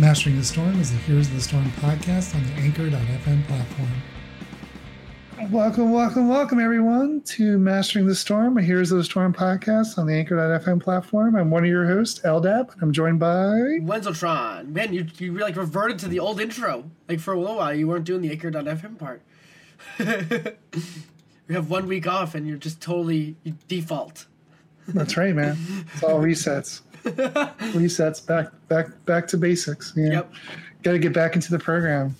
Mastering 0.00 0.36
the 0.36 0.44
Storm 0.44 0.80
is 0.80 0.90
the 0.90 0.98
Heroes 0.98 1.28
of 1.28 1.34
the 1.34 1.40
Storm 1.40 1.70
podcast 1.78 2.34
on 2.34 2.44
the 2.44 2.52
Anchor.fm 2.54 3.46
platform. 3.46 3.88
Welcome, 5.52 5.92
welcome, 5.92 6.28
welcome, 6.28 6.58
everyone, 6.58 7.20
to 7.26 7.58
Mastering 7.58 8.08
the 8.08 8.14
Storm, 8.16 8.58
a 8.58 8.62
Heroes 8.62 8.90
of 8.90 8.98
the 8.98 9.04
Storm 9.04 9.32
podcast 9.32 9.96
on 9.96 10.08
the 10.08 10.14
Anchor.fm 10.14 10.82
platform. 10.82 11.36
I'm 11.36 11.48
one 11.48 11.62
of 11.62 11.70
your 11.70 11.86
hosts, 11.86 12.18
Eldab, 12.24 12.72
and 12.72 12.82
I'm 12.82 12.92
joined 12.92 13.20
by 13.20 13.28
Wenzeltron. 13.82 14.70
Man, 14.70 14.92
you 14.92 15.06
you 15.18 15.38
like 15.38 15.54
reverted 15.54 16.00
to 16.00 16.08
the 16.08 16.18
old 16.18 16.40
intro. 16.40 16.90
Like 17.08 17.20
for 17.20 17.32
a 17.32 17.38
little 17.38 17.56
while, 17.56 17.72
you 17.72 17.86
weren't 17.86 18.04
doing 18.04 18.20
the 18.20 18.32
Anchor.fm 18.32 18.98
part. 18.98 19.22
we 21.48 21.54
have 21.54 21.70
one 21.70 21.86
week 21.86 22.08
off, 22.08 22.34
and 22.34 22.48
you're 22.48 22.58
just 22.58 22.80
totally 22.80 23.36
you 23.44 23.54
default. 23.68 24.26
That's 24.88 25.16
right, 25.16 25.36
man. 25.36 25.56
It's 25.94 26.02
all 26.02 26.18
resets. 26.20 26.80
resets 27.74 28.24
back 28.24 28.48
back 28.68 28.86
back 29.04 29.26
to 29.28 29.36
basics. 29.36 29.92
You 29.96 30.04
know? 30.04 30.12
Yep. 30.12 30.32
Got 30.82 30.92
to 30.92 30.98
get 30.98 31.12
back 31.12 31.34
into 31.34 31.50
the 31.50 31.58
program. 31.58 32.16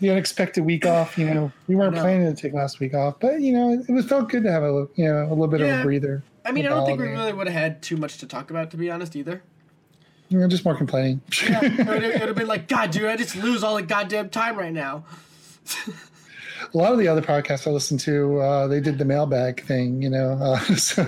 The 0.00 0.10
unexpected 0.10 0.64
week 0.64 0.84
off, 0.86 1.16
you 1.16 1.32
know, 1.32 1.52
we 1.66 1.76
weren't 1.76 1.94
planning 1.94 2.34
to 2.34 2.40
take 2.40 2.52
last 2.52 2.80
week 2.80 2.94
off, 2.94 3.20
but 3.20 3.40
you 3.40 3.52
know, 3.52 3.70
it 3.70 3.90
was 3.90 4.06
felt 4.06 4.28
good 4.28 4.42
to 4.42 4.52
have 4.52 4.62
a 4.62 4.88
you 4.96 5.06
know 5.06 5.24
a 5.26 5.30
little 5.30 5.46
bit 5.46 5.60
of 5.60 5.68
a 5.68 5.82
breather. 5.82 6.22
I 6.44 6.52
mean, 6.52 6.66
I 6.66 6.68
don't 6.68 6.84
think 6.84 7.00
we 7.00 7.08
really 7.08 7.32
would 7.32 7.46
have 7.46 7.56
had 7.56 7.82
too 7.82 7.96
much 7.96 8.18
to 8.18 8.26
talk 8.26 8.50
about, 8.50 8.70
to 8.72 8.76
be 8.76 8.90
honest, 8.90 9.16
either. 9.16 9.42
Know, 10.30 10.48
just 10.48 10.64
more 10.64 10.76
complaining. 10.76 11.20
Yeah, 11.42 11.60
it 11.62 11.86
would 11.86 12.02
have 12.02 12.34
been 12.34 12.48
like, 12.48 12.66
God, 12.66 12.90
dude, 12.90 13.04
I 13.04 13.16
just 13.16 13.36
lose 13.36 13.62
all 13.62 13.76
the 13.76 13.82
goddamn 13.82 14.30
time 14.30 14.56
right 14.56 14.72
now. 14.72 15.04
a 16.72 16.76
lot 16.76 16.92
of 16.92 16.98
the 16.98 17.08
other 17.08 17.22
podcasts 17.22 17.66
I 17.66 17.70
listened 17.70 18.00
to, 18.00 18.40
uh, 18.40 18.66
they 18.66 18.80
did 18.80 18.98
the 18.98 19.04
mailbag 19.04 19.64
thing. 19.64 20.02
You 20.02 20.10
know, 20.10 20.38
uh, 20.40 20.58
so 20.76 21.04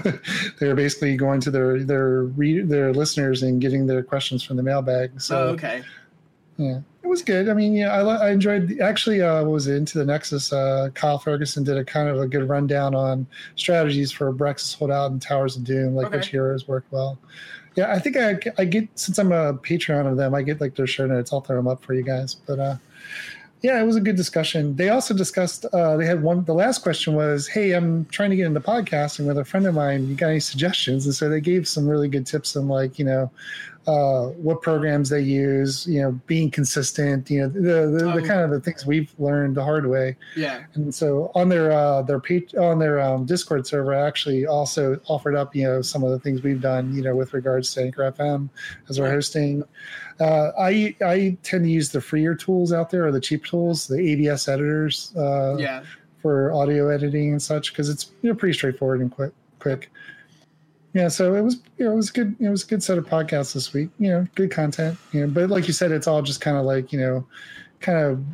they 0.60 0.68
were 0.68 0.74
basically 0.74 1.16
going 1.16 1.40
to 1.42 1.50
their 1.50 1.82
their 1.82 2.22
re- 2.22 2.62
their 2.62 2.92
listeners 2.92 3.42
and 3.42 3.60
getting 3.60 3.86
their 3.86 4.02
questions 4.02 4.42
from 4.42 4.56
the 4.56 4.62
mailbag. 4.62 5.20
So 5.20 5.38
oh, 5.38 5.48
okay. 5.48 5.82
Yeah, 6.58 6.80
it 7.02 7.06
was 7.06 7.22
good. 7.22 7.48
I 7.48 7.54
mean, 7.54 7.74
yeah, 7.74 7.92
I, 7.92 8.28
I 8.28 8.30
enjoyed. 8.30 8.68
The, 8.68 8.80
actually, 8.80 9.20
uh, 9.20 9.42
what 9.42 9.52
was 9.52 9.66
it? 9.66 9.76
Into 9.76 9.98
the 9.98 10.06
Nexus. 10.06 10.52
Uh, 10.52 10.88
Kyle 10.94 11.18
Ferguson 11.18 11.64
did 11.64 11.76
a 11.76 11.84
kind 11.84 12.08
of 12.08 12.18
a 12.18 12.26
good 12.26 12.48
rundown 12.48 12.94
on 12.94 13.26
strategies 13.56 14.10
for 14.10 14.32
Braxis 14.32 14.76
holdout 14.76 15.10
and 15.10 15.20
Towers 15.20 15.56
of 15.56 15.64
Doom, 15.64 15.94
like 15.94 16.06
Okay. 16.06 16.16
which 16.16 16.28
heroes 16.28 16.66
work 16.66 16.84
well. 16.90 17.18
Yeah, 17.76 17.92
I 17.92 17.98
think 17.98 18.16
I, 18.16 18.38
I 18.56 18.64
get 18.64 18.88
since 18.94 19.18
I'm 19.18 19.32
a 19.32 19.52
Patreon 19.52 20.10
of 20.10 20.16
them, 20.16 20.34
I 20.34 20.40
get 20.40 20.62
like 20.62 20.76
their 20.76 20.86
show 20.86 21.06
notes. 21.06 21.30
I'll 21.30 21.42
throw 21.42 21.56
them 21.56 21.68
up 21.68 21.84
for 21.84 21.92
you 21.92 22.02
guys. 22.02 22.34
But 22.34 22.58
uh, 22.58 22.76
yeah, 23.66 23.82
it 23.82 23.84
was 23.84 23.96
a 23.96 24.00
good 24.00 24.14
discussion. 24.14 24.76
They 24.76 24.90
also 24.90 25.12
discussed. 25.12 25.64
Uh, 25.64 25.96
they 25.96 26.06
had 26.06 26.22
one. 26.22 26.44
The 26.44 26.54
last 26.54 26.84
question 26.84 27.14
was, 27.14 27.48
"Hey, 27.48 27.72
I'm 27.72 28.04
trying 28.04 28.30
to 28.30 28.36
get 28.36 28.46
into 28.46 28.60
podcasting 28.60 29.26
with 29.26 29.38
a 29.38 29.44
friend 29.44 29.66
of 29.66 29.74
mine. 29.74 30.06
You 30.06 30.14
got 30.14 30.28
any 30.28 30.38
suggestions?" 30.38 31.04
And 31.04 31.12
so 31.12 31.28
they 31.28 31.40
gave 31.40 31.66
some 31.66 31.88
really 31.88 32.06
good 32.06 32.26
tips 32.26 32.54
on 32.54 32.68
like 32.68 32.96
you 32.96 33.04
know 33.04 33.28
uh, 33.86 34.26
what 34.30 34.62
programs 34.62 35.08
they 35.10 35.20
use, 35.20 35.86
you 35.86 36.02
know, 36.02 36.12
being 36.26 36.50
consistent, 36.50 37.30
you 37.30 37.40
know, 37.40 37.48
the 37.48 37.60
the, 37.60 38.04
the 38.04 38.22
Oh. 38.22 38.26
kind 38.26 38.40
of 38.40 38.50
the 38.50 38.60
things 38.60 38.84
we've 38.84 39.12
learned 39.18 39.56
the 39.56 39.62
hard 39.62 39.86
way. 39.86 40.16
Yeah. 40.36 40.64
And 40.74 40.94
so 40.94 41.30
on 41.34 41.48
their 41.48 41.70
uh, 41.70 42.02
their 42.02 42.18
page 42.20 42.54
on 42.56 42.78
their 42.78 43.00
um, 43.00 43.26
Discord 43.26 43.66
server, 43.66 43.94
I 43.94 44.06
actually 44.06 44.46
also 44.46 44.98
offered 45.06 45.36
up, 45.36 45.54
you 45.54 45.64
know, 45.64 45.82
some 45.82 46.02
of 46.02 46.10
the 46.10 46.18
things 46.18 46.42
we've 46.42 46.60
done, 46.60 46.94
you 46.94 47.02
know, 47.02 47.14
with 47.14 47.32
regards 47.32 47.72
to 47.74 47.82
Anchor 47.82 48.10
FM 48.12 48.48
as 48.88 48.98
we're 48.98 49.10
hosting. 49.10 49.62
Uh, 50.18 50.50
I 50.58 50.96
I 51.04 51.36
tend 51.42 51.64
to 51.64 51.70
use 51.70 51.90
the 51.90 52.00
freer 52.00 52.34
tools 52.34 52.72
out 52.72 52.90
there 52.90 53.06
or 53.06 53.12
the 53.12 53.20
cheap 53.20 53.44
tools, 53.44 53.86
the 53.86 53.98
ABS 54.00 54.48
editors 54.48 55.12
uh, 55.16 55.56
Yeah. 55.58 55.82
for 56.22 56.50
audio 56.52 56.88
editing 56.88 57.32
and 57.32 57.42
such, 57.42 57.72
because 57.72 57.88
it's 57.88 58.10
you 58.22 58.30
know 58.30 58.34
pretty 58.34 58.54
straightforward 58.54 59.00
and 59.00 59.10
quick. 59.12 59.32
Quick. 59.58 59.90
Yeah, 60.96 61.08
so 61.08 61.34
it 61.34 61.42
was 61.42 61.56
you 61.76 61.84
know, 61.84 61.92
it 61.92 61.96
was 61.96 62.10
good. 62.10 62.34
It 62.40 62.48
was 62.48 62.64
a 62.64 62.66
good 62.66 62.82
set 62.82 62.96
of 62.96 63.04
podcasts 63.04 63.52
this 63.52 63.74
week. 63.74 63.90
You 63.98 64.08
know, 64.08 64.26
good 64.34 64.50
content. 64.50 64.96
You 65.12 65.20
know, 65.20 65.26
but 65.26 65.50
like 65.50 65.66
you 65.66 65.74
said, 65.74 65.92
it's 65.92 66.06
all 66.06 66.22
just 66.22 66.40
kind 66.40 66.56
of 66.56 66.64
like 66.64 66.90
you 66.90 66.98
know, 66.98 67.26
kind 67.80 67.98
of 67.98 68.24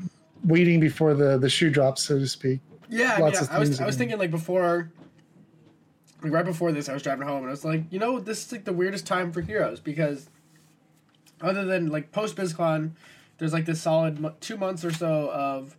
waiting 0.45 0.79
before 0.79 1.13
the 1.13 1.39
the 1.39 1.51
shoe 1.51 1.71
drops, 1.71 2.05
so 2.05 2.21
to 2.21 2.27
speak. 2.29 2.61
Yeah, 2.89 3.19
Lots 3.19 3.41
of 3.41 3.51
I 3.51 3.59
was 3.59 3.81
I 3.81 3.85
was 3.85 3.97
thinking 3.97 4.17
like 4.17 4.31
before, 4.31 4.93
like 6.23 6.33
right 6.33 6.45
before 6.45 6.71
this, 6.71 6.89
I 6.89 6.93
was 6.95 7.03
driving 7.03 7.27
home 7.27 7.39
and 7.39 7.49
I 7.49 7.51
was 7.51 7.65
like, 7.65 7.83
you 7.91 7.99
know, 7.99 8.21
this 8.21 8.47
is 8.47 8.53
like 8.53 8.65
the 8.65 8.73
weirdest 8.73 9.09
time 9.09 9.33
for 9.33 9.41
heroes 9.41 9.81
because 9.81 10.31
other 11.41 11.65
than 11.65 11.89
like 11.91 12.13
post 12.13 12.37
BlizzCon, 12.37 12.93
there's 13.39 13.53
like 13.53 13.65
this 13.65 13.83
solid 13.83 14.25
two 14.41 14.57
months 14.57 14.85
or 14.85 14.93
so 14.93 15.33
of 15.33 15.77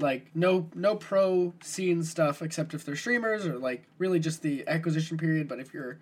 like 0.00 0.26
no 0.34 0.68
no 0.74 0.94
pro 0.96 1.52
scene 1.62 2.02
stuff 2.02 2.42
except 2.42 2.74
if 2.74 2.84
they're 2.84 2.96
streamers 2.96 3.46
or 3.46 3.58
like 3.58 3.84
really 3.98 4.18
just 4.20 4.42
the 4.42 4.66
acquisition 4.68 5.16
period. 5.18 5.48
But 5.48 5.60
if 5.60 5.72
you're 5.74 5.98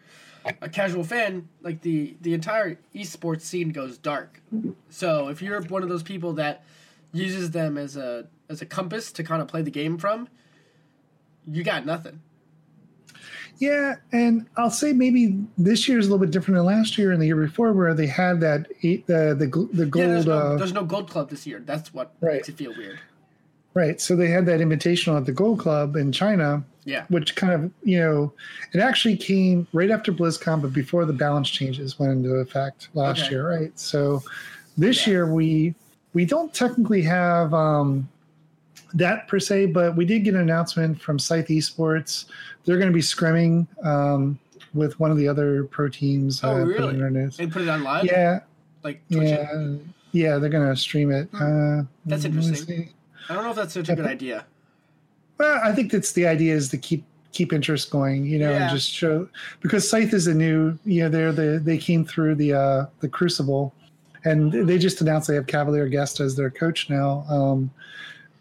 a 0.62 0.68
casual 0.68 1.02
fan, 1.04 1.48
like 1.62 1.80
the 1.82 2.16
the 2.20 2.34
entire 2.34 2.78
esports 2.94 3.42
scene 3.42 3.70
goes 3.70 3.98
dark. 3.98 4.40
So 4.90 5.28
if 5.28 5.40
you're 5.42 5.60
one 5.62 5.82
of 5.82 5.88
those 5.88 6.02
people 6.02 6.32
that 6.34 6.64
uses 7.12 7.50
them 7.52 7.78
as 7.78 7.96
a 7.96 8.26
as 8.48 8.62
a 8.62 8.66
compass 8.66 9.10
to 9.12 9.24
kind 9.24 9.42
of 9.42 9.48
play 9.48 9.62
the 9.62 9.70
game 9.70 9.98
from, 9.98 10.28
you 11.50 11.62
got 11.64 11.84
nothing. 11.86 12.20
Yeah, 13.58 13.94
and 14.12 14.46
I'll 14.58 14.70
say 14.70 14.92
maybe 14.92 15.42
this 15.56 15.88
year 15.88 15.98
is 15.98 16.06
a 16.06 16.10
little 16.10 16.24
bit 16.26 16.30
different 16.30 16.56
than 16.58 16.66
last 16.66 16.98
year 16.98 17.12
and 17.12 17.22
the 17.22 17.26
year 17.26 17.36
before, 17.36 17.72
where 17.72 17.94
they 17.94 18.06
had 18.06 18.38
that 18.42 18.66
eight, 18.82 19.06
the 19.06 19.34
the 19.36 19.46
gl- 19.46 19.72
the 19.72 19.84
yeah, 19.98 20.06
there's 20.08 20.26
gold. 20.26 20.44
no, 20.44 20.50
uh, 20.52 20.56
there's 20.58 20.72
no 20.74 20.84
gold 20.84 21.08
club 21.08 21.30
this 21.30 21.46
year. 21.46 21.60
That's 21.64 21.94
what 21.94 22.12
Right. 22.20 22.34
makes 22.34 22.50
it 22.50 22.56
feel 22.58 22.74
weird. 22.76 23.00
Right, 23.76 24.00
so 24.00 24.16
they 24.16 24.26
had 24.28 24.46
that 24.46 24.58
invitational 24.60 25.16
at 25.18 25.26
the 25.26 25.32
Gold 25.32 25.60
Club 25.60 25.94
in 25.96 26.10
China, 26.10 26.64
Yeah. 26.84 27.04
which 27.08 27.36
kind 27.36 27.52
of 27.52 27.70
you 27.84 28.00
know 28.00 28.32
it 28.72 28.80
actually 28.80 29.16
came 29.16 29.66
right 29.72 29.90
after 29.90 30.12
BlizzCon, 30.12 30.62
but 30.62 30.72
before 30.72 31.04
the 31.04 31.12
balance 31.12 31.48
changes 31.48 31.98
went 31.98 32.12
into 32.12 32.30
effect 32.36 32.88
last 32.94 33.22
Okay. 33.24 33.30
year, 33.32 33.48
right? 33.48 33.78
So 33.78 34.22
this 34.76 35.06
Yeah. 35.06 35.12
year 35.12 35.32
we 35.32 35.74
we 36.14 36.24
don't 36.24 36.52
technically 36.54 37.02
have 37.02 37.52
um, 37.52 38.08
that 38.94 39.28
per 39.28 39.38
se, 39.38 39.66
but 39.66 39.94
we 39.96 40.06
did 40.06 40.24
get 40.24 40.32
an 40.34 40.40
announcement 40.40 40.98
from 40.98 41.18
Scythe 41.18 41.48
Esports. 41.48 42.24
They're 42.64 42.78
going 42.78 42.90
to 42.90 42.94
be 42.94 43.02
scrimming 43.02 43.66
um, 43.84 44.38
with 44.72 44.98
one 44.98 45.10
of 45.10 45.18
the 45.18 45.28
other 45.28 45.64
pro 45.64 45.88
teams. 45.90 46.40
Oh, 46.42 46.52
uh, 46.56 46.64
really? 46.64 46.94
in 46.94 46.98
their 47.00 47.10
news. 47.10 47.38
And 47.38 47.52
put 47.52 47.60
it 47.62 47.68
on 47.68 47.82
live. 47.84 48.06
Yeah, 48.06 48.40
Like 48.82 49.02
Twitch. 49.12 49.28
yeah, 49.28 49.74
yeah. 50.12 50.38
They're 50.38 50.48
going 50.48 50.66
to 50.66 50.76
stream 50.76 51.10
it. 51.10 51.28
Uh, 51.34 51.82
That's 52.06 52.24
interesting. 52.24 52.88
I 53.28 53.34
don't 53.34 53.44
know 53.44 53.50
if 53.50 53.56
that's 53.56 53.74
such 53.74 53.88
a 53.88 53.96
good 53.96 54.06
idea. 54.06 54.44
Well, 55.38 55.60
I 55.62 55.72
think 55.72 55.92
that's 55.92 56.12
the 56.12 56.26
idea 56.26 56.54
is 56.54 56.68
to 56.70 56.78
keep 56.78 57.04
keep 57.32 57.52
interest 57.52 57.90
going, 57.90 58.24
you 58.24 58.38
know, 58.38 58.50
Yeah. 58.50 58.62
and 58.62 58.70
just 58.70 58.90
show 58.90 59.28
because 59.60 59.88
Scythe 59.88 60.14
is 60.14 60.26
a 60.26 60.34
new, 60.34 60.78
you 60.86 61.02
know, 61.02 61.08
they're 61.10 61.32
the 61.32 61.60
they 61.62 61.76
came 61.78 62.04
through 62.04 62.36
the 62.36 62.54
uh 62.54 62.86
the 63.00 63.08
Crucible, 63.08 63.74
and 64.24 64.52
they 64.68 64.78
just 64.78 65.00
announced 65.00 65.28
they 65.28 65.34
have 65.34 65.46
Cavalier 65.46 65.88
Guest 65.88 66.20
as 66.20 66.34
their 66.36 66.50
coach 66.50 66.88
now. 66.88 67.24
Um, 67.28 67.70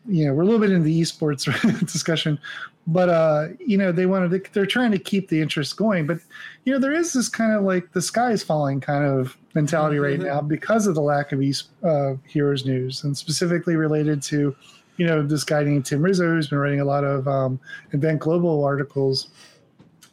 you 0.07 0.25
know, 0.25 0.33
we're 0.33 0.43
a 0.43 0.45
little 0.45 0.59
bit 0.61 0.71
into 0.71 0.83
the 0.85 1.01
esports 1.01 1.45
discussion, 1.91 2.39
but 2.87 3.09
uh, 3.09 3.47
you 3.59 3.75
know, 3.77 3.91
they 3.91 4.05
wanted 4.05 4.29
to, 4.45 4.51
they're 4.53 4.65
trying 4.67 4.91
to 4.91 4.99
keep 4.99 5.27
the 5.29 5.41
interest 5.41 5.75
going, 5.75 6.05
but 6.07 6.19
you 6.63 6.71
know, 6.71 6.79
there 6.79 6.93
is 6.93 7.11
this 7.13 7.27
kind 7.27 7.51
of 7.53 7.63
like 7.63 7.91
the 7.91 8.01
sky 8.01 8.31
is 8.31 8.43
falling 8.43 8.79
kind 8.79 9.03
of 9.03 9.35
mentality 9.55 9.97
right 9.97 10.19
Mhm. 10.19 10.25
now 10.25 10.41
because 10.41 10.85
of 10.85 10.93
the 10.93 11.01
lack 11.01 11.31
of 11.31 11.41
e- 11.41 11.53
uh, 11.83 12.13
heroes 12.27 12.65
news, 12.65 13.03
and 13.03 13.17
specifically 13.17 13.75
related 13.75 14.21
to 14.23 14.55
you 14.97 15.05
know, 15.05 15.21
this 15.21 15.43
guy 15.43 15.61
named 15.61 15.85
Tim 15.85 16.01
Rizzo 16.01 16.23
who's 16.23 16.47
been 16.47 16.57
writing 16.57 16.79
a 16.79 16.85
lot 16.85 17.03
of 17.03 17.27
um, 17.27 17.59
Inven 17.93 18.17
Global 18.17 18.63
articles 18.63 19.27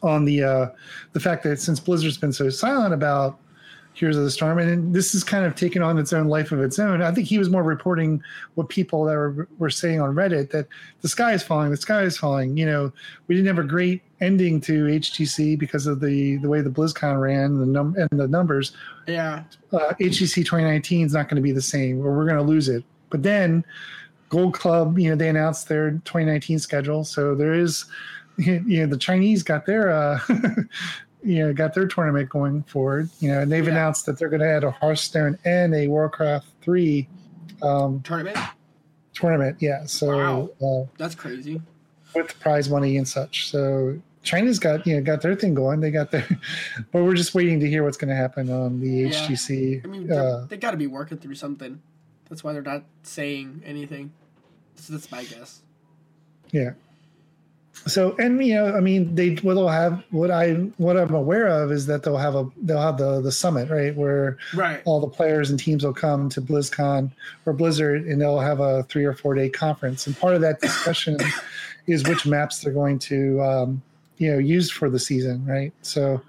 on 0.01 0.25
the 0.25 0.43
uh, 0.43 0.67
the 1.13 1.21
fact 1.21 1.41
that 1.43 1.57
since 1.61 1.79
Blizzard's 1.79 2.17
been 2.17 2.33
so 2.33 2.49
silent 2.49 2.93
about 2.93 3.39
Heroes 3.93 4.17
of 4.17 4.23
the 4.23 4.31
Storm, 4.31 4.57
and 4.57 4.93
this 4.93 5.13
is 5.13 5.23
kind 5.23 5.45
of 5.45 5.55
taken 5.55 5.81
on 5.83 5.99
its 5.99 6.13
own 6.13 6.27
life 6.27 6.51
of 6.51 6.59
its 6.61 6.79
own. 6.79 7.01
I 7.03 7.11
think 7.11 7.27
he 7.27 7.37
was 7.37 7.49
more 7.49 7.61
reporting 7.63 8.23
what 8.55 8.67
people 8.69 9.05
that 9.05 9.13
were, 9.13 9.47
were 9.59 9.69
saying 9.69 10.01
on 10.01 10.15
Reddit 10.15 10.49
that 10.51 10.67
the 11.01 11.07
sky 11.07 11.33
is 11.33 11.43
falling, 11.43 11.69
the 11.69 11.77
sky 11.77 12.01
is 12.01 12.17
falling. 12.17 12.57
You 12.57 12.65
know, 12.65 12.91
we 13.27 13.35
didn't 13.35 13.55
have 13.55 13.63
a 13.63 13.67
great 13.67 14.01
ending 14.19 14.59
to 14.61 14.85
HGC 14.85 15.59
because 15.59 15.85
of 15.85 15.99
the 15.99 16.37
the 16.37 16.49
way 16.49 16.61
the 16.61 16.69
BlizzCon 16.71 17.21
ran 17.21 17.59
the 17.59 17.65
num 17.65 17.95
and 17.97 18.19
the 18.19 18.27
numbers 18.27 18.71
Yeah. 19.07 19.43
uh, 19.71 19.93
HGC 19.99 20.37
2019 20.37 21.05
is 21.05 21.13
not 21.13 21.29
going 21.29 21.35
to 21.35 21.41
be 21.43 21.51
the 21.51 21.61
same, 21.61 21.99
or 21.99 22.15
we're 22.17 22.25
going 22.25 22.37
to 22.37 22.41
lose 22.43 22.69
it. 22.69 22.83
But 23.09 23.21
then 23.21 23.63
Gold 24.29 24.55
Club, 24.55 24.97
you 24.97 25.09
know, 25.11 25.15
they 25.15 25.29
announced 25.29 25.67
their 25.67 25.91
2019 25.91 26.57
schedule, 26.57 27.03
so 27.03 27.35
there 27.35 27.53
is, 27.53 27.85
you 28.37 28.59
know, 28.79 28.87
the 28.87 28.97
Chinese 28.97 29.43
got 29.43 29.67
their, 29.67 29.91
uh, 29.91 30.19
you 31.23 31.39
know, 31.39 31.53
got 31.53 31.73
their 31.73 31.87
tournament 31.87 32.29
going 32.29 32.63
forward, 32.63 33.09
you 33.19 33.29
know, 33.31 33.39
and 33.39 33.51
they've 33.51 33.63
Yeah. 33.65 33.71
announced 33.71 34.05
that 34.07 34.17
they're 34.19 34.29
going 34.29 34.41
to 34.41 34.49
add 34.49 34.63
a 34.63 34.71
Hearthstone 34.71 35.37
and 35.45 35.73
a 35.73 35.87
Warcraft 35.87 36.47
3 36.61 37.07
um, 37.61 38.01
Tournament. 38.03 38.37
tournament. 39.13 39.57
Yeah, 39.61 39.85
so 39.85 40.51
uh, 40.61 40.91
That's 40.97 41.15
crazy. 41.15 41.61
with 42.15 42.37
prize 42.39 42.69
money 42.69 42.97
and 42.97 43.07
such. 43.07 43.49
So 43.49 43.99
China's 44.23 44.59
got 44.59 44.85
you 44.87 44.95
know 44.97 45.01
got 45.03 45.21
their 45.21 45.35
thing 45.35 45.53
going. 45.53 45.79
They 45.79 45.91
got 45.91 46.11
their, 46.11 46.27
but 46.91 47.03
we're 47.03 47.13
just 47.15 47.33
waiting 47.35 47.59
to 47.61 47.69
hear 47.69 47.83
what's 47.83 47.97
going 47.97 48.09
to 48.09 48.15
happen 48.15 48.49
on 48.49 48.79
the 48.81 48.87
Yeah. 48.89 49.09
HGC. 49.09 49.83
I 49.83 49.87
mean, 49.87 50.11
uh, 50.11 50.45
they 50.49 50.57
got 50.57 50.71
to 50.71 50.77
be 50.77 50.87
working 50.87 51.17
through 51.17 51.35
something. 51.35 51.81
That's 52.29 52.43
why 52.43 52.53
they're 52.53 52.61
not 52.61 52.83
saying 53.03 53.61
anything. 53.65 54.11
So 54.75 54.93
that's 54.93 55.11
my 55.11 55.23
guess. 55.23 55.61
Yeah. 56.51 56.71
So 57.87 58.15
and 58.17 58.43
you 58.45 58.53
know 58.53 58.75
i 58.75 58.79
mean 58.79 59.13
they 59.15 59.35
what 59.35 59.55
they'll 59.55 59.67
have 59.67 60.03
what 60.11 60.29
i 60.31 60.53
what 60.77 60.95
i'm 60.95 61.13
aware 61.13 61.47
of 61.47 61.71
is 61.71 61.85
that 61.87 62.03
they'll 62.03 62.17
have 62.17 62.35
a 62.35 62.47
they'll 62.61 62.79
have 62.81 62.97
the 62.97 63.19
the 63.21 63.31
summit 63.31 63.69
right 63.69 63.95
where 63.95 64.37
Right. 64.53 64.81
all 64.85 64.99
the 65.01 65.07
players 65.07 65.49
and 65.49 65.59
teams 65.59 65.83
will 65.83 65.93
come 65.93 66.29
to 66.29 66.41
blizzcon 66.41 67.11
or 67.45 67.53
blizzard 67.53 68.05
and 68.05 68.21
they'll 68.21 68.39
have 68.39 68.59
a 68.59 68.83
three 68.83 69.05
or 69.05 69.13
four 69.13 69.33
day 69.33 69.49
conference 69.49 70.05
and 70.07 70.17
part 70.17 70.35
of 70.35 70.41
that 70.41 70.61
discussion 70.61 71.17
is 71.87 72.07
which 72.07 72.25
maps 72.25 72.59
they're 72.61 72.71
going 72.73 72.99
to 72.99 73.41
um, 73.41 73.81
you 74.23 74.31
know 74.31 74.37
used 74.55 74.71
for 74.73 74.89
the 74.89 74.99
season 74.99 75.45
right? 75.45 75.73
So 75.81 76.21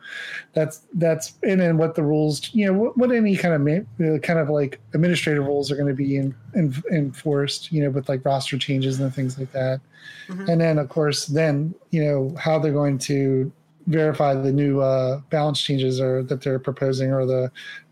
that's 0.52 0.76
that's 0.94 1.34
and 1.42 1.60
then 1.60 1.78
what 1.78 1.94
the 1.94 2.02
rules 2.02 2.50
you 2.52 2.66
know 2.66 2.72
what, 2.80 2.98
what 2.98 3.12
any 3.12 3.36
kind 3.36 3.54
of 3.54 3.60
ma- 3.60 4.18
kind 4.28 4.38
of 4.38 4.48
like 4.48 4.80
administrative 4.94 5.44
rules 5.44 5.70
are 5.70 5.76
going 5.76 5.88
to 5.88 5.94
be 5.94 6.16
in, 6.16 6.34
in, 6.54 6.74
enforced 6.90 7.70
you 7.72 7.82
know 7.82 7.90
with 7.90 8.08
like 8.08 8.24
roster 8.24 8.58
changes 8.58 8.98
and 9.00 9.14
things 9.14 9.38
like 9.38 9.52
that. 9.52 9.80
Mhm. 10.28 10.48
and 10.50 10.60
then 10.60 10.78
of 10.78 10.88
course 10.88 11.26
then 11.26 11.74
you 11.90 12.02
know 12.04 12.34
how 12.44 12.58
they're 12.58 12.72
going 12.82 12.98
to 12.98 13.50
verify 13.86 14.34
the 14.34 14.52
new 14.52 14.80
uh, 14.80 15.20
balance 15.30 15.60
changes 15.60 16.00
or 16.00 16.22
that 16.24 16.40
they're 16.42 16.58
proposing 16.58 17.12
or 17.12 17.24
the 17.26 17.50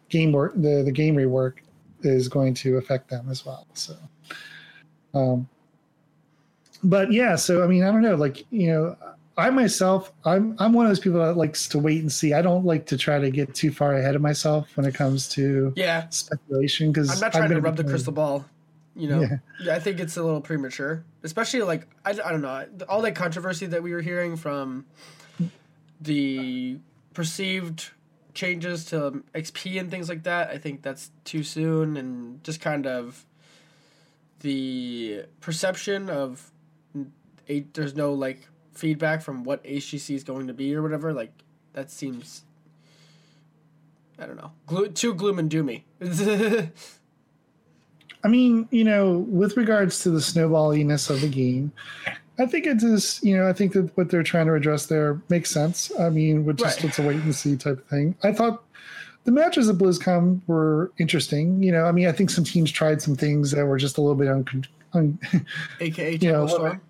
game 0.08 0.32
work 0.32 0.52
the, 0.56 0.82
the 0.84 0.92
game 0.92 1.16
rework 1.16 1.54
is 2.02 2.28
going 2.28 2.54
to 2.54 2.76
affect 2.78 3.08
them 3.08 3.28
as 3.30 3.46
well 3.46 3.66
so. 3.74 3.94
Um 5.14 5.48
but 6.84 7.12
yeah 7.12 7.36
so 7.36 7.62
i 7.62 7.66
mean 7.66 7.82
i 7.84 7.90
don't 7.92 8.02
know 8.02 8.16
like 8.16 8.44
you 8.50 8.66
know 8.68 8.96
i 9.38 9.48
myself 9.50 10.12
i'm 10.24 10.54
i'm 10.58 10.72
one 10.72 10.84
of 10.86 10.90
those 10.90 11.00
people 11.00 11.18
that 11.18 11.36
likes 11.36 11.66
to 11.68 11.78
wait 11.78 12.00
and 12.00 12.12
see 12.12 12.32
i 12.34 12.42
don't 12.42 12.64
like 12.64 12.84
to 12.86 12.96
try 12.96 13.18
to 13.18 13.30
get 13.30 13.54
too 13.54 13.70
far 13.72 13.94
ahead 13.94 14.14
of 14.14 14.20
myself 14.22 14.76
when 14.76 14.84
it 14.86 14.94
comes 14.94 15.28
to 15.28 15.72
Yeah. 15.76 16.08
speculation 16.10 16.92
because 16.92 17.10
I'm 17.10 17.20
not 17.20 17.32
trying 17.32 17.50
to 17.50 17.60
rub 17.60 17.76
the 17.76 17.84
crystal 17.84 18.12
ball. 18.12 18.44
You 18.94 19.08
know, 19.08 19.20
Yeah. 19.22 19.36
yeah. 19.62 19.74
I 19.74 19.78
think 19.80 20.00
it's 20.00 20.18
a 20.18 20.22
little 20.22 20.42
premature, 20.42 21.02
especially 21.22 21.62
like 21.62 21.86
I, 22.04 22.10
I 22.10 22.30
don't 22.30 22.42
know 22.42 22.66
all 22.90 23.00
that 23.02 23.14
controversy 23.14 23.64
that 23.66 23.82
we 23.82 23.92
were 23.94 24.02
hearing 24.02 24.36
from 24.36 24.84
the 26.00 26.78
perceived 27.14 27.90
changes 28.34 28.84
to 28.86 29.22
XP 29.34 29.80
and 29.80 29.90
things 29.90 30.10
like 30.10 30.24
that. 30.24 30.50
I 30.50 30.58
think 30.58 30.82
that's 30.82 31.10
too 31.24 31.42
soon, 31.42 31.96
and 31.96 32.44
just 32.44 32.60
kind 32.60 32.86
of 32.86 33.24
the 34.40 35.24
perception 35.40 36.10
of 36.10 36.50
a, 37.48 37.60
there's 37.72 37.94
no 37.94 38.12
like 38.12 38.46
feedback 38.72 39.22
from 39.22 39.44
what 39.44 39.62
HGC 39.64 40.14
is 40.14 40.24
going 40.24 40.46
to 40.48 40.54
be 40.54 40.74
or 40.74 40.82
whatever. 40.82 41.12
Like 41.12 41.32
that 41.72 41.90
seems. 41.90 42.42
I 44.18 44.26
don't 44.26 44.36
know. 44.36 44.52
Glo- 44.66 44.86
too 44.88 45.14
gloom 45.14 45.38
and 45.38 45.50
doomy. 45.50 45.82
I 48.24 48.28
mean, 48.28 48.68
you 48.70 48.84
know, 48.84 49.18
with 49.28 49.56
regards 49.56 50.00
to 50.04 50.10
the 50.10 50.20
snowballiness 50.20 51.10
of 51.10 51.20
the 51.20 51.28
game, 51.28 51.72
I 52.38 52.46
think 52.46 52.66
it 52.66 52.82
is, 52.82 53.18
you 53.22 53.36
know, 53.36 53.48
I 53.48 53.52
think 53.52 53.72
that 53.72 53.90
what 53.96 54.10
they're 54.10 54.22
trying 54.22 54.46
to 54.46 54.54
address 54.54 54.86
there 54.86 55.20
makes 55.28 55.50
sense. 55.50 55.90
I 55.98 56.08
mean, 56.10 56.44
with 56.44 56.58
just 56.58 56.78
Right. 56.78 56.84
it's 56.88 56.98
a 56.98 57.02
wait 57.02 57.16
and 57.16 57.34
see 57.34 57.56
type 57.56 57.78
of 57.78 57.86
thing. 57.86 58.14
I 58.22 58.32
thought 58.32 58.62
the 59.24 59.32
matches 59.32 59.68
at 59.68 59.76
BlizzCon 59.76 60.40
were 60.46 60.92
interesting. 60.98 61.62
You 61.62 61.72
know, 61.72 61.84
I 61.84 61.92
mean, 61.92 62.06
I 62.06 62.12
think 62.12 62.30
some 62.30 62.44
teams 62.44 62.70
tried 62.70 63.02
some 63.02 63.16
things 63.16 63.50
that 63.50 63.66
were 63.66 63.76
just 63.78 63.98
a 63.98 64.00
little 64.00 64.14
bit 64.16 64.28
un, 64.28 64.46
un 64.94 65.18
AKA 65.80 66.12
Yeah, 66.12 66.18
Tempo 66.18 66.40
what- 66.42 66.50
Storm. 66.50 66.80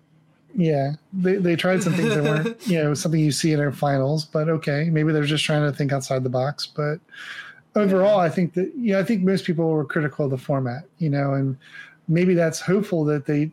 Yeah, 0.55 0.93
they 1.11 1.35
they 1.35 1.55
tried 1.55 1.83
some 1.83 1.93
things 1.93 2.13
that 2.15 2.23
weren't, 2.23 2.67
you 2.67 2.81
know, 2.81 2.93
something 2.93 3.19
you 3.19 3.31
see 3.31 3.53
in 3.53 3.59
our 3.59 3.71
finals. 3.71 4.25
But 4.25 4.49
okay, 4.49 4.89
maybe 4.89 5.11
they're 5.11 5.23
just 5.23 5.43
trying 5.43 5.69
to 5.69 5.75
think 5.75 5.91
outside 5.91 6.23
the 6.23 6.29
box. 6.29 6.65
But 6.67 6.99
overall, 7.75 8.19
I 8.19 8.29
think 8.29 8.53
that 8.53 8.71
yeah, 8.77 8.99
I 8.99 9.03
think 9.03 9.23
most 9.23 9.45
people 9.45 9.69
were 9.69 9.85
critical 9.85 10.25
of 10.25 10.31
the 10.31 10.37
format. 10.37 10.83
You 10.99 11.09
know, 11.09 11.33
and 11.33 11.57
maybe 12.07 12.33
that's 12.33 12.59
hopeful 12.59 13.03
that 13.05 13.25
they 13.25 13.51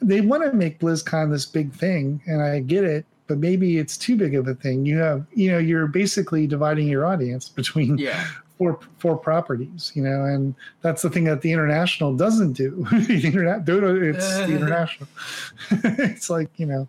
they 0.00 0.20
want 0.20 0.42
to 0.44 0.52
make 0.52 0.80
BlizzCon 0.80 1.30
this 1.30 1.46
big 1.46 1.72
thing, 1.72 2.22
and 2.26 2.42
I 2.42 2.60
get 2.60 2.84
it. 2.84 3.04
But 3.26 3.38
maybe 3.38 3.76
it's 3.76 3.98
too 3.98 4.16
big 4.16 4.34
of 4.34 4.48
a 4.48 4.54
thing. 4.54 4.86
You 4.86 4.96
have, 4.98 5.26
you 5.34 5.50
know, 5.50 5.58
you're 5.58 5.86
basically 5.86 6.46
dividing 6.46 6.88
your 6.88 7.04
audience 7.04 7.48
between 7.48 7.98
Yeah. 7.98 8.26
Four 8.58 8.78
four 8.98 9.16
properties, 9.16 9.92
you 9.94 10.02
know, 10.02 10.24
and 10.24 10.54
that's 10.82 11.02
the 11.02 11.10
thing 11.10 11.24
that 11.24 11.40
the 11.40 11.52
international 11.52 12.14
doesn't 12.14 12.52
do. 12.52 12.86
the 13.06 13.20
internet, 13.24 13.60
it's 13.66 14.36
the 14.36 14.44
international. 14.56 15.08
it's 15.70 16.28
like 16.28 16.50
you 16.56 16.66
know, 16.66 16.88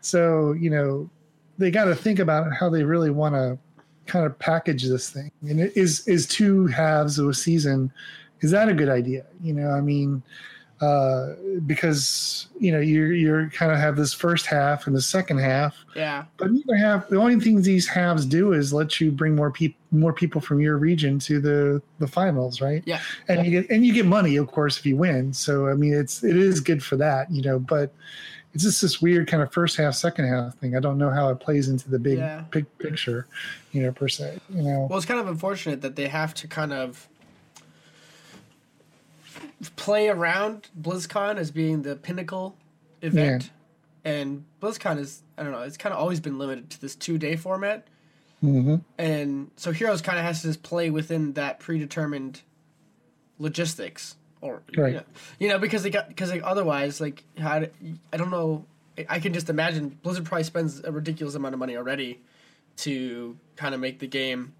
so 0.00 0.52
you 0.52 0.70
know, 0.70 1.10
they 1.58 1.70
got 1.70 1.84
to 1.86 1.94
think 1.94 2.20
about 2.20 2.52
how 2.52 2.70
they 2.70 2.84
really 2.84 3.10
want 3.10 3.34
to 3.34 3.58
kind 4.06 4.24
of 4.24 4.38
package 4.38 4.84
this 4.84 5.10
thing. 5.10 5.30
And 5.42 5.60
it 5.60 5.76
is 5.76 6.06
is 6.06 6.26
two 6.26 6.68
halves 6.68 7.18
of 7.18 7.28
a 7.28 7.34
season. 7.34 7.92
Is 8.40 8.52
that 8.52 8.68
a 8.68 8.74
good 8.74 8.88
idea? 8.88 9.26
You 9.42 9.52
know, 9.52 9.70
I 9.70 9.80
mean, 9.80 10.22
uh, 10.80 11.34
because 11.66 12.46
you 12.58 12.72
know 12.72 12.80
you're 12.80 13.12
you're 13.12 13.50
kind 13.50 13.70
of 13.70 13.78
have 13.78 13.96
this 13.96 14.12
first 14.14 14.46
half 14.46 14.86
and 14.86 14.96
the 14.96 15.00
second 15.02 15.38
half 15.38 15.76
Yeah. 15.94 16.24
but 16.38 16.50
neither 16.50 16.74
half. 16.76 17.08
The 17.08 17.16
only 17.16 17.38
things 17.40 17.66
these 17.66 17.86
halves 17.86 18.24
do 18.24 18.52
is 18.52 18.72
let 18.72 19.00
you 19.00 19.10
bring 19.12 19.34
more 19.36 19.50
people, 19.50 19.78
more 19.90 20.12
people 20.12 20.40
from 20.40 20.60
your 20.60 20.78
region 20.78 21.18
to 21.20 21.40
the 21.40 21.82
the 21.98 22.06
finals, 22.06 22.60
right? 22.60 22.82
Yeah. 22.86 23.00
And 23.28 23.44
you 23.44 23.60
get 23.60 23.70
and 23.70 23.84
you 23.84 23.92
get 23.92 24.06
money, 24.06 24.36
of 24.36 24.46
course, 24.48 24.78
if 24.78 24.86
you 24.86 24.96
win. 24.96 25.32
So 25.34 25.68
I 25.68 25.74
mean, 25.74 25.92
it's 25.94 26.24
it 26.24 26.36
is 26.36 26.60
good 26.60 26.82
for 26.82 26.96
that, 26.96 27.30
you 27.30 27.42
know. 27.42 27.58
But 27.58 27.92
it's 28.54 28.64
just 28.64 28.80
this 28.82 29.00
weird 29.02 29.28
kind 29.28 29.42
of 29.42 29.52
first 29.52 29.76
half, 29.76 29.94
second 29.94 30.26
half 30.28 30.54
thing. 30.56 30.74
I 30.74 30.80
don't 30.80 30.98
know 30.98 31.10
how 31.10 31.28
it 31.28 31.40
plays 31.40 31.68
into 31.68 31.90
the 31.90 31.98
big 31.98 32.18
Yeah. 32.18 32.44
big 32.50 32.66
picture, 32.78 33.26
you 33.72 33.82
know, 33.82 33.92
per 33.92 34.08
se. 34.08 34.38
You 34.48 34.62
know, 34.62 34.86
Well, 34.88 34.96
it's 34.96 35.06
kind 35.06 35.20
of 35.20 35.28
unfortunate 35.28 35.82
that 35.82 35.94
they 35.96 36.08
have 36.08 36.32
to 36.34 36.48
kind 36.48 36.72
of 36.72 37.06
play 39.76 40.08
around 40.08 40.68
BlizzCon 40.80 41.36
as 41.36 41.50
being 41.50 41.82
the 41.82 41.96
pinnacle 41.96 42.56
event. 43.02 43.50
And 44.04 44.44
BlizzCon 44.62 44.98
is, 44.98 45.22
I 45.36 45.42
don't 45.42 45.52
know, 45.52 45.60
it's 45.62 45.76
kind 45.76 45.92
of 45.92 46.00
always 46.00 46.20
been 46.20 46.38
limited 46.38 46.70
to 46.70 46.80
this 46.80 46.94
two 46.94 47.18
day 47.18 47.36
format. 47.36 47.86
hmm 48.40 48.76
And 48.98 49.50
so 49.56 49.72
Heroes 49.72 50.00
kind 50.00 50.18
of 50.18 50.24
has 50.24 50.40
to 50.42 50.48
just 50.48 50.62
play 50.62 50.88
within 50.88 51.34
that 51.34 51.60
predetermined 51.60 52.40
logistics. 53.38 54.16
Or, 54.42 54.62
Right. 54.74 54.92
you, 54.92 54.98
know, 54.98 55.04
you 55.38 55.48
know, 55.48 55.58
because 55.58 55.82
they 55.82 55.90
got, 55.90 56.08
because 56.08 56.30
like, 56.30 56.42
otherwise, 56.42 56.98
like, 56.98 57.24
how, 57.38 57.66
I 58.10 58.16
don't 58.16 58.30
know, 58.30 58.64
I 59.08 59.20
can 59.20 59.34
just 59.34 59.50
imagine 59.50 59.98
Blizzard 60.02 60.24
probably 60.24 60.44
spends 60.44 60.80
a 60.82 60.90
ridiculous 60.90 61.34
amount 61.34 61.52
of 61.52 61.58
money 61.58 61.76
already 61.76 62.20
to 62.78 63.36
kind 63.56 63.74
of 63.74 63.80
make 63.80 63.98
the 63.98 64.06
game 64.06 64.54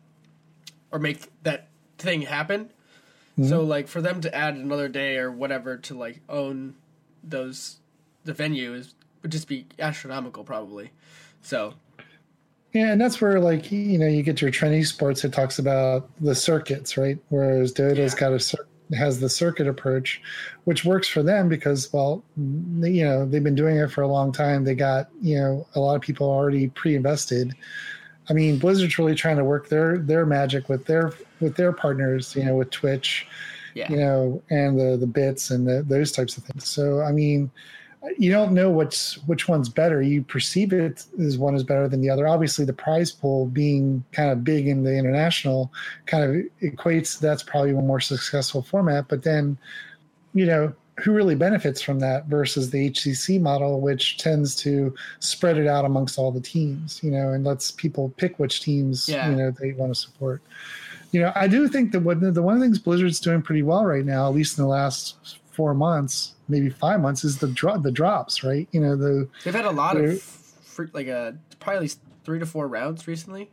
or 0.90 0.98
make 0.98 1.30
that 1.44 1.68
thing 1.96 2.22
happen. 2.22 2.70
So 3.36 3.60
mm-hmm. 3.60 3.68
like 3.68 3.88
for 3.88 4.02
them 4.02 4.20
to 4.20 4.34
add 4.34 4.54
another 4.54 4.88
day 4.88 5.16
or 5.16 5.30
whatever 5.30 5.76
to 5.76 5.94
like 5.94 6.20
own 6.28 6.74
those 7.22 7.78
the 8.24 8.32
venue 8.32 8.74
is 8.74 8.94
would 9.22 9.32
just 9.32 9.48
be 9.48 9.66
astronomical 9.78 10.44
probably. 10.44 10.90
So 11.42 11.74
Yeah, 12.72 12.92
and 12.92 13.00
that's 13.00 13.20
where 13.20 13.40
like 13.40 13.70
you 13.72 13.98
know 13.98 14.06
you 14.06 14.22
get 14.22 14.42
your 14.42 14.50
trendy 14.50 14.86
sports. 14.86 15.24
It 15.24 15.32
talks 15.32 15.58
about 15.58 16.10
the 16.20 16.34
circuits, 16.34 16.96
right? 16.96 17.18
Whereas 17.28 17.72
Dota's 17.72 18.14
Yeah. 18.14 18.20
got 18.20 18.32
a 18.32 18.40
cir- 18.40 18.66
has 18.94 19.20
the 19.20 19.28
circuit 19.28 19.68
approach, 19.68 20.20
which 20.64 20.84
works 20.84 21.08
for 21.08 21.22
them 21.22 21.48
because 21.48 21.92
well, 21.92 22.24
they, 22.36 22.90
you 22.90 23.04
know 23.04 23.24
they've 23.24 23.44
been 23.44 23.54
doing 23.54 23.76
it 23.76 23.90
for 23.90 24.02
a 24.02 24.08
long 24.08 24.32
time. 24.32 24.64
They 24.64 24.74
got 24.74 25.08
you 25.22 25.38
know 25.38 25.66
a 25.74 25.80
lot 25.80 25.94
of 25.94 26.02
people 26.02 26.28
already 26.28 26.68
pre-invested. 26.68 27.54
I 28.28 28.32
mean, 28.32 28.58
Blizzard's 28.58 28.98
really 28.98 29.14
trying 29.14 29.36
to 29.36 29.44
work 29.44 29.68
their 29.68 29.98
their 29.98 30.26
magic 30.26 30.68
with 30.68 30.86
their 30.86 31.12
with 31.40 31.56
their 31.56 31.72
partners, 31.72 32.34
you 32.36 32.44
know, 32.44 32.56
with 32.56 32.70
Twitch, 32.70 33.26
yeah. 33.74 33.90
you 33.90 33.96
know, 33.96 34.42
and 34.50 34.78
the 34.78 34.96
the 34.96 35.06
bits 35.06 35.50
and 35.50 35.66
the, 35.66 35.82
those 35.82 36.12
types 36.12 36.36
of 36.36 36.44
things. 36.44 36.68
So 36.68 37.00
I 37.00 37.12
mean, 37.12 37.50
you 38.18 38.30
don't 38.30 38.52
know 38.52 38.70
which 38.70 39.18
which 39.26 39.48
one's 39.48 39.68
better. 39.68 40.00
You 40.00 40.22
perceive 40.22 40.72
it 40.72 41.04
as 41.20 41.38
one 41.38 41.54
is 41.54 41.64
better 41.64 41.88
than 41.88 42.00
the 42.00 42.10
other. 42.10 42.26
Obviously, 42.26 42.64
the 42.64 42.72
prize 42.72 43.10
pool 43.10 43.46
being 43.46 44.04
kind 44.12 44.30
of 44.30 44.44
big 44.44 44.68
in 44.68 44.84
the 44.84 44.96
international 44.96 45.72
kind 46.06 46.24
of 46.24 46.44
equates 46.62 47.18
that's 47.18 47.42
probably 47.42 47.70
a 47.70 47.74
more 47.74 48.00
successful 48.00 48.62
format. 48.62 49.08
But 49.08 49.22
then, 49.22 49.58
you 50.34 50.46
know, 50.46 50.72
who 51.02 51.12
really 51.12 51.34
benefits 51.34 51.80
from 51.80 51.98
that 52.00 52.26
versus 52.26 52.70
the 52.70 52.90
HGC 52.90 53.40
model, 53.40 53.80
which 53.80 54.18
tends 54.18 54.54
to 54.56 54.94
spread 55.20 55.56
it 55.58 55.66
out 55.66 55.84
amongst 55.84 56.18
all 56.18 56.30
the 56.30 56.40
teams, 56.40 57.00
you 57.02 57.10
know, 57.10 57.30
and 57.32 57.44
lets 57.44 57.70
people 57.70 58.12
pick 58.16 58.38
which 58.38 58.60
teams 58.60 59.08
Yeah. 59.08 59.30
you 59.30 59.36
know 59.36 59.50
they 59.50 59.72
want 59.72 59.94
to 59.94 60.00
support. 60.00 60.42
You 61.12 61.20
know, 61.22 61.32
I 61.34 61.48
do 61.48 61.66
think 61.68 61.90
that 61.92 62.00
what 62.00 62.20
the 62.20 62.40
one 62.42 62.54
of 62.54 62.60
the 62.60 62.66
things 62.66 62.78
Blizzard's 62.78 63.18
doing 63.20 63.42
pretty 63.42 63.62
well 63.62 63.84
right 63.84 64.04
now, 64.04 64.28
at 64.28 64.34
least 64.34 64.58
in 64.58 64.62
the 64.64 64.68
last 64.70 65.38
four 65.50 65.74
months, 65.74 66.34
maybe 66.48 66.70
five 66.70 67.00
months, 67.00 67.24
is 67.24 67.38
the 67.38 67.48
drop 67.48 67.82
the 67.82 67.90
drops, 67.90 68.44
right? 68.44 68.68
You 68.72 68.80
know, 68.80 68.96
the 68.96 69.28
They've 69.44 69.54
had 69.54 69.64
a 69.64 69.70
lot 69.72 69.96
of 69.96 70.22
free, 70.22 70.86
like 70.92 71.08
a 71.08 71.36
probably 71.58 71.76
at 71.76 71.82
least 71.82 72.00
3 72.24 72.38
to 72.38 72.46
4 72.46 72.68
rounds 72.68 73.08
recently. 73.08 73.50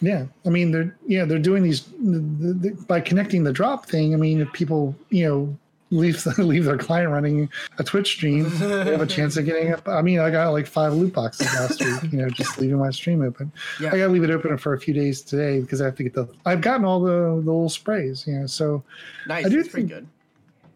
Yeah, 0.00 0.26
I 0.46 0.48
mean 0.50 0.70
they're 0.70 0.96
yeah 1.06 1.24
they're 1.24 1.38
doing 1.38 1.62
these 1.62 1.82
the, 1.82 2.18
the, 2.20 2.70
by 2.86 3.00
connecting 3.00 3.42
the 3.44 3.52
drop 3.52 3.86
thing. 3.86 4.14
I 4.14 4.16
mean, 4.16 4.40
if 4.40 4.52
people 4.52 4.94
you 5.10 5.26
know 5.28 5.58
leave 5.90 6.24
leave 6.38 6.64
their 6.64 6.76
client 6.78 7.10
running 7.10 7.48
a 7.78 7.84
Twitch 7.84 8.08
stream, 8.12 8.44
they 8.58 8.92
have 8.92 9.00
a 9.00 9.06
chance 9.06 9.36
of 9.36 9.44
getting 9.46 9.72
up. 9.72 9.86
I 9.88 10.02
mean, 10.02 10.18
I 10.20 10.30
got 10.30 10.50
like 10.50 10.66
five 10.66 10.92
loot 10.92 11.12
boxes 11.14 11.46
last 11.54 11.82
week. 11.84 12.12
You 12.12 12.18
know, 12.18 12.28
just 12.30 12.58
leaving 12.58 12.78
my 12.78 12.90
stream 12.90 13.22
open. 13.22 13.50
Yeah. 13.80 13.88
I 13.88 13.98
got 13.98 14.06
to 14.06 14.08
leave 14.08 14.24
it 14.24 14.30
open 14.30 14.56
for 14.58 14.74
a 14.74 14.80
few 14.80 14.92
days 14.94 15.22
today 15.22 15.60
because 15.60 15.80
I 15.80 15.86
have 15.86 15.96
to 15.96 16.02
get 16.02 16.14
the. 16.14 16.28
I've 16.46 16.60
gotten 16.60 16.84
all 16.84 17.00
the 17.00 17.10
the 17.10 17.34
little 17.36 17.68
sprays. 17.68 18.24
You 18.26 18.40
know, 18.40 18.46
so 18.46 18.82
Nice. 19.26 19.46
I 19.46 19.48
do 19.48 19.56
That's 19.56 19.68
pretty 19.68 19.88
think- 19.88 20.00
good. 20.00 20.08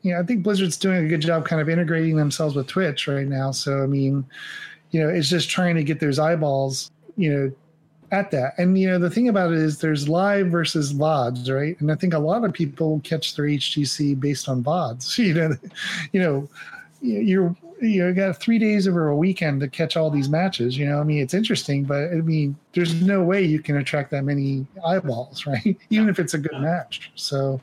yeah, 0.02 0.18
I 0.20 0.22
think 0.22 0.42
Blizzard's 0.42 0.76
doing 0.76 1.04
a 1.04 1.08
good 1.08 1.20
job 1.20 1.44
kind 1.46 1.60
of 1.60 1.68
integrating 1.68 2.16
themselves 2.16 2.54
with 2.56 2.66
Twitch 2.66 3.06
right 3.08 3.26
now. 3.26 3.50
So 3.50 3.82
I 3.82 3.86
mean, 3.86 4.24
you 4.90 5.00
know, 5.00 5.08
it's 5.08 5.28
just 5.28 5.48
trying 5.50 5.76
to 5.76 5.84
get 5.84 6.00
those 6.00 6.18
eyeballs, 6.18 6.90
you 7.16 7.32
know, 7.32 7.52
at 8.12 8.30
that. 8.30 8.54
And 8.58 8.78
you 8.78 8.88
know, 8.88 8.98
the 8.98 9.10
thing 9.10 9.28
about 9.28 9.52
it 9.52 9.58
is 9.58 9.78
there's 9.78 10.08
live 10.08 10.48
versus 10.48 10.92
VODs, 10.92 11.50
right? 11.52 11.80
And 11.80 11.90
I 11.90 11.96
think 11.96 12.14
a 12.14 12.18
lot 12.18 12.44
of 12.44 12.52
people 12.52 13.00
catch 13.02 13.34
their 13.34 13.46
HGC 13.46 14.20
based 14.20 14.48
on 14.48 14.62
VODs. 14.62 15.18
You 15.22 15.34
know, 15.34 15.56
you 16.12 16.20
know, 16.20 16.48
you're 17.00 17.56
you 17.80 18.12
got 18.12 18.40
three 18.40 18.58
days 18.58 18.86
over 18.86 19.08
a 19.08 19.16
weekend 19.16 19.60
to 19.60 19.68
catch 19.68 19.96
all 19.96 20.10
these 20.10 20.28
matches. 20.28 20.78
You 20.78 20.86
know, 20.86 21.00
I 21.00 21.04
mean, 21.04 21.20
it's 21.20 21.34
interesting, 21.34 21.84
but 21.84 22.12
I 22.12 22.16
mean, 22.16 22.56
there's 22.74 23.02
no 23.02 23.22
way 23.24 23.42
you 23.42 23.60
can 23.60 23.76
attract 23.76 24.10
that 24.12 24.24
many 24.24 24.66
eyeballs, 24.86 25.46
right? 25.48 25.76
Even 25.90 26.08
if 26.08 26.18
it's 26.18 26.34
a 26.34 26.38
good 26.38 26.60
match. 26.60 27.10
So, 27.16 27.60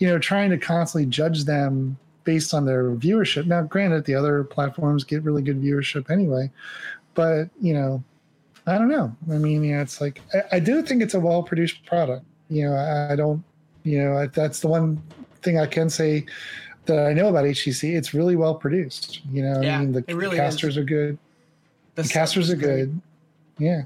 you 0.00 0.08
know, 0.08 0.18
trying 0.18 0.50
to 0.50 0.58
constantly 0.58 1.08
judge 1.08 1.44
them 1.44 1.96
based 2.24 2.52
on 2.52 2.66
their 2.66 2.90
viewership. 2.90 3.46
Now, 3.46 3.62
granted, 3.62 4.04
the 4.04 4.14
other 4.14 4.44
platforms 4.44 5.04
get 5.04 5.22
really 5.22 5.42
good 5.42 5.62
viewership 5.62 6.10
anyway, 6.10 6.50
but 7.14 7.48
you 7.60 7.72
know, 7.74 8.02
I 8.66 8.78
don't 8.78 8.88
know. 8.88 9.14
I 9.30 9.36
mean, 9.38 9.62
yeah, 9.62 9.82
it's 9.82 10.00
like 10.00 10.20
I, 10.32 10.56
I 10.56 10.60
do 10.60 10.82
think 10.82 11.02
it's 11.02 11.14
a 11.14 11.20
well 11.20 11.42
produced 11.42 11.84
product. 11.86 12.24
You 12.48 12.68
know, 12.68 12.74
I, 12.74 13.12
I 13.12 13.16
don't. 13.16 13.42
You 13.82 14.02
know, 14.02 14.16
I, 14.18 14.26
that's 14.28 14.60
the 14.60 14.68
one 14.68 15.02
thing 15.42 15.58
I 15.58 15.66
can 15.66 15.90
say 15.90 16.24
that 16.86 17.06
I 17.06 17.12
know 17.12 17.28
about 17.28 17.44
HGC. 17.44 17.94
It's 17.94 18.14
really 18.14 18.36
well 18.36 18.54
produced. 18.54 19.20
You 19.30 19.42
know, 19.42 19.60
Yeah, 19.60 19.76
I 19.78 19.80
mean, 19.80 19.92
the 19.92 20.16
really 20.16 20.36
casters 20.36 20.74
is. 20.74 20.78
are 20.78 20.84
good. 20.84 21.18
The, 21.94 22.04
stuff 22.04 22.12
casters 22.14 22.50
are 22.50 22.56
great. 22.56 22.66
good. 22.86 23.00
Yeah. 23.58 23.82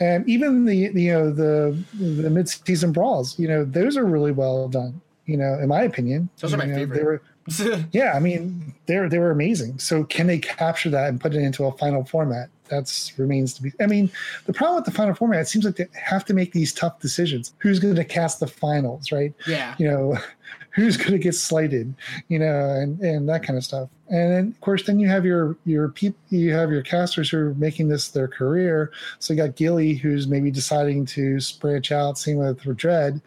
And 0.00 0.28
even 0.28 0.64
the, 0.64 0.88
the 0.88 1.02
you 1.02 1.12
know 1.12 1.30
the 1.30 1.78
the 1.94 2.30
mid 2.30 2.48
season 2.48 2.90
brawls, 2.92 3.38
you 3.38 3.46
know, 3.46 3.64
those 3.64 3.96
are 3.96 4.04
really 4.04 4.32
well 4.32 4.68
done. 4.68 5.00
You 5.26 5.36
know, 5.36 5.54
in 5.58 5.68
my 5.68 5.82
opinion, 5.82 6.28
Those 6.40 6.52
are 6.52 6.56
my 6.58 6.66
know, 6.66 6.74
favorite. 6.74 7.22
They 7.58 7.64
were, 7.68 7.84
yeah, 7.92 8.12
I 8.14 8.20
mean, 8.20 8.74
they're 8.86 9.08
they 9.08 9.18
were 9.18 9.30
amazing. 9.30 9.78
So 9.78 10.04
can 10.04 10.26
they 10.26 10.38
capture 10.38 10.90
that 10.90 11.08
and 11.10 11.20
put 11.20 11.34
it 11.34 11.38
into 11.42 11.64
a 11.64 11.72
final 11.78 12.04
format? 12.04 12.48
That's 12.68 13.18
remains 13.18 13.54
to 13.54 13.62
be. 13.62 13.72
I 13.80 13.86
mean, 13.86 14.10
the 14.46 14.52
problem 14.52 14.76
with 14.76 14.84
the 14.86 14.90
final 14.90 15.14
format, 15.14 15.40
it 15.40 15.48
seems 15.48 15.64
like 15.64 15.76
they 15.76 15.86
have 15.92 16.24
to 16.26 16.34
make 16.34 16.52
these 16.52 16.72
tough 16.72 16.98
decisions. 17.00 17.52
Who's 17.58 17.78
going 17.78 17.94
to 17.96 18.04
cast 18.04 18.40
the 18.40 18.46
finals, 18.46 19.12
right? 19.12 19.32
yeah. 19.46 19.74
You 19.78 19.88
know, 19.88 20.18
who's 20.70 20.96
going 20.96 21.12
to 21.12 21.18
get 21.18 21.34
slighted, 21.34 21.94
you 22.28 22.38
know, 22.38 22.70
and 22.70 22.98
and 23.00 23.28
that 23.28 23.42
kind 23.42 23.56
of 23.56 23.64
stuff. 23.64 23.88
And 24.08 24.32
then, 24.32 24.48
of 24.48 24.60
course, 24.60 24.84
then 24.86 24.98
you 24.98 25.08
have 25.08 25.24
your 25.24 25.56
your 25.64 25.88
peop, 25.88 26.16
you 26.30 26.52
have 26.52 26.70
your 26.70 26.82
casters 26.82 27.30
who 27.30 27.38
are 27.38 27.54
making 27.54 27.88
this 27.88 28.08
their 28.08 28.28
career. 28.28 28.90
So 29.18 29.34
you 29.34 29.38
got 29.42 29.56
Gilly, 29.56 29.94
who's 29.94 30.26
maybe 30.26 30.50
deciding 30.50 31.06
to 31.06 31.38
branch 31.60 31.92
out. 31.92 32.18
Same 32.18 32.38
with 32.38 32.60
Dread, 32.76 33.20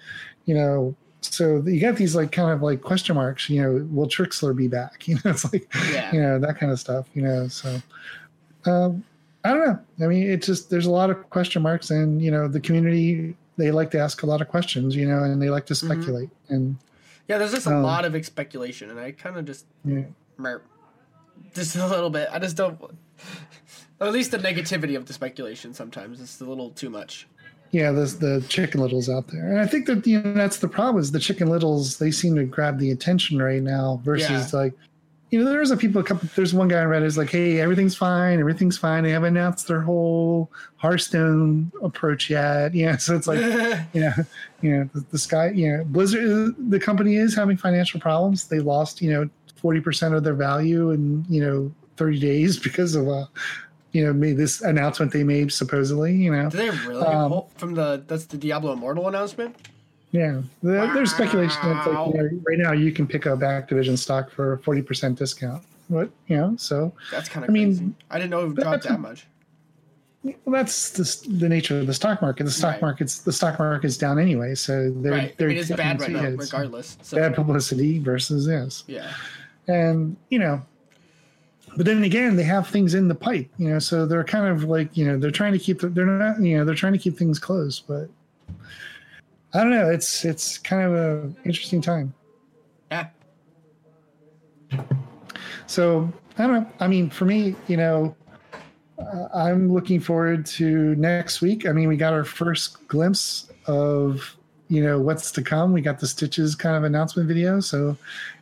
you 0.45 0.55
know. 0.55 0.95
So 1.21 1.61
you 1.65 1.81
got 1.81 1.95
these 1.97 2.15
like 2.15 2.31
kind 2.31 2.51
of 2.51 2.61
like 2.61 2.81
question 2.81 3.15
marks. 3.15 3.49
You 3.49 3.61
know, 3.61 3.87
will 3.91 4.07
Trikslyr 4.07 4.55
be 4.55 4.67
back? 4.67 5.03
You 5.07 5.15
know, 5.15 5.31
it's 5.31 5.51
like 5.51 5.67
Yeah. 5.91 6.11
you 6.13 6.21
know 6.21 6.39
that 6.39 6.57
kind 6.59 6.71
of 6.71 6.79
stuff. 6.79 7.07
You 7.13 7.23
know, 7.23 7.47
so 7.47 7.81
um, 8.65 9.03
I 9.47 9.53
don't 9.53 9.67
know. 9.67 10.05
I 10.05 10.07
mean, 10.07 10.29
it's 10.29 10.45
just 10.47 10.69
there's 10.69 10.85
a 10.85 10.91
lot 10.91 11.09
of 11.09 11.29
question 11.29 11.61
marks, 11.61 11.89
and 11.89 12.21
you 12.21 12.31
know, 12.31 12.47
the 12.47 12.59
community 12.59 13.35
they 13.57 13.71
like 13.71 13.89
to 13.91 13.99
ask 13.99 14.21
a 14.23 14.25
lot 14.25 14.41
of 14.41 14.47
questions. 14.49 14.95
You 14.95 15.07
know, 15.07 15.23
and 15.23 15.41
they 15.41 15.49
like 15.49 15.65
to 15.67 15.73
Mm-hmm. 15.73 15.91
speculate. 16.01 16.29
And 16.49 16.77
Yeah, 17.27 17.37
there's 17.37 17.51
just 17.53 17.67
a 17.67 17.75
Um, 17.75 17.83
lot 17.83 18.05
of 18.05 18.25
speculation, 18.25 18.89
and 18.89 18.99
I 18.99 19.11
kind 19.11 19.37
of 19.37 19.45
just, 19.45 19.65
yeah. 19.85 20.03
merp, 20.39 20.61
just 21.55 21.75
a 21.75 21.87
little 21.87 22.09
bit. 22.09 22.29
I 22.31 22.39
just 22.39 22.55
don't. 22.57 22.79
At 23.99 24.11
least 24.13 24.29
the 24.31 24.37
negativity 24.37 24.95
of 24.95 25.05
the 25.07 25.13
speculation 25.13 25.73
sometimes 25.73 26.19
is 26.19 26.39
a 26.39 26.45
little 26.45 26.69
too 26.69 26.89
much. 26.89 27.27
yeah, 27.71 27.91
there's 27.91 28.17
the 28.17 28.45
chicken 28.47 28.79
littles 28.79 29.09
out 29.09 29.27
there, 29.29 29.49
and 29.51 29.59
I 29.59 29.65
think 29.65 29.87
that 29.87 30.05
you 30.05 30.21
know 30.21 30.33
that's 30.33 30.59
the 30.59 30.67
problem 30.67 31.01
is 31.01 31.11
the 31.11 31.19
chicken 31.19 31.49
littles 31.49 31.97
they 31.97 32.11
seem 32.11 32.35
to 32.35 32.43
grab 32.45 32.77
the 32.79 32.91
attention 32.91 33.41
right 33.41 33.61
now 33.61 33.99
versus 34.03 34.53
like. 34.53 34.73
You 35.29 35.43
know, 35.43 35.49
there's 35.49 35.71
a 35.71 35.77
people. 35.77 35.99
A 35.99 36.03
couple. 36.03 36.29
There's 36.35 36.53
one 36.53 36.69
guy 36.69 36.79
I 36.79 36.85
read 36.85 37.03
is 37.03 37.17
like, 37.17 37.29
"Hey, 37.29 37.59
everything's 37.59 37.95
fine. 37.95 38.39
Everything's 38.39 38.77
fine. 38.77 39.03
They 39.03 39.11
haven't 39.11 39.35
announced 39.35 39.67
their 39.67 39.81
whole 39.81 40.49
Hearthstone 40.77 41.71
approach 41.81 42.29
yet." 42.29 42.73
Yeah, 42.77 42.95
so 42.97 43.15
it's 43.15 43.27
like, 43.27 43.39
you 43.93 44.01
know, 44.01 44.13
you 44.61 44.71
know, 44.71 44.89
the, 44.93 45.05
the 45.11 45.17
sky, 45.17 45.49
you 45.49 45.69
know, 45.69 45.83
Blizzard, 45.83 46.55
the 46.69 46.79
company 46.79 47.17
is 47.17 47.35
having 47.35 47.57
financial 47.57 47.99
problems. 47.99 48.47
They 48.47 48.59
lost, 48.59 49.01
you 49.01 49.11
know, 49.11 49.29
forty 49.55 49.81
percent 49.81 50.15
of 50.15 50.23
their 50.23 50.33
value 50.33 50.91
in 50.91 51.25
you 51.27 51.41
know 51.41 51.71
thirty 51.97 52.19
days 52.19 52.57
because 52.63 52.95
of 52.95 53.09
uh, 53.09 53.25
you 53.91 54.05
know, 54.05 54.13
made 54.13 54.37
this 54.37 54.61
announcement 54.61 55.11
they 55.11 55.23
made 55.23 55.51
supposedly. 55.51 56.15
You 56.15 56.31
know, 56.31 56.49
Did 56.49 56.59
they 56.59 56.69
really? 56.87 57.05
Um, 57.05 57.43
from 57.55 57.73
the 57.73 58.03
that's 58.07 58.25
the 58.25 58.37
Diablo 58.37 58.73
Immortal 58.73 59.07
announcement. 59.07 59.55
Yeah, 60.17 60.41
there, 60.63 60.93
there's 60.93 61.11
speculation 61.11 61.61
that 61.63 61.85
like, 61.87 62.07
you 62.15 62.21
know, 62.23 62.29
right 62.47 62.57
now 62.57 62.71
you 62.71 62.91
can 62.91 63.05
pick 63.07 63.27
up 63.27 63.39
Activision 63.39 63.97
stock 63.97 64.31
for 64.31 64.53
a 64.53 64.59
forty 64.59 64.81
percent 64.81 65.17
discount. 65.19 65.63
What 65.89 66.09
you 66.27 66.37
know, 66.37 66.55
so 66.57 66.93
That's 67.11 67.29
kind 67.29 67.43
of 67.45 67.49
I 67.49 67.53
mean, 67.53 67.77
crazy. 67.77 67.93
I 68.09 68.17
didn't 68.17 68.31
know 68.31 68.45
it 68.49 68.55
dropped 68.55 68.83
that 68.83 68.99
much. 68.99 69.27
well, 70.23 70.35
that's 70.53 70.91
the, 70.91 71.29
the 71.37 71.47
nature 71.47 71.79
of 71.79 71.87
the 71.87 71.93
stock 71.93 72.21
market. 72.21 72.43
The 72.43 72.51
stock 72.51 72.73
Right. 72.73 72.81
market's 72.81 73.19
the 73.19 73.31
stock 73.31 73.57
market's 73.59 73.95
down 73.95 74.19
anyway, 74.19 74.55
so 74.55 74.91
they're 74.91 75.11
Right. 75.13 75.37
They're 75.37 75.47
mean, 75.49 75.57
it's 75.59 75.69
bad 75.69 76.01
right 76.01 76.11
now, 76.11 76.23
regardless. 76.29 76.97
So, 77.03 77.17
Bad 77.17 77.35
publicity 77.35 77.99
versus 77.99 78.45
this. 78.45 78.83
yeah. 78.87 79.13
and 79.67 80.17
you 80.29 80.39
know 80.39 80.61
but 81.75 81.85
then 81.85 82.03
again 82.03 82.35
they 82.35 82.43
have 82.43 82.67
things 82.67 82.93
in 82.95 83.07
the 83.07 83.13
pipe 83.15 83.47
you 83.57 83.69
know 83.69 83.77
so 83.79 84.05
they're 84.05 84.23
kind 84.23 84.47
of 84.47 84.63
like 84.63 84.95
you 84.97 85.05
know 85.05 85.17
they're 85.19 85.29
trying 85.39 85.51
to 85.53 85.59
keep 85.59 85.79
they're 85.81 86.05
not 86.05 86.41
you 86.41 86.57
know 86.57 86.65
they're 86.65 86.73
trying 86.83 86.93
to 86.93 86.99
keep 86.99 87.17
things 87.17 87.37
closed, 87.37 87.83
but 87.87 88.09
i 89.53 89.59
don't 89.61 89.71
know 89.71 89.89
it's 89.89 90.25
it's 90.25 90.57
kind 90.57 90.81
of 90.83 90.93
a 90.93 91.33
interesting 91.45 91.81
time 91.81 92.13
Yeah. 92.91 93.07
so 95.65 96.11
i 96.37 96.43
don't 96.47 96.53
know 96.53 96.67
i 96.79 96.87
mean 96.87 97.09
for 97.09 97.25
me 97.25 97.55
you 97.67 97.77
know 97.77 98.15
uh, 98.99 99.27
i'm 99.33 99.71
looking 99.71 99.99
forward 99.99 100.45
to 100.45 100.95
next 100.95 101.41
week 101.41 101.65
i 101.65 101.71
mean 101.71 101.87
we 101.87 101.97
got 101.97 102.13
our 102.13 102.23
first 102.23 102.87
glimpse 102.87 103.51
of 103.67 104.35
you 104.69 104.83
know 104.83 104.99
what's 104.99 105.31
to 105.31 105.41
come 105.41 105.71
we 105.71 105.81
got 105.81 105.99
the 105.99 106.07
stitches 106.07 106.55
kind 106.55 106.75
of 106.75 106.83
announcement 106.83 107.27
video 107.27 107.59
so 107.59 107.95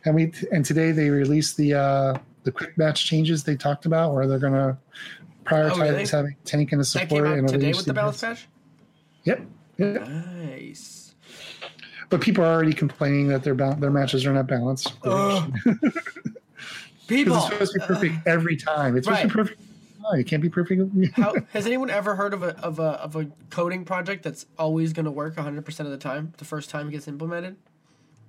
and 0.04 0.14
we 0.14 0.32
and 0.52 0.64
today 0.64 0.90
they 0.92 1.08
released 1.10 1.56
the 1.56 1.72
uh 1.74 2.18
the 2.44 2.50
quick 2.52 2.76
match 2.78 3.06
changes 3.06 3.44
they 3.44 3.56
talked 3.56 3.86
about 3.86 4.12
where 4.14 4.26
they're 4.26 4.38
going 4.38 4.52
to 4.52 4.76
prioritize 5.44 5.70
Oh, 5.76 5.80
really? 5.80 6.06
having 6.06 6.36
tank 6.44 6.72
and 6.72 6.80
a 6.80 6.84
That 6.84 6.86
support 6.86 7.08
came 7.08 7.26
out 7.26 7.38
and 7.38 7.48
today 7.48 7.72
with 7.72 7.86
the 7.86 7.92
balance 7.94 8.20
patch. 8.20 8.48
yep 9.24 9.40
Yep. 9.78 10.08
Nice. 10.08 10.95
But 12.10 12.20
people 12.20 12.44
are 12.44 12.52
already 12.52 12.72
complaining 12.72 13.28
that 13.28 13.42
their 13.42 13.54
ba- 13.54 13.76
their 13.78 13.90
matches 13.90 14.24
are 14.26 14.32
not 14.32 14.46
balanced 14.46 14.94
because 15.02 15.42
People. 17.08 17.36
it's 17.36 17.46
supposed 17.46 17.72
to 17.74 17.78
be 17.80 17.86
perfect 17.86 18.26
every 18.26 18.56
time 18.56 18.96
it's 18.96 19.06
supposed 19.06 19.22
to 19.22 19.28
be 19.28 19.34
perfect 19.34 19.60
no, 20.02 20.10
it 20.12 20.26
can't 20.26 20.42
be 20.42 20.48
perfect 20.48 20.82
How, 21.16 21.34
has 21.52 21.66
anyone 21.66 21.90
ever 21.90 22.14
heard 22.16 22.32
of 22.34 22.42
a 22.42 22.56
of 22.60 22.78
a 22.78 22.90
of 23.02 23.16
a 23.16 23.26
coding 23.50 23.84
project 23.84 24.22
that's 24.22 24.46
always 24.58 24.92
going 24.92 25.04
to 25.06 25.10
work 25.10 25.34
100% 25.36 25.80
of 25.80 25.90
the 25.90 25.96
time? 25.98 26.32
The 26.38 26.44
first 26.44 26.70
time 26.70 26.88
it 26.88 26.92
gets 26.92 27.08
implemented. 27.08 27.56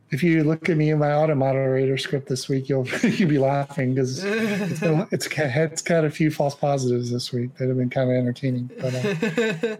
if 0.10 0.24
you 0.24 0.43
look 0.43 0.69
at 0.69 0.77
me 0.77 0.89
in 0.89 0.98
my 1.00 1.12
auto 1.13 1.36
moderator 1.36 1.98
script 1.98 2.29
this 2.29 2.50
week, 2.50 2.67
you'll 2.69 2.88
you'll 3.03 3.29
be 3.29 3.38
laughing 3.38 3.93
because 3.93 4.24
it's, 4.24 4.79
been- 4.79 5.07
it's 5.12 5.27
got 5.27 5.55
it's 5.55 5.81
got 5.84 6.03
a 6.05 6.10
few 6.10 6.31
false 6.31 6.55
positives 6.55 7.12
this 7.12 7.31
week 7.31 7.55
that 7.57 7.67
have 7.67 7.77
been 7.77 7.89
kind 7.91 8.10
of 8.10 8.15
entertaining. 8.15 8.72
But 8.79 8.96
uh, 8.96 9.77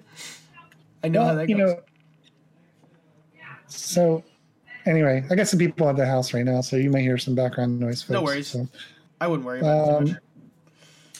I 1.04 1.08
know 1.10 1.22
how 1.22 1.27
well, 1.27 1.36
that 1.38 1.50
you 1.50 1.58
goes. 1.58 1.74
know, 1.75 1.82
so 3.67 4.24
anyway, 4.86 5.24
I 5.29 5.36
got 5.36 5.47
some 5.47 5.59
people 5.59 5.88
at 5.89 5.95
the 5.97 6.05
house 6.05 6.33
right 6.33 6.45
now, 6.45 6.62
so 6.62 6.75
you 6.75 6.89
may 6.89 7.01
hear 7.01 7.17
some 7.17 7.36
background 7.36 7.79
noise. 7.79 8.01
Folks, 8.01 8.09
No 8.12 8.24
worries. 8.24 8.47
So, 8.47 8.67
I 9.21 9.27
wouldn't 9.27 9.45
worry 9.45 9.59
about 9.59 10.01
um, 10.03 10.17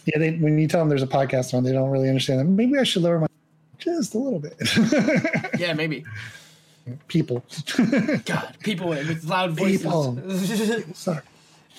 yeah, 0.05 0.19
they, 0.19 0.31
when 0.37 0.57
you 0.57 0.67
tell 0.67 0.79
them 0.79 0.89
there's 0.89 1.03
a 1.03 1.07
podcast 1.07 1.53
on, 1.53 1.63
they 1.63 1.73
don't 1.73 1.89
really 1.89 2.07
understand 2.07 2.39
that. 2.39 2.45
Maybe 2.45 2.77
I 2.79 2.83
should 2.83 3.01
lower 3.03 3.19
my 3.19 3.27
just 3.77 4.15
a 4.15 4.17
little 4.17 4.39
bit. 4.39 4.55
Yeah, 5.59 5.73
maybe. 5.73 6.05
people, 7.07 7.43
God, 8.25 8.55
people 8.59 8.89
with 8.89 9.23
loud 9.25 9.57
People. 9.57 10.13
voices. 10.13 10.85
sorry. 10.97 11.21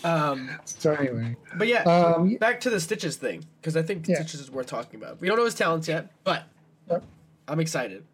um, 0.05 0.51
So 0.65 0.93
anyway, 0.95 1.37
but 1.57 1.69
yeah, 1.69 1.83
um, 1.85 2.35
back 2.37 2.61
to 2.61 2.71
the 2.71 2.81
Stitches 2.81 3.17
thing 3.17 3.45
because 3.61 3.77
I 3.77 3.83
think 3.83 4.07
Yeah. 4.07 4.17
Stitches 4.17 4.41
is 4.41 4.51
worth 4.51 4.67
talking 4.67 5.01
about. 5.01 5.21
We 5.21 5.29
don't 5.29 5.37
know 5.39 5.45
his 5.45 5.55
talents 5.55 5.89
yet, 5.89 6.11
but 6.25 6.45
Yep. 6.91 7.03
I'm 7.49 7.61
excited. 7.61 8.05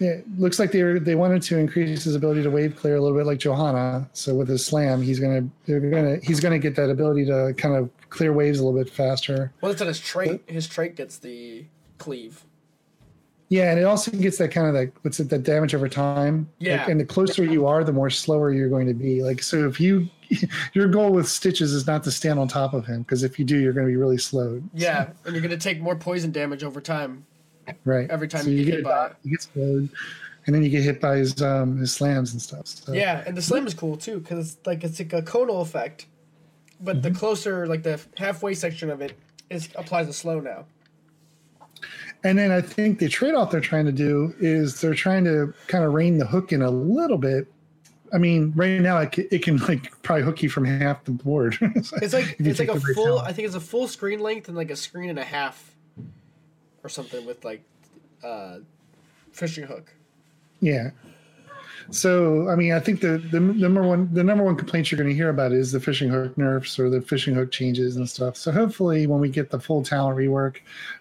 Yeah, 0.00 0.12
it 0.12 0.38
looks 0.38 0.58
like 0.58 0.72
they 0.72 0.82
were, 0.82 0.98
they 0.98 1.14
wanted 1.14 1.42
to 1.42 1.58
increase 1.58 2.04
his 2.04 2.14
ability 2.14 2.42
to 2.42 2.50
wave 2.50 2.74
clear 2.74 2.96
a 2.96 3.00
little 3.02 3.16
bit 3.16 3.26
like 3.26 3.38
Johanna. 3.38 4.08
So 4.14 4.34
with 4.34 4.48
his 4.48 4.64
slam, 4.64 5.02
he's 5.02 5.20
gonna 5.20 5.46
they're 5.66 5.78
gonna 5.78 6.16
he's 6.22 6.40
gonna 6.40 6.58
get 6.58 6.74
that 6.76 6.88
ability 6.88 7.26
to 7.26 7.52
kind 7.58 7.76
of 7.76 7.90
clear 8.08 8.32
waves 8.32 8.60
a 8.60 8.64
little 8.64 8.82
bit 8.82 8.90
faster. 8.90 9.52
Well, 9.60 9.70
it's 9.70 9.82
on 9.82 9.88
his 9.88 10.00
trait. 10.00 10.42
His 10.46 10.66
trait 10.66 10.96
gets 10.96 11.18
the 11.18 11.66
cleave. 11.98 12.44
Yeah, 13.50 13.72
and 13.72 13.80
it 13.80 13.82
also 13.82 14.10
gets 14.12 14.38
that 14.38 14.52
kind 14.52 14.68
of 14.68 14.74
like 14.74 14.96
what's 15.02 15.20
it 15.20 15.28
that 15.28 15.42
damage 15.42 15.74
over 15.74 15.88
time. 15.88 16.48
Yeah. 16.60 16.78
Like, 16.78 16.88
and 16.88 17.00
the 17.00 17.04
closer 17.04 17.44
you 17.44 17.66
are, 17.66 17.84
the 17.84 17.92
more 17.92 18.08
slower 18.08 18.52
you're 18.52 18.70
going 18.70 18.86
to 18.86 18.94
be. 18.94 19.22
Like 19.22 19.42
so, 19.42 19.68
if 19.68 19.78
you 19.78 20.08
your 20.72 20.88
goal 20.88 21.12
with 21.12 21.28
stitches 21.28 21.74
is 21.74 21.86
not 21.86 22.04
to 22.04 22.10
stand 22.10 22.38
on 22.38 22.48
top 22.48 22.72
of 22.72 22.86
him 22.86 23.02
because 23.02 23.22
if 23.22 23.38
you 23.38 23.44
do, 23.44 23.58
you're 23.58 23.74
going 23.74 23.86
to 23.86 23.90
be 23.90 23.96
really 23.96 24.18
slowed. 24.18 24.66
Yeah, 24.72 25.10
and 25.26 25.34
you're 25.34 25.42
gonna 25.42 25.58
take 25.58 25.80
more 25.80 25.96
poison 25.96 26.30
damage 26.30 26.64
over 26.64 26.80
time. 26.80 27.26
Right. 27.84 28.10
Every 28.10 28.28
time 28.28 28.42
so 28.44 28.50
you 28.50 28.58
you 28.58 28.64
get 28.64 28.74
hit 28.74 28.84
by 28.84 29.06
it. 29.06 29.12
you 29.22 29.30
get 29.32 29.42
slowed, 29.42 29.88
and 30.46 30.54
then 30.54 30.62
you 30.62 30.68
get 30.70 30.82
hit 30.82 31.00
by 31.00 31.16
his 31.16 31.40
um 31.42 31.78
his 31.78 31.92
slams 31.92 32.32
and 32.32 32.42
stuff. 32.42 32.66
So. 32.66 32.92
Yeah, 32.92 33.22
and 33.26 33.36
the 33.36 33.42
slam 33.42 33.66
is 33.66 33.74
cool 33.74 33.96
too 33.96 34.18
because 34.20 34.54
it's 34.54 34.66
like 34.66 34.82
it's 34.84 34.98
like 34.98 35.12
a 35.12 35.22
conal 35.22 35.60
effect, 35.60 36.06
but 36.80 36.96
Mm-hmm. 36.96 37.02
the 37.12 37.18
closer, 37.18 37.66
like 37.66 37.82
the 37.82 38.00
halfway 38.16 38.54
section 38.54 38.90
of 38.90 39.00
it 39.00 39.16
is 39.50 39.68
applies 39.76 40.08
a 40.08 40.12
slow 40.12 40.40
now. 40.40 40.64
And 42.22 42.38
then 42.38 42.50
I 42.50 42.60
think 42.60 42.98
the 42.98 43.08
trade 43.08 43.34
off 43.34 43.50
they're 43.50 43.60
trying 43.60 43.86
to 43.86 43.92
do 43.92 44.34
is 44.40 44.80
they're 44.80 44.94
trying 44.94 45.24
to 45.24 45.54
kind 45.68 45.84
of 45.84 45.94
rein 45.94 46.18
the 46.18 46.26
hook 46.26 46.52
in 46.52 46.60
a 46.60 46.70
little 46.70 47.16
bit. 47.16 47.46
I 48.12 48.18
mean, 48.18 48.52
right 48.56 48.80
now 48.80 48.98
it, 48.98 49.16
it 49.30 49.42
can 49.42 49.56
like 49.58 49.90
probably 50.02 50.24
hook 50.24 50.42
you 50.42 50.50
from 50.50 50.64
half 50.64 51.04
the 51.04 51.12
board. 51.12 51.56
it's 51.62 52.12
like 52.12 52.36
it's 52.38 52.58
like 52.58 52.68
a 52.68 52.78
full. 52.80 53.20
I 53.20 53.32
think 53.32 53.46
it's 53.46 53.54
a 53.54 53.60
full 53.60 53.88
screen 53.88 54.20
length 54.20 54.48
and 54.48 54.56
like 54.56 54.70
a 54.70 54.76
screen 54.76 55.08
and 55.10 55.18
a 55.18 55.24
half, 55.24 55.69
or 56.82 56.88
something 56.88 57.24
with 57.26 57.44
like 57.44 57.62
uh, 58.24 58.58
fishing 59.32 59.64
hook. 59.64 59.92
Yeah. 60.60 60.90
So 61.90 62.48
I 62.48 62.56
mean, 62.56 62.72
I 62.72 62.80
think 62.80 63.00
the, 63.00 63.18
the 63.18 63.40
number 63.40 63.82
one 63.82 64.12
the 64.12 64.22
number 64.22 64.44
one 64.44 64.56
complaint 64.56 64.90
you're 64.90 64.98
going 64.98 65.08
to 65.10 65.14
hear 65.14 65.30
about 65.30 65.52
is 65.52 65.72
the 65.72 65.80
fishing 65.80 66.08
hook 66.08 66.36
nerfs 66.38 66.78
or 66.78 66.88
the 66.88 67.00
fishing 67.00 67.34
hook 67.34 67.50
changes 67.50 67.96
and 67.96 68.08
stuff. 68.08 68.36
So 68.36 68.52
hopefully, 68.52 69.06
when 69.06 69.20
we 69.20 69.28
get 69.28 69.50
the 69.50 69.58
full 69.58 69.82
talent 69.82 70.16
rework, 70.16 70.56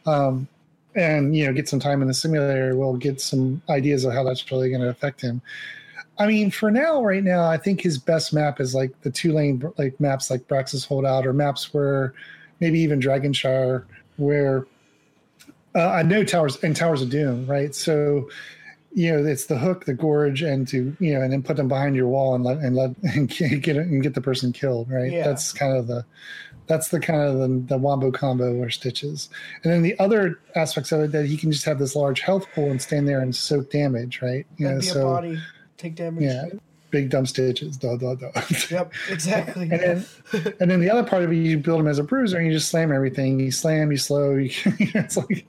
um, 0.06 0.48
and 0.96 1.36
you 1.36 1.46
know 1.46 1.54
get 1.54 1.70
some 1.70 1.80
time 1.80 2.02
in 2.02 2.08
the 2.08 2.14
simulator, 2.14 2.76
we'll 2.76 2.98
get 2.98 3.22
some 3.22 3.62
ideas 3.70 4.06
of 4.06 4.14
how 4.14 4.24
that's 4.24 4.50
really 4.52 4.70
going 4.70 4.82
to 4.82 4.90
affect 4.90 5.22
him. 5.22 5.42
I 6.18 6.28
mean, 6.28 6.52
for 6.52 6.70
now, 6.72 7.04
right 7.04 7.24
now, 7.24 7.46
I 7.46 7.58
think 7.58 7.82
his 7.82 7.98
best 7.98 8.34
map 8.34 8.60
is 8.60 8.76
like 8.76 9.00
the 9.02 9.12
two 9.12 9.32
lane 9.32 9.64
like 9.78 10.00
maps 10.00 10.30
like 10.30 10.48
Braxis 10.48 10.86
Holdout 10.86 11.28
or 11.28 11.34
maps 11.34 11.74
where 11.74 12.14
maybe 12.60 12.80
even 12.80 13.00
Dragonshire, 13.00 13.86
where 14.18 14.66
uh, 15.76 15.90
I 15.90 16.04
know 16.04 16.24
Towers 16.24 16.62
and 16.64 16.76
Towers 16.76 17.02
of 17.02 17.10
Doom, 17.10 17.46
right? 17.48 17.74
So 17.76 18.30
you 18.92 19.12
know 19.12 19.24
it's 19.24 19.46
the 19.46 19.58
hook 19.58 19.86
the 19.86 19.94
gorge 19.94 20.42
and 20.42 20.68
to 20.68 20.96
you 21.00 21.14
know 21.14 21.22
and 21.22 21.32
then 21.32 21.44
put 21.44 21.58
them 21.58 21.68
behind 21.68 21.96
your 21.96 22.08
wall 22.08 22.34
and 22.34 22.44
let 22.44 22.58
and 22.58 22.76
let 22.76 22.92
and 23.04 23.30
get 23.30 23.78
and 23.78 24.02
get 24.02 24.16
the 24.16 24.22
person 24.22 24.52
killed 24.52 24.90
right? 24.90 25.12
Yeah. 25.12 25.26
that's 25.26 25.54
kind 25.54 25.78
of 25.78 25.88
the 25.88 26.06
that's 26.66 26.90
the 26.90 27.00
kind 27.00 27.22
of 27.22 27.38
the, 27.38 27.48
the 27.68 27.78
wombo 27.78 28.12
combo 28.12 28.56
or 28.56 28.70
stitches 28.70 29.30
and 29.64 29.72
then 29.72 29.84
the 29.84 29.98
other 30.00 30.40
aspects 30.56 30.92
of 30.92 31.02
it 31.02 31.12
that 31.12 31.26
he 31.26 31.38
can 31.38 31.52
just 31.52 31.66
have 31.66 31.78
this 31.78 31.96
large 31.96 32.22
health 32.22 32.48
pool 32.54 32.72
and 32.72 32.82
stand 32.82 33.08
there 33.08 33.22
and 33.22 33.36
soak 33.36 33.70
damage 33.70 34.22
right? 34.22 34.48
You 34.58 34.70
know 34.70 34.80
so 34.80 35.04
body 35.04 35.40
take 35.78 35.96
damage. 35.96 36.24
Yeah 36.24 36.46
big 36.90 37.10
dumb 37.10 37.26
stitches. 37.26 37.80
Yep, 38.70 38.94
exactly. 39.10 39.64
and 39.64 39.72
then, 39.72 40.06
and 40.60 40.72
then 40.72 40.80
the 40.80 40.90
other 40.90 41.08
part 41.08 41.24
of 41.24 41.32
it, 41.32 41.36
you 41.36 41.58
build 41.58 41.80
him 41.80 41.88
as 41.88 42.00
a 42.00 42.04
bruiser, 42.04 42.38
and 42.38 42.48
you 42.48 42.54
just 42.54 42.70
slam 42.70 42.92
everything. 42.92 43.40
You 43.40 43.52
slam, 43.52 43.92
you 43.92 43.98
slow. 43.98 44.30
You, 44.40 44.52
it's 44.96 45.18
like, 45.18 45.46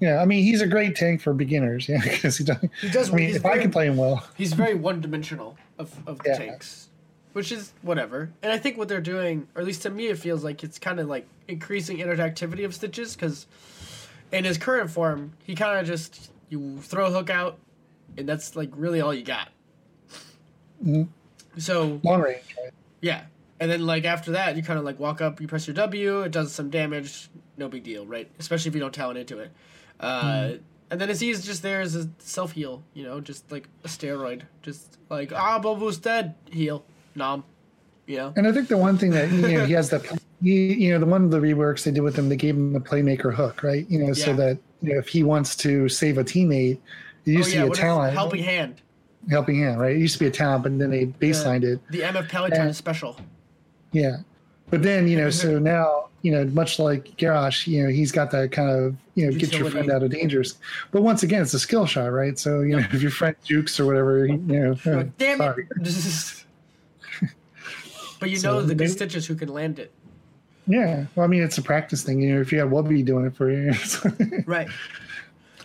you 0.00 0.08
know, 0.08 0.18
I 0.18 0.24
mean, 0.24 0.42
he's 0.42 0.60
a 0.60 0.66
great 0.66 0.96
tank 0.96 1.20
for 1.20 1.32
beginners. 1.32 1.88
Yeah, 1.88 2.00
because 2.02 2.36
he 2.36 2.44
does. 2.44 2.58
He 2.80 2.88
does. 2.88 3.10
I 3.10 3.14
mean, 3.14 3.30
if 3.34 3.42
very, 3.42 3.58
I 3.58 3.62
can 3.62 3.70
play 3.70 3.86
him 3.86 3.96
well, 3.96 4.26
he's 4.36 4.52
very 4.52 4.74
one 4.74 5.00
dimensional 5.00 5.56
of 5.78 5.94
of 6.06 6.18
the 6.18 6.30
yeah. 6.30 6.38
tanks, 6.38 6.88
which 7.32 7.52
is 7.52 7.72
whatever. 7.82 8.30
And 8.42 8.52
I 8.52 8.58
think 8.58 8.76
what 8.76 8.88
they're 8.88 9.00
doing, 9.00 9.46
or 9.54 9.60
at 9.60 9.66
least 9.66 9.82
to 9.82 9.90
me, 9.90 10.08
it 10.08 10.18
feels 10.18 10.44
like 10.44 10.64
it's 10.64 10.78
kind 10.78 11.00
of 11.00 11.08
like 11.08 11.26
increasing 11.48 11.98
interactivity 11.98 12.64
of 12.64 12.74
stitches 12.74 13.14
because 13.14 13.46
in 14.32 14.44
his 14.44 14.58
current 14.58 14.90
form, 14.90 15.32
he 15.44 15.54
kind 15.54 15.78
of 15.78 15.86
just 15.86 16.30
you 16.48 16.78
throw 16.80 17.06
a 17.06 17.10
hook 17.10 17.30
out, 17.30 17.58
and 18.16 18.28
that's 18.28 18.56
like 18.56 18.70
really 18.74 19.00
all 19.00 19.14
you 19.14 19.24
got 19.24 19.48
Mm-hmm. 20.84 21.60
So 21.60 22.00
long 22.02 22.20
range, 22.20 22.54
right? 22.62 22.72
Yeah, 23.00 23.22
and 23.60 23.70
then 23.70 23.86
like 23.86 24.04
after 24.04 24.32
that, 24.32 24.56
you 24.56 24.62
kind 24.62 24.78
of 24.78 24.84
like 24.84 24.98
walk 24.98 25.20
up, 25.20 25.40
you 25.40 25.46
press 25.46 25.66
your 25.66 25.74
W, 25.74 26.22
it 26.22 26.32
does 26.32 26.52
some 26.52 26.70
damage, 26.70 27.28
no 27.56 27.68
big 27.68 27.84
deal, 27.84 28.04
right? 28.06 28.30
Especially 28.38 28.68
if 28.68 28.74
you 28.74 28.80
don't 28.80 28.94
talent 28.94 29.18
into 29.18 29.38
it. 29.38 29.52
Uh, 30.00 30.22
mm. 30.22 30.60
And 30.90 31.00
then 31.00 31.08
his 31.08 31.22
E 31.22 31.30
is 31.30 31.44
just 31.44 31.62
there 31.62 31.80
as 31.80 31.96
a 31.96 32.08
self 32.18 32.52
heal, 32.52 32.82
you 32.92 33.04
know, 33.04 33.20
just 33.20 33.50
like 33.50 33.68
a 33.84 33.88
steroid, 33.88 34.42
just 34.62 34.98
like 35.08 35.32
ah, 35.32 35.58
Bobu's 35.58 35.98
dead, 35.98 36.34
heal, 36.50 36.84
nom, 37.14 37.44
you 38.06 38.16
know. 38.16 38.32
And 38.36 38.46
I 38.46 38.52
think 38.52 38.68
the 38.68 38.76
one 38.76 38.98
thing 38.98 39.10
that 39.10 39.30
you 39.30 39.40
know 39.40 39.64
he 39.64 39.72
has 39.72 39.90
that 39.90 40.04
he, 40.42 40.74
you 40.74 40.92
know 40.92 40.98
the 40.98 41.06
one 41.06 41.24
of 41.24 41.30
the 41.30 41.38
reworks 41.38 41.84
they 41.84 41.90
did 41.90 42.00
with 42.00 42.16
him, 42.16 42.28
they 42.28 42.36
gave 42.36 42.54
him 42.54 42.72
the 42.72 42.80
playmaker 42.80 43.32
hook, 43.32 43.62
right? 43.62 43.88
You 43.88 44.00
know, 44.00 44.08
yeah. 44.08 44.24
so 44.24 44.34
that 44.34 44.58
you 44.82 44.92
know, 44.92 44.98
if 44.98 45.08
he 45.08 45.22
wants 45.22 45.56
to 45.56 45.88
save 45.88 46.18
a 46.18 46.24
teammate, 46.24 46.78
you 47.24 47.40
oh, 47.40 47.42
see 47.42 47.56
yeah, 47.56 47.64
a 47.64 47.70
talent 47.70 48.14
helping 48.14 48.42
hand 48.42 48.82
helping 49.30 49.58
hand, 49.58 49.80
right? 49.80 49.96
It 49.96 49.98
used 49.98 50.14
to 50.14 50.20
be 50.20 50.26
a 50.26 50.30
talent, 50.30 50.62
but 50.64 50.78
then 50.78 50.90
they 50.90 51.06
baselined 51.06 51.64
it. 51.64 51.80
The 51.90 52.00
MF 52.00 52.28
Peloton 52.28 52.60
and, 52.60 52.76
special. 52.76 53.16
Yeah. 53.92 54.18
But 54.70 54.82
then, 54.82 55.08
you 55.08 55.16
know, 55.16 55.30
so 55.30 55.58
now, 55.60 56.08
you 56.22 56.32
know, 56.32 56.44
much 56.46 56.78
like 56.78 57.16
Garrosh, 57.16 57.66
you 57.66 57.82
know, 57.82 57.90
he's 57.90 58.12
got 58.12 58.30
that 58.30 58.52
kind 58.52 58.70
of, 58.70 58.96
you 59.14 59.26
know, 59.26 59.32
Utility. 59.32 59.46
get 59.46 59.58
your 59.58 59.70
friend 59.70 59.90
out 59.90 60.02
of 60.02 60.10
dangers. 60.10 60.56
But 60.90 61.02
once 61.02 61.22
again, 61.22 61.42
it's 61.42 61.54
a 61.54 61.60
skill 61.60 61.86
shot, 61.86 62.12
right? 62.12 62.38
So, 62.38 62.62
you 62.62 62.76
know, 62.76 62.86
if 62.92 63.02
your 63.02 63.10
friend 63.10 63.36
jukes 63.44 63.78
or 63.78 63.86
whatever, 63.86 64.26
you 64.26 64.36
know, 64.36 64.70
like, 64.84 64.86
uh, 64.86 65.04
damn 65.18 65.38
sorry. 65.38 65.68
it. 65.70 66.44
but 68.20 68.30
you 68.30 68.36
so 68.36 68.54
know 68.54 68.62
the 68.62 68.74
good 68.74 68.90
stitches 68.90 69.26
who 69.26 69.34
can 69.34 69.48
land 69.48 69.78
it. 69.78 69.92
Yeah. 70.66 71.04
Well, 71.14 71.24
I 71.24 71.26
mean, 71.26 71.42
it's 71.42 71.58
a 71.58 71.62
practice 71.62 72.02
thing. 72.02 72.20
You 72.22 72.36
know, 72.36 72.40
if 72.40 72.50
you 72.50 72.58
have 72.58 72.70
Wubby 72.70 73.04
doing 73.04 73.26
it 73.26 73.36
for 73.36 73.50
you. 73.50 73.74
right. 74.46 74.68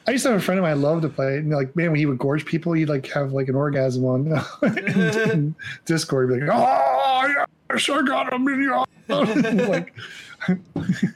I 0.09 0.13
used 0.13 0.23
to 0.23 0.31
have 0.31 0.39
a 0.39 0.43
friend 0.43 0.57
of 0.57 0.63
mine 0.63 0.71
I 0.71 0.73
loved 0.73 1.03
to 1.03 1.09
play. 1.09 1.37
And 1.37 1.51
like, 1.51 1.75
man, 1.75 1.91
when 1.91 1.99
he 1.99 2.07
would 2.07 2.17
gorge 2.17 2.43
people, 2.43 2.73
he'd 2.73 2.89
like 2.89 3.05
have 3.09 3.31
like 3.31 3.47
an 3.47 3.53
orgasm 3.53 4.05
on 4.05 4.41
Discord. 5.85 6.31
He'd 6.31 6.39
be 6.39 6.45
like, 6.47 6.51
oh, 6.51 7.45
I 7.69 7.77
sure 7.77 8.01
got 8.01 8.33
him 8.33 8.47
in 8.47 8.59
your 8.63 8.85
like, 9.07 9.93
it 10.47 11.09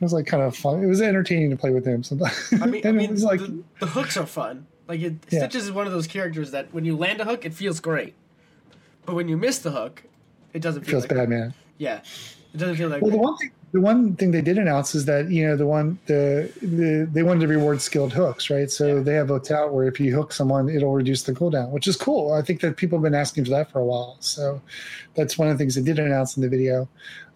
was 0.00 0.12
like 0.12 0.26
kind 0.26 0.42
of 0.42 0.56
fun. 0.56 0.82
It 0.82 0.88
was 0.88 1.00
entertaining 1.00 1.50
to 1.50 1.56
play 1.56 1.70
with 1.70 1.86
him 1.86 2.02
sometimes. 2.02 2.52
I 2.60 2.66
mean, 2.66 2.84
I 2.84 2.90
mean, 2.90 3.10
it 3.10 3.12
was 3.12 3.22
like 3.22 3.38
the, 3.38 3.62
the, 3.78 3.86
hooks 3.86 4.16
are 4.16 4.26
fun. 4.26 4.66
Like 4.88 5.00
it, 5.00 5.14
yeah. 5.30 5.38
Stitches 5.38 5.66
is 5.66 5.72
one 5.72 5.86
of 5.86 5.92
those 5.92 6.08
characters 6.08 6.50
that 6.50 6.74
when 6.74 6.84
you 6.84 6.96
land 6.96 7.20
a 7.20 7.24
hook, 7.24 7.44
it 7.44 7.54
feels 7.54 7.78
great, 7.78 8.14
but 9.06 9.14
when 9.14 9.28
you 9.28 9.36
miss 9.36 9.60
the 9.60 9.70
hook, 9.70 10.02
it 10.52 10.62
doesn't 10.62 10.82
feel 10.82 10.94
feels 10.94 11.04
like 11.04 11.16
bad, 11.16 11.28
man. 11.28 11.54
Yeah, 11.78 12.00
it 12.52 12.56
doesn't 12.56 12.74
feel 12.74 12.88
like. 12.88 13.02
Well, 13.02 13.12
the 13.12 13.18
one 13.18 13.36
thing 13.36 13.52
the 13.74 13.80
one 13.80 14.14
thing 14.14 14.30
they 14.30 14.40
did 14.40 14.56
announce 14.56 14.94
is 14.94 15.04
that 15.06 15.30
you 15.30 15.44
know 15.44 15.56
the 15.56 15.66
one 15.66 15.98
the, 16.06 16.48
the 16.62 17.08
they 17.12 17.24
wanted 17.24 17.40
to 17.40 17.48
reward 17.48 17.82
skilled 17.82 18.12
hooks, 18.12 18.48
right? 18.48 18.70
So 18.70 18.86
yeah. 18.86 19.02
they 19.02 19.14
have 19.14 19.32
a 19.32 19.40
tout 19.40 19.74
where 19.74 19.88
if 19.88 19.98
you 19.98 20.14
hook 20.14 20.32
someone, 20.32 20.68
it'll 20.68 20.92
reduce 20.92 21.24
the 21.24 21.32
cooldown, 21.32 21.70
which 21.70 21.88
is 21.88 21.96
cool. 21.96 22.34
I 22.34 22.40
think 22.40 22.60
that 22.60 22.76
people 22.76 22.98
have 22.98 23.02
been 23.02 23.16
asking 23.16 23.46
for 23.46 23.50
that 23.50 23.72
for 23.72 23.80
a 23.80 23.84
while. 23.84 24.16
So 24.20 24.62
that's 25.16 25.36
one 25.36 25.48
of 25.48 25.54
the 25.54 25.58
things 25.58 25.74
they 25.74 25.82
did 25.82 25.98
announce 25.98 26.36
in 26.36 26.44
the 26.44 26.48
video. 26.48 26.88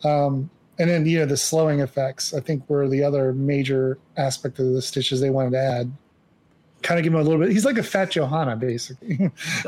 Um, 0.05 0.49
and 0.79 0.89
then 0.89 1.07
you 1.07 1.19
know 1.19 1.27
the 1.27 1.37
slowing 1.37 1.81
effects, 1.81 2.33
I 2.33 2.39
think 2.39 2.71
were 2.71 2.87
the 2.87 3.03
other 3.03 3.33
major 3.33 3.99
aspect 4.17 4.61
of 4.61 4.67
the 4.67 4.81
stitches 4.81 5.21
they 5.21 5.31
wanted 5.31 5.51
to 5.51 5.61
add. 5.61 5.93
Kind 6.83 7.01
of 7.01 7.03
give 7.03 7.15
him 7.15 7.19
a 7.19 7.25
little 7.25 7.41
bit. 7.41 7.51
He's 7.51 7.65
like 7.65 7.79
a 7.79 7.83
fat 7.83 8.13
Johanna, 8.13 8.55
basically. 8.55 9.19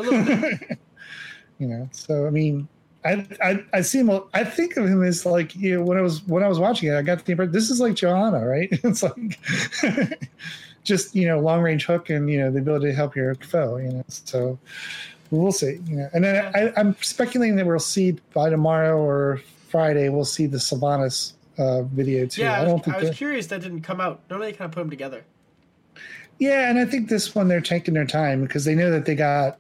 you 1.59 1.67
know, 1.67 1.89
so 1.91 2.29
I 2.29 2.31
mean, 2.31 2.69
I, 3.05 3.27
I 3.43 3.65
I 3.73 3.81
see 3.81 3.99
him. 3.99 4.11
I 4.35 4.45
think 4.45 4.77
of 4.77 4.87
him 4.87 5.03
as 5.03 5.25
like 5.25 5.57
you 5.57 5.77
know 5.77 5.85
when 5.85 5.97
I 5.97 6.03
was 6.03 6.27
when 6.27 6.43
I 6.43 6.49
was 6.49 6.59
watching 6.59 6.91
it, 6.91 6.97
I 6.97 7.03
got 7.03 7.25
the 7.25 7.33
impression 7.33 7.53
this 7.53 7.71
is 7.71 7.81
like 7.81 7.95
Johanna, 7.95 8.47
right? 8.47 8.69
It's 8.85 9.03
like 9.03 9.41
just 10.85 11.15
you 11.15 11.27
know 11.27 11.41
long 11.41 11.63
range 11.63 11.87
hook 11.87 12.11
and 12.11 12.31
you 12.31 12.39
know 12.39 12.51
the 12.51 12.59
ability 12.59 12.87
to 12.87 12.95
help 12.95 13.17
your 13.17 13.35
foe. 13.37 13.79
You 13.79 13.89
know, 13.89 14.05
so 14.09 14.59
we'll 15.31 15.53
see. 15.53 15.81
You 15.87 15.97
know, 15.97 16.11
and 16.13 16.25
then 16.25 16.53
I, 16.55 16.73
I'm 16.79 16.95
speculating 17.01 17.57
that 17.57 17.67
we'll 17.67 17.79
see 17.79 18.19
by 18.35 18.51
tomorrow 18.51 18.99
or 18.99 19.41
Friday 19.69 20.09
we'll 20.09 20.25
see 20.25 20.47
the 20.47 20.59
Sylvanas 20.59 21.33
uh, 21.57 21.83
video 21.83 22.27
too. 22.27 22.43
Yeah, 22.43 22.61
I, 22.61 22.73
was, 22.73 22.83
I 22.87 22.99
was 22.99 23.17
curious 23.17 23.47
that 23.47 23.63
didn't 23.63 23.83
come 23.83 24.01
out. 24.01 24.21
Normally, 24.29 24.53
they 24.53 24.59
kind 24.59 24.69
of 24.69 24.75
put 24.75 24.81
them 24.81 24.91
together. 24.91 25.25
Yeah, 26.39 26.71
and 26.71 26.79
I 26.79 26.85
think 26.85 27.09
this 27.09 27.35
one 27.35 27.49
they're 27.49 27.61
taking 27.61 27.95
their 27.95 28.07
time 28.07 28.43
because 28.43 28.65
they 28.65 28.75
know 28.75 28.91
that 28.91 29.07
they 29.07 29.15
got. 29.15 29.59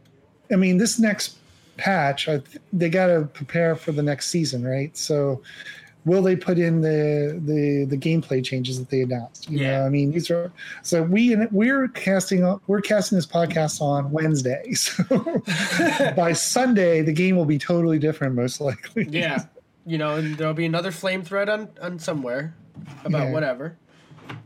I 0.52 0.56
mean, 0.56 0.78
this 0.78 0.98
next 0.98 1.36
patch, 1.76 2.28
I, 2.28 2.40
they 2.72 2.88
got 2.88 3.06
to 3.06 3.28
prepare 3.32 3.76
for 3.76 3.92
the 3.92 4.02
next 4.02 4.28
season, 4.28 4.66
right? 4.66 4.96
So, 4.96 5.42
will 6.04 6.22
they 6.22 6.36
put 6.36 6.58
in 6.58 6.80
the 6.80 7.40
the 7.44 7.84
the 7.84 7.96
gameplay 7.96 8.44
changes 8.44 8.78
that 8.78 8.90
they 8.90 9.02
announced? 9.02 9.50
You 9.50 9.58
yeah, 9.58 9.78
know, 9.78 9.86
I 9.86 9.88
mean 9.88 10.12
these 10.12 10.30
are 10.30 10.52
so 10.82 11.02
we 11.02 11.36
we're 11.50 11.88
casting 11.88 12.58
we're 12.66 12.80
casting 12.80 13.16
this 13.16 13.26
podcast 13.26 13.80
on 13.80 14.10
Wednesday, 14.10 14.72
so 14.74 15.04
by 16.16 16.32
Sunday 16.32 17.02
the 17.02 17.12
game 17.12 17.36
will 17.36 17.44
be 17.44 17.58
totally 17.58 17.98
different, 17.98 18.34
most 18.34 18.60
likely. 18.60 19.06
Yeah, 19.08 19.44
you 19.86 19.98
know, 19.98 20.16
and 20.16 20.36
there'll 20.36 20.54
be 20.54 20.66
another 20.66 20.92
flame 20.92 21.22
thread 21.22 21.48
on 21.48 21.68
on 21.80 21.98
somewhere 21.98 22.54
about 23.04 23.26
yeah. 23.26 23.32
whatever. 23.32 23.76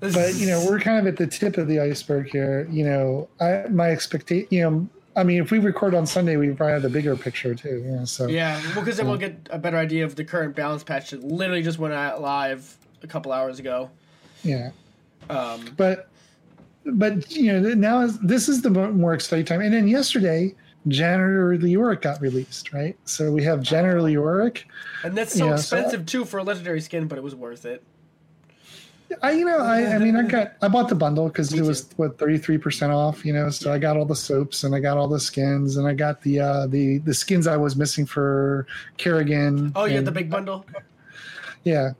But 0.00 0.34
you 0.34 0.46
know, 0.46 0.64
we're 0.66 0.80
kind 0.80 0.98
of 0.98 1.06
at 1.06 1.18
the 1.18 1.26
tip 1.26 1.58
of 1.58 1.68
the 1.68 1.80
iceberg 1.80 2.30
here. 2.30 2.66
You 2.70 2.84
know, 2.84 3.28
I 3.40 3.64
my 3.68 3.90
expectation, 3.90 4.48
you 4.50 4.62
know 4.62 4.88
I 5.16 5.22
mean, 5.22 5.42
if 5.42 5.50
we 5.50 5.58
record 5.58 5.94
on 5.94 6.06
Sunday, 6.06 6.36
we 6.36 6.50
probably 6.50 6.72
have 6.72 6.82
the 6.82 6.88
bigger 6.88 7.16
picture 7.16 7.54
too. 7.54 7.84
Yeah. 7.86 8.04
So 8.04 8.26
yeah, 8.26 8.60
well, 8.74 8.84
because 8.84 8.96
then 8.96 9.06
we'll 9.06 9.18
get 9.18 9.48
a 9.50 9.58
better 9.58 9.76
idea 9.76 10.04
of 10.04 10.16
the 10.16 10.24
current 10.24 10.56
balance 10.56 10.82
patch 10.82 11.10
that 11.10 11.22
literally 11.22 11.62
just 11.62 11.78
went 11.78 11.94
out 11.94 12.20
live 12.20 12.76
a 13.02 13.06
couple 13.06 13.32
hours 13.32 13.58
ago. 13.58 13.90
Yeah. 14.42 14.70
Um, 15.30 15.74
but 15.76 16.08
but 16.84 17.30
you 17.30 17.52
know 17.52 17.74
now 17.74 18.00
is, 18.00 18.18
this 18.20 18.48
is 18.48 18.62
the 18.62 18.70
more 18.70 19.14
exciting 19.14 19.44
time. 19.44 19.60
And 19.60 19.72
then 19.72 19.88
yesterday, 19.88 20.54
Janitor 20.88 21.56
Leoric 21.56 22.02
got 22.02 22.20
released, 22.20 22.72
right? 22.72 22.96
So 23.04 23.30
we 23.30 23.42
have 23.44 23.62
Janitor 23.62 24.00
Leoric, 24.00 24.64
and 25.04 25.16
that's 25.16 25.34
so 25.34 25.52
expensive 25.52 26.00
so, 26.00 26.04
too 26.04 26.24
for 26.24 26.38
a 26.38 26.42
legendary 26.42 26.80
skin, 26.80 27.06
but 27.06 27.18
it 27.18 27.22
was 27.22 27.34
worth 27.34 27.64
it. 27.64 27.82
I 29.22 29.32
you 29.32 29.44
know 29.44 29.58
I 29.58 29.94
I 29.94 29.98
mean 29.98 30.16
I 30.16 30.22
got 30.22 30.52
I 30.62 30.68
bought 30.68 30.88
the 30.88 30.94
bundle 30.94 31.28
because 31.28 31.52
it 31.52 31.62
was 31.62 31.88
what 31.96 32.18
thirty 32.18 32.38
three 32.38 32.58
percent 32.58 32.92
off 32.92 33.24
you 33.24 33.32
know 33.32 33.50
so 33.50 33.72
I 33.72 33.78
got 33.78 33.96
all 33.96 34.04
the 34.04 34.16
soaps 34.16 34.64
and 34.64 34.74
I 34.74 34.80
got 34.80 34.96
all 34.96 35.08
the 35.08 35.20
skins 35.20 35.76
and 35.76 35.86
I 35.86 35.94
got 35.94 36.22
the 36.22 36.40
uh 36.40 36.66
the 36.66 36.98
the 36.98 37.14
skins 37.14 37.46
I 37.46 37.56
was 37.56 37.76
missing 37.76 38.06
for 38.06 38.66
Kerrigan. 38.96 39.72
Oh 39.74 39.84
yeah, 39.84 39.98
and, 39.98 40.06
the 40.06 40.12
big 40.12 40.30
bundle. 40.30 40.64
Yeah, 41.64 41.92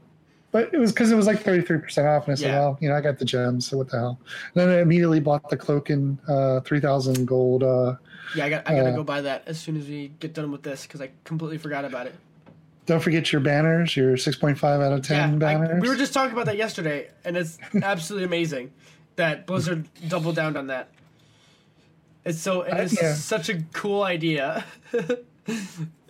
but 0.53 0.72
it 0.74 0.79
was 0.79 0.92
because 0.92 1.11
it 1.11 1.16
was 1.16 1.27
like 1.27 1.42
33% 1.42 2.05
off. 2.05 2.24
And 2.24 2.33
I 2.33 2.35
said, 2.37 2.46
Yeah. 2.48 2.59
well, 2.61 2.79
you 2.81 2.88
know, 2.88 2.94
I 2.94 3.00
got 3.00 3.18
the 3.18 3.24
gems, 3.24 3.66
so 3.66 3.79
what 3.79 3.90
the 3.90 3.98
hell? 3.98 4.18
And 4.55 4.61
then 4.61 4.68
I 4.68 4.81
immediately 4.83 5.20
bought 5.20 5.48
the 5.48 5.57
cloak 5.57 5.88
and 5.90 6.18
uh, 6.29 6.61
3000 6.61 7.27
gold. 7.27 7.62
Uh, 7.62 7.96
Yeah, 8.37 8.44
I 8.44 8.50
got. 8.50 8.68
I 8.68 8.74
gotta 8.77 8.90
Uh, 8.90 8.96
go 8.96 9.05
buy 9.05 9.20
that 9.22 9.42
as 9.46 9.59
soon 9.59 9.77
as 9.77 9.87
we 9.88 10.09
get 10.20 10.35
done 10.35 10.53
with 10.53 10.62
this 10.62 10.87
because 10.87 11.00
I 11.00 11.11
completely 11.24 11.59
forgot 11.59 11.85
about 11.85 12.07
it. 12.07 12.14
Don't 12.86 13.00
forget 13.00 13.32
your 13.32 13.40
banners, 13.40 13.96
your 13.96 14.12
6.5 14.16 14.62
out 14.62 14.92
of 14.92 15.02
10 15.02 15.16
Yeah, 15.16 15.34
I, 15.36 15.38
banners. 15.38 15.82
we 15.82 15.88
were 15.88 15.96
just 15.96 16.12
talking 16.12 16.32
about 16.32 16.46
that 16.46 16.56
yesterday, 16.56 17.08
and 17.24 17.36
it's 17.36 17.58
absolutely 17.82 18.26
amazing 18.26 18.72
that 19.16 19.46
Blizzard 19.46 19.86
doubled 20.08 20.36
down 20.36 20.56
on 20.56 20.66
that. 20.68 20.88
It's 22.24 22.38
so 22.40 22.62
it's 22.62 23.00
yeah. 23.00 23.14
such 23.14 23.48
a 23.50 23.62
cool 23.74 24.02
idea. 24.02 24.64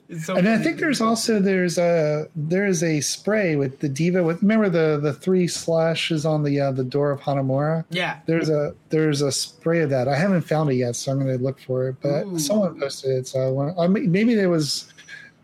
it's 0.06 0.26
so 0.26 0.37
and 0.37 0.48
I 0.48 0.58
think 0.58 0.78
there's 0.78 1.00
also 1.00 1.40
there's 1.40 1.76
a 1.76 2.28
there 2.37 2.66
is 2.66 2.84
a 2.84 3.00
spray 3.00 3.56
with 3.56 3.80
the 3.80 3.88
D.Va 3.88 4.22
with 4.22 4.40
remember 4.42 4.68
the 4.68 5.00
the 5.02 5.12
three 5.12 5.48
slashes 5.48 6.24
on 6.24 6.44
the 6.44 6.60
uh, 6.60 6.70
the 6.72 6.84
door 6.84 7.10
of 7.10 7.20
Hanamura. 7.20 7.84
yeah. 7.90 8.20
There's 8.26 8.48
a 8.48 8.74
there's 8.90 9.22
a 9.22 9.32
spray 9.32 9.80
of 9.80 9.90
that. 9.90 10.06
I 10.06 10.14
haven't 10.16 10.42
found 10.42 10.70
it 10.70 10.74
yet, 10.76 10.94
so 10.94 11.10
I'm 11.10 11.18
going 11.18 11.37
to 11.37 11.42
look 11.42 11.58
for 11.60 11.88
it. 11.88 11.96
But 12.00 12.26
Ooh. 12.26 12.38
someone 12.38 12.78
posted 12.78 13.10
it, 13.10 13.26
so 13.26 13.40
I 13.40 13.50
want, 13.50 13.76
I 13.78 13.87
mean, 13.88 14.12
maybe 14.12 14.34
there 14.34 14.50
was. 14.50 14.92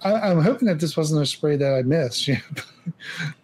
I, 0.03 0.13
I'm 0.31 0.41
hoping 0.41 0.67
that 0.69 0.81
this 0.81 0.97
wasn't 0.97 1.23
a 1.23 1.27
spray 1.27 1.57
that 1.57 1.75
I 1.75 1.83
missed. 1.83 2.27
yeah. 2.29 2.41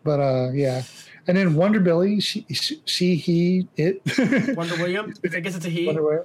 but 0.04 0.20
uh, 0.20 0.50
yeah. 0.52 0.82
And 1.28 1.36
then 1.36 1.54
Wonder 1.56 1.80
Billy, 1.80 2.20
she, 2.20 2.46
she, 2.52 2.80
she 2.84 3.14
he, 3.16 3.68
it. 3.76 4.00
Wonder 4.56 4.76
William. 4.76 5.12
I 5.32 5.40
guess 5.40 5.56
it's 5.56 5.66
a 5.66 5.68
he. 5.68 5.86
Wonder 5.86 6.02
Woman. 6.02 6.22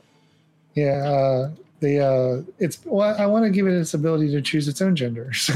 Yeah, 0.76 1.04
uh, 1.10 1.52
the 1.80 2.00
uh, 2.00 2.42
it's. 2.60 2.80
Well, 2.86 3.16
I 3.20 3.26
want 3.26 3.44
to 3.46 3.50
give 3.50 3.66
it 3.68 3.74
its 3.74 3.94
ability 3.94 4.30
to 4.32 4.42
choose 4.42 4.68
its 4.68 4.82
own 4.82 4.96
gender. 4.96 5.32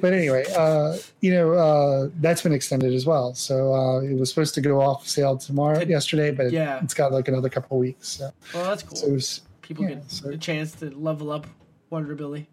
but 0.00 0.12
anyway, 0.12 0.44
uh, 0.56 0.96
you 1.20 1.32
know 1.32 1.52
uh, 1.52 2.08
that's 2.20 2.42
been 2.42 2.52
extended 2.52 2.94
as 2.94 3.04
well. 3.06 3.34
So 3.34 3.74
uh, 3.74 4.00
it 4.00 4.14
was 4.18 4.28
supposed 4.28 4.54
to 4.54 4.60
go 4.60 4.80
off 4.80 5.08
sale 5.08 5.36
tomorrow, 5.36 5.80
It- 5.80 5.88
yesterday, 5.88 6.30
but 6.30 6.50
yeah. 6.52 6.80
it's 6.82 6.94
got 6.94 7.12
like 7.12 7.28
another 7.28 7.48
couple 7.48 7.76
of 7.76 7.80
weeks. 7.80 8.08
So, 8.08 8.30
well, 8.54 8.64
that's 8.64 8.82
cool. 8.82 8.96
so 8.96 9.06
it 9.08 9.12
was, 9.12 9.42
People 9.62 9.84
yeah, 9.84 9.94
get 9.94 10.10
so- 10.10 10.30
a 10.30 10.36
chance 10.36 10.72
to 10.76 10.90
level 10.90 11.30
up 11.30 11.46
Wonder 11.90 12.14
Billy. 12.14 12.48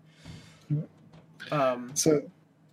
Um, 1.52 1.92
so, 1.94 2.22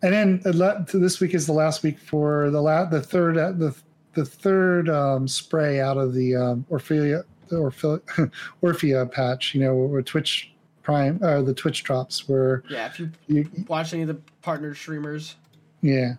and 0.03 0.13
then 0.13 0.41
the 0.41 0.87
this 0.93 1.21
week 1.21 1.35
is 1.35 1.47
the 1.47 1.53
last 1.53 1.83
week 1.83 1.99
for 1.99 2.51
the 2.51 2.61
la- 2.61 2.85
the 2.85 3.03
third 3.03 3.37
uh, 3.37 3.53
the 3.53 3.75
the 4.15 4.25
third 4.25 4.89
um, 4.89 5.27
spray 5.29 5.81
out 5.81 5.97
of 5.97 6.15
the 6.15 6.37
um, 6.37 6.67
Orphea 6.71 7.23
the 7.49 7.57
Orphea, 7.57 8.01
Orphea 8.63 9.11
patch. 9.11 9.55
You 9.55 9.63
know, 9.63 9.75
where 9.75 10.03
Twitch 10.03 10.53
Prime 10.83 11.21
uh, 11.23 11.43
the 11.43 11.55
Twitch 11.55 11.83
drops 11.85 12.29
where 12.29 12.63
yeah, 12.71 12.87
if 12.87 12.99
you 13.01 13.11
you 13.27 13.49
watch 13.69 13.93
any 13.93 14.03
of 14.03 14.09
the 14.09 14.19
partner 14.43 14.75
streamers, 14.75 15.37
Yeah. 15.83 16.15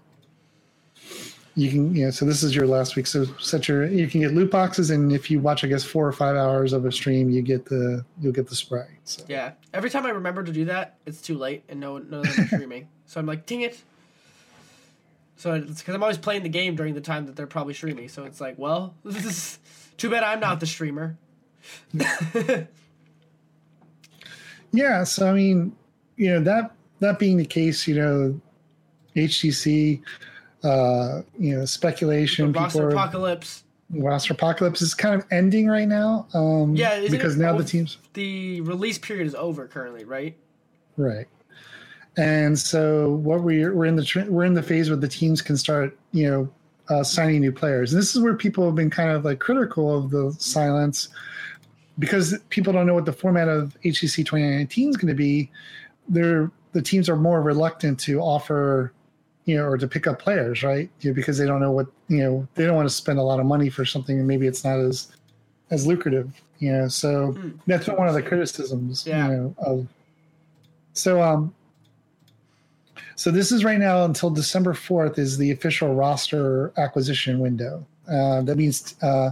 You 1.56 1.70
can 1.70 1.96
yeah, 1.96 2.12
so 2.12 2.26
this 2.26 2.44
is 2.44 2.56
your 2.56 2.66
last 2.66 2.96
week. 2.96 3.08
So 3.08 3.26
set 3.40 3.68
your 3.68 3.86
you 3.86 4.08
can 4.08 4.22
get 4.22 4.34
loot 4.34 4.50
boxes 4.52 4.90
and 4.90 5.12
if 5.12 5.30
you 5.30 5.40
watch 5.40 5.64
I 5.64 5.68
guess 5.68 5.84
four 5.84 6.08
or 6.08 6.14
five 6.14 6.38
hours 6.38 6.72
of 6.72 6.86
a 6.86 6.92
stream 6.92 7.30
you 7.30 7.42
get 7.42 7.66
the 7.66 8.06
you'll 8.22 8.32
get 8.32 8.48
the 8.48 8.56
spray. 8.56 8.88
So 9.04 9.24
yeah. 9.28 9.52
Every 9.74 9.90
time 9.90 10.06
I 10.06 10.10
remember 10.10 10.44
to 10.44 10.52
do 10.52 10.66
that, 10.66 10.98
it's 11.06 11.22
too 11.22 11.38
late 11.38 11.64
and 11.68 11.80
no 11.80 12.00
them 12.00 12.22
are 12.24 12.48
streaming. 12.48 12.88
So 13.06 13.20
I'm 13.20 13.26
like, 13.26 13.46
dang 13.46 13.62
it. 13.62 13.82
So 15.36 15.54
it's 15.56 15.82
because 15.82 15.96
I'm 15.96 16.04
always 16.04 16.20
playing 16.20 16.44
the 16.44 16.50
game 16.50 16.76
during 16.76 16.94
the 16.94 17.02
time 17.02 17.26
that 17.26 17.36
they're 17.36 17.48
probably 17.48 17.74
streaming. 17.74 18.08
So 18.08 18.24
it's 18.24 18.40
like, 18.40 18.58
well, 18.58 18.94
this 19.04 19.26
is 19.26 19.60
too 19.98 20.10
bad 20.10 20.24
I'm 20.24 20.40
not 20.40 20.60
the 20.62 20.68
streamer. 20.68 21.18
yeah, 24.72 25.04
so 25.04 25.28
I 25.28 25.34
mean, 25.34 25.76
you 26.16 26.30
know, 26.30 26.40
that 26.42 26.72
that 27.00 27.20
being 27.20 27.36
the 27.38 27.46
case, 27.46 27.88
you 27.88 27.96
know, 27.96 28.40
HGC 29.16 30.02
uh, 30.64 31.22
you 31.38 31.58
know, 31.58 31.66
speculation 31.66 32.52
roster 32.52 32.80
people 32.80 32.82
are, 32.82 32.90
apocalypse. 32.90 33.64
roster 33.92 34.34
apocalypse 34.34 34.82
is 34.82 34.94
kind 34.94 35.16
of 35.16 35.26
ending 35.32 35.68
right 35.68 35.88
now. 35.88 36.28
Um 36.34 36.76
Yeah, 36.76 37.08
because 37.10 37.38
now 37.38 37.58
the 37.58 37.64
teams 37.64 37.98
The 38.14 38.62
release 38.62 38.98
period 38.98 39.28
is 39.28 39.36
over 39.36 39.68
currently, 39.68 40.06
right? 40.06 40.36
Right. 40.98 41.28
And 42.18 42.58
so 42.60 43.14
what 43.16 43.42
we're 43.42 43.74
we're 43.74 43.86
in 43.86 43.96
the 43.96 44.26
we're 44.30 44.46
in 44.46 44.54
the 44.54 44.64
phase 44.64 44.90
where 44.90 44.98
the 44.98 45.08
teams 45.08 45.42
can 45.42 45.58
start, 45.58 45.98
you 46.12 46.30
know, 46.30 46.50
uh, 46.90 47.04
signing 47.04 47.40
new 47.40 47.52
players. 47.54 47.94
And 47.94 48.02
this 48.02 48.14
is 48.16 48.22
where 48.22 48.36
people 48.36 48.66
have 48.66 48.76
been 48.76 48.90
kind 48.90 49.12
of 49.12 49.24
like 49.24 49.40
critical 49.40 49.96
of 49.98 50.12
the 50.12 50.36
silence 50.40 51.08
because 52.00 52.38
people 52.50 52.74
don't 52.74 52.86
know 52.86 52.94
what 52.94 53.06
the 53.06 53.14
format 53.14 53.48
of 53.48 53.78
HGC 53.86 54.18
2019 54.18 54.90
is 54.90 54.98
going 54.98 55.08
to 55.08 55.14
be. 55.16 55.50
They're 56.10 56.52
the 56.74 56.82
teams 56.82 57.10
are 57.10 57.16
more 57.16 57.42
reluctant 57.42 58.00
to 58.02 58.20
offer, 58.20 58.94
you 59.46 59.58
know, 59.58 59.64
or 59.66 59.78
to 59.78 59.88
pick 59.88 60.08
up 60.08 60.20
players, 60.20 60.64
right? 60.64 60.90
You 61.02 61.12
know, 61.12 61.16
because 61.16 61.38
they 61.38 61.46
don't 61.46 61.60
know 61.60 61.72
what 61.72 61.88
you 62.08 62.18
know. 62.24 62.48
They 62.56 62.66
don't 62.66 62.76
want 62.76 62.88
to 62.90 62.94
spend 62.94 63.20
a 63.20 63.24
lot 63.24 63.40
of 63.40 63.46
money 63.46 63.70
for 63.70 63.86
something, 63.86 64.18
and 64.20 64.28
maybe 64.28 64.48
it's 64.48 64.64
not 64.64 64.80
as 64.80 65.08
as 65.72 65.88
lucrative. 65.88 66.32
You 66.60 66.74
know, 66.74 66.88
so 66.88 67.32
Hmm. 67.32 67.50
that's 67.66 67.88
one 67.88 68.08
of 68.08 68.14
the 68.14 68.22
criticisms. 68.22 69.06
Yeah. 69.08 69.30
You 69.30 69.34
know, 69.36 69.56
of 69.60 69.88
so 70.94 71.22
um 71.22 71.54
so 73.16 73.32
this 73.32 73.52
is 73.52 73.64
right 73.64 73.80
now 73.80 74.06
until 74.06 74.30
December 74.30 74.74
4th 74.74 75.18
is 75.20 75.38
the 75.38 75.52
official 75.52 75.94
roster 75.94 76.72
acquisition 76.78 77.40
window. 77.40 77.86
Uh, 78.08 78.42
that 78.42 78.58
means 78.58 78.96
uh, 79.04 79.30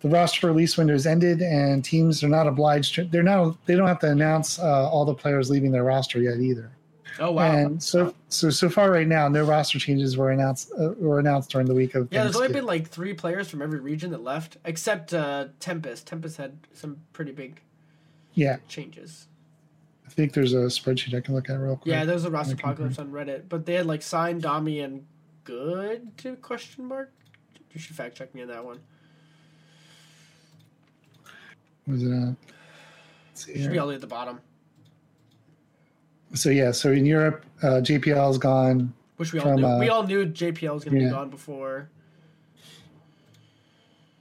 the 0.00 0.08
roster 0.08 0.46
release 0.46 0.76
window 0.76 0.94
is 0.94 1.06
ended 1.06 1.40
and 1.42 1.84
teams 1.84 2.24
are 2.24 2.28
not 2.28 2.46
obliged 2.46 2.94
to 2.94 3.04
they're 3.04 3.22
not 3.22 3.56
they 3.66 3.74
don't 3.76 3.86
have 3.86 3.98
to 4.00 4.10
announce 4.10 4.58
uh, 4.58 4.88
all 4.88 5.04
the 5.04 5.14
players 5.14 5.48
leaving 5.50 5.70
their 5.70 5.84
roster 5.84 6.20
yet 6.20 6.38
either. 6.38 6.70
Oh 7.18 7.32
wow. 7.32 7.50
And 7.50 7.82
so 7.82 8.14
so 8.28 8.50
so 8.50 8.68
far 8.68 8.90
right 8.90 9.06
now 9.06 9.28
no 9.28 9.44
roster 9.44 9.78
changes 9.78 10.16
were 10.16 10.30
announced 10.30 10.72
uh, 10.78 10.90
were 10.98 11.18
announced 11.18 11.50
during 11.50 11.66
the 11.66 11.74
week 11.74 11.94
of 11.94 12.08
yeah, 12.10 12.24
there's 12.24 12.36
only 12.36 12.52
been 12.52 12.66
like 12.66 12.88
three 12.88 13.14
players 13.14 13.48
from 13.48 13.62
every 13.62 13.80
region 13.80 14.10
that 14.10 14.22
left, 14.22 14.58
except 14.64 15.14
uh, 15.14 15.46
Tempest. 15.60 16.06
Tempest 16.06 16.36
had 16.36 16.58
some 16.72 16.98
pretty 17.12 17.32
big 17.32 17.60
yeah 18.34 18.56
changes. 18.68 19.28
I 20.06 20.10
think 20.10 20.32
there's 20.32 20.52
a 20.52 20.66
spreadsheet 20.66 21.14
I 21.14 21.20
can 21.20 21.34
look 21.34 21.50
at 21.50 21.58
real 21.58 21.76
quick. 21.76 21.92
Yeah, 21.92 22.04
there's 22.04 22.24
a 22.24 22.30
roster 22.30 22.54
apocalypse 22.54 22.98
on 22.98 23.10
Reddit, 23.10 23.44
but 23.48 23.66
they 23.66 23.74
had 23.74 23.86
like 23.86 24.02
signed 24.02 24.42
Dami 24.42 24.84
and 24.84 25.04
good 25.44 26.16
to 26.18 26.36
question 26.36 26.86
mark. 26.86 27.12
You 27.72 27.80
should 27.80 27.96
fact 27.96 28.16
check 28.16 28.34
me 28.34 28.42
on 28.42 28.48
that 28.48 28.64
one. 28.64 28.80
Was 31.86 32.02
it 32.02 32.10
uh, 32.10 32.32
let's 33.28 33.44
see 33.44 33.62
Should 33.62 33.72
be 33.72 33.78
all 33.78 33.86
the 33.86 33.90
way 33.90 33.94
at 33.96 34.00
the 34.00 34.06
bottom, 34.06 34.40
So 36.34 36.50
yeah, 36.50 36.70
so 36.72 36.90
in 36.92 37.06
Europe, 37.06 37.44
uh, 37.62 37.80
JPL 37.82 38.30
is 38.30 38.38
gone. 38.38 38.92
which 39.16 39.32
we 39.32 39.38
all 39.40 39.46
From, 39.52 39.60
knew. 39.60 39.66
uh, 39.66 39.78
we 39.78 39.88
all 39.88 40.02
knew 40.02 40.26
JPL 40.26 40.74
was 40.74 40.84
going 40.84 40.96
to 40.96 41.02
yeah. 41.02 41.08
be 41.08 41.14
gone 41.14 41.30
before. 41.30 41.88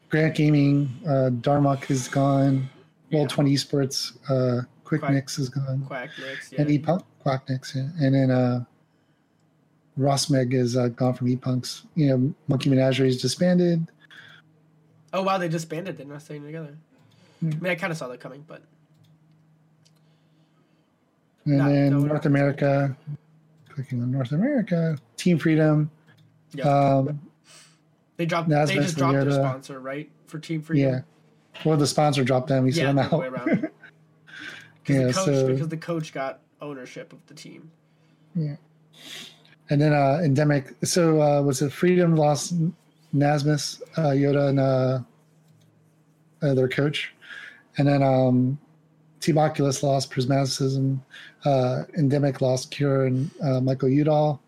Grant 0.10 0.36
Gaming, 0.36 0.90
uh, 1.06 1.30
Darmok 1.32 1.90
is 1.90 2.08
gone. 2.08 2.70
Yeah. 3.10 3.28
Twenty 3.28 3.54
Esports, 3.54 4.18
uh, 4.30 4.64
Quick 4.84 5.02
Quack- 5.02 5.14
Mix 5.14 5.40
is 5.40 5.50
gone, 5.50 5.84
Quack 5.88 6.10
Mix, 6.20 6.52
yeah. 6.52 6.62
and 6.62 6.70
Epunk 6.70 7.04
Quack 7.20 7.48
Mix, 7.50 7.76
yeah. 7.76 7.88
and 8.00 8.16
then 8.16 8.32
uh, 8.32 8.64
Rosmeg 9.98 10.54
is 10.54 10.76
uh, 10.76 10.88
gone 10.90 11.14
from 11.14 11.28
Epunks. 11.28 11.84
You 11.96 12.10
know, 12.10 12.34
Monkey 12.48 12.70
Menagerie 12.70 13.08
is 13.10 13.22
disbanded. 13.22 13.88
Oh 15.14 15.22
wow, 15.22 15.38
they 15.38 15.48
disbanded. 15.48 15.98
They're 15.98 16.06
not 16.08 16.22
staying 16.24 16.46
together. 16.46 16.76
Hmm. 17.40 17.52
I 17.52 17.56
mean, 17.56 17.72
I 17.72 17.76
kind 17.76 17.92
of 17.92 17.98
saw 17.98 18.08
that 18.08 18.20
coming, 18.20 18.44
but 18.48 18.64
And 21.46 21.58
Not 21.58 21.68
then 21.70 21.92
going. 21.92 22.08
North 22.08 22.26
America, 22.26 22.98
clicking 23.70 24.02
on 24.02 24.12
North 24.12 24.32
America, 24.32 24.98
Team 25.18 25.38
Freedom. 25.38 25.92
yeah, 26.54 26.64
Um, 26.68 27.20
they 28.18 28.26
dropped. 28.26 28.50
Nasdaq 28.50 28.68
they 28.68 28.76
just 28.76 28.98
dropped 28.98 29.14
their 29.14 29.32
sponsor, 29.32 29.80
right, 29.80 30.10
for 30.26 30.40
Team 30.40 30.62
Freedom. 30.62 30.92
yeah. 30.94 31.02
Well, 31.64 31.78
the 31.78 31.88
sponsor 31.88 32.24
dropped 32.24 32.48
them. 32.48 32.66
He 32.66 32.72
said, 32.72 32.84
yeah, 32.84 32.90
I'm 32.90 32.96
the 32.96 33.02
other 33.04 33.18
way 33.18 33.28
out. 33.28 33.34
around. 33.48 33.70
Yeah, 34.88 35.08
the 35.08 35.14
coach, 35.14 35.26
so- 35.26 35.48
because 35.48 35.70
the 35.70 35.78
coach 35.78 36.14
got 36.14 36.42
ownership 36.62 37.12
of 37.12 37.26
the 37.26 37.34
team. 37.34 37.72
Yeah. 38.36 38.58
And 39.72 39.82
then 39.82 39.94
uh, 39.94 40.20
Endemic. 40.24 40.76
So 40.84 41.20
uh, 41.22 41.42
was 41.42 41.62
it 41.64 41.72
Freedom 41.74 42.16
lost 42.16 42.54
Nasmus, 43.16 43.82
uh, 43.98 44.12
Yoda, 44.12 44.50
and 44.50 44.60
uh, 44.60 45.00
uh, 46.44 46.54
their 46.54 46.68
coach, 46.68 47.14
and 47.80 47.88
then 47.88 48.04
um, 48.04 48.60
Team 49.20 49.38
Oculus 49.38 49.82
lost 49.84 50.12
Prismaticism. 50.12 51.00
Uh, 51.44 51.84
Endemic 51.98 52.42
lost 52.42 52.72
Cure 52.72 53.06
and 53.06 53.32
uh, 53.44 53.60
Michael 53.62 53.90
Udall. 53.90 54.42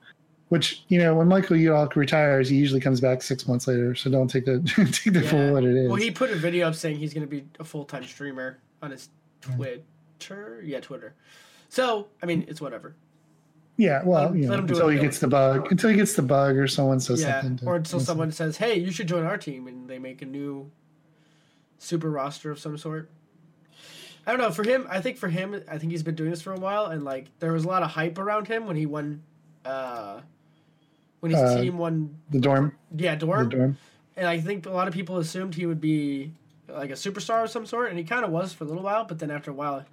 Which 0.49 0.83
you 0.87 0.97
know, 0.97 1.13
when 1.15 1.27
Michael 1.27 1.57
Udall 1.57 1.89
retires, 1.95 2.47
he 2.47 2.55
usually 2.55 2.79
comes 2.79 3.01
back 3.01 3.21
six 3.21 3.47
months 3.47 3.67
later. 3.67 3.95
So 3.95 4.09
don't 4.09 4.29
take 4.29 4.45
the 4.45 4.59
take 5.03 5.13
the 5.13 5.21
Yeah. 5.21 5.29
for 5.29 5.53
what 5.53 5.63
it 5.65 5.75
is. 5.75 5.87
Well, 5.89 5.97
he 5.97 6.09
put 6.11 6.29
a 6.31 6.35
video 6.35 6.67
up 6.67 6.75
saying 6.75 6.97
he's 6.97 7.13
going 7.13 7.27
to 7.27 7.29
be 7.29 7.45
a 7.59 7.63
full 7.65 7.83
time 7.83 8.03
streamer 8.05 8.59
on 8.81 8.91
his 8.91 9.09
Twitter. 9.41 10.61
Yeah, 10.63 10.79
Twitter. 10.79 11.15
So, 11.69 12.07
I 12.23 12.25
mean, 12.27 12.45
it's 12.47 12.61
whatever. 12.61 12.95
yeah, 13.75 14.01
well, 14.05 14.33
you 14.35 14.47
know, 14.47 14.53
until 14.53 14.87
he 14.87 14.95
he 14.97 15.03
gets 15.03 15.19
the 15.19 15.27
bug, 15.27 15.69
until 15.69 15.89
he 15.89 15.97
gets 15.97 16.13
the 16.15 16.21
bug, 16.21 16.55
or 16.55 16.65
someone 16.67 16.99
says 17.01 17.21
yeah, 17.21 17.41
something, 17.41 17.57
to- 17.57 17.65
or 17.65 17.75
until 17.75 17.99
someone 17.99 18.31
says, 18.31 18.55
"Hey, 18.57 18.79
you 18.79 18.89
should 18.91 19.07
join 19.07 19.25
our 19.25 19.37
team," 19.37 19.67
and 19.67 19.89
they 19.89 19.99
make 19.99 20.21
a 20.21 20.25
new 20.25 20.71
super 21.77 22.09
roster 22.09 22.51
of 22.51 22.57
some 22.59 22.77
sort. 22.77 23.09
I 24.27 24.31
don't 24.31 24.39
know. 24.41 24.51
For 24.51 24.63
him, 24.63 24.85
I 24.89 24.99
think 24.99 25.17
for 25.17 25.29
him, 25.29 25.63
I 25.69 25.77
think 25.77 25.91
he's 25.93 26.03
been 26.03 26.15
doing 26.15 26.29
this 26.29 26.41
for 26.41 26.51
a 26.53 26.59
while, 26.59 26.87
and 26.87 27.03
like 27.05 27.27
there 27.39 27.53
was 27.53 27.63
a 27.63 27.67
lot 27.67 27.81
of 27.81 27.89
hype 27.91 28.19
around 28.19 28.47
him 28.47 28.67
when 28.67 28.75
he 28.75 28.85
won 28.85 29.23
uh, 29.65 30.19
when 31.21 31.31
his 31.31 31.41
Uh, 31.41 31.61
team 31.61 31.77
won. 31.77 32.17
The 32.29 32.39
dorm. 32.39 32.75
Yeah, 32.95 33.15
The 33.15 33.25
Dorm. 33.25 33.49
dorm. 33.49 33.77
And 34.17 34.27
I 34.27 34.39
think 34.39 34.65
a 34.65 34.71
lot 34.71 34.87
of 34.87 34.93
people 34.93 35.17
assumed 35.17 35.55
he 35.55 35.65
would 35.65 35.79
be 35.79 36.33
like 36.67 36.89
a 36.89 36.93
superstar 36.93 37.43
of 37.45 37.49
some 37.49 37.65
sort, 37.65 37.89
and 37.89 37.97
he 37.97 38.03
kind 38.03 38.25
of 38.25 38.31
was 38.31 38.51
for 38.51 38.65
a 38.65 38.67
little 38.67 38.83
while. 38.83 39.05
But 39.05 39.19
then 39.19 39.31
after 39.31 39.49
a 39.51 39.53
while, 39.53 39.85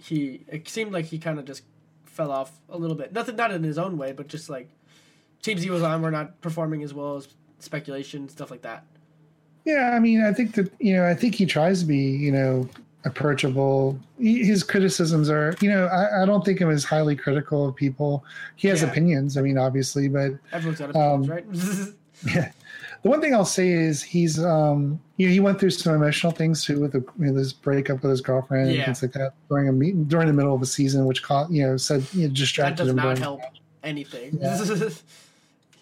he 0.00 0.42
it 0.48 0.68
seemed 0.68 0.92
like 0.92 1.06
he 1.06 1.18
kind 1.18 1.38
of 1.38 1.44
just 1.44 1.64
fell 2.04 2.30
off 2.30 2.60
a 2.68 2.78
little 2.78 2.96
bit. 2.96 3.12
Nothing, 3.12 3.36
not 3.36 3.50
in 3.50 3.64
his 3.64 3.76
own 3.78 3.98
way, 3.98 4.12
but 4.12 4.28
just 4.28 4.48
like 4.48 4.68
teams 5.42 5.62
he 5.62 5.70
was 5.70 5.82
on 5.82 6.00
were 6.02 6.10
not 6.12 6.40
performing 6.40 6.82
as 6.82 6.94
well 6.94 7.16
as 7.16 7.28
speculation 7.58 8.28
stuff 8.28 8.50
like 8.50 8.62
that. 8.62 8.84
Yeah, 9.64 9.90
I 9.94 9.98
mean, 9.98 10.22
I 10.22 10.32
think 10.32 10.54
that 10.54 10.70
you 10.78 10.94
know, 10.94 11.04
I 11.04 11.14
think 11.14 11.34
he 11.34 11.44
tries 11.46 11.80
to 11.80 11.86
be, 11.86 11.96
you 11.98 12.30
know, 12.30 12.68
approachable. 13.06 13.98
He, 14.18 14.44
his 14.44 14.62
criticisms 14.62 15.30
are, 15.30 15.54
you 15.60 15.70
know, 15.70 15.86
I, 15.86 16.22
I 16.22 16.26
don't 16.26 16.44
think 16.44 16.58
him 16.60 16.70
as 16.70 16.84
highly 16.84 17.16
critical 17.16 17.68
of 17.68 17.74
people. 17.76 18.24
He 18.56 18.68
has 18.68 18.82
Yeah. 18.82 18.88
opinions. 18.90 19.36
I 19.36 19.42
mean, 19.42 19.56
obviously, 19.58 20.08
but 20.08 20.32
Everyone's 20.52 20.78
got 20.80 20.90
opinions, 20.90 21.28
Um, 21.28 21.30
right? 21.30 22.34
yeah. 22.34 22.52
The 23.02 23.10
one 23.10 23.20
thing 23.20 23.34
I'll 23.34 23.44
say 23.44 23.68
is 23.70 24.02
he's, 24.02 24.42
um, 24.42 24.98
you 25.16 25.26
know, 25.28 25.32
he 25.32 25.38
went 25.40 25.60
through 25.60 25.70
some 25.70 25.94
emotional 25.94 26.32
things 26.32 26.64
too 26.64 26.80
with, 26.80 26.92
the, 26.92 27.04
with 27.18 27.36
his 27.36 27.52
breakup 27.52 28.02
with 28.02 28.10
his 28.10 28.20
girlfriend 28.20 28.70
Yeah. 28.70 28.76
and 28.78 28.84
things 28.86 29.02
like 29.02 29.12
that 29.12 29.34
during 29.48 29.68
a 29.68 29.92
during 30.04 30.26
the 30.26 30.32
middle 30.32 30.54
of 30.54 30.62
a 30.62 30.66
season, 30.66 31.04
which 31.06 31.22
caught, 31.22 31.50
you 31.50 31.62
know, 31.66 31.76
said 31.76 32.04
you 32.12 32.22
know, 32.22 32.28
that 32.28 32.34
distracted 32.34 32.76
does 32.78 32.88
him. 32.90 32.96
not 32.96 33.02
during- 33.02 33.16
help 33.18 33.40
anything. 33.84 34.38
Yeah. 34.40 34.58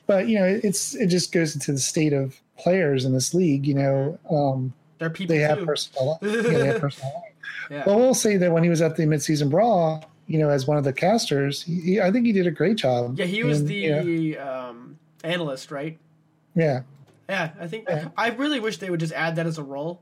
But 0.07 0.29
you 0.29 0.39
know, 0.39 0.61
it's 0.63 0.95
it 0.95 1.07
just 1.07 1.33
goes 1.33 1.55
into 1.55 1.73
the 1.73 1.79
state 1.79 2.13
of 2.13 2.39
players 2.59 3.07
in 3.07 3.15
this 3.15 3.33
league. 3.33 3.67
You 3.67 3.73
know, 3.75 4.19
um, 4.31 4.75
They're 5.05 5.11
people 5.11 5.37
they 5.37 5.43
have 5.43 5.59
too. 5.59 5.67
personal, 5.67 6.19
yeah, 6.23 6.41
they 6.43 6.67
have 6.67 6.81
personal 6.81 7.13
life. 7.15 7.33
yeah. 7.71 7.83
Well, 7.87 7.99
we'll 7.99 8.15
say 8.15 8.37
that 8.39 8.51
when 8.53 8.63
he 8.63 8.69
was 8.71 8.81
at 8.83 8.97
the 8.97 9.05
midseason 9.05 9.51
brawl, 9.51 10.05
you 10.27 10.39
know, 10.39 10.49
as 10.49 10.67
one 10.67 10.77
of 10.79 10.85
the 10.85 10.93
casters, 10.93 11.63
he, 11.63 11.81
he- 11.81 12.01
I 12.01 12.11
think 12.11 12.25
he 12.27 12.33
did 12.33 12.47
a 12.47 12.51
great 12.51 12.77
job. 12.77 13.19
yeah, 13.19 13.27
he 13.27 13.45
was 13.45 13.61
And, 13.61 13.69
the 13.69 14.39
um, 14.39 14.99
analyst, 15.23 15.71
right? 15.71 15.99
yeah. 16.55 16.83
Yeah, 17.29 17.51
I 17.59 17.67
think 17.69 17.87
Yeah. 17.89 18.09
I 18.19 18.29
really 18.31 18.61
wish 18.61 18.77
they 18.79 18.91
would 18.91 19.01
just 19.01 19.13
add 19.15 19.37
that 19.37 19.47
as 19.47 19.57
a 19.59 19.63
role, 19.63 20.01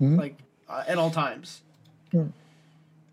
Mhm. 0.00 0.18
like 0.18 0.36
uh, 0.68 0.82
at 0.88 0.98
all 0.98 1.10
times. 1.10 1.62
Hmm. 2.12 2.26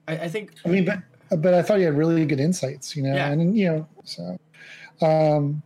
I, 0.07 0.13
I 0.17 0.27
think 0.29 0.53
I 0.65 0.69
mean, 0.69 0.85
but 0.85 0.99
but 1.41 1.53
I 1.53 1.61
thought 1.61 1.77
he 1.77 1.83
had 1.83 1.95
really 1.97 2.25
good 2.25 2.39
insights, 2.39 2.95
you 2.95 3.03
know, 3.03 3.13
Yeah. 3.13 3.29
and 3.31 3.55
you 3.57 3.65
know, 3.67 3.87
so 4.05 4.39
um, 5.05 5.61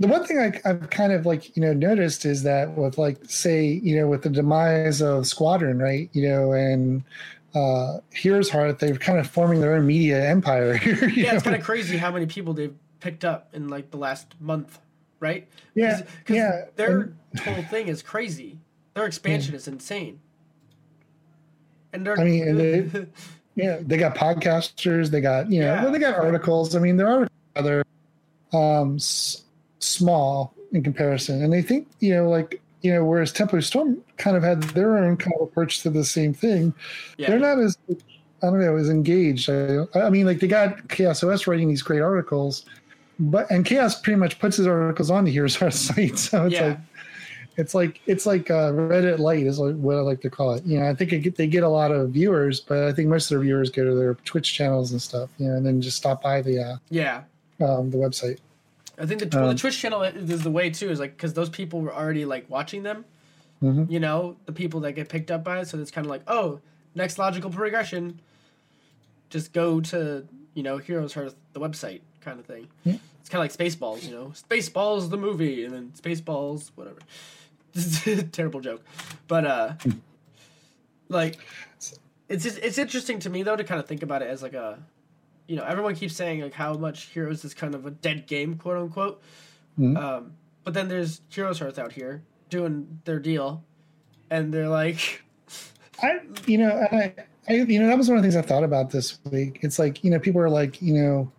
the 0.00 0.06
one 0.06 0.24
thing 0.24 0.38
I, 0.38 0.60
I've 0.68 0.90
kind 0.90 1.12
of 1.12 1.26
like 1.26 1.56
you 1.56 1.62
know 1.62 1.72
noticed 1.72 2.24
is 2.24 2.42
that 2.44 2.76
with 2.76 2.98
like 2.98 3.18
say 3.28 3.64
you 3.66 3.96
know 3.96 4.06
with 4.08 4.22
the 4.22 4.30
demise 4.30 5.00
of 5.02 5.26
Squadron, 5.26 5.78
right, 5.78 6.08
you 6.12 6.28
know, 6.28 6.52
and 6.52 7.02
uh, 7.54 7.98
Heroes 8.12 8.48
Hearth, 8.50 8.78
they're 8.78 8.96
kind 8.96 9.18
of 9.18 9.26
forming 9.28 9.60
their 9.60 9.74
own 9.74 9.86
media 9.86 10.28
empire. 10.28 10.74
you 10.84 10.94
yeah, 11.08 11.34
it's 11.34 11.42
kind 11.42 11.56
of 11.56 11.62
crazy 11.64 11.96
how 11.96 12.10
many 12.12 12.26
people 12.26 12.52
they've 12.54 12.74
picked 13.00 13.24
up 13.24 13.48
in 13.54 13.68
like 13.68 13.90
the 13.90 13.96
last 13.96 14.34
month, 14.40 14.78
right? 15.20 15.48
Yeah, 15.74 16.02
'cause 16.24 16.36
yeah. 16.36 16.66
Their 16.76 17.00
and- 17.00 17.40
whole 17.40 17.62
thing 17.64 17.88
is 17.88 18.02
crazy. 18.02 18.58
Their 18.94 19.06
expansion 19.06 19.54
is 19.54 19.66
insane. 19.68 20.20
And 21.92 22.06
they're 22.06 22.18
I 22.20 22.24
mean, 22.24 22.48
and 22.48 22.58
they- 22.60 23.06
Yeah, 23.54 23.78
they 23.80 23.96
got 23.96 24.14
podcasters. 24.14 25.10
They 25.10 25.20
got 25.20 25.50
you 25.50 25.60
know, 25.60 25.66
Yeah. 25.74 25.82
well, 25.82 25.92
they 25.92 25.98
got 25.98 26.14
articles. 26.14 26.76
I 26.76 26.78
mean, 26.78 26.96
there 26.96 27.08
are 27.08 27.28
other 27.56 27.82
um, 28.52 28.98
small 29.78 30.54
in 30.72 30.82
comparison, 30.82 31.42
and 31.42 31.52
they 31.52 31.62
think 31.62 31.86
you 32.00 32.14
know, 32.14 32.28
like 32.28 32.60
you 32.82 32.92
know, 32.92 33.04
whereas 33.04 33.32
Tempo 33.32 33.58
Storm 33.60 33.98
kind 34.18 34.36
of 34.36 34.42
had 34.42 34.62
their 34.62 34.96
own 34.98 35.16
kind 35.16 35.34
of 35.40 35.48
approach 35.48 35.82
to 35.82 35.90
the 35.90 36.04
same 36.04 36.32
thing. 36.32 36.72
yeah. 37.16 37.28
They're 37.30 37.38
not 37.38 37.58
as 37.58 37.76
I 37.90 37.94
don't 38.46 38.60
know 38.60 38.76
as 38.76 38.88
engaged. 38.88 39.50
I, 39.50 39.84
I 39.94 40.10
mean, 40.10 40.26
like 40.26 40.40
they 40.40 40.46
got 40.46 40.88
Chaos 40.88 41.22
OS 41.24 41.46
writing 41.46 41.68
these 41.68 41.82
great 41.82 42.02
articles, 42.02 42.64
but 43.18 43.50
and 43.50 43.64
Chaos 43.64 44.00
pretty 44.00 44.18
much 44.18 44.38
puts 44.38 44.58
his 44.58 44.66
articles 44.66 45.10
on 45.10 45.24
the 45.24 45.30
Heroes 45.32 45.56
Hearth 45.56 45.74
site, 45.74 46.18
so 46.28 46.46
it's 46.46 46.54
Yeah. 46.54 46.66
like. 46.68 46.78
It's 47.56 47.74
like 47.74 48.00
it's 48.06 48.24
like 48.24 48.52
uh, 48.52 48.70
Reddit 48.70 49.18
Light 49.18 49.44
is 49.44 49.58
like 49.58 49.74
what 49.74 49.96
I 49.96 50.00
like 50.02 50.20
to 50.20 50.30
call 50.30 50.54
it. 50.54 50.64
You 50.64 50.78
know, 50.78 50.88
I 50.88 50.94
think 50.94 51.12
it 51.12 51.18
get, 51.18 51.34
they 51.34 51.48
get 51.48 51.64
a 51.64 51.68
lot 51.68 51.90
of 51.90 52.10
viewers, 52.10 52.60
but 52.60 52.84
I 52.84 52.92
think 52.92 53.08
most 53.08 53.24
of 53.24 53.30
their 53.30 53.40
viewers 53.40 53.68
go 53.68 53.82
to 53.84 53.96
their 53.96 54.14
Twitch 54.24 54.54
channels 54.54 54.92
and 54.92 55.02
stuff. 55.02 55.28
You 55.38 55.48
know, 55.48 55.56
and 55.56 55.66
then 55.66 55.80
just 55.82 55.96
stop 55.96 56.22
by 56.22 56.40
the 56.40 56.62
uh, 56.62 56.76
yeah. 56.88 57.22
um, 57.60 57.90
the 57.90 57.96
website. 57.96 58.38
I 59.00 59.06
think 59.06 59.20
the, 59.20 59.28
well, 59.36 59.48
Um, 59.48 59.54
the 59.54 59.60
Twitch 59.60 59.78
channel 59.78 60.02
is 60.02 60.42
the 60.42 60.50
way 60.50 60.70
too, 60.70 60.90
is 60.90 60.98
like 61.00 61.16
because 61.16 61.34
those 61.34 61.48
people 61.48 61.80
were 61.80 61.94
already 61.94 62.24
like 62.24 62.48
watching 62.50 62.82
them. 62.82 63.04
Mhm. 63.62 63.90
You 63.90 64.00
know, 64.00 64.36
the 64.46 64.52
people 64.52 64.80
that 64.80 64.92
get 64.92 65.08
picked 65.08 65.30
up 65.30 65.42
by 65.44 65.60
it, 65.60 65.68
so 65.68 65.78
it's 65.78 65.90
kind 65.90 66.06
of 66.06 66.10
like, 66.10 66.22
oh, 66.28 66.60
next 66.94 67.18
logical 67.18 67.50
progression. 67.50 68.20
Just 69.30 69.52
go 69.52 69.80
to 69.80 70.26
you 70.54 70.62
know 70.62 70.78
Heroes 70.78 71.14
Hearth, 71.14 71.34
the 71.52 71.60
website 71.60 72.00
kind 72.20 72.38
of 72.40 72.46
thing. 72.46 72.68
Yeah. 72.84 72.96
It's 73.20 73.28
kind 73.28 73.44
of 73.44 73.58
like 73.58 73.72
Spaceballs, 73.72 74.04
you 74.04 74.10
know, 74.14 74.32
Spaceballs 74.48 75.10
the 75.10 75.16
movie, 75.18 75.64
and 75.64 75.74
then 75.74 75.92
Spaceballs 76.00 76.70
whatever. 76.76 76.98
Terrible 78.32 78.60
joke, 78.60 78.82
but 79.28 79.44
uh, 79.46 79.74
like 81.08 81.38
it's 82.28 82.44
just, 82.44 82.58
it's 82.58 82.78
interesting 82.78 83.18
to 83.20 83.30
me 83.30 83.42
though 83.42 83.56
to 83.56 83.64
kind 83.64 83.80
of 83.80 83.86
think 83.86 84.02
about 84.02 84.22
it 84.22 84.28
as 84.28 84.42
like 84.42 84.54
a 84.54 84.78
you 85.48 85.56
know 85.56 85.64
everyone 85.64 85.94
keeps 85.96 86.14
saying 86.14 86.40
like 86.42 86.52
how 86.54 86.74
much 86.74 87.06
heroes 87.06 87.44
is 87.44 87.54
kind 87.54 87.74
of 87.74 87.84
a 87.86 87.90
dead 87.90 88.26
game 88.28 88.54
quote 88.56 88.76
unquote 88.78 89.20
Mhm. 89.78 89.96
um, 89.96 90.32
but 90.64 90.74
then 90.74 90.88
there's 90.88 91.20
heroes 91.30 91.58
hearth 91.58 91.78
out 91.78 91.92
here 91.92 92.22
doing 92.50 93.00
their 93.04 93.18
deal 93.18 93.64
and 94.30 94.52
they're 94.54 94.68
like 94.68 95.22
I, 96.02 96.20
you 96.46 96.58
know, 96.58 96.86
and 96.92 97.00
I, 97.02 97.14
I, 97.48 97.52
you 97.54 97.80
know, 97.80 97.88
that 97.88 97.98
was 97.98 98.08
one 98.08 98.16
of 98.18 98.22
the 98.22 98.30
things 98.30 98.36
I 98.36 98.46
thought 98.46 98.62
about 98.62 98.90
this 98.90 99.18
week. 99.32 99.58
It's 99.62 99.80
like, 99.80 100.04
you 100.04 100.10
know, 100.12 100.20
people 100.20 100.40
are 100.40 100.48
like, 100.50 100.80
you 100.80 100.94
know, 100.94 101.32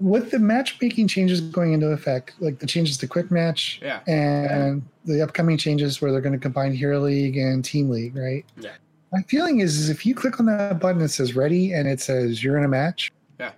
with 0.00 0.32
the 0.32 0.40
matchmaking 0.40 1.06
changes 1.06 1.40
going 1.40 1.72
into 1.72 1.86
effect, 1.88 2.34
like 2.40 2.58
the 2.58 2.66
changes 2.66 2.96
to 2.98 3.06
quick 3.06 3.30
match 3.30 3.78
yeah 3.80 4.00
and 4.08 4.82
the 5.04 5.22
upcoming 5.22 5.56
changes 5.56 6.00
where 6.02 6.10
they're 6.10 6.20
going 6.20 6.32
to 6.32 6.38
combine 6.38 6.72
Hero 6.72 6.98
League 7.00 7.36
and 7.36 7.64
Team 7.64 7.90
League, 7.90 8.16
right? 8.16 8.44
Yeah. 8.58 8.70
My 9.12 9.22
feeling 9.22 9.60
is, 9.60 9.78
is 9.78 9.90
if 9.90 10.06
you 10.06 10.14
click 10.14 10.40
on 10.40 10.46
that 10.46 10.80
button 10.80 11.00
that 11.02 11.10
says 11.10 11.36
ready 11.36 11.72
and 11.72 11.86
it 11.86 12.00
says 12.00 12.42
you're 12.42 12.56
in 12.56 12.64
a 12.64 12.68
match, 12.68 13.12
Yeah. 13.38 13.52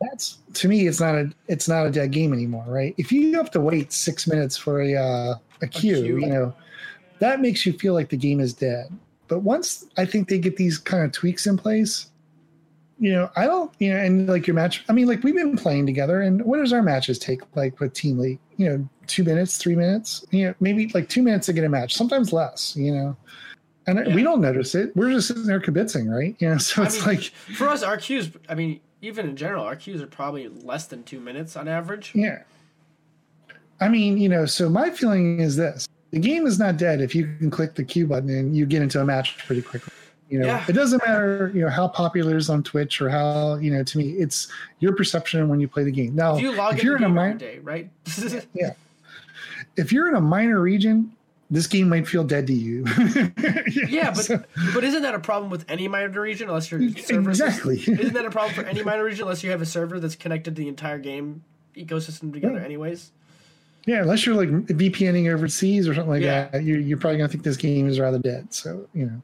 that's 0.00 0.38
to 0.54 0.68
me, 0.68 0.86
it's 0.86 1.00
not 1.00 1.14
a, 1.16 1.30
it's 1.48 1.68
not 1.68 1.86
a 1.86 1.90
dead 1.90 2.12
game 2.12 2.32
anymore, 2.32 2.64
right? 2.68 2.94
If 2.96 3.10
you 3.10 3.34
have 3.36 3.50
to 3.52 3.60
wait 3.60 3.92
six 3.92 4.26
minutes 4.28 4.56
for 4.56 4.80
a, 4.80 4.94
uh, 4.94 5.34
a 5.62 5.66
queue, 5.66 5.96
queue. 6.02 6.18
you 6.20 6.26
know, 6.26 6.54
that 7.18 7.40
makes 7.40 7.66
you 7.66 7.72
feel 7.72 7.92
like 7.94 8.08
the 8.08 8.16
game 8.16 8.40
is 8.40 8.54
dead. 8.54 8.86
But 9.28 9.40
once 9.40 9.86
I 9.96 10.04
think 10.06 10.28
they 10.28 10.38
get 10.38 10.56
these 10.56 10.78
kind 10.78 11.04
of 11.04 11.12
tweaks 11.12 11.46
in 11.46 11.56
place, 11.56 12.06
you 12.98 13.12
know, 13.12 13.30
I 13.36 13.46
don't, 13.46 13.72
you 13.78 13.92
know, 13.92 13.98
and 13.98 14.28
like 14.28 14.46
your 14.46 14.54
match, 14.54 14.84
I 14.88 14.92
mean, 14.92 15.06
like 15.06 15.22
we've 15.24 15.34
been 15.34 15.56
playing 15.56 15.86
together, 15.86 16.20
and 16.20 16.44
what 16.44 16.58
does 16.58 16.72
our 16.72 16.82
matches 16.82 17.18
take 17.18 17.40
like 17.56 17.80
with 17.80 17.94
Team 17.94 18.18
League? 18.18 18.38
You 18.58 18.68
know, 18.68 18.88
two 19.06 19.24
minutes, 19.24 19.56
three 19.56 19.74
minutes, 19.74 20.24
you 20.30 20.46
know, 20.46 20.54
maybe 20.60 20.90
like 20.92 21.08
two 21.08 21.22
minutes 21.22 21.46
to 21.46 21.52
get 21.52 21.64
a 21.64 21.68
match, 21.68 21.94
sometimes 21.94 22.32
less, 22.32 22.76
you 22.76 22.92
know. 22.92 23.16
And 23.86 24.06
Yeah. 24.06 24.14
we 24.14 24.22
don't 24.22 24.40
notice 24.40 24.74
it. 24.74 24.94
We're 24.96 25.10
just 25.10 25.28
sitting 25.28 25.44
there 25.46 25.60
kibitzing, 25.60 26.08
right? 26.08 26.36
You 26.38 26.48
know, 26.50 26.58
so 26.58 26.82
I 26.82 26.86
it's 26.86 26.96
mean, 26.98 27.06
like, 27.06 27.22
for 27.56 27.68
us 27.68 27.82
our 27.82 27.96
queues 27.96 28.30
i 28.48 28.54
mean 28.54 28.80
even 29.02 29.28
in 29.28 29.36
general 29.36 29.64
our 29.64 29.76
queues 29.76 30.02
are 30.02 30.06
probably 30.06 30.46
less 30.48 30.86
than 30.86 31.02
two 31.04 31.18
minutes 31.20 31.56
on 31.56 31.66
average 31.68 32.12
yeah. 32.14 32.42
I 33.82 33.88
mean, 33.88 34.18
you 34.18 34.28
know, 34.28 34.44
so 34.44 34.68
my 34.68 34.90
feeling 34.90 35.40
is 35.40 35.56
this 35.56 35.88
the 36.10 36.18
game 36.18 36.46
is 36.46 36.58
not 36.58 36.76
dead 36.76 37.00
if 37.00 37.14
you 37.14 37.34
can 37.38 37.50
click 37.50 37.74
the 37.74 37.84
Q 37.84 38.06
button 38.06 38.28
and 38.30 38.54
you 38.54 38.66
get 38.66 38.82
into 38.82 39.00
a 39.00 39.04
match 39.04 39.38
pretty 39.46 39.62
quickly. 39.62 39.92
You 40.28 40.40
know, 40.40 40.46
Yeah. 40.46 40.64
it 40.68 40.72
doesn't 40.74 41.02
matter, 41.06 41.50
you 41.54 41.62
know, 41.62 41.70
how 41.70 41.88
popular 41.88 42.32
it 42.34 42.36
is 42.36 42.50
on 42.50 42.62
Twitch 42.62 43.00
or 43.00 43.08
how, 43.08 43.54
you 43.56 43.70
know, 43.72 43.82
to 43.82 43.98
me, 43.98 44.10
it's 44.12 44.48
your 44.80 44.94
perception 44.94 45.48
when 45.48 45.60
you 45.60 45.66
play 45.68 45.82
the 45.84 45.90
game. 45.90 46.14
Now, 46.14 46.36
if 46.36 46.42
you 46.42 46.52
log 46.52 46.74
if 46.74 46.80
in 46.80 46.86
you're 46.86 46.96
in 46.98 47.04
a 47.04 47.08
game 47.08 47.18
every 47.18 47.32
mi- 47.32 47.38
day 47.38 47.58
right 47.60 47.90
yeah. 48.54 48.74
if 49.76 49.92
you're 49.92 50.08
in 50.08 50.14
a 50.14 50.20
minor 50.20 50.60
region, 50.60 51.10
this 51.50 51.66
game 51.66 51.88
might 51.88 52.06
feel 52.06 52.22
dead 52.24 52.46
to 52.46 52.52
you. 52.54 52.84
yeah 53.88 54.10
but 54.12 54.24
So- 54.24 54.42
but 54.74 54.84
isn't 54.84 55.02
that 55.02 55.14
a 55.14 55.18
problem 55.18 55.50
with 55.50 55.64
any 55.68 55.88
minor 55.88 56.20
region 56.20 56.48
unless 56.48 56.70
your 56.70 56.80
server 56.96 57.30
exactly. 57.30 57.76
Isn't 57.78 58.12
that 58.14 58.24
a 58.24 58.30
problem 58.30 58.54
for 58.54 58.62
any 58.62 58.82
minor 58.84 59.04
region 59.04 59.22
unless 59.22 59.42
you 59.42 59.50
have 59.50 59.60
a 59.60 59.66
server 59.66 59.98
that's 60.00 60.14
connected 60.16 60.54
to 60.56 60.62
the 60.62 60.68
entire 60.68 60.98
game 60.98 61.42
ecosystem 61.76 62.32
together, 62.32 62.58
Yeah. 62.58 62.64
anyways? 62.64 63.12
yeah, 63.86 64.02
unless 64.02 64.26
you're 64.26 64.34
like 64.36 64.48
VPNing 64.50 65.32
overseas 65.32 65.88
or 65.88 65.94
something 65.94 66.10
like 66.10 66.22
Yeah. 66.22 66.48
that, 66.52 66.62
you, 66.64 66.76
you're 66.76 66.98
probably 66.98 67.16
gonna 67.18 67.28
think 67.28 67.42
this 67.44 67.56
game 67.56 67.88
is 67.88 67.98
rather 67.98 68.18
dead. 68.18 68.52
So 68.52 68.86
you 68.94 69.06
know, 69.06 69.22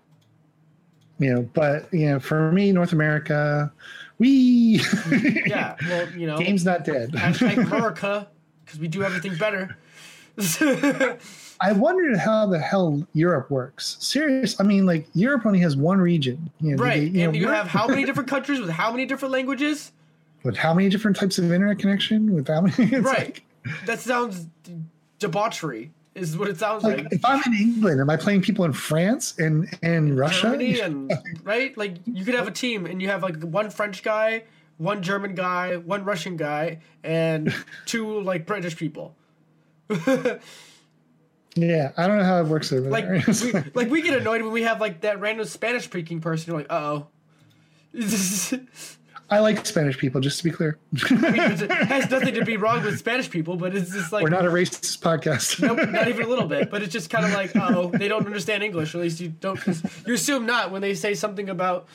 you 1.19 1.35
know, 1.35 1.43
but 1.55 1.93
you 1.93 2.07
know, 2.11 2.19
for 2.19 2.51
me, 2.53 2.73
North 2.73 2.93
America, 2.93 3.73
we 4.19 4.81
Yeah, 5.47 5.77
well, 5.83 6.09
you 6.13 6.27
know, 6.27 6.39
game's 6.39 6.65
not 6.65 6.85
dead. 6.85 7.13
hashtag 7.13 7.59
America 7.67 8.29
because 8.65 8.81
we 8.81 8.89
do 8.89 9.03
everything 9.05 9.37
better. 9.37 9.77
I 11.61 11.73
wondered 11.73 12.19
how 12.19 12.47
the 12.47 12.59
hell 12.59 13.07
Europe 13.15 13.51
works. 13.51 13.97
Serious, 14.01 14.61
I 14.61 14.65
mean, 14.65 14.85
like 14.87 15.07
Europe 15.15 15.47
only 15.47 15.59
has 15.61 15.77
one 15.77 15.99
region, 15.99 16.51
you 16.61 16.77
know, 16.77 16.83
right, 16.83 17.13
they- 17.13 17.23
and 17.23 17.33
know, 17.33 17.39
you 17.39 17.49
have 17.49 17.67
how 17.67 17.87
many 17.87 18.05
different 18.09 18.29
countries 18.29 18.61
with 18.61 18.71
how 18.71 18.91
many 18.91 19.07
different 19.07 19.33
languages? 19.33 19.93
with 20.45 20.57
how 20.57 20.73
many 20.73 20.89
different 20.89 21.17
types 21.17 21.39
of 21.39 21.51
internet 21.51 21.77
connection? 21.79 22.33
With 22.33 22.47
how 22.47 22.61
many? 22.61 22.97
right, 23.01 23.41
that 23.87 23.99
sounds 23.99 24.47
debauchery. 25.19 25.91
Is 26.15 26.39
what 26.39 26.49
it 26.49 26.57
sounds 26.57 26.83
Like, 26.83 26.97
like. 26.97 27.05
like 27.05 27.13
if 27.15 27.25
I'm 27.25 27.43
in 27.53 27.59
England, 27.61 28.01
am 28.01 28.09
I 28.09 28.17
playing 28.17 28.41
people 28.43 28.65
in 28.65 28.73
France 28.73 29.35
and 29.39 29.69
and 29.83 30.17
Russia? 30.19 30.43
Germany 30.43 30.81
and 30.87 31.13
right, 31.43 31.77
like 31.77 31.97
you 32.07 32.25
could 32.25 32.35
have 32.35 32.47
a 32.49 32.53
team 32.53 32.87
and 32.87 33.03
you 33.03 33.09
have 33.09 33.23
like 33.23 33.43
one 33.43 33.69
French 33.71 34.03
guy, 34.03 34.45
one 34.79 35.03
German 35.03 35.35
guy, 35.35 35.77
one 35.77 36.05
Russian 36.05 36.37
guy, 36.37 36.79
and 37.05 37.53
two 37.87 38.21
like 38.21 38.47
British 38.47 38.77
people. 38.77 39.15
Yeah, 41.59 41.93
I 41.97 42.07
don't 42.07 42.19
know 42.19 42.25
how 42.25 42.39
it 42.41 42.47
works 42.47 42.73
over 42.73 42.89
Like 42.91 43.07
there. 43.07 43.25
we, 43.27 43.71
like 43.75 43.91
we 43.91 44.03
get 44.03 44.17
annoyed 44.21 44.43
when 44.43 44.53
we 44.53 44.63
have 44.63 44.81
like 44.81 45.01
that 45.01 45.21
random 45.21 45.47
Spanish 45.47 45.85
speaking 45.85 46.21
person. 46.21 46.53
You're 46.53 46.61
like, 46.61 46.71
uh 46.71 47.01
oh. 47.01 47.07
I 49.29 49.41
like 49.41 49.67
Spanish 49.67 49.99
people, 49.99 50.21
just 50.21 50.39
to 50.39 50.45
be 50.45 50.53
clear. 50.53 50.79
it 50.93 51.71
has 51.89 52.09
nothing 52.11 52.35
to 52.35 52.45
be 52.45 52.57
wrong 52.57 52.85
with 52.85 52.97
Spanish 52.99 53.29
people, 53.29 53.57
but 53.57 53.75
it's 53.75 53.91
just 53.91 54.13
like 54.13 54.23
We're 54.23 54.29
not 54.31 54.45
a 54.47 54.51
racist 54.51 55.01
podcast. 55.01 55.61
Nope, 55.61 55.89
not 55.91 56.07
even 56.07 56.27
a 56.27 56.29
little 56.33 56.47
bit. 56.47 56.71
But 56.71 56.83
it's 56.83 56.93
just 56.93 57.11
kind 57.11 57.25
of 57.25 57.33
like, 57.33 57.51
oh, 57.57 57.91
they 57.91 58.07
don't 58.07 58.25
understand 58.25 58.63
English. 58.63 58.95
Or 58.95 58.99
at 58.99 59.03
least 59.05 59.19
you 59.19 59.31
don't. 59.31 59.59
You 60.07 60.15
assume 60.15 60.47
not 60.47 60.71
when 60.71 60.81
they 60.81 60.95
say 60.95 61.15
something 61.15 61.49
about. 61.49 61.89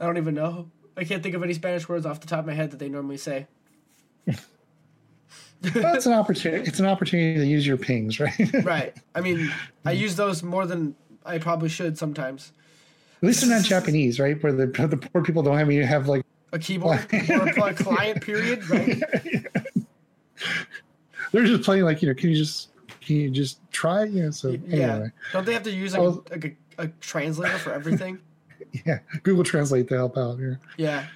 I 0.00 0.06
don't 0.06 0.16
even 0.16 0.34
know. 0.34 0.70
I 0.96 1.04
can't 1.04 1.22
think 1.22 1.36
of 1.36 1.42
any 1.44 1.54
Spanish 1.54 1.88
words 1.88 2.04
off 2.04 2.18
the 2.20 2.26
top 2.26 2.40
of 2.40 2.46
my 2.46 2.54
head 2.54 2.72
that 2.72 2.78
they 2.78 2.88
normally 2.88 3.16
say. 3.16 3.46
Well, 5.74 5.94
it's 5.94 6.06
an 6.06 6.12
opportunity. 6.12 6.66
It's 6.68 6.80
an 6.80 6.86
opportunity 6.86 7.38
to 7.38 7.46
use 7.46 7.66
your 7.66 7.76
pings, 7.76 8.18
right? 8.20 8.32
Right. 8.64 8.96
I 9.14 9.20
mean, 9.20 9.52
I 9.84 9.92
use 9.92 10.16
those 10.16 10.42
more 10.42 10.66
than 10.66 10.94
I 11.24 11.38
probably 11.38 11.68
should 11.68 11.96
sometimes. 11.98 12.52
At 13.22 13.26
least 13.28 13.40
they're 13.42 13.50
not 13.56 13.64
Japanese, 13.64 14.18
right? 14.18 14.42
Where 14.42 14.52
the 14.52 14.66
the 14.66 14.96
poor 14.96 15.22
people 15.22 15.42
don't 15.42 15.56
have 15.56 15.70
you 15.70 15.84
have 15.86 16.08
like 16.08 16.24
A 16.52 16.58
keyboard 16.58 17.06
or 17.30 17.68
a 17.68 17.74
client 17.74 18.20
period, 18.22 18.68
right? 18.68 19.00
they're 21.32 21.44
just 21.44 21.62
playing 21.62 21.84
like 21.84 22.02
you 22.02 22.08
know. 22.08 22.14
Can 22.14 22.30
you 22.30 22.36
just 22.36 22.68
can 23.00 23.16
you 23.16 23.30
just 23.30 23.58
try? 23.72 24.04
You 24.04 24.24
know. 24.24 24.30
So 24.30 24.50
Yeah. 24.66 24.94
anyway, 24.94 25.12
Don't 25.32 25.46
they 25.46 25.52
have 25.54 25.62
to 25.64 25.70
use 25.70 25.92
like, 25.92 26.02
Oh. 26.02 26.24
a, 26.32 26.38
a, 26.46 26.84
a 26.84 26.88
translator 27.00 27.58
for 27.58 27.72
everything? 27.72 28.18
yeah. 28.86 28.98
Google 29.22 29.44
Translate 29.44 29.88
to 29.88 29.94
help 29.94 30.16
out 30.16 30.38
here. 30.38 30.58
Yeah. 30.76 31.06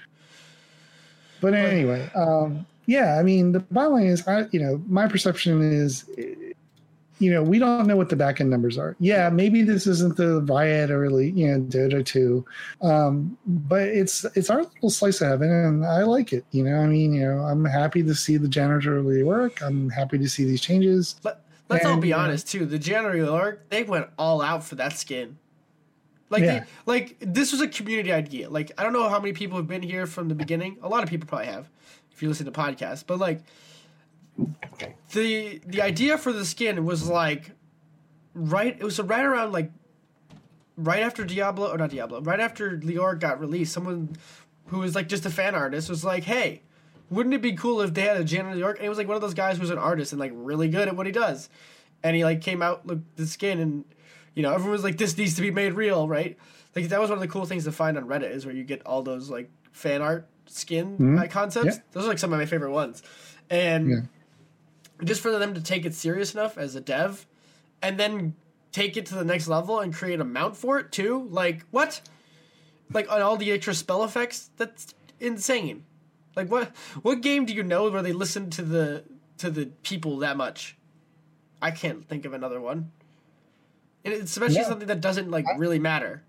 But 1.40 1.54
anyway, 1.54 2.11
um, 2.14 2.64
yeah. 2.87 3.18
I 3.18 3.22
mean, 3.22 3.53
the 3.53 3.61
bottom 3.61 3.94
line 3.94 4.07
is, 4.07 4.27
I 4.27 4.46
you 4.53 4.61
know, 4.61 4.83
my 4.88 5.07
perception 5.07 5.61
is, 5.62 6.05
you 7.18 7.33
know, 7.33 7.42
we 7.42 7.59
don't 7.59 7.87
know 7.87 7.96
what 7.96 8.09
the 8.09 8.16
back 8.16 8.40
end 8.40 8.51
numbers 8.51 8.77
are. 8.79 8.94
Yeah, 9.01 9.31
maybe 9.31 9.62
this 9.62 9.87
isn't 9.87 10.16
the 10.16 10.42
Riot 10.42 10.90
or 10.90 11.01
really, 11.01 11.31
you 11.31 11.46
know, 11.46 11.61
Dota 11.64 12.05
two, 12.05 12.44
um, 12.83 13.37
but 13.46 13.83
it's 13.83 14.25
it's 14.35 14.51
our 14.51 14.62
little 14.62 14.90
slice 14.90 15.20
of 15.20 15.29
heaven, 15.29 15.51
and 15.51 15.87
I 15.87 16.03
like 16.03 16.33
it. 16.33 16.44
You 16.51 16.64
know, 16.64 16.77
I 16.77 16.87
mean, 16.87 17.14
you 17.14 17.27
know, 17.27 17.38
I'm 17.40 17.64
happy 17.64 18.03
to 18.03 18.14
see 18.14 18.37
the 18.37 18.49
Janitor 18.49 19.03
Leoric. 19.03 19.62
I'm 19.62 19.88
happy 19.90 20.18
to 20.18 20.29
see 20.29 20.44
these 20.44 20.61
changes. 20.61 21.16
But 21.22 21.42
let's 21.68 21.87
all 21.87 21.96
be 21.96 22.12
uh, 22.12 22.20
honest 22.20 22.49
too. 22.49 22.66
The 22.66 22.79
Janitor 22.79 23.16
Leoric, 23.16 23.59
they 23.70 23.83
went 23.83 24.09
all 24.18 24.42
out 24.42 24.64
for 24.64 24.75
that 24.77 24.92
skin. 24.99 25.38
Like, 26.29 26.42
Yeah. 26.42 26.61
they, 26.61 26.66
like 26.87 27.16
this 27.20 27.53
was 27.53 27.61
a 27.61 27.68
community 27.68 28.12
idea. 28.12 28.51
Like, 28.51 28.72
I 28.77 28.83
don't 28.83 28.92
know 28.92 29.09
how 29.09 29.20
many 29.20 29.33
people 29.33 29.57
have 29.59 29.68
been 29.68 29.83
here 29.83 30.07
from 30.07 30.29
the 30.29 30.35
beginning. 30.35 30.77
A 30.83 30.88
lot 30.88 31.03
of 31.03 31.09
people 31.09 31.29
probably 31.29 31.46
have, 31.46 31.68
if 32.16 32.22
you 32.22 32.29
listen 32.29 32.46
to 32.46 32.52
podcasts. 32.52 33.05
But 33.07 33.18
like, 33.18 33.42
the 35.12 35.61
the 35.66 35.83
idea 35.83 36.18
for 36.18 36.33
the 36.33 36.44
skin 36.44 36.85
was 36.85 37.07
like, 37.09 37.52
right. 38.35 38.76
It 38.76 38.83
was 38.83 38.98
right 38.98 39.24
around 39.24 39.52
like, 39.52 39.70
right 40.76 41.02
after 41.02 41.24
Diablo 41.24 41.70
or 41.70 41.79
not 41.79 41.90
Diablo, 41.90 42.22
right 42.22 42.40
after 42.40 42.79
Leoric 42.79 43.20
got 43.20 43.38
released. 43.38 43.72
Someone 43.72 44.16
who 44.66 44.79
was 44.79 44.94
like 44.94 45.09
just 45.09 45.26
a 45.26 45.31
fan 45.31 45.55
artist 45.55 45.88
was 45.88 46.05
like, 46.05 46.24
hey. 46.24 46.62
Wouldn't 47.09 47.37
it 47.37 47.40
be 47.40 47.52
cool 47.52 47.83
if 47.83 47.94
they 47.94 48.00
had 48.00 48.16
a 48.16 48.24
Janet 48.24 48.59
York? 48.59 48.79
And 48.79 48.83
he 48.83 48.88
was 48.88 48.98
like 48.98 49.07
one 49.07 49.14
of 49.14 49.22
those 49.22 49.33
guys 49.33 49.59
who's 49.59 49.70
an 49.70 49.79
artist 49.79 50.11
and 50.11 50.18
like 50.18 50.33
really 50.35 50.66
good 50.68 50.88
at 50.88 50.96
what 50.96 51.07
he 51.07 51.12
does. 51.12 51.48
And 52.02 52.16
he 52.16 52.24
like 52.24 52.40
came 52.40 52.62
out 52.62 52.85
look 52.85 52.98
the 53.14 53.29
skin 53.29 53.61
and 53.61 53.85
you 54.35 54.42
know 54.42 54.52
everyone 54.52 54.72
was 54.72 54.83
like 54.83 54.98
this 54.98 55.16
needs 55.16 55.35
to 55.35 55.40
be 55.42 55.52
made 55.52 55.74
real, 55.74 56.09
right? 56.09 56.37
Like 56.74 56.88
that 56.88 57.00
was 57.00 57.09
one 57.09 57.18
of 57.18 57.20
the 57.20 57.29
cool 57.29 57.46
things 57.46 57.62
to 57.62 57.70
find 57.70 57.96
on 57.96 58.09
Reddit 58.09 58.33
is 58.33 58.44
where 58.44 58.52
you 58.52 58.64
get 58.64 58.85
all 58.85 59.02
those 59.02 59.31
like 59.31 59.48
fan 59.70 60.02
art 60.02 60.29
skin 60.46 60.96
Mhm. 60.98 61.22
uh, 61.24 61.28
concepts. 61.28 61.76
Yeah. 61.76 61.82
Those 61.92 62.04
are 62.04 62.09
like 62.09 62.18
some 62.18 62.32
of 62.32 62.38
my 62.38 62.46
favorite 62.46 62.72
ones. 62.72 63.02
And 63.50 63.88
Yeah. 63.90 63.96
just 65.04 65.20
for 65.20 65.30
them 65.38 65.54
to 65.54 65.61
take 65.61 65.85
it 65.85 65.94
serious 65.94 66.35
enough 66.35 66.56
as 66.59 66.74
a 66.74 66.80
dev 66.80 67.26
and 67.82 67.98
then 67.98 68.35
take 68.72 68.96
it 68.96 69.06
to 69.06 69.14
the 69.14 69.24
next 69.24 69.48
level 69.48 69.80
and 69.80 69.94
create 69.94 70.20
a 70.20 70.24
mount 70.24 70.56
for 70.56 70.78
it 70.78 70.92
too. 70.92 71.28
Like 71.30 71.64
what? 71.70 72.00
Like 72.92 73.11
on 73.11 73.22
all 73.22 73.37
the 73.37 73.50
extra 73.52 73.74
spell 73.74 74.04
effects? 74.04 74.50
That's 74.56 74.94
insane. 75.20 75.85
Like 76.35 76.50
what 76.50 76.74
what 77.02 77.20
game 77.22 77.46
do 77.46 77.54
you 77.54 77.62
know 77.62 77.88
where 77.90 78.02
they 78.02 78.12
listen 78.12 78.50
to 78.50 78.62
the 78.62 79.04
to 79.38 79.50
the 79.50 79.66
people 79.82 80.18
that 80.18 80.37
much? 80.37 80.76
I 81.62 81.70
can't 81.70 82.06
think 82.06 82.24
of 82.24 82.32
another 82.32 82.61
one. 82.61 82.90
And 84.04 84.12
it's 84.14 84.30
especially 84.32 84.61
No. 84.61 84.68
something 84.68 84.88
that 84.88 85.00
doesn't 85.00 85.30
like 85.30 85.46
really 85.56 85.78
matter. 85.78 86.22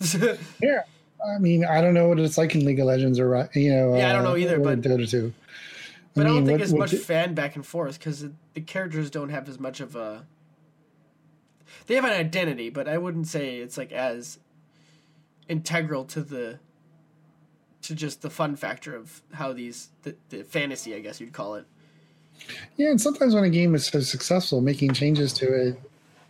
Yeah. 0.62 0.82
I 1.26 1.38
mean, 1.38 1.64
I 1.64 1.80
don't 1.80 1.94
know 1.94 2.08
what 2.08 2.18
it's 2.18 2.36
like 2.38 2.54
in 2.54 2.64
League 2.64 2.80
of 2.80 2.86
Legends 2.86 3.18
or 3.18 3.48
you 3.54 3.70
know. 3.72 3.96
Yeah, 3.96 4.10
I 4.10 4.12
don't 4.12 4.24
know 4.24 4.32
uh, 4.32 4.36
either, 4.36 4.58
but- 4.58 4.80
Dota 4.80 5.08
two. 5.08 5.32
But 6.14 6.26
I, 6.26 6.28
don't 6.28 6.46
think 6.46 6.60
what- 6.60 6.62
as 6.62 6.74
much 6.74 6.94
fan 6.94 7.34
back 7.34 7.56
and 7.56 7.66
forth 7.66 7.98
because 7.98 8.24
the 8.54 8.60
characters 8.60 9.10
don't 9.10 9.30
have 9.30 9.48
as 9.48 9.58
much 9.58 9.80
of 9.80 9.96
a. 9.96 10.26
They 11.86 11.96
have 11.96 12.04
an 12.04 12.12
identity, 12.12 12.70
but 12.70 12.86
I 12.88 12.98
wouldn't 12.98 13.26
say 13.26 13.56
it's 13.56 13.76
like 13.76 13.90
as 13.92 14.38
integral 15.48 16.04
to 16.06 16.22
the. 16.22 16.58
To 17.82 17.94
just 17.94 18.22
the 18.22 18.30
fun 18.30 18.56
factor 18.56 18.96
of 18.96 19.20
how 19.34 19.52
these 19.52 19.88
the, 20.04 20.14
the 20.30 20.42
fantasy, 20.42 20.94
I 20.94 21.00
guess 21.00 21.20
you'd 21.20 21.34
call 21.34 21.56
it. 21.56 21.66
Yeah, 22.76 22.88
and 22.88 22.98
sometimes 23.00 23.34
when 23.34 23.44
a 23.44 23.50
game 23.50 23.74
is 23.74 23.84
so 23.84 24.00
successful, 24.00 24.62
making 24.62 24.94
changes 24.94 25.34
to 25.34 25.46
it, 25.52 25.80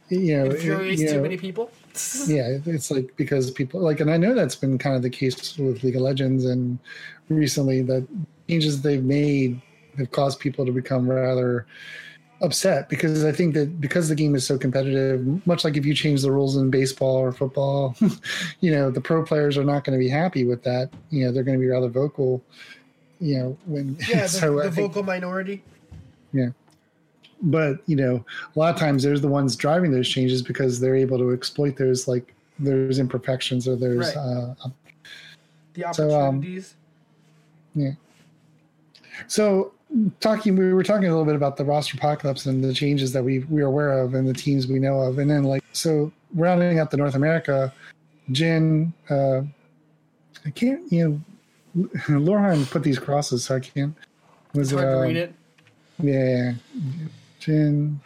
you 0.08 0.36
know, 0.36 0.46
it- 0.46 0.56
Infuriates 0.56 1.02
you 1.02 1.08
too 1.08 1.16
know, 1.16 1.22
many 1.22 1.36
people. 1.36 1.70
yeah, 2.26 2.58
it's 2.66 2.90
like 2.90 3.16
because 3.16 3.50
people 3.50 3.80
like, 3.80 4.00
and 4.00 4.10
I 4.10 4.16
know 4.16 4.34
that's 4.34 4.56
been 4.56 4.78
kind 4.78 4.96
of 4.96 5.02
the 5.02 5.10
case 5.10 5.56
with 5.58 5.82
League 5.84 5.96
of 5.96 6.02
Legends, 6.02 6.44
and 6.44 6.78
recently 7.28 7.82
that 7.82 8.06
changes 8.48 8.82
they've 8.82 9.02
made 9.04 9.60
have 9.98 10.10
caused 10.10 10.40
people 10.40 10.66
to 10.66 10.72
become 10.72 11.08
rather 11.08 11.66
upset 12.42 12.88
because 12.88 13.24
I 13.24 13.32
think 13.32 13.54
that 13.54 13.80
because 13.80 14.08
the 14.08 14.14
game 14.14 14.34
is 14.34 14.46
so 14.46 14.58
competitive, 14.58 15.46
much 15.46 15.64
like 15.64 15.76
if 15.76 15.86
you 15.86 15.94
change 15.94 16.22
the 16.22 16.32
rules 16.32 16.56
in 16.56 16.70
baseball 16.70 17.16
or 17.16 17.32
football, 17.32 17.96
you 18.60 18.70
know, 18.72 18.90
the 18.90 19.00
pro 19.00 19.24
players 19.24 19.56
are 19.56 19.64
not 19.64 19.84
going 19.84 19.98
to 19.98 20.04
be 20.04 20.10
happy 20.10 20.44
with 20.44 20.62
that. 20.64 20.90
You 21.10 21.26
know, 21.26 21.32
they're 21.32 21.44
going 21.44 21.58
to 21.58 21.62
be 21.62 21.68
rather 21.70 21.88
vocal. 21.88 22.42
You 23.20 23.38
know, 23.38 23.58
when 23.66 23.96
Yeah, 24.08 24.22
the, 24.22 24.28
so 24.28 24.56
the 24.56 24.70
think- 24.70 24.88
vocal 24.88 25.02
minority. 25.04 25.62
But 27.42 27.78
you 27.86 27.96
know 27.96 28.24
a 28.54 28.58
lot 28.58 28.72
of 28.74 28.78
times 28.80 29.02
there's 29.02 29.20
the 29.20 29.28
ones 29.28 29.56
driving 29.56 29.90
those 29.92 30.08
changes 30.08 30.42
because 30.42 30.80
they're 30.80 30.96
able 30.96 31.18
to 31.18 31.32
exploit 31.32 31.76
those 31.76 32.08
like 32.08 32.34
there's 32.58 32.98
imperfections 32.98 33.66
or 33.68 33.76
there's 33.76 34.14
Right. 34.14 34.16
uh, 34.16 34.54
The 35.74 35.92
So, 35.92 36.04
um, 36.14 36.36
opportunities. 36.38 36.74
so 39.26 39.72
talking 40.20 40.56
we 40.56 40.72
were 40.72 40.82
talking 40.82 41.06
a 41.06 41.10
little 41.10 41.24
bit 41.24 41.36
about 41.36 41.56
the 41.56 41.64
roster 41.64 41.96
apocalypse 41.96 42.46
and 42.46 42.62
the 42.64 42.74
changes 42.74 43.12
that 43.12 43.22
we 43.22 43.40
we 43.40 43.62
are 43.62 43.66
aware 43.66 43.98
of 44.00 44.14
and 44.14 44.26
the 44.28 44.34
teams 44.34 44.66
we 44.66 44.78
know 44.78 44.98
of 45.00 45.18
and 45.18 45.30
then 45.30 45.44
like 45.44 45.62
so 45.72 46.10
rounding 46.34 46.78
out 46.80 46.90
the 46.90 46.96
north 46.96 47.14
america 47.14 47.72
jin 48.32 48.92
uh 49.10 49.40
i 50.44 50.50
can't 50.50 50.90
you 50.92 51.22
know 51.76 51.88
Lorhan 52.08 52.68
put 52.70 52.82
these 52.82 52.98
crosses 52.98 53.44
so 53.44 53.56
i 53.56 53.60
can't 53.60 53.94
was 54.52 54.72
it's 54.72 54.80
hard 54.80 54.90
to 54.92 54.96
um, 54.96 55.02
read 55.02 55.16
it. 55.16 55.34
Yeah, 56.02 56.54
Jin, 57.44 58.00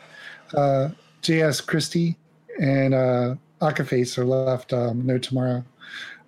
uh, 0.55 0.89
J.S. 1.23 1.61
Christie, 1.61 2.17
and 2.61 2.95
uh, 2.95 3.35
Akaface 3.61 4.19
are 4.19 4.25
left. 4.25 4.73
Um, 4.73 5.07
no 5.07 5.19
tomorrow, 5.19 5.65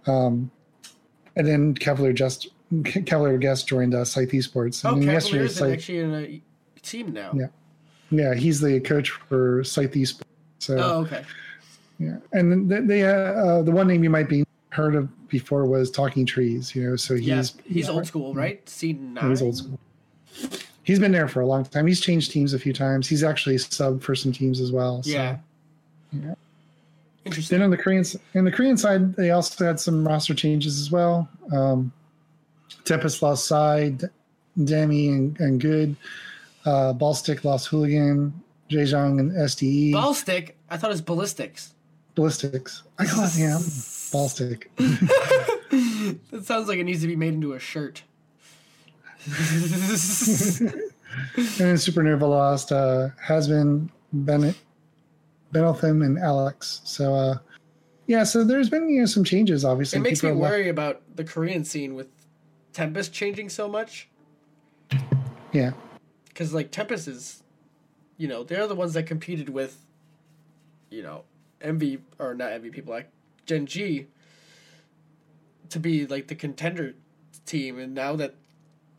um, 0.07 0.51
and 1.37 1.47
then 1.47 1.75
Cavalier 1.75 2.13
just 2.13 2.49
Cavalier 2.85 3.39
Guest 3.39 3.67
joined 3.67 3.95
uh, 3.95 4.05
Scythe 4.05 4.31
Esports. 4.31 4.85
Oh, 4.85 4.95
And 4.95 5.03
then 5.03 5.21
Cavalier's 5.21 5.57
Scythe- 5.57 5.73
actually 5.73 5.99
in 5.99 6.15
a 6.15 6.43
team 6.83 7.13
now. 7.13 7.33
Yeah. 7.35 7.47
yeah, 8.11 8.35
he's 8.35 8.61
the 8.61 8.79
coach 8.81 9.11
for 9.11 9.65
Scythe 9.65 9.93
Esports. 9.93 10.23
So 10.61 10.77
Oh, 10.79 11.01
okay. 11.01 11.25
yeah, 11.99 12.19
and 12.33 12.53
then 12.53 12.69
they, 12.69 12.81
they 12.81 13.05
uh, 13.05 13.13
uh, 13.13 13.63
the 13.63 13.73
one 13.73 13.89
name 13.89 14.05
you 14.05 14.11
might 14.11 14.29
be 14.29 14.45
heard 14.71 14.95
of 14.95 15.09
before 15.29 15.65
was 15.67 15.91
Talking 15.91 16.25
Trees. 16.27 16.75
You 16.77 16.91
know, 16.91 16.97
so 16.97 17.15
he's 17.17 17.27
yeah, 17.27 17.43
he's 17.65 17.89
old 17.89 18.07
school, 18.07 18.35
right? 18.35 18.67
C 18.69 18.93
nine. 18.93 19.31
He's 19.31 19.43
old 19.43 19.57
school. 19.57 19.81
He's 20.91 20.99
been 20.99 21.13
there 21.13 21.29
for 21.29 21.41
a 21.41 21.47
long 21.47 21.63
time. 21.63 21.87
He's 21.87 22.01
changed 22.01 22.33
teams 22.33 22.53
a 22.53 22.59
few 22.59 22.73
times. 22.73 23.09
He's 23.09 23.23
actually 23.23 23.55
subbed 23.55 24.03
for 24.03 24.17
some 24.17 24.33
teams 24.33 24.61
as 24.61 24.73
well. 24.73 25.05
So. 25.05 25.13
Yeah. 25.13 25.37
Yeah. 26.11 26.35
Interesting. 27.25 27.59
Then 27.59 27.65
on 27.65 27.71
the 27.71 27.77
Korean 27.77 28.05
in 28.35 28.45
the 28.45 28.51
Korean 28.51 28.77
side, 28.77 29.15
they 29.15 29.31
also 29.31 29.65
had 29.65 29.79
some 29.79 30.05
roster 30.05 30.35
changes 30.35 30.81
as 30.81 30.91
well. 30.91 31.29
Um, 31.53 31.93
Tempest 32.85 33.23
lost 33.23 33.47
side, 33.47 34.11
Demi 34.65 35.11
and, 35.11 35.39
and 35.39 35.61
Good. 35.61 35.95
Uh, 36.65 36.93
Ballstick 36.93 37.45
lost 37.45 37.69
Hooligan, 37.69 38.35
Zhejiang 38.69 39.21
and 39.21 39.31
SDE. 39.31 39.93
Ball 39.93 40.13
stick. 40.13 40.57
I 40.71 40.77
thought 40.77 40.91
it 40.91 40.95
was 40.95 41.03
Ballistix. 41.03 41.69
Ballistix. 42.17 42.83
I 42.99 43.07
call 43.07 43.27
it 43.27 43.37
yeah, 43.37 43.59
Ballstick. 44.11 44.65
That 46.33 46.45
sounds 46.45 46.67
like 46.67 46.81
it 46.81 46.85
needs 46.85 47.03
to 47.03 47.07
be 47.07 47.15
made 47.15 47.35
into 47.35 47.53
a 47.53 47.61
shirt. 47.61 48.03
And 49.27 49.33
Supernova 51.77 52.29
lost 52.29 52.73
uh, 52.73 53.09
Hasbin, 53.23 53.89
Bennett, 54.13 54.57
Beneltham, 55.53 56.05
and 56.05 56.19
Alex. 56.19 56.81
So 56.85 57.15
uh, 57.15 57.39
yeah, 58.07 58.25
so 58.25 58.45
there's 58.45 58.71
been 58.71 58.89
you 58.89 59.01
know 59.01 59.07
some 59.07 59.25
changes. 59.25 59.65
Obviously, 59.65 59.99
it 59.99 60.03
makes 60.03 60.23
me 60.23 60.31
People 60.31 60.43
left- 60.43 60.53
worry 60.53 60.69
about 60.69 61.03
the 61.17 61.25
Korean 61.25 61.65
scene 61.65 61.95
with 61.95 62.09
Tempest 62.73 63.13
changing 63.13 63.49
so 63.49 63.69
much. 63.69 64.09
Yeah. 65.53 65.73
Because 66.29 66.55
like 66.55 66.71
Tempest 66.71 67.09
is, 67.09 67.43
you 68.17 68.29
know, 68.29 68.45
they're 68.45 68.67
the 68.67 68.75
ones 68.75 68.95
that 68.95 69.07
competed 69.07 69.49
with, 69.49 69.85
you 70.91 71.03
know, 71.03 71.25
MV 71.61 72.01
or 72.19 72.35
not 72.35 72.51
MV 72.53 72.73
people 72.73 72.95
like 72.95 73.11
Gen 73.47 73.67
G. 73.67 74.07
To 75.71 75.79
be 75.79 76.05
like 76.07 76.27
the 76.27 76.35
contender 76.35 76.95
team, 77.47 77.79
and 77.79 77.95
now 77.95 78.17
that, 78.17 78.35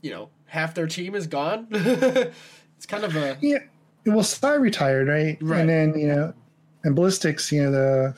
you 0.02 0.12
know, 0.12 0.30
half 0.46 0.74
their 0.76 0.88
team 0.88 1.16
is 1.16 1.28
gone, 1.28 1.68
it's 1.72 2.86
kind 2.88 3.04
of 3.04 3.16
a 3.16 3.38
Yeah. 3.42 3.60
Well, 4.06 4.24
Psy 4.24 4.54
retired, 4.56 5.08
right? 5.08 5.38
Right. 5.42 5.60
And 5.62 5.70
then, 5.70 6.00
you 6.00 6.08
know, 6.08 6.34
and 6.84 6.98
Ballistix, 6.98 7.52
you 7.52 7.64
know, 7.64 7.72
the 7.72 8.16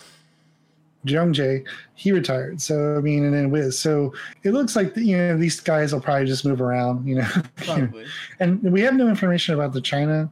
Jungjae, 1.05 1.65
he 1.95 2.11
retired. 2.11 2.61
So, 2.61 2.95
I 2.97 3.01
mean, 3.01 3.25
and 3.25 3.33
then 3.33 3.51
Wiz. 3.51 3.77
So 3.77 4.13
it 4.43 4.51
looks 4.51 4.75
like, 4.75 4.95
you 4.95 5.17
know, 5.17 5.37
these 5.37 5.59
guys 5.59 5.93
will 5.93 5.99
probably 5.99 6.25
just 6.25 6.45
move 6.45 6.61
around, 6.61 7.05
you 7.07 7.15
know. 7.15 7.27
probably. 7.57 8.05
and 8.39 8.63
we 8.63 8.81
have 8.81 8.93
no 8.93 9.09
information 9.09 9.55
about 9.55 9.73
the 9.73 9.81
China 9.81 10.31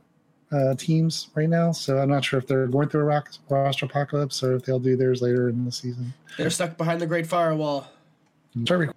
uh, 0.52 0.76
teams 0.76 1.30
right 1.36 1.50
now. 1.50 1.72
So 1.72 1.98
I'm 1.98 2.10
not 2.10 2.24
sure 2.24 2.40
if 2.40 2.48
they're 2.48 2.68
going 2.68 2.90
through 2.90 3.02
a 3.02 3.06
rock, 3.06 3.30
roster 3.50 3.86
apocalypse 3.86 4.42
or 4.44 4.56
if 4.56 4.64
they'll 4.64 4.80
do 4.80 4.96
theirs 4.96 5.22
later 5.22 5.50
in 5.50 5.66
the 5.66 5.72
season. 5.72 6.14
They're 6.38 6.50
stuck 6.50 6.78
behind 6.78 7.02
the 7.02 7.08
Great 7.08 7.28
Firewall. 7.28 7.90
Sorry. 8.66 8.90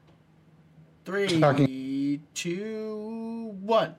Three, 1.05 1.41
Talking- 1.41 1.67
two, 2.35 3.55
one. 3.61 3.95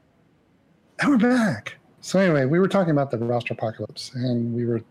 And 0.99 1.09
we're 1.09 1.17
back. 1.17 1.75
So 2.01 2.19
anyway, 2.19 2.45
we 2.45 2.59
were 2.59 2.67
talking 2.67 2.91
about 2.91 3.09
the 3.09 3.17
roster 3.17 3.53
apocalypse, 3.53 4.13
and 4.13 4.53
we 4.53 4.65
were, 4.65 4.81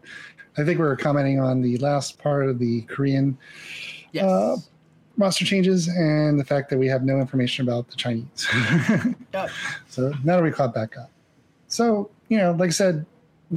I 0.58 0.64
think 0.64 0.78
we 0.78 0.84
were 0.84 0.96
commenting 0.96 1.38
on 1.38 1.60
the 1.62 1.76
last 1.78 2.18
part 2.18 2.48
of 2.48 2.58
the 2.58 2.82
Korean 2.82 3.38
Yes. 4.12 4.24
Uh, 4.24 4.56
roster 5.16 5.44
changes 5.44 5.88
and 5.88 6.38
the 6.38 6.44
fact 6.44 6.70
that 6.70 6.78
we 6.78 6.86
have 6.86 7.02
no 7.04 7.18
information 7.18 7.68
about 7.68 7.88
the 7.88 7.96
Chinese. 7.96 8.46
Yep. 9.32 9.50
so 9.88 10.12
now 10.22 10.36
that 10.36 10.42
we 10.44 10.52
caught 10.52 10.72
back 10.72 10.96
up. 10.96 11.10
So, 11.66 12.10
you 12.28 12.38
know, 12.38 12.52
like 12.52 12.68
I 12.68 12.72
said, 12.72 13.04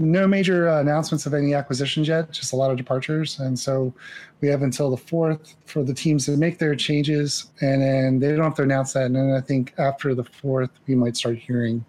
no 0.01 0.27
major 0.27 0.69
uh, 0.69 0.79
announcements 0.79 1.25
of 1.25 1.33
any 1.33 1.53
acquisitions 1.53 2.07
yet, 2.07 2.31
just 2.31 2.53
a 2.53 2.55
lot 2.55 2.71
of 2.71 2.77
departures. 2.77 3.39
And 3.39 3.57
so 3.57 3.93
we 4.41 4.47
have 4.47 4.61
until 4.61 4.89
the 4.89 5.01
4th 5.01 5.55
for 5.65 5.83
the 5.83 5.93
teams 5.93 6.25
to 6.25 6.37
make 6.37 6.59
their 6.59 6.75
changes. 6.75 7.51
And 7.61 7.81
then 7.81 8.19
they 8.19 8.35
don't 8.35 8.43
have 8.43 8.55
to 8.55 8.63
announce 8.63 8.93
that. 8.93 9.05
And 9.05 9.15
then 9.15 9.31
I 9.31 9.41
think 9.41 9.73
after 9.77 10.13
the 10.13 10.23
4th, 10.23 10.69
we 10.87 10.95
might 10.95 11.17
start 11.17 11.37
hearing 11.37 11.83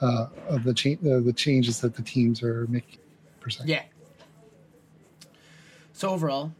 uh, 0.00 0.26
of 0.48 0.64
the, 0.64 0.74
cha- 0.74 0.90
uh, 0.90 1.20
the 1.20 1.32
changes 1.34 1.80
that 1.80 1.94
the 1.94 2.02
teams 2.02 2.42
are 2.42 2.66
making 2.68 2.98
per 3.40 3.50
se. 3.50 3.64
Yeah. 3.66 3.82
So 5.92 6.10
overall, 6.10 6.52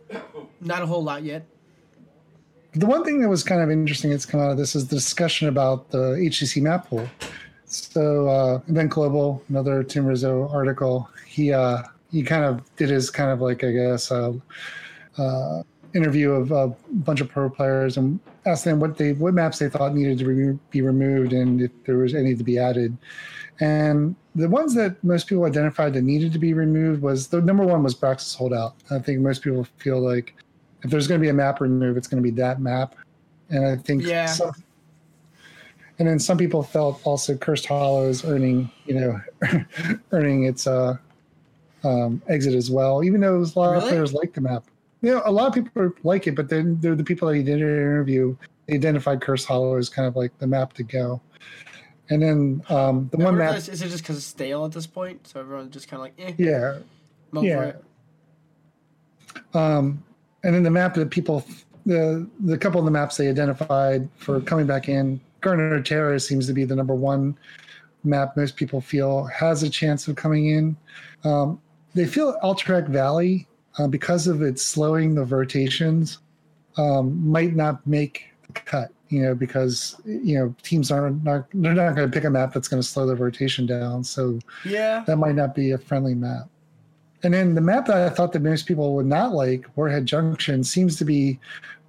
not 0.60 0.82
a 0.82 0.86
whole 0.86 1.04
lot 1.04 1.22
yet. 1.22 1.46
The 2.72 2.86
one 2.86 3.04
thing 3.04 3.20
that 3.20 3.28
was 3.28 3.42
kind 3.42 3.62
of 3.62 3.70
interesting 3.70 4.10
that's 4.10 4.26
come 4.26 4.40
out 4.40 4.50
of 4.50 4.58
this 4.58 4.74
is 4.74 4.88
the 4.88 4.96
discussion 4.96 5.48
about 5.48 5.90
the 5.90 6.12
HGC 6.12 6.62
map 6.62 6.88
pool. 6.88 7.08
So 7.66 8.28
uh, 8.28 8.58
Inven 8.68 8.88
Global, 8.88 9.42
another 9.48 9.82
Tim 9.82 10.06
Rizzo 10.06 10.48
article, 10.52 11.08
he 11.26 11.52
uh, 11.52 11.82
he 12.10 12.22
kind 12.22 12.44
of 12.44 12.62
did 12.76 12.88
his 12.88 13.10
kind 13.10 13.30
of 13.30 13.40
like 13.40 13.64
I 13.64 13.72
guess 13.72 14.10
uh, 14.10 14.32
uh, 15.18 15.62
interview 15.94 16.30
of 16.32 16.52
a 16.52 16.68
bunch 16.90 17.20
of 17.20 17.28
pro 17.28 17.50
players 17.50 17.96
and 17.96 18.20
asked 18.46 18.64
them 18.64 18.78
what 18.78 18.96
they 18.96 19.12
what 19.14 19.34
maps 19.34 19.58
they 19.58 19.68
thought 19.68 19.94
needed 19.94 20.18
to 20.18 20.58
be 20.70 20.80
removed 20.82 21.32
and 21.32 21.60
if 21.60 21.70
there 21.84 21.98
was 21.98 22.14
any 22.14 22.34
to 22.34 22.44
be 22.44 22.58
added. 22.58 22.96
And 23.58 24.14
the 24.34 24.48
ones 24.48 24.74
that 24.74 25.02
most 25.02 25.26
people 25.26 25.44
identified 25.44 25.94
that 25.94 26.02
needed 26.02 26.32
to 26.34 26.38
be 26.38 26.52
removed 26.52 27.02
was 27.02 27.28
the 27.28 27.40
number 27.40 27.64
one 27.64 27.82
was 27.82 27.94
Braxis 27.94 28.36
Holdout. 28.36 28.74
I 28.90 28.98
think 28.98 29.20
most 29.20 29.42
people 29.42 29.66
feel 29.78 29.98
like 29.98 30.34
if 30.82 30.90
there's 30.90 31.08
going 31.08 31.18
to 31.20 31.24
be 31.24 31.30
a 31.30 31.34
map 31.34 31.60
removed, 31.60 31.96
it's 31.96 32.06
going 32.06 32.22
to 32.22 32.30
be 32.30 32.36
that 32.36 32.60
map. 32.60 32.94
And 33.48 33.66
I 33.66 33.76
think 33.76 34.04
Yeah. 34.04 34.26
some, 34.26 34.52
and 35.98 36.06
then 36.06 36.18
some 36.18 36.36
people 36.36 36.62
felt 36.62 37.00
also 37.04 37.36
Cursed 37.36 37.66
Hollows 37.66 38.24
earning, 38.24 38.70
you 38.84 38.94
know, 38.94 39.20
earning 40.12 40.44
its 40.44 40.66
uh, 40.66 40.96
um, 41.84 42.22
exit 42.28 42.54
as 42.54 42.70
well. 42.70 43.02
Even 43.02 43.20
though 43.20 43.38
a 43.38 43.58
lot 43.58 43.76
of 43.76 43.84
players 43.84 44.12
like 44.12 44.34
the 44.34 44.40
map, 44.40 44.64
you 45.00 45.10
know, 45.12 45.22
a 45.24 45.32
lot 45.32 45.48
of 45.48 45.54
people 45.54 45.92
like 46.02 46.26
it, 46.26 46.34
but 46.34 46.48
then 46.48 46.78
they're 46.80 46.94
the 46.94 47.04
people 47.04 47.28
that 47.28 47.36
he 47.36 47.42
did 47.42 47.62
an 47.62 47.68
interview. 47.68 48.36
They 48.66 48.74
identified 48.74 49.20
Cursed 49.20 49.46
Hollow 49.46 49.76
as 49.76 49.88
kind 49.88 50.06
of 50.06 50.16
like 50.16 50.36
the 50.38 50.46
map 50.46 50.72
to 50.74 50.82
go. 50.82 51.20
And 52.08 52.22
then 52.22 52.62
um, 52.68 53.08
the 53.12 53.20
I 53.20 53.24
one 53.24 53.38
map, 53.38 53.56
Is 53.56 53.68
it 53.68 53.88
just 53.88 54.02
because 54.02 54.16
it's 54.16 54.26
stale 54.26 54.64
at 54.64 54.72
this 54.72 54.86
point? 54.86 55.26
So 55.26 55.40
everyone's 55.40 55.72
just 55.72 55.88
kind 55.88 55.98
of 55.98 56.02
like, 56.02 56.14
eh, 56.18 56.34
yeah, 56.38 56.78
yeah. 57.42 57.72
Um, 59.54 60.02
and 60.44 60.54
then 60.54 60.62
the 60.62 60.70
map 60.70 60.94
that 60.94 61.10
people, 61.10 61.44
the 61.84 62.28
the 62.40 62.56
couple 62.58 62.78
of 62.78 62.84
the 62.84 62.90
maps 62.90 63.16
they 63.16 63.28
identified 63.28 64.08
for 64.18 64.40
coming 64.40 64.66
back 64.66 64.88
in, 64.88 65.20
Garden 65.40 65.72
of 65.72 65.84
Terror 65.84 66.18
seems 66.18 66.46
to 66.46 66.52
be 66.52 66.64
the 66.64 66.76
number 66.76 66.94
one 66.94 67.36
map 68.04 68.36
most 68.36 68.56
people 68.56 68.80
feel 68.80 69.24
has 69.24 69.62
a 69.62 69.70
chance 69.70 70.06
of 70.08 70.16
coming 70.16 70.46
in. 70.50 70.76
Um, 71.24 71.60
they 71.94 72.06
feel 72.06 72.38
Alterac 72.42 72.88
Valley, 72.88 73.48
uh, 73.78 73.86
because 73.86 74.26
of 74.26 74.42
its 74.42 74.62
slowing 74.62 75.14
the 75.14 75.24
rotations, 75.24 76.18
um, 76.76 77.28
might 77.28 77.54
not 77.54 77.84
make 77.86 78.24
the 78.46 78.52
cut. 78.60 78.90
You 79.08 79.22
know, 79.22 79.34
because 79.36 80.00
you 80.04 80.36
know 80.36 80.52
teams 80.62 80.90
aren't 80.90 81.22
not 81.22 81.46
they're 81.54 81.74
not 81.74 81.94
going 81.94 82.10
to 82.10 82.12
pick 82.12 82.24
a 82.24 82.30
map 82.30 82.52
that's 82.52 82.66
going 82.66 82.82
to 82.82 82.88
slow 82.88 83.06
the 83.06 83.14
rotation 83.14 83.64
down. 83.64 84.02
So 84.02 84.40
Yeah. 84.64 85.04
that 85.06 85.16
might 85.16 85.36
not 85.36 85.54
be 85.54 85.70
a 85.70 85.78
friendly 85.78 86.14
map. 86.14 86.48
And 87.22 87.32
then 87.32 87.54
the 87.54 87.60
map 87.60 87.86
that 87.86 87.96
I 87.96 88.08
thought 88.08 88.32
that 88.32 88.42
most 88.42 88.66
people 88.66 88.94
would 88.96 89.06
not 89.06 89.32
like, 89.32 89.64
Warhead 89.76 90.06
Junction, 90.06 90.64
seems 90.64 90.96
to 90.96 91.04
be 91.04 91.38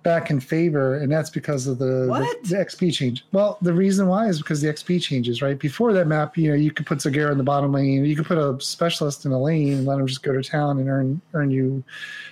back 0.04 0.30
in 0.30 0.40
favor, 0.40 0.96
and 0.98 1.12
that's 1.12 1.30
because 1.30 1.68
of 1.68 1.80
the, 1.80 1.86
the, 1.86 2.38
the 2.44 2.56
XP 2.56 2.94
change. 2.94 3.26
Well, 3.32 3.58
the 3.62 3.74
reason 3.74 4.08
why 4.08 4.28
is 4.28 4.38
because 4.38 4.62
the 4.62 4.70
XP 4.70 5.02
changes, 5.02 5.42
right? 5.42 5.60
Before 5.60 5.92
that 5.94 6.08
map, 6.08 6.38
you 6.38 6.50
know, 6.50 6.56
you 6.56 6.72
could 6.72 6.86
put 6.86 7.00
Zagara 7.00 7.32
in 7.32 7.38
the 7.38 7.44
bottom 7.44 7.74
lane, 7.74 8.06
you 8.06 8.16
could 8.16 8.26
put 8.26 8.38
a 8.38 8.60
specialist 8.62 9.26
in 9.26 9.32
a 9.32 9.42
lane 9.42 9.74
and 9.74 9.86
let 9.86 10.00
him 10.00 10.08
just 10.08 10.24
go 10.24 10.34
to 10.34 10.42
town 10.42 10.80
and 10.80 10.90
earn 10.90 11.22
earn 11.34 11.52
you. 11.52 11.84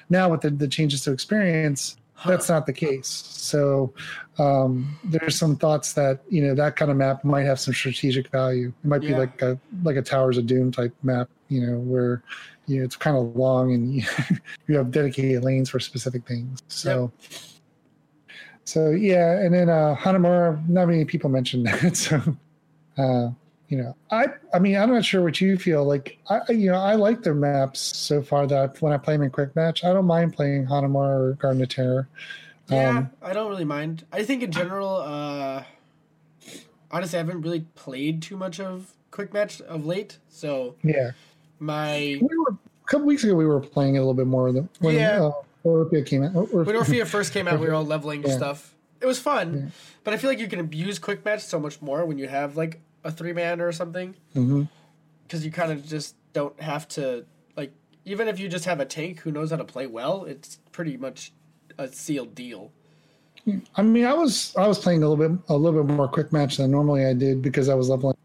Now 0.10 0.30
with 0.30 0.42
the, 0.42 0.52
the 0.52 0.68
changes 0.68 1.04
to 1.04 1.12
experience, 1.12 1.98
that's 2.26 2.50
not 2.50 2.66
the 2.66 2.74
case. 2.74 3.08
So 3.08 3.94
um, 4.40 4.98
there's 5.04 5.38
some 5.38 5.56
thoughts 5.56 5.94
that 5.94 6.22
you 6.30 6.42
know 6.42 6.56
that 6.56 6.76
kind 6.76 6.92
of 6.92 6.98
map 6.98 7.24
might 7.24 7.44
have 7.44 7.60
some 7.60 7.74
strategic 7.74 8.30
value. 8.30 8.74
It 8.84 8.88
might 8.88 9.02
be 9.02 9.14
like 9.14 9.42
a 9.42 9.60
like 9.84 9.96
a 9.96 10.02
Towers 10.02 10.38
of 10.38 10.46
Doom 10.46 10.72
type 10.72 10.94
map, 11.04 11.30
you 11.50 11.66
know, 11.66 11.78
where 11.80 12.24
you 12.68 12.80
know 12.80 12.86
it's 12.86 12.96
kind 12.96 13.18
of 13.18 13.36
long 13.36 13.74
and 13.74 13.96
you, 13.96 14.04
you 14.68 14.78
have 14.78 14.92
dedicated 14.92 15.44
lanes 15.44 15.70
for 15.70 15.80
specific 15.80 16.28
things. 16.28 16.62
So. 16.68 17.12
So 18.66 18.90
yeah, 18.90 19.40
and 19.40 19.54
then 19.54 19.70
uh, 19.70 19.96
Hanamura, 19.96 20.68
not 20.68 20.88
many 20.88 21.06
people 21.06 21.30
mentioned 21.30 21.66
that. 21.68 21.96
So, 22.98 23.02
uh, 23.02 23.30
you 23.70 23.78
know, 23.78 23.96
I 24.12 24.28
I 24.54 24.60
mean, 24.60 24.76
I'm 24.78 24.92
not 24.92 25.04
sure 25.06 25.22
what 25.24 25.40
you 25.42 25.58
feel 25.58 25.84
like. 25.86 26.18
I 26.30 26.52
you 26.52 26.72
know 26.72 26.78
I 26.80 26.96
like 26.96 27.24
their 27.24 27.34
maps 27.36 27.80
so 27.80 28.22
far 28.22 28.48
that 28.48 28.58
I, 28.58 28.68
when 28.80 28.94
I 28.94 28.98
play 28.98 29.14
them 29.16 29.24
in 29.24 29.30
quick 29.32 29.56
match, 29.56 29.84
I 29.84 29.94
don't 29.94 30.06
mind 30.06 30.34
playing 30.34 30.66
Hanamura 30.68 31.32
or 31.32 31.34
Garden 31.34 31.62
of 31.62 31.70
Terror. 31.70 32.08
Yeah, 32.70 32.90
Um, 32.90 33.10
I 33.22 33.34
don't 33.34 33.50
really 33.50 33.66
mind. 33.66 34.06
I 34.12 34.24
think 34.24 34.42
in 34.42 34.52
general, 34.52 34.98
uh, 34.98 35.64
honestly, 36.90 37.18
I 37.20 37.22
haven't 37.22 37.42
really 37.42 37.62
played 37.76 38.22
too 38.22 38.38
much 38.38 38.60
of 38.60 38.94
quick 39.12 39.34
match 39.34 39.62
of 39.62 39.86
late. 39.86 40.18
So 40.30 40.76
Yeah, 40.84 41.12
my 41.60 42.20
we 42.22 42.38
were 42.38 42.52
a 42.54 42.88
couple 42.88 43.06
weeks 43.06 43.24
ago. 43.24 43.36
We 43.36 43.46
were 43.46 43.60
playing 43.60 43.98
a 43.98 44.00
little 44.00 44.14
bit 44.16 44.28
more 44.28 44.52
than 44.52 44.70
when 44.80 44.96
Yeah. 44.96 45.24
uh, 45.26 45.32
Orphea 45.66 46.06
came 46.06 46.24
out. 46.24 46.36
Or, 46.36 46.64
when 46.64 46.76
Orphea 46.76 47.06
first 47.16 47.34
came 47.34 47.48
out, 47.48 47.60
we 47.60 47.68
were 47.68 47.74
all 47.74 47.86
leveling 47.86 48.24
Yeah. 48.24 48.36
stuff. 48.36 48.74
It 49.02 49.06
was 49.06 49.20
fun, 49.20 49.54
Yeah. 49.54 49.70
but 50.04 50.14
I 50.14 50.18
feel 50.18 50.30
like 50.30 50.40
you 50.40 50.48
can 50.48 50.60
abuse 50.60 51.00
quick 51.00 51.26
match 51.26 51.42
so 51.42 51.60
much 51.60 51.82
more 51.82 52.06
when 52.06 52.18
you 52.18 52.28
have 52.28 52.56
like 52.56 52.80
a 53.04 53.12
three 53.12 53.34
man 53.34 53.62
or 53.62 53.72
something, 53.72 54.16
because 54.34 55.44
you 55.46 55.52
kind 55.52 55.72
of 55.72 55.86
just 55.86 56.16
don't 56.34 56.60
have 56.62 56.88
to 56.90 57.26
like. 57.56 57.72
Even 58.06 58.28
if 58.28 58.40
you 58.40 58.48
just 58.48 58.66
have 58.66 58.80
a 58.80 58.86
tank 58.86 59.20
who 59.20 59.32
knows 59.32 59.50
how 59.52 59.58
to 59.58 59.64
play 59.66 59.88
well, 59.88 60.26
it's 60.26 60.60
pretty 60.72 60.96
much 60.98 61.34
a 61.78 61.88
sealed 61.88 62.34
deal. 62.36 62.72
I 63.76 63.82
mean, 63.84 64.06
I 64.06 64.14
was 64.14 64.56
I 64.56 64.68
was 64.68 64.80
playing 64.80 65.04
a 65.04 65.10
little 65.10 65.28
bit 65.30 65.40
a 65.50 65.56
little 65.56 65.84
bit 65.84 65.94
more 65.94 66.08
quick 66.08 66.32
match 66.32 66.58
than 66.58 66.72
normally 66.72 67.06
I 67.06 67.14
did 67.14 67.42
because 67.42 67.68
I 67.70 67.76
was 67.76 67.90
leveling 67.90 68.16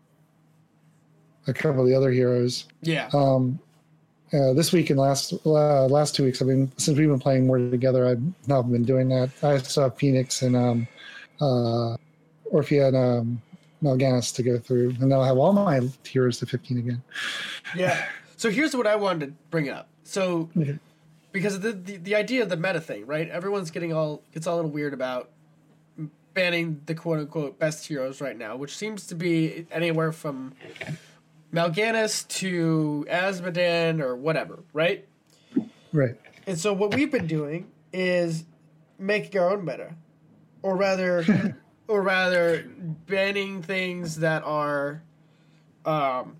a 1.46 1.52
couple 1.52 1.82
of 1.82 1.88
the 1.88 1.94
other 1.94 2.10
heroes. 2.10 2.66
Yeah, 2.82 3.08
Um, 3.12 3.58
uh, 4.32 4.52
this 4.52 4.72
week 4.72 4.90
and 4.90 4.98
last 4.98 5.32
uh, 5.44 5.86
last 5.86 6.14
two 6.14 6.24
weeks, 6.24 6.40
I've 6.40 6.48
been 6.48 6.70
since 6.76 6.98
we've 6.98 7.08
been 7.08 7.18
playing 7.18 7.46
more 7.46 7.58
together. 7.58 8.06
I've 8.06 8.22
not 8.48 8.62
been 8.70 8.84
doing 8.84 9.08
that. 9.08 9.30
I 9.42 9.58
saw 9.58 9.90
Phoenix 9.90 10.42
and 10.42 10.56
um, 10.56 10.88
uh, 11.40 11.96
Orphea 12.52 12.88
and 12.88 12.96
um, 12.96 13.42
Mal'Ganis 13.82 14.34
to 14.36 14.42
go 14.42 14.58
through, 14.58 14.90
and 14.90 14.98
then 15.00 15.12
I'll 15.12 15.24
have 15.24 15.38
all 15.38 15.52
my 15.52 15.80
heroes 16.04 16.38
to 16.38 16.46
fifteen 16.46 16.78
again. 16.78 17.02
yeah. 17.76 18.06
So 18.36 18.50
here's 18.50 18.74
what 18.74 18.86
I 18.86 18.96
wanted 18.96 19.26
to 19.26 19.32
bring 19.50 19.68
up. 19.68 19.88
So 20.04 20.48
Okay. 20.56 20.78
because 21.32 21.60
the, 21.60 21.72
the 21.72 21.96
the 21.98 22.14
idea 22.14 22.42
of 22.42 22.48
the 22.48 22.56
meta 22.56 22.80
thing, 22.80 23.06
right? 23.06 23.28
Everyone's 23.28 23.70
getting 23.70 23.92
all 23.92 24.22
gets 24.32 24.46
all 24.46 24.54
a 24.54 24.56
little 24.56 24.70
weird 24.70 24.94
about 24.94 25.30
banning 26.32 26.80
the 26.86 26.94
quote 26.94 27.18
unquote 27.18 27.58
best 27.58 27.86
heroes 27.88 28.20
right 28.20 28.38
now, 28.38 28.56
which 28.56 28.76
seems 28.76 29.06
to 29.08 29.14
be 29.14 29.66
anywhere 29.70 30.12
from 30.12 30.54
Mal'Ganis 31.52 32.26
to 32.28 33.06
Azmodan 33.10 34.00
or 34.00 34.16
whatever, 34.16 34.60
right? 34.72 35.06
Right. 35.92 36.16
And 36.46 36.58
so 36.58 36.72
what 36.72 36.94
we've 36.94 37.10
been 37.10 37.26
doing 37.26 37.70
is 37.92 38.44
making 38.98 39.40
our 39.40 39.50
own 39.52 39.64
meta, 39.64 39.94
or 40.62 40.76
rather, 40.76 41.58
or 41.88 42.02
rather 42.02 42.64
banning 43.06 43.62
things 43.62 44.16
that 44.16 44.42
are 44.44 45.02
um, 45.84 46.36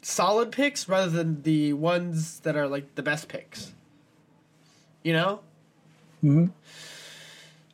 solid 0.00 0.50
picks 0.52 0.88
rather 0.88 1.10
than 1.10 1.42
the 1.42 1.72
ones 1.74 2.40
that 2.40 2.56
are 2.56 2.66
like 2.68 2.94
the 2.94 3.02
best 3.02 3.28
picks. 3.28 3.72
You 5.02 5.12
know? 5.14 5.40
hmm 6.20 6.46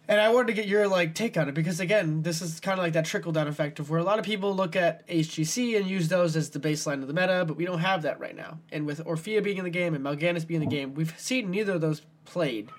And 0.08 0.18
I 0.18 0.30
wanted 0.30 0.46
to 0.46 0.52
get 0.54 0.66
your 0.66 0.88
like 0.88 1.14
take 1.14 1.36
on 1.36 1.50
it 1.50 1.54
because 1.54 1.80
again, 1.80 2.22
this 2.22 2.40
is 2.40 2.60
kind 2.60 2.78
of 2.78 2.82
like 2.82 2.94
that 2.94 3.04
trickle 3.04 3.30
down 3.30 3.46
effect 3.46 3.78
of 3.78 3.90
where 3.90 4.00
a 4.00 4.02
lot 4.02 4.18
of 4.18 4.24
people 4.24 4.56
look 4.56 4.74
at 4.74 5.06
HGC 5.06 5.76
and 5.76 5.86
use 5.86 6.08
those 6.08 6.34
as 6.34 6.48
the 6.48 6.58
baseline 6.58 7.02
of 7.02 7.08
the 7.08 7.14
meta, 7.14 7.44
but 7.46 7.58
we 7.58 7.66
don't 7.66 7.80
have 7.80 8.02
that 8.02 8.18
right 8.18 8.34
now. 8.34 8.58
And 8.72 8.86
with 8.86 9.04
Orphea 9.04 9.42
being 9.44 9.58
in 9.58 9.64
the 9.64 9.70
game 9.70 9.94
and 9.94 10.02
Mal'Ganis 10.02 10.46
being 10.46 10.62
in 10.62 10.68
the 10.68 10.74
game, 10.74 10.94
we've 10.94 11.12
seen 11.20 11.50
neither 11.50 11.74
of 11.74 11.82
those 11.82 12.00
played 12.24 12.70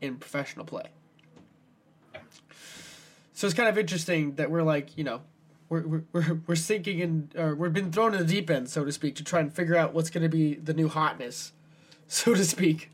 in 0.00 0.16
professional 0.16 0.64
play. 0.64 0.88
So 3.34 3.46
it's 3.46 3.54
kind 3.54 3.68
of 3.68 3.78
interesting 3.78 4.34
that 4.34 4.50
we're 4.50 4.62
like, 4.62 4.98
you 4.98 5.04
know, 5.04 5.22
we're 5.68 6.02
we're 6.12 6.40
we're, 6.46 6.54
sinking 6.56 6.98
in, 6.98 7.30
or 7.36 7.54
we've 7.54 7.72
been 7.72 7.92
thrown 7.92 8.14
in 8.14 8.20
the 8.20 8.26
deep 8.26 8.50
end, 8.50 8.68
so 8.68 8.84
to 8.84 8.92
speak, 8.92 9.14
to 9.16 9.24
try 9.24 9.40
and 9.40 9.52
figure 9.52 9.76
out 9.76 9.94
what's 9.94 10.10
going 10.10 10.22
to 10.22 10.28
be 10.28 10.54
the 10.54 10.74
new 10.74 10.88
hotness, 10.88 11.52
so 12.08 12.34
to 12.34 12.44
speak. 12.44 12.90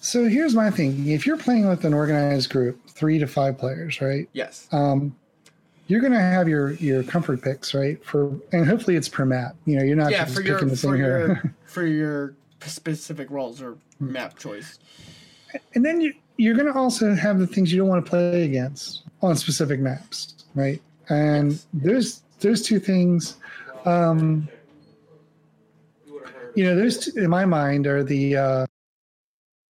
So 0.00 0.28
here's 0.28 0.54
my 0.54 0.70
thing: 0.70 1.08
if 1.08 1.26
you're 1.26 1.36
playing 1.36 1.68
with 1.68 1.84
an 1.84 1.94
organized 1.94 2.50
group, 2.50 2.86
three 2.88 3.18
to 3.18 3.26
five 3.26 3.58
players, 3.58 4.00
right? 4.00 4.28
Yes. 4.32 4.68
Um, 4.72 5.16
you're 5.88 6.00
gonna 6.00 6.20
have 6.20 6.48
your 6.48 6.72
your 6.74 7.02
comfort 7.02 7.42
picks, 7.42 7.74
right? 7.74 8.02
For 8.04 8.32
and 8.52 8.66
hopefully 8.66 8.96
it's 8.96 9.08
per 9.08 9.24
map. 9.24 9.56
You 9.66 9.78
know, 9.78 9.84
you're 9.84 9.96
not 9.96 10.10
yeah, 10.12 10.24
just 10.24 10.34
for 10.34 10.40
picking 10.42 10.68
your 10.68 10.70
the 10.70 10.76
for 10.76 10.92
thing 10.92 10.98
your 10.98 11.18
here. 11.34 11.54
for 11.66 11.86
your 11.86 12.34
specific 12.60 13.30
roles 13.30 13.62
or 13.62 13.76
map 14.00 14.36
choice. 14.38 14.78
and 15.74 15.84
then 15.84 16.00
you 16.00 16.12
you're 16.38 16.54
gonna 16.56 16.76
also 16.76 17.14
have 17.14 17.38
the 17.38 17.46
things 17.46 17.72
you 17.72 17.78
don't 17.78 17.88
want 17.88 18.04
to 18.04 18.08
play 18.10 18.44
against 18.44 19.02
on 19.22 19.34
specific 19.36 19.80
maps, 19.80 20.34
right? 20.54 20.82
And 21.08 21.52
Yes. 21.52 21.66
there's 21.72 22.22
those 22.40 22.62
two 22.62 22.78
things, 22.78 23.36
um, 23.86 24.48
you 26.54 26.64
know, 26.64 26.74
there's 26.76 27.08
in 27.16 27.30
my 27.30 27.44
mind 27.46 27.86
are 27.86 28.02
the, 28.02 28.36
uh, 28.36 28.66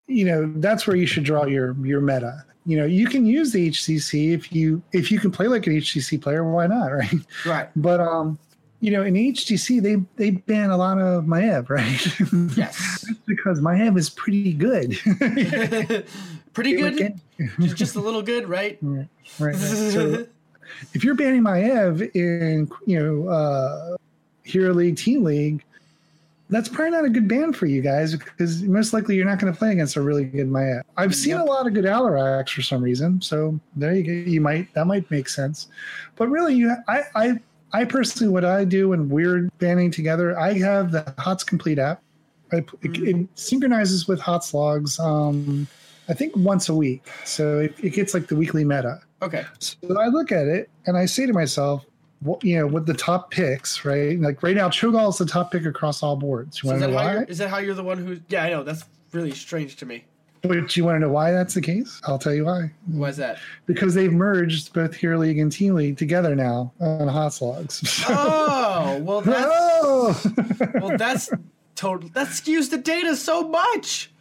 you 0.08 0.26
know, 0.26 0.52
that's 0.58 0.86
where 0.88 0.96
you 0.96 1.06
should 1.08 1.24
draw 1.24 1.46
your 1.46 1.76
your 1.86 2.02
meta. 2.02 2.44
You 2.68 2.78
know, 2.78 2.86
you 2.86 3.08
can 3.08 3.26
use 3.26 3.52
the 3.52 3.70
HGC 3.70 4.34
if 4.34 4.52
you 4.52 4.82
if 4.92 5.12
you 5.12 5.20
can 5.20 5.32
play 5.32 5.48
like 5.48 5.68
an 5.68 5.74
HGC 5.74 6.22
player, 6.22 6.44
why 6.44 6.68
not, 6.68 6.88
right? 6.92 7.14
Right. 7.46 7.70
But 7.76 8.00
um, 8.00 8.40
you 8.82 8.92
know, 8.92 9.04
in 9.04 9.14
HGC 9.14 9.82
they 9.82 9.96
they 10.16 10.32
ban 10.32 10.70
a 10.72 10.78
lot 10.78 11.00
of 11.00 11.26
Maiev, 11.26 11.70
right? 11.70 12.58
Yes. 12.58 13.06
because 13.28 13.62
Maiev 13.62 13.98
is 13.98 14.10
pretty 14.10 14.54
good. 14.54 14.98
Pretty 16.54 16.76
good. 16.78 17.20
Just- 17.60 17.76
Just 17.76 17.96
a 17.98 18.00
little 18.00 18.22
good, 18.22 18.48
right? 18.48 18.78
Right. 18.82 19.08
right. 19.40 19.56
So 19.56 20.26
if 20.94 21.04
you're 21.04 21.16
banning 21.16 21.42
Maiev 21.44 22.10
in 22.16 22.70
you 22.86 22.98
know 23.00 23.28
uh, 23.30 23.98
Hero 24.44 24.74
League, 24.74 24.96
Team 24.98 25.24
League, 25.26 25.64
that's 26.50 26.70
probably 26.70 26.92
not 26.92 27.06
a 27.06 27.10
good 27.10 27.28
ban 27.28 27.54
for 27.54 27.66
you 27.66 27.82
guys 27.82 28.16
because 28.16 28.62
most 28.64 28.94
likely 28.94 29.16
you're 29.16 29.26
not 29.26 29.40
going 29.40 29.52
to 29.52 29.58
play 29.58 29.72
against 29.72 29.96
a 29.96 30.02
really 30.02 30.26
good 30.26 30.48
Maiev. 30.48 30.82
I've 30.98 31.16
seen 31.16 31.32
Yep. 31.32 31.42
a 31.42 31.44
lot 31.46 31.68
of 31.68 31.74
good 31.74 31.86
Alaraks 31.86 32.50
for 32.50 32.62
some 32.62 32.84
reason, 32.84 33.22
so 33.22 33.60
there 33.76 33.94
you 33.96 34.04
go. 34.04 34.30
You 34.30 34.42
might 34.42 34.74
that 34.74 34.86
might 34.86 35.10
make 35.10 35.28
sense, 35.30 35.68
but 36.16 36.28
really, 36.30 36.56
you 36.56 36.76
I 36.88 37.02
I. 37.16 37.40
I 37.74 37.84
personally, 37.84 38.32
what 38.32 38.46
I 38.46 38.64
do 38.64 38.88
when 38.90 39.10
we're 39.10 39.50
banding 39.60 39.92
together, 39.92 40.40
I 40.40 40.54
have 40.60 40.94
the 40.94 41.14
HOTS 41.18 41.44
Complete 41.44 41.78
app. 41.78 42.02
I, 42.54 42.58
it, 42.84 42.98
it 43.00 43.28
synchronizes 43.36 44.08
with 44.08 44.22
HOTS 44.22 44.54
logs. 44.54 44.98
Um, 44.98 45.68
I 46.08 46.14
think 46.14 46.34
once 46.38 46.70
a 46.70 46.76
week, 46.76 47.06
so 47.26 47.60
it, 47.60 47.76
it 47.84 47.90
gets 47.90 48.14
like 48.14 48.28
the 48.28 48.36
weekly 48.38 48.64
meta. 48.64 49.02
Okay. 49.22 49.44
So 49.60 49.78
I 50.00 50.08
look 50.08 50.32
at 50.32 50.48
it 50.48 50.70
and 50.86 50.96
I 50.96 51.06
say 51.06 51.26
to 51.26 51.34
myself, 51.34 51.86
you 52.42 52.60
know, 52.60 52.68
with 52.68 52.86
the 52.86 52.94
top 52.94 53.32
picks, 53.32 53.86
right? 53.86 54.20
Like 54.20 54.42
right 54.44 54.56
now, 54.56 54.70
Cho'Gall 54.70 55.10
is 55.10 55.18
the 55.18 55.26
top 55.26 55.52
pick 55.52 55.66
across 55.66 56.02
all 56.04 56.16
boards. 56.16 56.62
You 56.64 56.70
So 56.70 56.76
is 56.76 56.82
want 56.82 56.82
to 56.82 56.88
that 56.88 56.94
know 56.94 56.98
how 57.00 57.06
why? 57.08 57.14
you're, 57.14 57.24
is 57.24 57.38
that 57.38 57.50
how 57.50 57.58
you're 57.60 57.76
the 57.76 57.84
one 57.84 57.98
who? 57.98 58.20
Yeah, 58.30 58.44
I 58.44 58.50
know. 58.50 58.64
That's 58.64 58.84
really 59.12 59.32
strange 59.32 59.76
to 59.78 59.86
me. 59.86 60.06
But 60.42 60.78
you 60.78 60.84
want 60.86 60.98
to 60.98 61.00
know 61.00 61.10
why 61.10 61.32
that's 61.32 61.56
the 61.56 61.62
case? 61.62 62.00
I'll 62.06 62.20
tell 62.20 62.34
you 62.34 62.46
why. 62.46 62.72
Why 62.86 63.10
is 63.10 63.18
that? 63.18 63.40
Because 63.66 63.96
they've 63.96 64.14
merged 64.14 64.74
both 64.74 64.94
Hero 64.94 65.18
League 65.18 65.40
and 65.40 65.52
Team 65.52 65.74
League 65.74 65.98
together 65.98 66.36
now 66.36 66.72
on 66.80 67.08
HOTS 67.08 67.42
logs. 67.42 68.04
Oh, 68.08 69.00
well 69.04 69.22
that's 69.26 69.48
oh! 69.52 70.34
well 70.76 70.98
that's 70.98 71.32
total 71.74 72.10
that 72.10 72.28
skews 72.28 72.70
the 72.70 72.78
data 72.78 73.16
so 73.16 73.48
much. 73.48 74.12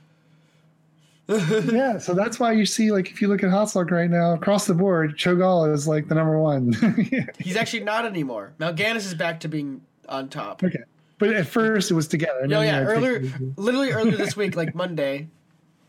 yeah, 1.73 1.97
so 1.97 2.13
that's 2.13 2.39
why 2.39 2.53
you 2.53 2.67
see, 2.67 2.93
like, 2.93 3.11
if 3.11 3.23
you 3.23 3.29
look 3.29 3.43
at 3.43 3.51
HOTS 3.51 3.75
logs 3.75 3.91
right 3.91 4.11
now, 4.11 4.35
across 4.35 4.67
the 4.67 4.75
board, 4.75 5.17
Cho'Gall 5.17 5.73
is 5.73 5.89
like 5.89 6.09
the 6.09 6.15
number 6.15 6.39
one. 6.39 6.73
He's 7.39 7.57
actually 7.57 7.85
not 7.85 8.05
anymore. 8.05 8.53
Mal'Ganis 8.59 9.07
is 9.07 9.15
back 9.15 9.41
to 9.41 9.49
being 9.49 9.81
on 10.09 10.29
top. 10.29 10.63
okay. 10.63 10.81
But 11.19 11.33
at 11.33 11.47
first 11.47 11.91
it 11.91 11.95
was 11.95 12.09
together. 12.09 12.47
No, 12.47 12.61
yeah, 12.61 12.81
earlier, 12.81 13.23
literally 13.57 13.93
earlier 13.93 14.17
this 14.17 14.37
week, 14.37 14.55
like 14.57 14.75
Monday, 14.75 15.29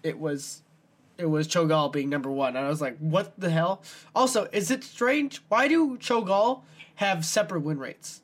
it 0.04 0.18
was, 0.18 0.62
it 1.18 1.26
was 1.26 1.48
Cho'Gall 1.50 1.92
being 1.92 2.10
number 2.10 2.32
one, 2.32 2.56
and 2.56 2.66
I 2.66 2.70
was 2.70 2.80
like, 2.80 2.98
what 3.00 3.38
the 3.38 3.50
hell? 3.50 3.82
Also, 4.16 4.48
is 4.54 4.72
it 4.72 4.86
strange? 4.86 5.42
Why 5.50 5.68
do 5.68 5.98
Cho'Gall 5.98 6.62
have 6.96 7.26
separate 7.26 7.62
win 7.62 7.78
rates? 7.78 8.22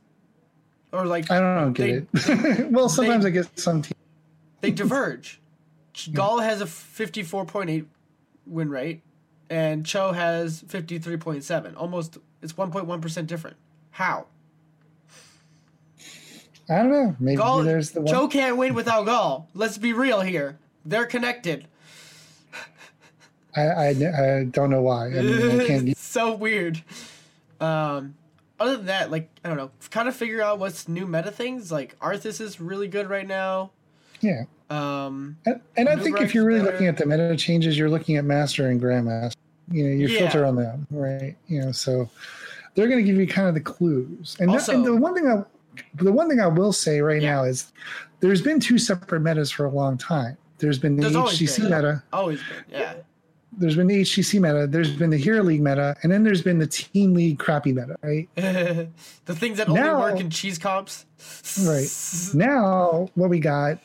Or 0.94 1.06
like 1.06 1.30
I 1.30 1.40
don't 1.40 1.56
know, 1.56 1.70
get 1.72 2.06
it. 2.14 2.72
well, 2.72 2.88
sometimes 2.88 3.26
I 3.26 3.32
get 3.32 3.60
some 3.60 3.82
teams. 3.82 3.96
they 4.62 4.72
diverge. 4.72 5.41
Gall 6.14 6.40
has 6.40 6.62
a 6.62 6.66
fifty-four 6.68 7.46
point 7.46 7.70
eight 7.70 7.86
win 8.46 8.70
rate, 8.70 9.02
and 9.50 9.86
Cho 9.86 10.12
has 10.12 10.62
fifty-three 10.68 11.18
point 11.18 11.44
seven. 11.44 11.76
Almost, 11.76 12.18
it's 12.42 12.56
one 12.58 12.72
point 12.72 12.86
one 12.86 13.02
percent 13.02 13.28
different. 13.28 13.58
How? 13.92 14.28
I 16.70 16.76
don't 16.78 16.92
know. 16.92 17.16
Maybe 17.20 17.36
Gall, 17.36 17.64
there's 17.64 17.92
the 17.92 18.02
one. 18.02 18.14
Cho 18.14 18.28
can't 18.28 18.58
win 18.58 18.74
without 18.74 19.06
Gall. 19.06 19.50
Let's 19.54 19.78
be 19.78 19.94
real 19.94 20.22
here. 20.22 20.58
They're 20.86 21.06
connected. 21.06 21.68
I, 23.56 23.62
I, 23.62 23.88
I 23.90 24.44
don't 24.46 24.70
know 24.70 24.82
why. 24.82 25.08
I 25.08 25.10
mean, 25.10 25.60
I 25.62 25.68
can't. 25.68 25.90
it's 25.90 26.00
so 26.06 26.34
weird. 26.34 26.82
Um, 27.60 28.16
other 28.60 28.78
than 28.78 28.86
that, 28.86 29.12
like 29.12 29.30
I 29.44 29.50
don't 29.50 29.58
know, 29.58 29.72
kind 29.90 30.08
of 30.08 30.16
figure 30.16 30.42
out 30.42 30.60
what's 30.60 30.88
new 30.88 31.06
meta 31.06 31.32
things. 31.32 31.72
Like 31.72 32.00
Arthas 32.00 32.40
is 32.40 32.62
really 32.62 32.88
good 32.88 33.10
right 33.10 33.28
now. 33.28 33.72
Yeah, 34.22 34.44
Um, 34.70 35.38
and, 35.46 35.60
and 35.78 35.90
I 35.90 35.96
think 35.98 36.22
if 36.22 36.34
you're 36.36 36.46
really 36.46 36.60
better. 36.62 36.72
looking 36.74 36.88
at 36.88 36.98
the 36.98 37.06
meta 37.06 37.36
changes, 37.36 37.78
you're 37.78 37.90
looking 37.90 38.18
at 38.18 38.26
master 38.26 38.68
and 38.70 38.82
grandmaster. 38.82 39.36
You 39.72 39.84
know, 39.86 39.90
you 39.92 40.08
Yeah. 40.08 40.20
filter 40.20 40.46
on 40.46 40.56
them, 40.56 40.86
right? 40.92 41.36
You 41.48 41.62
know, 41.62 41.72
so 41.72 42.10
they're 42.76 42.88
going 42.88 43.00
to 43.00 43.10
give 43.10 43.20
you 43.20 43.28
kind 43.28 43.48
of 43.48 43.54
the 43.54 43.62
clues. 43.62 44.36
And, 44.40 44.54
that- 44.54 44.68
and 44.70 44.86
the 44.86 44.96
one 44.96 45.14
thing 45.16 45.28
I, 45.28 45.44
the 45.96 46.12
one 46.12 46.30
thing 46.30 46.40
I 46.40 46.48
will 46.48 46.74
say 46.74 47.02
right 47.02 47.22
Yeah. 47.22 47.36
now 47.36 47.44
is, 47.46 47.72
there's 48.20 48.42
been 48.42 48.60
two 48.60 48.78
separate 48.78 49.22
metas 49.22 49.50
for 49.52 49.66
a 49.66 49.70
long 49.70 49.98
time. 49.98 50.38
There's 50.60 50.78
been 50.78 50.96
the 50.98 51.10
There's 51.10 51.16
HGC 51.16 51.62
been. 51.64 51.72
meta. 51.72 52.04
always 52.14 52.40
been, 52.40 52.80
yeah. 52.80 52.94
There's 53.58 53.76
been 53.76 53.88
the 53.88 54.02
HGC 54.02 54.40
meta. 54.40 54.68
There's 54.68 54.92
been 54.96 55.10
the 55.10 55.18
Hero 55.18 55.44
League 55.44 55.62
meta, 55.62 55.96
and 56.04 56.12
then 56.12 56.24
there's 56.24 56.42
been 56.42 56.60
the 56.60 56.68
Team 56.68 57.14
League 57.14 57.38
crappy 57.40 57.74
meta, 57.74 57.96
right? 58.04 58.30
the 58.36 59.36
things 59.36 59.58
that 59.58 59.68
only 59.70 59.82
Now- 59.82 60.00
work 60.00 60.20
in 60.20 60.30
cheese 60.30 60.58
comps. 60.58 61.06
Right. 61.66 61.90
now 62.34 63.10
what 63.16 63.30
we 63.30 63.40
got 63.40 63.80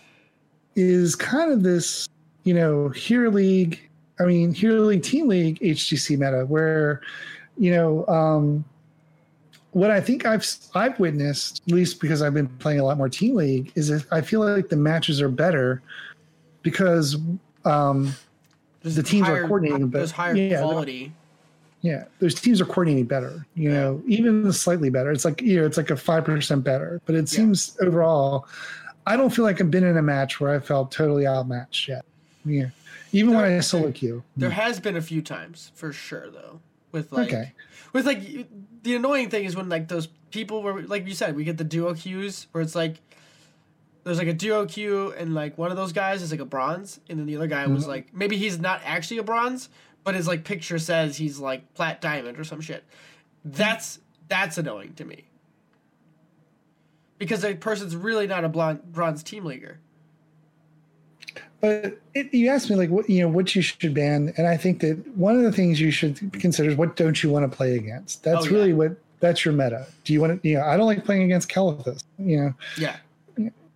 is 0.76 1.16
kind 1.16 1.50
of 1.50 1.62
this 1.62 2.08
you 2.44 2.54
know 2.54 2.88
hero 2.90 3.30
league 3.30 3.80
i 4.20 4.24
mean 4.24 4.52
hero 4.54 4.82
league 4.82 5.02
team 5.02 5.26
league 5.26 5.58
hgc 5.60 6.10
meta 6.18 6.44
where 6.46 7.00
you 7.58 7.70
know 7.72 8.06
um 8.06 8.64
what 9.72 9.90
i 9.90 10.00
think 10.00 10.24
i've 10.26 10.46
i've 10.74 10.98
witnessed 11.00 11.62
at 11.66 11.72
least 11.74 12.00
because 12.00 12.22
i've 12.22 12.34
been 12.34 12.48
playing 12.58 12.78
a 12.78 12.84
lot 12.84 12.96
more 12.96 13.08
team 13.08 13.34
league 13.34 13.72
is 13.74 13.88
that 13.88 14.04
i 14.12 14.20
feel 14.20 14.40
like 14.40 14.68
the 14.68 14.76
matches 14.76 15.20
are 15.20 15.28
better 15.28 15.82
because 16.62 17.16
um 17.64 18.14
the 18.82 19.02
teams 19.02 19.28
are 19.28 19.32
higher, 19.32 19.46
coordinating 19.48 19.88
better. 19.88 19.98
There's 19.98 20.12
higher 20.12 20.34
Yeah, 20.36 20.60
quality. 20.60 21.12
yeah 21.80 22.04
those 22.20 22.34
teams 22.34 22.60
are 22.60 22.66
coordinating 22.66 23.06
better 23.06 23.44
you 23.54 23.70
know 23.70 24.00
even 24.06 24.52
slightly 24.52 24.90
better 24.90 25.10
it's 25.10 25.24
like 25.24 25.40
you 25.42 25.58
know 25.58 25.66
it's 25.66 25.76
like 25.76 25.90
a 25.90 25.94
5% 25.94 26.62
better 26.62 27.00
but 27.06 27.14
it 27.14 27.28
seems 27.28 27.76
overall 27.80 28.46
i 29.06 29.16
don't 29.16 29.30
feel 29.30 29.44
like 29.44 29.60
i've 29.60 29.70
been 29.70 29.84
in 29.84 29.96
a 29.96 30.02
match 30.02 30.40
where 30.40 30.54
i 30.54 30.58
felt 30.58 30.90
totally 30.92 31.26
outmatched 31.26 31.88
yet 31.88 32.04
yeah 32.44 32.66
even 33.12 33.34
when 33.34 33.44
i 33.44 33.60
solo 33.60 33.90
queue 33.92 34.22
There 34.36 34.50
has 34.50 34.80
been 34.80 34.96
a 34.96 35.02
few 35.02 35.22
times 35.22 35.70
for 35.74 35.92
sure 35.92 36.28
though. 36.30 36.60
With 36.92 37.12
like 37.12 37.28
Okay. 37.28 37.52
with 37.92 38.06
like 38.06 38.20
the 38.82 38.94
annoying 38.94 39.28
thing 39.30 39.44
is 39.44 39.54
when 39.56 39.68
like 39.68 39.88
those 39.88 40.06
people 40.30 40.62
where 40.62 40.82
like 40.82 41.06
you 41.06 41.14
said 41.14 41.34
we 41.36 41.44
get 41.44 41.56
the 41.58 41.64
duo 41.64 41.94
queues 41.94 42.46
where 42.52 42.62
it's 42.62 42.74
like 42.74 42.96
there's 44.04 44.18
like 44.18 44.28
a 44.28 44.32
duo 44.32 44.66
queue 44.66 45.12
and 45.18 45.34
like 45.34 45.58
one 45.58 45.70
of 45.70 45.76
those 45.76 45.92
guys 45.92 46.22
is 46.22 46.30
like 46.30 46.40
a 46.40 46.44
bronze 46.44 47.00
and 47.08 47.18
then 47.18 47.26
the 47.26 47.36
other 47.36 47.46
guy 47.48 47.66
was 47.66 47.82
Mm-hmm. 47.82 47.90
like 47.90 48.14
maybe 48.14 48.36
he's 48.36 48.58
not 48.58 48.80
actually 48.84 49.18
a 49.18 49.22
bronze 49.22 49.68
but 50.04 50.14
his 50.14 50.26
like 50.28 50.44
picture 50.44 50.78
says 50.78 51.16
he's 51.16 51.38
like 51.38 51.74
plat 51.74 52.00
diamond 52.00 52.38
or 52.38 52.44
some 52.44 52.60
shit. 52.60 52.84
That's 53.44 53.98
that's 54.28 54.58
annoying 54.58 54.94
to 54.94 55.04
me. 55.04 55.24
Because 57.18 57.44
a 57.44 57.54
person's 57.54 57.96
really 57.96 58.26
not 58.26 58.44
a 58.44 58.48
blonde, 58.48 58.82
bronze 58.92 59.22
team 59.22 59.44
leaguer. 59.44 59.78
but 61.60 61.98
it, 62.14 62.32
you 62.34 62.48
asked 62.50 62.68
me 62.68 62.76
like 62.76 62.90
what 62.90 63.08
you 63.08 63.22
know 63.22 63.28
what 63.28 63.54
you 63.54 63.62
should 63.62 63.94
ban, 63.94 64.32
and 64.36 64.46
I 64.46 64.56
think 64.56 64.80
that 64.80 64.96
one 65.16 65.36
of 65.36 65.42
the 65.42 65.52
things 65.52 65.80
you 65.80 65.90
should 65.90 66.32
consider 66.34 66.68
is 66.70 66.76
what 66.76 66.96
don't 66.96 67.22
you 67.22 67.30
want 67.30 67.50
to 67.50 67.56
play 67.56 67.76
against. 67.76 68.22
That's 68.22 68.46
Oh, 68.46 68.50
yeah. 68.50 68.56
really 68.56 68.72
what 68.74 68.96
that's 69.20 69.44
your 69.44 69.54
meta. 69.54 69.86
Do 70.04 70.12
you 70.12 70.20
want 70.20 70.42
to? 70.42 70.48
You 70.48 70.56
know, 70.58 70.64
I 70.64 70.76
don't 70.76 70.86
like 70.86 71.04
playing 71.04 71.22
against 71.22 71.48
Kael'thas. 71.48 72.02
You 72.18 72.36
know, 72.40 72.54
Yeah. 72.76 72.96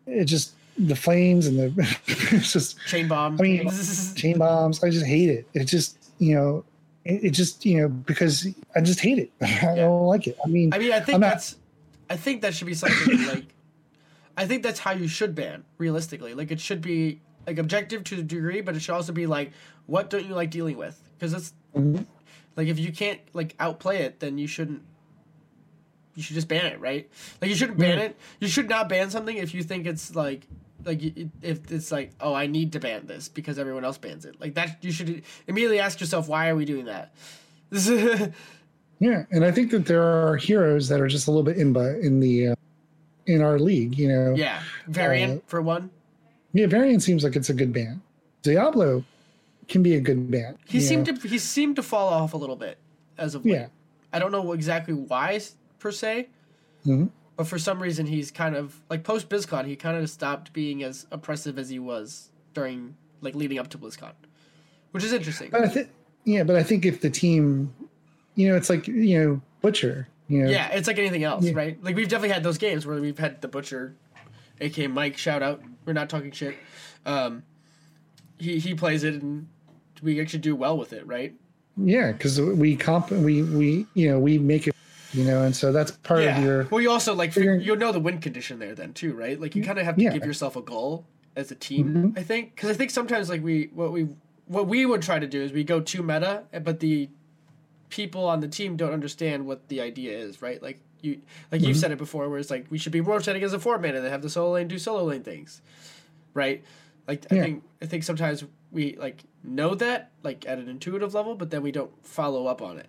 it 0.07 0.26
just 0.26 0.53
the 0.78 0.97
flames 0.97 1.47
and 1.47 1.59
the 1.59 1.97
it's 2.07 2.53
just 2.53 2.78
Chain 2.86 3.09
bomb. 3.09 3.38
I 3.41 3.43
mean, 3.43 3.70
chain 4.16 4.38
bombs. 4.38 4.84
I 4.84 4.91
just 4.91 5.07
hate 5.07 5.30
it. 5.30 5.49
It 5.55 5.64
just 5.64 5.97
you 6.18 6.34
know, 6.34 6.64
it, 7.07 7.24
it 7.24 7.30
just 7.30 7.64
you 7.64 7.80
know 7.80 7.88
because 7.88 8.47
I 8.76 8.82
just 8.82 9.01
hate 9.01 9.18
it. 9.18 9.30
I 9.41 9.76
don't 9.76 10.07
like 10.07 10.26
it. 10.26 10.36
I 10.45 10.49
mean, 10.49 10.74
I 10.74 10.78
mean, 10.78 10.93
I 10.93 11.01
think 11.01 11.14
I'm 11.14 11.20
not- 11.22 11.30
that's. 11.30 11.57
I 12.11 12.16
think 12.16 12.42
that 12.42 12.52
should 12.54 12.66
be 12.66 12.74
something 12.74 13.26
like. 13.28 13.46
I 14.36 14.46
think 14.46 14.62
that's 14.62 14.78
how 14.80 14.92
you 14.92 15.06
should 15.08 15.34
ban 15.34 15.64
realistically. 15.78 16.34
Like 16.34 16.50
it 16.50 16.61
should 16.61 16.80
be 16.82 17.20
like 17.46 17.58
objective 17.58 18.04
to 18.04 18.18
a 18.18 18.22
degree, 18.22 18.61
but 18.61 18.74
it 18.76 18.80
should 18.80 18.94
also 18.94 19.12
be 19.12 19.26
like, 19.26 19.52
what 19.86 20.11
don't 20.11 20.26
you 20.26 20.34
like 20.34 20.50
dealing 20.50 20.76
with? 20.76 21.00
Because 21.18 21.32
it's 21.32 21.54
Mhm. 21.74 22.06
like 22.56 22.68
if 22.68 22.78
you 22.78 22.92
can't 22.92 23.20
like 23.32 23.54
outplay 23.61 23.98
it, 24.02 24.20
then 24.20 24.36
you 24.38 24.46
shouldn't. 24.46 24.82
You 26.16 26.22
should 26.22 26.34
just 26.34 26.48
ban 26.48 26.66
it, 26.66 26.80
right? 26.80 27.08
Like 27.40 27.48
you 27.50 27.54
shouldn't 27.56 27.78
ban 27.78 27.98
Yeah. 27.98 28.04
it. 28.06 28.16
You 28.40 28.48
should 28.48 28.68
not 28.68 28.88
ban 28.88 29.11
something 29.11 29.36
if 29.36 29.54
you 29.54 29.62
think 29.62 29.86
it's 29.86 30.14
like. 30.14 30.46
Like 30.82 31.02
if 31.42 31.70
it's 31.70 31.92
like, 31.92 32.12
oh, 32.22 32.32
I 32.32 32.46
need 32.46 32.72
to 32.72 32.80
ban 32.80 33.06
this 33.06 33.28
because 33.28 33.58
everyone 33.58 33.84
else 33.84 33.98
bans 33.98 34.24
it. 34.24 34.40
Like 34.40 34.54
that, 34.54 34.82
you 34.82 34.90
should 34.92 35.22
immediately 35.46 35.78
ask 35.78 36.00
yourself, 36.00 36.26
why 36.26 36.48
are 36.48 36.56
we 36.56 36.64
doing 36.64 36.86
that? 36.86 37.12
yeah, 39.01 39.24
and 39.32 39.44
I 39.44 39.51
think 39.51 39.70
that 39.72 39.86
there 39.86 40.03
are 40.03 40.36
heroes 40.36 40.88
that 40.88 41.01
are 41.01 41.09
just 41.09 41.26
a 41.26 41.30
little 41.30 41.42
bit 41.42 41.57
in 41.57 41.74
in 41.76 42.20
the 42.20 42.48
uh, 42.48 42.55
in 43.26 43.42
our 43.42 43.59
league. 43.59 43.98
You 43.98 44.09
know, 44.09 44.34
yeah, 44.34 44.62
Varian 44.86 45.38
Uh, 45.38 45.40
for 45.46 45.61
one. 45.62 45.90
Yeah, 46.53 46.66
Varian 46.66 47.01
seems 47.01 47.24
like 47.24 47.36
it's 47.36 47.51
a 47.51 47.55
good 47.55 47.72
band. 47.72 48.01
Diablo 48.42 49.05
can 49.68 49.82
be 49.82 49.94
a 49.94 50.01
good 50.01 50.30
band. 50.30 50.59
He 50.66 50.80
seemed 50.80 51.07
know? 51.07 51.14
to 51.16 51.28
he 51.28 51.38
seemed 51.38 51.76
to 51.76 51.82
fall 51.82 52.09
off 52.09 52.34
a 52.34 52.36
little 52.36 52.57
bit 52.57 52.78
as 53.18 53.34
of 53.34 53.44
late. 53.44 53.53
Yeah. 53.55 53.66
I 54.12 54.18
don't 54.18 54.32
know 54.32 54.53
exactly 54.53 54.94
why 54.94 55.40
per 55.78 55.92
se, 55.92 56.28
Mhm. 56.86 57.11
but 57.36 57.46
for 57.46 57.59
some 57.59 57.80
reason 57.80 58.07
he's 58.07 58.30
kind 58.30 58.57
of 58.57 58.80
like 58.90 59.05
post 59.05 59.28
BlizzCon 59.28 59.66
he 59.66 59.76
kind 59.76 59.96
of 59.96 60.11
stopped 60.11 60.53
being 60.53 60.82
as 60.82 61.07
oppressive 61.12 61.59
as 61.59 61.68
he 61.68 61.78
was 61.78 62.30
during 62.53 62.96
like 63.20 63.34
leading 63.36 63.59
up 63.59 63.68
to 63.68 63.78
BlizzCon, 63.78 64.12
which 64.90 65.05
is 65.05 65.12
interesting. 65.12 65.51
But 65.51 65.62
I 65.62 65.68
think, 65.68 65.88
yeah, 66.24 66.42
but 66.42 66.57
I 66.57 66.62
think 66.64 66.84
if 66.84 67.01
the 67.01 67.11
team, 67.11 67.72
you 68.41 68.49
know, 68.49 68.57
it's 68.57 68.70
like 68.70 68.88
you 68.88 69.18
know 69.20 69.41
Butcher. 69.61 70.09
You 70.28 70.45
know, 70.45 70.51
Yeah, 70.51 70.68
it's 70.68 70.86
like 70.86 70.99
anything 70.99 71.24
else, 71.24 71.45
Yeah. 71.45 71.53
right? 71.55 71.82
Like 71.82 71.97
we've 71.97 72.09
definitely 72.09 72.32
had 72.34 72.45
those 72.45 72.57
games 72.57 72.86
where 72.86 73.01
we've 73.01 73.18
had 73.18 73.43
the 73.43 73.49
butcher, 73.49 73.97
aka 74.61 74.86
Mike. 74.86 75.18
Shout 75.18 75.43
out, 75.43 75.61
we're 75.84 75.93
not 75.93 76.09
talking 76.09 76.30
shit. 76.30 76.55
Um, 77.05 77.43
he 78.38 78.59
he 78.59 78.74
plays 78.74 79.05
it 79.05 79.14
and 79.20 79.49
we 80.03 80.20
actually 80.20 80.38
do 80.41 80.57
well 80.57 80.78
with 80.78 80.93
it, 80.93 81.07
right? 81.07 81.34
yeah, 81.76 82.12
because 82.12 82.41
we 82.41 82.76
comp, 82.76 83.11
we 83.11 83.43
we 83.43 83.86
you 83.95 84.11
know 84.11 84.18
we 84.18 84.38
make 84.38 84.66
it, 84.68 84.74
you 85.12 85.24
know, 85.24 85.43
and 85.43 85.55
so 85.55 85.72
that's 85.72 85.91
part 85.93 86.22
of 86.22 86.38
your 86.43 86.64
Well, 86.70 86.80
you 86.80 86.91
also 86.91 87.14
like 87.14 87.34
you'll 87.36 87.76
know 87.76 87.93
the 87.93 88.01
win 88.01 88.18
condition 88.20 88.59
there 88.59 88.74
then 88.74 88.93
too, 88.93 89.12
right? 89.14 89.38
Like 89.41 89.55
you 89.57 89.62
kind 89.62 89.78
of 89.78 89.84
have 89.84 89.97
to 89.97 90.03
Yeah. 90.03 90.12
give 90.12 90.24
yourself 90.24 90.57
a 90.57 90.62
goal 90.62 91.07
as 91.36 91.51
a 91.51 91.55
team. 91.55 92.12
Mhm. 92.14 92.18
I 92.18 92.22
think 92.22 92.55
because 92.55 92.70
I 92.70 92.74
think 92.74 92.91
sometimes 92.91 93.28
like 93.28 93.43
we 93.43 93.70
what 93.74 93.93
we 93.93 94.09
what 94.47 94.66
we 94.68 94.86
would 94.86 95.03
try 95.03 95.18
to 95.18 95.26
do 95.26 95.43
is 95.43 95.53
we 95.53 95.64
go 95.64 95.80
too 95.80 96.03
meta, 96.03 96.45
but 96.62 96.80
the 96.80 97.09
people 97.91 98.24
on 98.24 98.41
the 98.41 98.49
team 98.49 98.76
don't 98.76 98.93
understand 98.93 99.47
what 99.47 99.68
the 99.68 99.80
idea 99.80 100.16
is, 100.16 100.41
right? 100.41 100.62
Like 100.62 100.80
you 101.03 101.20
like 101.53 101.61
you've 101.62 101.76
Mhm. 101.76 101.80
said 101.80 101.93
it 101.93 101.99
before, 101.99 102.28
where 102.28 102.38
it's 102.38 102.51
like 102.51 102.66
we 102.70 102.78
should 102.78 102.93
be 102.93 103.05
setting 103.20 103.43
as 103.43 103.53
a 103.53 103.59
four 103.59 103.78
man 103.78 103.95
and 103.95 104.05
then 104.05 104.11
have 104.11 104.22
the 104.22 104.30
solo 104.30 104.53
lane 104.55 104.68
do 104.68 104.78
solo 104.78 105.05
lane 105.05 105.22
things, 105.22 105.61
right? 106.32 106.62
Like 107.07 107.26
I 107.30 107.41
think 107.43 107.64
I 107.82 107.86
think 107.86 108.05
sometimes 108.05 108.45
we 108.72 108.97
like 108.97 109.24
know 109.43 109.74
that 109.74 110.11
like 110.22 110.47
at 110.49 110.59
an 110.59 110.68
intuitive 110.68 111.12
level, 111.14 111.34
but 111.34 111.51
then 111.51 111.62
we 111.62 111.72
don't 111.72 111.91
follow 112.07 112.47
up 112.47 112.62
on 112.62 112.78
it. 112.78 112.86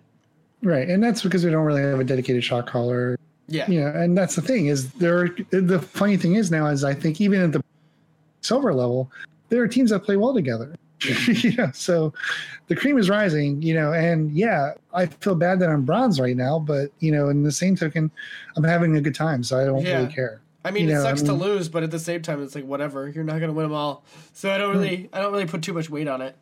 right, 0.62 0.88
and 0.88 1.02
that's 1.02 1.22
because 1.22 1.44
we 1.44 1.50
don't 1.50 1.64
really 1.64 1.82
have 1.82 1.98
a 1.98 2.04
dedicated 2.04 2.44
shot 2.44 2.66
caller. 2.68 3.18
Yeah, 3.48 3.68
You 3.68 3.80
know, 3.80 3.88
and 3.88 4.16
that's 4.16 4.36
the 4.36 4.42
thing 4.42 4.66
is 4.66 4.92
there. 4.92 5.28
The 5.50 5.80
funny 5.80 6.16
thing 6.16 6.36
is 6.36 6.50
now 6.52 6.68
is 6.68 6.84
I 6.84 6.94
think 6.94 7.20
even 7.20 7.40
at 7.42 7.52
the 7.52 7.60
silver 8.42 8.72
level, 8.72 9.10
there 9.48 9.60
are 9.62 9.66
teams 9.68 9.90
that 9.90 10.04
play 10.04 10.16
well 10.16 10.32
together. 10.32 10.74
you 11.26 11.56
know, 11.56 11.70
so 11.72 12.12
the 12.68 12.76
cream 12.76 12.98
is 12.98 13.08
rising. 13.10 13.62
You 13.62 13.74
know, 13.74 13.92
and 13.92 14.30
yeah, 14.32 14.72
I 14.94 15.06
feel 15.06 15.34
bad 15.34 15.60
that 15.60 15.68
I'm 15.70 15.82
bronze 15.84 16.20
right 16.20 16.36
now, 16.36 16.58
but 16.58 16.90
you 17.00 17.10
know, 17.12 17.28
in 17.28 17.42
the 17.42 17.52
same 17.52 17.76
token, 17.76 18.10
I'm 18.56 18.64
having 18.64 18.96
a 18.96 19.00
good 19.00 19.14
time, 19.14 19.42
so 19.42 19.58
I 19.60 19.64
don't 19.64 19.82
Yeah. 19.84 19.98
really 20.00 20.12
care. 20.12 20.40
I 20.64 20.70
mean, 20.70 20.84
You 20.84 20.90
it 20.90 20.94
know, 20.94 21.02
sucks 21.02 21.22
I 21.22 21.26
to 21.26 21.32
lose, 21.32 21.68
but 21.68 21.82
at 21.82 21.90
the 21.90 21.98
same 21.98 22.22
time, 22.22 22.40
it's 22.42 22.54
like 22.54 22.64
whatever. 22.64 23.08
You're 23.08 23.24
not 23.24 23.40
gonna 23.40 23.52
win 23.52 23.64
them 23.66 23.72
all, 23.74 24.04
so 24.32 24.50
I 24.50 24.58
don't 24.58 24.72
really, 24.76 25.08
I 25.12 25.20
don't 25.20 25.32
really 25.32 25.46
put 25.46 25.62
too 25.62 25.72
much 25.72 25.90
weight 25.90 26.06
on 26.08 26.20
it. 26.22 26.36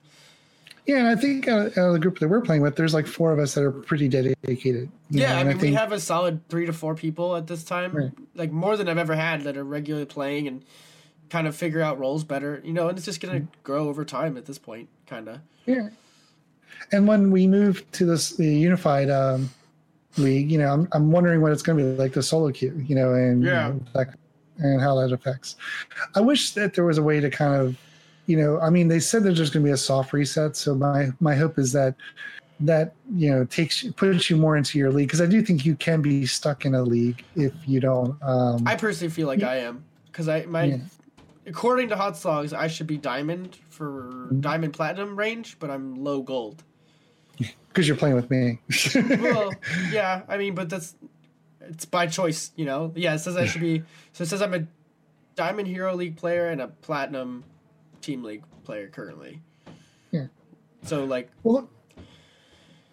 Yeah, 0.86 0.96
and 0.98 1.08
I 1.08 1.14
think 1.14 1.46
uh, 1.46 1.68
out 1.76 1.76
of 1.78 1.92
the 1.92 1.98
group 1.98 2.18
that 2.18 2.28
we're 2.28 2.40
playing 2.40 2.62
with, 2.62 2.74
there's 2.74 2.92
like 2.94 3.06
four 3.06 3.32
of 3.32 3.38
us 3.38 3.54
that 3.54 3.62
are 3.62 3.70
pretty 3.70 4.08
dedicated. 4.08 4.90
Yeah, 5.08 5.34
know, 5.34 5.38
I 5.38 5.44
mean, 5.44 5.56
we 5.56 5.61
think- 5.62 5.76
have 5.76 5.92
a 5.92 6.00
solid 6.00 6.46
three 6.48 6.66
to 6.66 6.72
four 6.72 6.94
people 6.94 7.36
at 7.36 7.46
this 7.46 7.62
time, 7.62 7.92
Right. 7.92 8.11
like 8.34 8.50
more 8.50 8.76
than 8.76 8.88
I've 8.88 8.98
ever 8.98 9.14
had 9.14 9.42
that 9.44 9.56
are 9.56 9.64
regularly 9.64 10.06
playing 10.06 10.48
and 10.48 10.64
kind 11.30 11.46
of 11.46 11.56
figure 11.56 11.80
out 11.80 11.98
roles 11.98 12.24
better, 12.24 12.60
you 12.64 12.72
know. 12.72 12.88
And 12.88 12.98
it's 12.98 13.06
just 13.06 13.20
gonna 13.20 13.46
grow 13.62 13.88
over 13.88 14.04
time 14.04 14.36
at 14.36 14.46
this 14.46 14.58
point, 14.58 14.88
kind 15.06 15.28
of. 15.28 15.40
Yeah. 15.66 15.88
And 16.92 17.06
when 17.06 17.30
we 17.30 17.46
move 17.46 17.90
to 17.92 18.04
this 18.04 18.36
the 18.36 18.46
unified 18.46 19.10
um, 19.10 19.50
league, 20.16 20.50
you 20.50 20.58
know, 20.58 20.72
I'm, 20.72 20.88
I'm 20.92 21.12
wondering 21.12 21.40
what 21.40 21.52
it's 21.52 21.62
going 21.62 21.78
to 21.78 21.84
be 21.84 21.98
like 21.98 22.12
the 22.12 22.22
solo 22.22 22.50
queue, 22.50 22.82
you 22.86 22.94
know, 22.94 23.14
and 23.14 23.42
you 23.42 23.50
Yeah. 23.50 23.68
know, 23.68 23.80
that, 23.94 24.08
and 24.58 24.80
how 24.80 24.94
that 25.00 25.12
affects. 25.12 25.56
I 26.14 26.20
wish 26.20 26.52
that 26.52 26.74
there 26.74 26.84
was 26.84 26.98
a 26.98 27.02
way 27.02 27.20
to 27.20 27.30
kind 27.30 27.54
of, 27.54 27.76
you 28.26 28.36
know, 28.36 28.60
I 28.60 28.70
mean, 28.70 28.88
they 28.88 29.00
said 29.00 29.24
there's 29.24 29.38
just 29.38 29.52
going 29.52 29.64
to 29.64 29.68
be 29.68 29.72
a 29.72 29.76
soft 29.76 30.12
reset, 30.12 30.56
so 30.56 30.74
my 30.74 31.10
my 31.20 31.34
hope 31.34 31.58
is 31.58 31.72
that 31.72 31.94
that 32.60 32.92
you 33.14 33.30
know 33.30 33.44
takes 33.46 33.82
puts 33.92 34.28
you 34.28 34.36
more 34.36 34.56
into 34.56 34.78
your 34.78 34.92
league 34.92 35.08
because 35.08 35.22
I 35.22 35.26
do 35.26 35.42
think 35.42 35.64
you 35.64 35.74
can 35.74 36.02
be 36.02 36.26
stuck 36.26 36.66
in 36.66 36.74
a 36.74 36.82
league 36.82 37.24
if 37.34 37.52
you 37.66 37.80
don't. 37.80 38.22
Um, 38.22 38.62
I 38.66 38.76
personally 38.76 39.10
feel 39.10 39.26
like 39.26 39.42
I 39.42 39.56
am 39.56 39.82
because 40.06 40.28
I 40.28 40.44
my 40.44 40.64
Yeah. 40.64 40.76
According 41.47 41.88
to 41.88 41.97
HOTS 41.97 42.24
logs, 42.24 42.53
I 42.53 42.66
should 42.68 42.86
be 42.86 42.97
diamond 42.99 43.57
for 43.70 44.28
diamond 44.41 44.72
platinum 44.74 45.16
range, 45.18 45.57
but 45.59 45.70
I'm 45.70 45.95
low 45.97 46.22
gold. 46.22 46.62
because 47.68 47.88
you're 47.88 47.97
playing 47.97 48.16
with 48.16 48.30
me. 48.30 48.61
well, 49.20 49.53
yeah, 49.91 50.22
I 50.28 50.36
mean, 50.36 50.55
but 50.55 50.68
that's 50.68 50.95
it's 51.62 51.84
by 51.84 52.07
choice, 52.07 52.53
you 52.57 52.64
know. 52.66 52.93
Yeah, 52.95 53.14
it 53.14 53.18
says 53.20 53.36
I 53.36 53.47
should 53.47 53.61
be. 53.62 53.82
So 54.12 54.22
it 54.22 54.26
says 54.28 54.43
I'm 54.43 54.55
a 54.55 54.66
Diamond 55.36 55.68
Hero 55.68 55.95
League 55.95 56.16
player 56.16 56.49
and 56.49 56.61
a 56.61 56.68
Platinum 56.68 57.45
Team 58.03 58.22
League 58.22 58.45
player 58.64 58.88
currently. 58.88 59.41
Yeah. 60.11 60.26
So 60.82 61.05
like, 61.05 61.30
well, 61.43 61.70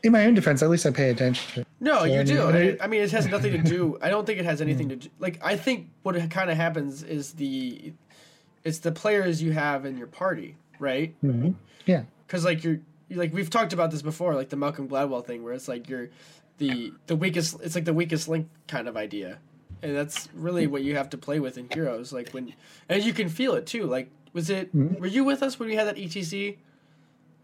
in 0.04 0.12
my 0.14 0.26
own 0.26 0.36
defense, 0.36 0.62
at 0.62 0.70
least 0.70 0.86
I 0.86 0.91
pay 0.91 1.10
attention. 1.10 1.64
To 1.64 1.70
No, 1.82 2.00
So, 2.00 2.04
you 2.06 2.20
I 2.20 2.24
do. 2.24 2.34
mean, 2.36 2.56
And 2.56 2.82
I- 2.82 2.84
I 2.86 2.88
mean, 2.88 3.02
it 3.02 3.12
has 3.12 3.28
nothing 3.28 3.52
to 3.52 3.58
do. 3.58 3.98
I 4.02 4.10
don't 4.10 4.26
think 4.26 4.39
it 4.39 4.45
has 4.45 4.62
anything 4.62 4.88
to 4.89 4.95
do. 4.95 5.10
Like, 5.20 5.39
I 5.43 5.56
think 5.58 5.89
what 6.04 6.16
kind 6.30 6.50
of 6.50 6.56
happens 6.56 7.04
is 7.04 7.34
the, 7.34 7.93
it's 8.68 8.80
the 8.80 8.91
players 8.91 9.41
you 9.41 9.51
have 9.53 9.86
in 9.86 9.97
your 9.97 10.07
party, 10.07 10.55
right? 10.80 11.15
Mhm. 11.24 11.55
Yeah. 11.86 12.03
because 12.26 12.43
like 12.43 12.63
you're 12.63 12.80
you- 13.09 13.18
like 13.18 13.34
we've 13.34 13.49
talked 13.49 13.72
about 13.74 13.89
this 13.91 14.01
before, 14.01 14.36
like 14.36 14.49
the 14.49 14.57
Malcolm 14.57 14.88
Gladwell 14.89 15.26
thing, 15.26 15.43
where 15.43 15.53
it's 15.53 15.68
like 15.70 15.88
you're 15.89 16.09
the 16.57 16.91
the 17.07 17.15
weakest. 17.15 17.57
It's 17.63 17.76
like 17.76 17.86
the 17.86 17.93
weakest 17.93 18.28
link 18.28 18.47
kind 18.68 18.88
of 18.89 18.97
idea, 18.97 19.39
and 19.82 19.95
that's 19.95 20.28
really 20.34 20.68
what 20.68 20.82
you 20.84 20.95
have 20.97 21.09
to 21.11 21.18
play 21.18 21.39
with 21.39 21.57
in 21.57 21.68
Heroes. 21.72 22.11
Like 22.11 22.32
when 22.32 22.53
and 22.89 23.03
you 23.03 23.13
can 23.13 23.30
feel 23.30 23.53
it 23.53 23.65
too. 23.65 23.84
Like 23.86 24.09
was 24.34 24.49
it? 24.49 24.76
Mhm. 24.76 24.99
Were 24.99 25.07
you 25.07 25.24
with 25.24 25.41
us 25.43 25.57
when 25.59 25.70
we 25.70 25.76
had 25.76 25.88
that 25.88 25.97
ETC? 25.97 26.57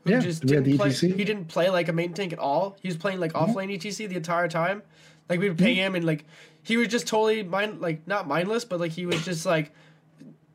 Yeah, 0.06 0.20
just 0.20 0.46
didn't 0.46 0.66
the 0.66 0.78
play. 0.78 0.90
ETC. 0.90 1.16
He 1.16 1.24
didn't 1.24 1.46
play 1.46 1.70
like 1.70 1.88
a 1.88 1.94
main 1.94 2.12
tank 2.14 2.34
at 2.34 2.40
all. 2.40 2.76
He 2.82 2.90
was 2.90 2.98
playing 2.98 3.20
like 3.22 3.34
lane 3.56 3.70
ETC 3.70 4.08
the 4.10 4.18
entire 4.18 4.50
time. 4.50 4.82
Like 5.30 5.40
we 5.40 5.48
would 5.48 5.58
pay 5.58 5.76
him, 5.76 5.96
and 5.96 6.04
like 6.06 6.26
he 6.64 6.76
was 6.76 6.90
just 6.90 7.08
totally 7.08 7.42
mind 7.44 7.80
like 7.80 8.06
not 8.06 8.28
mindless, 8.28 8.66
but 8.66 8.82
like 8.82 8.92
he 8.92 9.06
was 9.06 9.24
just 9.24 9.46
like 9.46 9.72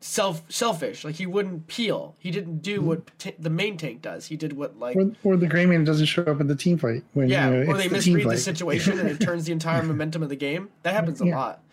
self 0.01 0.43
selfish. 0.49 1.03
Like 1.03 1.15
he 1.15 1.25
wouldn't 1.25 1.67
peel. 1.67 2.15
He 2.19 2.31
didn't 2.31 2.59
do 2.61 2.77
mm-hmm. 2.77 2.87
what 2.87 3.19
t- 3.19 3.35
the 3.37 3.49
main 3.49 3.77
tank 3.77 4.01
does. 4.01 4.27
He 4.27 4.37
did 4.37 4.53
what 4.53 4.79
like 4.79 4.95
Or, 4.95 5.11
or 5.23 5.37
the 5.37 5.47
gray 5.47 5.65
man 5.65 5.83
doesn't 5.83 6.05
show 6.05 6.23
up 6.23 6.39
in 6.39 6.47
the 6.47 6.55
team 6.55 6.77
fight 6.77 7.03
when 7.13 7.29
yeah, 7.29 7.49
you 7.49 7.65
know, 7.65 7.71
or 7.71 7.77
they 7.77 7.87
the 7.87 7.95
misread 7.95 8.29
the 8.29 8.37
situation 8.37 8.99
and 8.99 9.09
it 9.09 9.19
turns 9.21 9.45
the 9.45 9.51
entire 9.51 9.83
momentum 9.83 10.23
of 10.23 10.29
the 10.29 10.35
game. 10.35 10.69
That 10.83 10.93
happens 10.93 11.21
a 11.21 11.25
Yeah. 11.25 11.37
lot. 11.37 11.63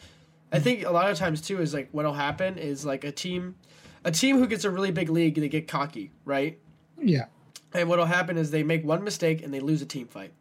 I 0.53 0.61
think 0.61 0.85
a 0.85 0.91
lot 0.91 1.11
of 1.11 1.19
times 1.19 1.41
too 1.41 1.61
is 1.61 1.75
like 1.75 1.89
what'll 1.93 2.15
happen 2.15 2.59
is 2.59 2.85
like 2.85 3.05
a 3.05 3.13
team, 3.13 3.57
a 4.05 4.11
team 4.11 4.39
who 4.39 4.47
gets 4.47 4.65
a 4.65 4.71
really 4.71 4.91
big 4.91 5.09
league, 5.09 5.35
they 5.35 5.49
get 5.49 5.69
cocky, 5.69 6.13
right? 6.25 6.59
Yeah, 6.99 7.27
And 7.75 7.89
what'll 7.91 8.07
happen 8.07 8.39
is 8.39 8.51
they 8.51 8.63
make 8.63 8.83
one 8.85 9.05
mistake 9.05 9.43
and 9.43 9.53
they 9.53 9.61
lose 9.61 9.83
a 9.83 9.87
team 9.87 10.07
fight, 10.07 10.33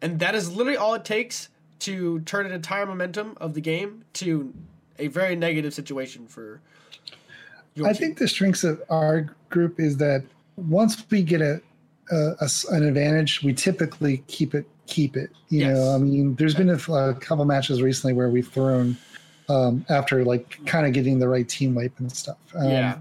and 0.00 0.18
that 0.18 0.34
is 0.34 0.50
literally 0.50 0.76
all 0.76 0.94
it 0.94 1.04
takes 1.04 1.48
to 1.80 2.20
turn 2.20 2.44
an 2.46 2.50
entire 2.52 2.86
momentum 2.86 3.36
of 3.40 3.54
the 3.54 3.60
game 3.60 4.04
to 4.14 4.52
a 4.98 5.06
very 5.06 5.36
negative 5.36 5.72
situation 5.74 6.26
for. 6.26 6.60
I 7.84 7.92
think 7.92 8.18
the 8.18 8.28
strengths 8.28 8.64
of 8.64 8.82
our 8.90 9.34
group 9.50 9.80
is 9.80 9.96
that 9.98 10.22
once 10.56 11.04
we 11.10 11.22
get 11.22 11.40
a, 11.40 11.60
a- 12.10 12.34
a 12.40 12.48
an 12.70 12.82
advantage, 12.86 13.42
we 13.42 13.52
typically 13.54 14.22
keep 14.26 14.54
it 14.54 14.66
keep 14.86 15.16
it. 15.16 15.30
You 15.48 15.60
Yes. 15.60 15.76
know, 15.76 15.94
I 15.94 15.98
mean, 15.98 16.34
there's 16.34 16.54
been 16.54 16.68
a 16.70 17.14
couple 17.14 17.44
matches 17.44 17.80
recently 17.80 18.12
where 18.14 18.28
we've 18.28 18.48
thrown 18.48 18.96
um, 19.48 19.84
after 19.88 20.24
like 20.24 20.58
kind 20.66 20.86
of 20.86 20.92
getting 20.92 21.18
the 21.18 21.28
right 21.28 21.48
team 21.48 21.74
wipe 21.74 21.98
and 21.98 22.10
stuff. 22.12 22.36
Um, 22.54 22.70
yeah, 22.70 22.98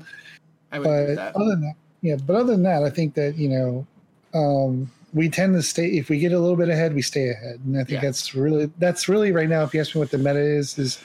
I 0.72 0.80
would 0.80 0.86
but 0.86 1.16
that. 1.16 1.36
other 1.36 1.50
than 1.50 1.62
that, 1.62 1.76
yeah, 2.02 2.16
but 2.16 2.36
other 2.36 2.54
than 2.54 2.64
that, 2.64 2.84
I 2.84 2.90
think 2.90 3.14
that 3.16 3.36
you 3.38 3.50
know, 3.50 3.88
um, 4.34 4.90
we 5.14 5.28
tend 5.30 5.54
to 5.56 5.62
stay. 5.64 5.88
If 5.88 6.08
we 6.10 6.20
get 6.20 6.32
a 6.32 6.40
little 6.40 6.56
bit 6.56 6.70
ahead, 6.70 6.94
we 6.94 7.02
stay 7.02 7.30
ahead, 7.30 7.60
and 7.66 7.76
I 7.78 7.84
think 7.84 8.02
Yeah. 8.02 8.08
that's 8.08 8.34
really 8.36 8.72
that's 8.80 9.10
really 9.10 9.32
right 9.34 9.50
now. 9.50 9.64
If 9.64 9.74
you 9.74 9.82
ask 9.82 9.94
me 9.96 10.00
what 10.00 10.12
the 10.12 10.18
meta 10.18 10.40
is, 10.40 10.78
is 10.80 11.00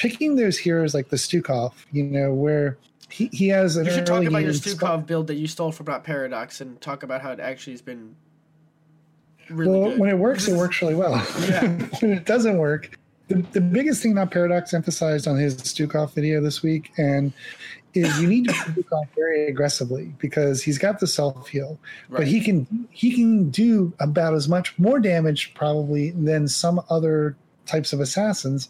picking 0.00 0.34
those 0.36 0.58
heroes 0.58 0.94
like 0.94 1.10
the 1.10 1.16
Stukov. 1.16 1.72
You 1.92 2.04
know, 2.04 2.32
where 2.32 2.78
he, 3.10 3.28
he 3.32 3.48
has 3.48 3.76
an 3.76 3.84
You 3.84 3.92
should 3.92 4.06
talk 4.06 4.24
about 4.24 4.42
your 4.42 4.54
spot- 4.54 5.02
Stukov 5.02 5.06
build 5.06 5.26
that 5.28 5.36
you 5.36 5.46
stole 5.46 5.70
from 5.70 5.86
Dot 5.86 6.02
Paradox 6.02 6.60
and 6.60 6.80
talk 6.80 7.02
about 7.02 7.20
how 7.20 7.30
it 7.32 7.40
actually 7.40 7.74
has 7.74 7.82
been 7.82 8.16
really 9.50 9.78
well, 9.78 9.90
good. 9.90 9.98
when 9.98 10.10
it 10.10 10.18
works, 10.18 10.48
it 10.48 10.56
works 10.56 10.80
really 10.80 10.94
well. 10.94 11.14
Yeah. 11.40 11.68
when 12.00 12.12
it 12.12 12.24
doesn't 12.24 12.58
work, 12.58 12.98
the, 13.28 13.36
the 13.52 13.60
biggest 13.60 14.02
thing 14.02 14.14
that 14.14 14.30
Paradox 14.30 14.72
emphasized 14.74 15.28
on 15.28 15.36
his 15.36 15.56
Stukov 15.56 16.14
video 16.14 16.40
this 16.40 16.62
week, 16.62 16.90
and 16.96 17.32
is 17.92 18.20
you 18.20 18.26
need 18.26 18.46
to 18.46 18.52
Stukov 18.54 19.06
very 19.14 19.48
aggressively 19.48 20.14
because 20.18 20.62
he's 20.62 20.78
got 20.78 20.98
the 20.98 21.06
self 21.06 21.48
heal, 21.48 21.78
but 22.08 22.26
he 22.26 22.40
can 22.40 22.88
he 22.90 23.14
can 23.14 23.50
do 23.50 23.92
about 24.00 24.34
as 24.34 24.48
much 24.48 24.78
more 24.78 24.98
damage 24.98 25.52
probably 25.54 26.12
than 26.12 26.48
some 26.48 26.80
other 26.88 27.36
types 27.66 27.92
of 27.92 28.00
assassins. 28.00 28.68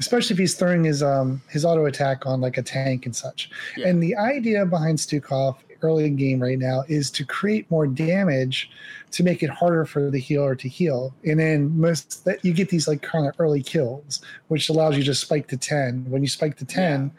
Especially 0.00 0.34
if 0.34 0.38
he's 0.38 0.54
throwing 0.54 0.82
his 0.82 1.02
um 1.02 1.40
his 1.48 1.64
auto 1.64 1.86
attack 1.86 2.26
on 2.26 2.40
like 2.40 2.58
a 2.58 2.62
tank 2.62 3.06
and 3.06 3.14
such. 3.14 3.50
Yeah. 3.76 3.88
And 3.88 4.02
the 4.02 4.16
idea 4.16 4.66
behind 4.66 4.98
Stukov 4.98 5.56
early 5.82 6.04
in 6.06 6.16
game 6.16 6.40
right 6.40 6.58
now 6.58 6.84
is 6.88 7.10
to 7.10 7.24
create 7.24 7.70
more 7.70 7.86
damage 7.86 8.70
to 9.12 9.22
make 9.22 9.42
it 9.42 9.50
harder 9.50 9.84
for 9.84 10.10
the 10.10 10.18
healer 10.18 10.54
to 10.54 10.68
heal. 10.68 11.14
And 11.24 11.40
then 11.40 11.78
most 11.78 12.24
that 12.24 12.44
you 12.44 12.52
get 12.52 12.68
these 12.68 12.86
like 12.88 13.02
kind 13.02 13.26
of 13.26 13.34
early 13.38 13.62
kills, 13.62 14.22
which 14.48 14.68
allows 14.68 14.96
you 14.96 15.04
to 15.04 15.14
spike 15.14 15.48
to 15.48 15.56
ten. 15.56 16.04
When 16.08 16.22
you 16.22 16.28
spike 16.28 16.56
to 16.58 16.64
ten, 16.64 17.10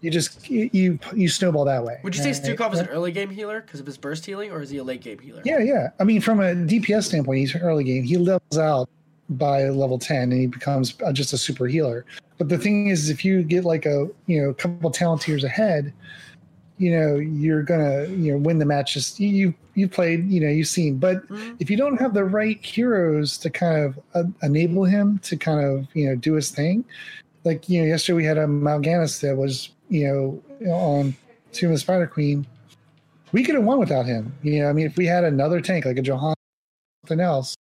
you 0.00 0.10
just 0.10 0.48
you 0.50 0.98
you, 1.14 1.28
snowball 1.28 1.64
that 1.64 1.84
way. 1.84 2.00
Would 2.02 2.16
you 2.16 2.22
say 2.22 2.32
right? 2.32 2.58
Stukov 2.58 2.74
is 2.74 2.80
an 2.80 2.88
early 2.88 3.12
game 3.12 3.30
healer 3.30 3.60
because 3.60 3.80
of 3.80 3.86
his 3.86 3.96
burst 3.96 4.26
healing, 4.26 4.50
or 4.50 4.60
is 4.60 4.70
he 4.70 4.78
a 4.78 4.84
late 4.84 5.00
game 5.00 5.18
healer? 5.18 5.42
Yeah, 5.44 5.60
yeah. 5.60 5.90
I 6.00 6.04
mean, 6.04 6.20
from 6.20 6.40
a 6.40 6.54
DPS 6.54 7.04
standpoint, 7.04 7.38
he's 7.38 7.54
early 7.56 7.84
game. 7.84 8.02
He 8.02 8.16
levels 8.16 8.58
out 8.58 8.88
by 9.32 9.64
level 9.68 9.98
ten, 9.98 10.32
and 10.32 10.40
he 10.40 10.46
becomes 10.46 10.94
uh, 11.04 11.12
just 11.12 11.32
a 11.32 11.38
super 11.38 11.66
healer. 11.66 12.04
But 12.38 12.48
the 12.48 12.58
thing 12.58 12.88
is, 12.88 13.10
if 13.10 13.24
you 13.24 13.42
get 13.42 13.64
like 13.64 13.86
a 13.86 14.08
you 14.26 14.42
know 14.42 14.50
a 14.50 14.54
couple 14.54 14.90
talent 14.90 15.22
tiers 15.22 15.44
ahead, 15.44 15.92
you 16.78 16.90
know 16.90 17.16
you're 17.16 17.62
gonna 17.62 18.06
you 18.08 18.32
know 18.32 18.38
win 18.38 18.58
the 18.58 18.64
match. 18.64 18.94
Just 18.94 19.20
you 19.20 19.54
you, 19.74 19.88
played, 19.88 20.28
you 20.28 20.38
know, 20.38 20.48
you've 20.48 20.68
seen. 20.68 20.98
But 20.98 21.26
Mhm. 21.28 21.56
if 21.58 21.70
you 21.70 21.78
don't 21.78 21.98
have 21.98 22.12
the 22.12 22.24
right 22.24 22.62
heroes 22.62 23.38
to 23.38 23.48
kind 23.48 23.82
of 23.84 23.98
uh, 24.14 24.24
enable 24.42 24.84
him 24.84 25.18
to 25.20 25.36
kind 25.36 25.64
of 25.64 25.86
you 25.94 26.06
know 26.08 26.14
do 26.16 26.34
his 26.34 26.50
thing, 26.50 26.84
like 27.44 27.68
you 27.68 27.80
know, 27.80 27.86
yesterday 27.86 28.16
we 28.16 28.24
had 28.24 28.38
a 28.38 28.46
Mal'Ganis 28.46 29.20
that 29.20 29.36
was 29.36 29.70
you 29.88 30.06
know 30.60 30.70
on 30.70 31.14
Tomb 31.52 31.70
of 31.70 31.76
the 31.76 31.80
Spider 31.80 32.06
Queen. 32.06 32.46
We 33.32 33.44
could 33.44 33.54
have 33.54 33.64
won 33.64 33.78
without 33.78 34.04
him. 34.04 34.34
You 34.42 34.60
know, 34.62 34.68
I 34.68 34.72
mean, 34.74 34.84
if 34.86 34.96
we 34.96 35.06
had 35.06 35.24
another 35.24 35.60
tank 35.62 35.86
like 35.86 35.96
a 35.96 36.02
Johan, 36.02 36.34
something 37.06 37.20
else, 37.24 37.54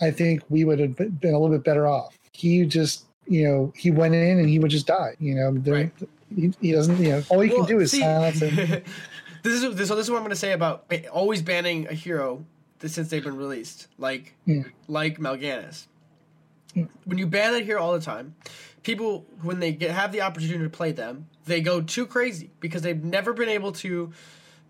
I 0.00 0.10
think 0.10 0.42
we 0.48 0.64
would 0.64 0.78
have 0.78 0.96
been 0.96 1.34
a 1.34 1.38
little 1.38 1.48
bit 1.48 1.64
better 1.64 1.86
off. 1.86 2.18
He 2.32 2.64
just, 2.66 3.06
you 3.26 3.46
know, 3.48 3.72
he 3.76 3.90
went 3.90 4.14
in 4.14 4.38
and 4.38 4.48
he 4.48 4.58
would 4.58 4.70
just 4.70 4.86
die. 4.86 5.16
You 5.18 5.34
know, 5.36 5.52
there, 5.52 5.74
Right. 5.74 5.92
he, 6.34 6.52
he 6.60 6.72
doesn't. 6.72 6.98
You 6.98 7.10
know, 7.10 7.22
all 7.30 7.40
he 7.40 7.48
Well, 7.50 7.58
can 7.64 7.76
do 7.76 7.80
is 7.80 7.90
see, 7.92 8.00
silence 8.00 8.40
this 9.42 9.62
is 9.62 9.74
this, 9.76 9.88
so. 9.88 9.94
This 9.94 10.06
is 10.06 10.10
what 10.10 10.16
I'm 10.18 10.22
going 10.22 10.30
to 10.30 10.36
say 10.36 10.52
about 10.52 10.84
eh, 10.90 11.02
always 11.10 11.40
banning 11.42 11.86
a 11.88 11.92
hero 11.94 12.44
since 12.84 13.08
they've 13.08 13.24
been 13.24 13.36
released, 13.36 13.88
like 13.98 14.34
Yeah. 14.44 14.62
like 14.86 15.18
Mal'Ganis. 15.18 15.86
Yeah. 16.74 16.84
When 17.04 17.16
you 17.18 17.26
ban 17.26 17.52
that 17.54 17.64
hero 17.64 17.82
all 17.82 17.92
the 17.94 18.00
time, 18.04 18.34
people 18.82 19.24
when 19.42 19.60
they 19.60 19.72
get, 19.72 19.90
have 19.92 20.12
the 20.12 20.20
opportunity 20.20 20.62
to 20.62 20.68
play 20.70 20.92
them, 20.92 21.26
they 21.46 21.60
go 21.62 21.80
too 21.80 22.04
crazy 22.06 22.50
because 22.60 22.82
they've 22.82 23.02
never 23.02 23.32
been 23.32 23.48
able 23.48 23.72
to 23.72 24.12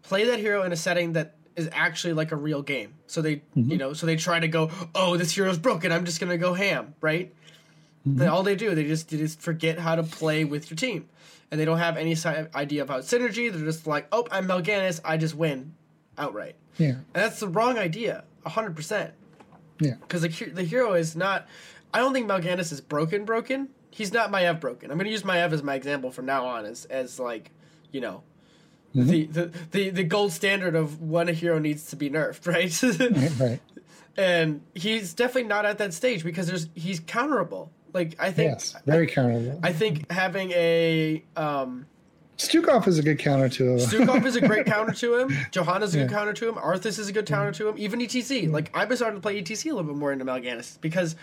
play 0.02 0.24
that 0.24 0.38
hero 0.38 0.62
in 0.62 0.70
a 0.72 0.76
setting 0.76 1.14
that 1.14 1.34
is 1.56 1.68
actually 1.72 2.12
like 2.12 2.32
a 2.32 2.36
real 2.36 2.62
game. 2.62 2.94
So 3.06 3.22
they, 3.22 3.36
Mm-hmm. 3.56 3.70
you 3.72 3.78
know, 3.78 3.92
so 3.94 4.06
they 4.06 4.16
try 4.16 4.38
to 4.40 4.48
go, 4.48 4.70
oh, 4.94 5.16
this 5.16 5.32
hero's 5.34 5.58
broken. 5.58 5.90
I'm 5.92 6.04
just 6.04 6.20
gonna 6.20 6.38
go 6.38 6.52
ham, 6.54 6.94
right? 7.00 7.34
Mm-hmm. 8.06 8.28
All 8.30 8.42
they 8.42 8.54
do, 8.54 8.74
they 8.74 8.84
just 8.84 9.08
they 9.10 9.16
just 9.16 9.40
forget 9.40 9.78
how 9.78 9.96
to 9.96 10.02
play 10.02 10.44
with 10.44 10.70
your 10.70 10.76
team, 10.76 11.08
and 11.50 11.60
they 11.60 11.64
don't 11.64 11.78
have 11.78 11.96
any 11.96 12.14
idea 12.54 12.82
about 12.82 13.02
synergy. 13.02 13.50
They're 13.52 13.64
just 13.64 13.86
like, 13.86 14.06
oh, 14.12 14.26
I'm 14.30 14.46
Mal'Ganis, 14.46 15.00
I 15.04 15.16
just 15.16 15.34
win, 15.34 15.74
outright. 16.16 16.54
Yeah, 16.78 16.90
And 16.90 17.04
that's 17.14 17.40
the 17.40 17.48
wrong 17.48 17.78
idea, 17.78 18.22
hundred 18.44 18.76
percent. 18.76 19.12
yeah, 19.80 19.94
Because 20.00 20.22
the 20.22 20.28
the 20.52 20.62
hero 20.62 20.92
is 20.94 21.16
not. 21.16 21.46
I 21.94 21.98
don't 22.00 22.12
think 22.12 22.26
Mal'Ganis 22.28 22.70
is 22.72 22.80
broken. 22.80 23.24
Broken. 23.24 23.68
He's 23.90 24.12
not 24.12 24.30
Maiev 24.30 24.60
broken. 24.60 24.90
I'm 24.90 24.98
going 24.98 25.06
to 25.06 25.10
use 25.10 25.22
Maiev 25.22 25.52
as 25.52 25.62
my 25.62 25.74
example 25.74 26.10
from 26.10 26.26
now 26.26 26.44
on, 26.44 26.66
as 26.66 26.84
as 26.86 27.18
like, 27.18 27.50
you 27.92 28.02
know, 28.02 28.22
Mm-hmm. 28.94 29.10
the, 29.10 29.26
the 29.26 29.52
the 29.72 29.90
the 29.90 30.04
gold 30.04 30.32
standard 30.32 30.74
of 30.74 31.02
when 31.02 31.28
a 31.28 31.32
hero 31.32 31.58
needs 31.58 31.86
to 31.90 31.96
be 31.96 32.08
nerfed, 32.08 32.46
right? 33.40 33.40
right. 33.40 33.60
and 34.16 34.62
he's 34.74 35.12
definitely 35.12 35.44
not 35.44 35.66
at 35.66 35.78
that 35.78 35.92
stage 35.92 36.24
because 36.24 36.46
there's 36.46 36.68
he's 36.74 37.00
counterable. 37.00 37.68
Like 37.92 38.16
I 38.18 38.30
think 38.30 38.52
Yes, 38.52 38.74
very 38.86 39.06
counterable. 39.06 39.60
I 39.62 39.72
think 39.72 40.10
having 40.10 40.50
a 40.52 41.22
um, 41.36 41.86
Stukov 42.38 42.86
is 42.86 42.98
a 42.98 43.02
good 43.02 43.18
counter 43.18 43.48
to 43.48 43.72
him. 43.72 43.78
Stukov 43.78 44.24
is 44.26 44.36
a 44.36 44.40
great 44.46 44.66
counter 44.74 44.92
to 44.92 45.16
him. 45.16 45.36
Johanna's 45.50 45.94
a 45.94 45.98
good 45.98 46.10
counter 46.10 46.32
to 46.34 46.48
him. 46.48 46.54
Arthas 46.56 46.98
is 46.98 47.08
a 47.08 47.12
good 47.12 47.26
counter 47.26 47.52
to 47.52 47.68
him. 47.68 47.74
Even 47.78 48.00
ETC. 48.00 48.50
Like 48.50 48.70
I've 48.74 48.88
been 48.88 48.96
starting 48.96 49.18
to 49.18 49.22
play 49.22 49.42
ETC 49.42 49.66
a 49.66 49.74
little 49.74 49.84
bit 49.84 49.96
more 49.96 50.12
into 50.12 50.24
Mal'Ganis 50.24 50.80
because 50.80 51.16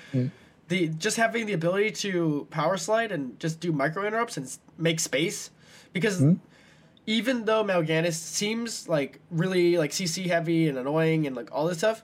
the 0.67 0.87
just 0.89 1.17
having 1.17 1.45
the 1.45 1.53
ability 1.53 1.91
to 1.91 2.47
power 2.49 2.77
slide 2.77 3.11
and 3.11 3.39
just 3.39 3.59
do 3.59 3.71
micro 3.71 4.05
interrupts 4.05 4.37
and 4.37 4.57
make 4.77 4.99
space 4.99 5.51
because 5.91 6.23
even 7.05 7.45
though 7.45 7.63
Mal'Ganis 7.63 8.13
seems 8.13 8.87
like 8.87 9.19
really 9.29 9.77
like 9.77 9.91
CC 9.91 10.27
heavy 10.27 10.67
and 10.67 10.77
annoying 10.77 11.27
and 11.27 11.35
like 11.35 11.49
all 11.51 11.67
this 11.67 11.79
stuff, 11.79 12.03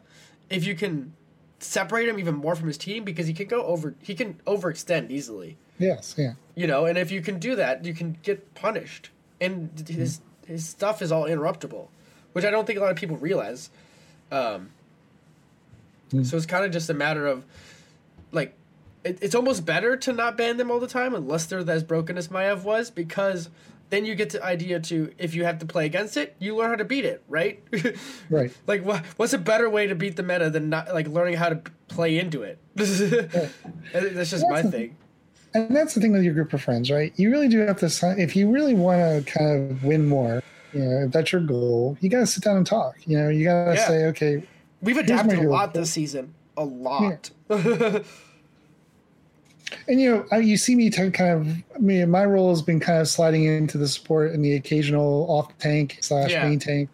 if 0.50 0.66
you 0.66 0.76
can 0.76 1.14
separate 1.60 2.08
him 2.08 2.20
even 2.20 2.36
more 2.36 2.56
from 2.56 2.68
his 2.68 2.78
team 2.78 3.04
because 3.04 3.28
he 3.28 3.34
can 3.34 3.48
go 3.48 3.64
over 3.64 3.96
he 4.02 4.16
can 4.16 4.36
overextend 4.46 5.12
easily. 5.12 5.58
Yes, 5.78 6.16
yeah. 6.18 6.34
you 6.56 6.68
know 6.68 6.86
and 6.86 6.98
if 6.98 7.12
you 7.12 7.22
can 7.22 7.40
do 7.40 7.56
that 7.56 7.86
you 7.86 7.94
can 7.94 8.18
get 8.24 8.54
punished. 8.56 9.10
And 9.42 9.86
his 9.88 10.22
his 10.46 10.68
stuff 10.68 11.02
is 11.02 11.12
all 11.12 11.24
interruptible 11.24 11.88
which 12.34 12.46
i 12.46 12.50
don't 12.50 12.66
think 12.66 12.78
a 12.78 12.82
lot 12.82 12.92
of 12.92 12.98
people 12.98 13.18
realize. 13.18 13.70
Um, 14.32 14.70
so 16.24 16.38
it's 16.38 16.46
kind 16.46 16.66
of 16.66 16.72
just 16.72 16.90
a 16.90 16.94
matter 16.94 17.26
of 17.26 17.46
like 18.32 18.54
it, 19.04 19.18
it's 19.22 19.36
almost 19.36 19.66
better 19.66 19.96
to 19.98 20.14
not 20.14 20.38
ban 20.38 20.58
them 20.58 20.70
all 20.70 20.80
the 20.80 20.88
time 20.88 21.16
unless 21.16 21.46
they're 21.46 21.68
as 21.70 21.84
broken 21.84 22.18
as 22.18 22.28
Maiev 22.28 22.64
was 22.64 22.92
because 22.92 23.50
then 23.90 24.06
you 24.06 24.14
get 24.16 24.30
the 24.30 24.44
idea 24.44 24.80
to 24.80 25.12
if 25.18 25.34
you 25.34 25.44
have 25.46 25.60
to 25.60 25.66
play 25.66 25.86
against 25.86 26.16
it 26.18 26.36
you 26.40 26.56
learn 26.56 26.70
how 26.70 26.76
to 26.76 26.86
beat 26.86 27.06
it 27.06 27.24
right 27.28 27.64
Right. 28.30 28.52
like 28.68 28.84
what 28.86 29.04
what's 29.18 29.34
a 29.34 29.38
better 29.38 29.70
way 29.70 29.88
to 29.88 29.96
beat 29.96 30.16
the 30.16 30.24
meta 30.24 30.50
than 30.50 30.70
not 30.70 30.94
like 30.94 31.08
learning 31.08 31.36
how 31.36 31.50
to 31.50 31.56
p- 31.58 31.72
play 31.88 32.20
into 32.20 32.44
it 32.44 32.60
that's 32.76 34.30
just 34.30 34.46
my 34.50 34.62
That's- 34.62 34.72
thing 34.72 34.96
And 35.54 35.76
that's 35.76 35.96
the 35.96 36.02
thing 36.02 36.12
with 36.12 36.22
your 36.24 36.36
group 36.36 36.54
of 36.54 36.62
friends, 36.62 36.92
right? 36.92 37.12
You 37.16 37.32
really 37.32 37.48
do 37.48 37.58
have 37.66 37.80
to 37.80 37.90
sign 37.90 38.20
if 38.20 38.36
you 38.36 38.52
really 38.52 38.76
want 38.76 39.26
to 39.26 39.32
kind 39.32 39.72
of 39.72 39.84
win 39.84 40.08
more. 40.08 40.44
You 40.74 40.82
know, 40.82 41.06
if 41.06 41.12
that's 41.12 41.32
your 41.32 41.42
goal, 41.42 41.98
you 42.02 42.08
got 42.10 42.20
to 42.20 42.28
sit 42.28 42.44
down 42.44 42.58
and 42.58 42.68
talk. 42.68 42.96
You 43.08 43.18
know, 43.18 43.30
you 43.30 43.46
got 43.46 43.66
to 43.66 43.74
Yeah. 43.74 43.88
say, 43.88 44.06
okay, 44.10 44.44
We've 44.84 44.98
adapted 44.98 45.40
a 45.40 45.50
lot 45.50 45.74
this 45.74 45.90
season. 45.90 46.36
A 46.56 46.64
lot. 46.64 47.32
and 49.88 50.00
you 50.02 50.26
know, 50.32 50.38
you 50.38 50.58
see 50.58 50.76
me 50.76 50.90
kind 50.90 51.14
of. 51.22 51.48
I 51.76 51.80
mean, 51.80 52.10
my 52.10 52.26
role 52.26 52.50
has 52.50 52.62
been 52.62 52.80
kind 52.80 53.00
of 53.00 53.08
sliding 53.08 53.44
into 53.46 53.78
the 53.78 53.88
support 53.88 54.32
and 54.32 54.44
the 54.44 54.56
occasional 54.56 55.26
off 55.30 55.58
tank 55.60 55.98
slash 56.02 56.32
Yeah. 56.32 56.48
main 56.48 56.60
tank 56.60 56.90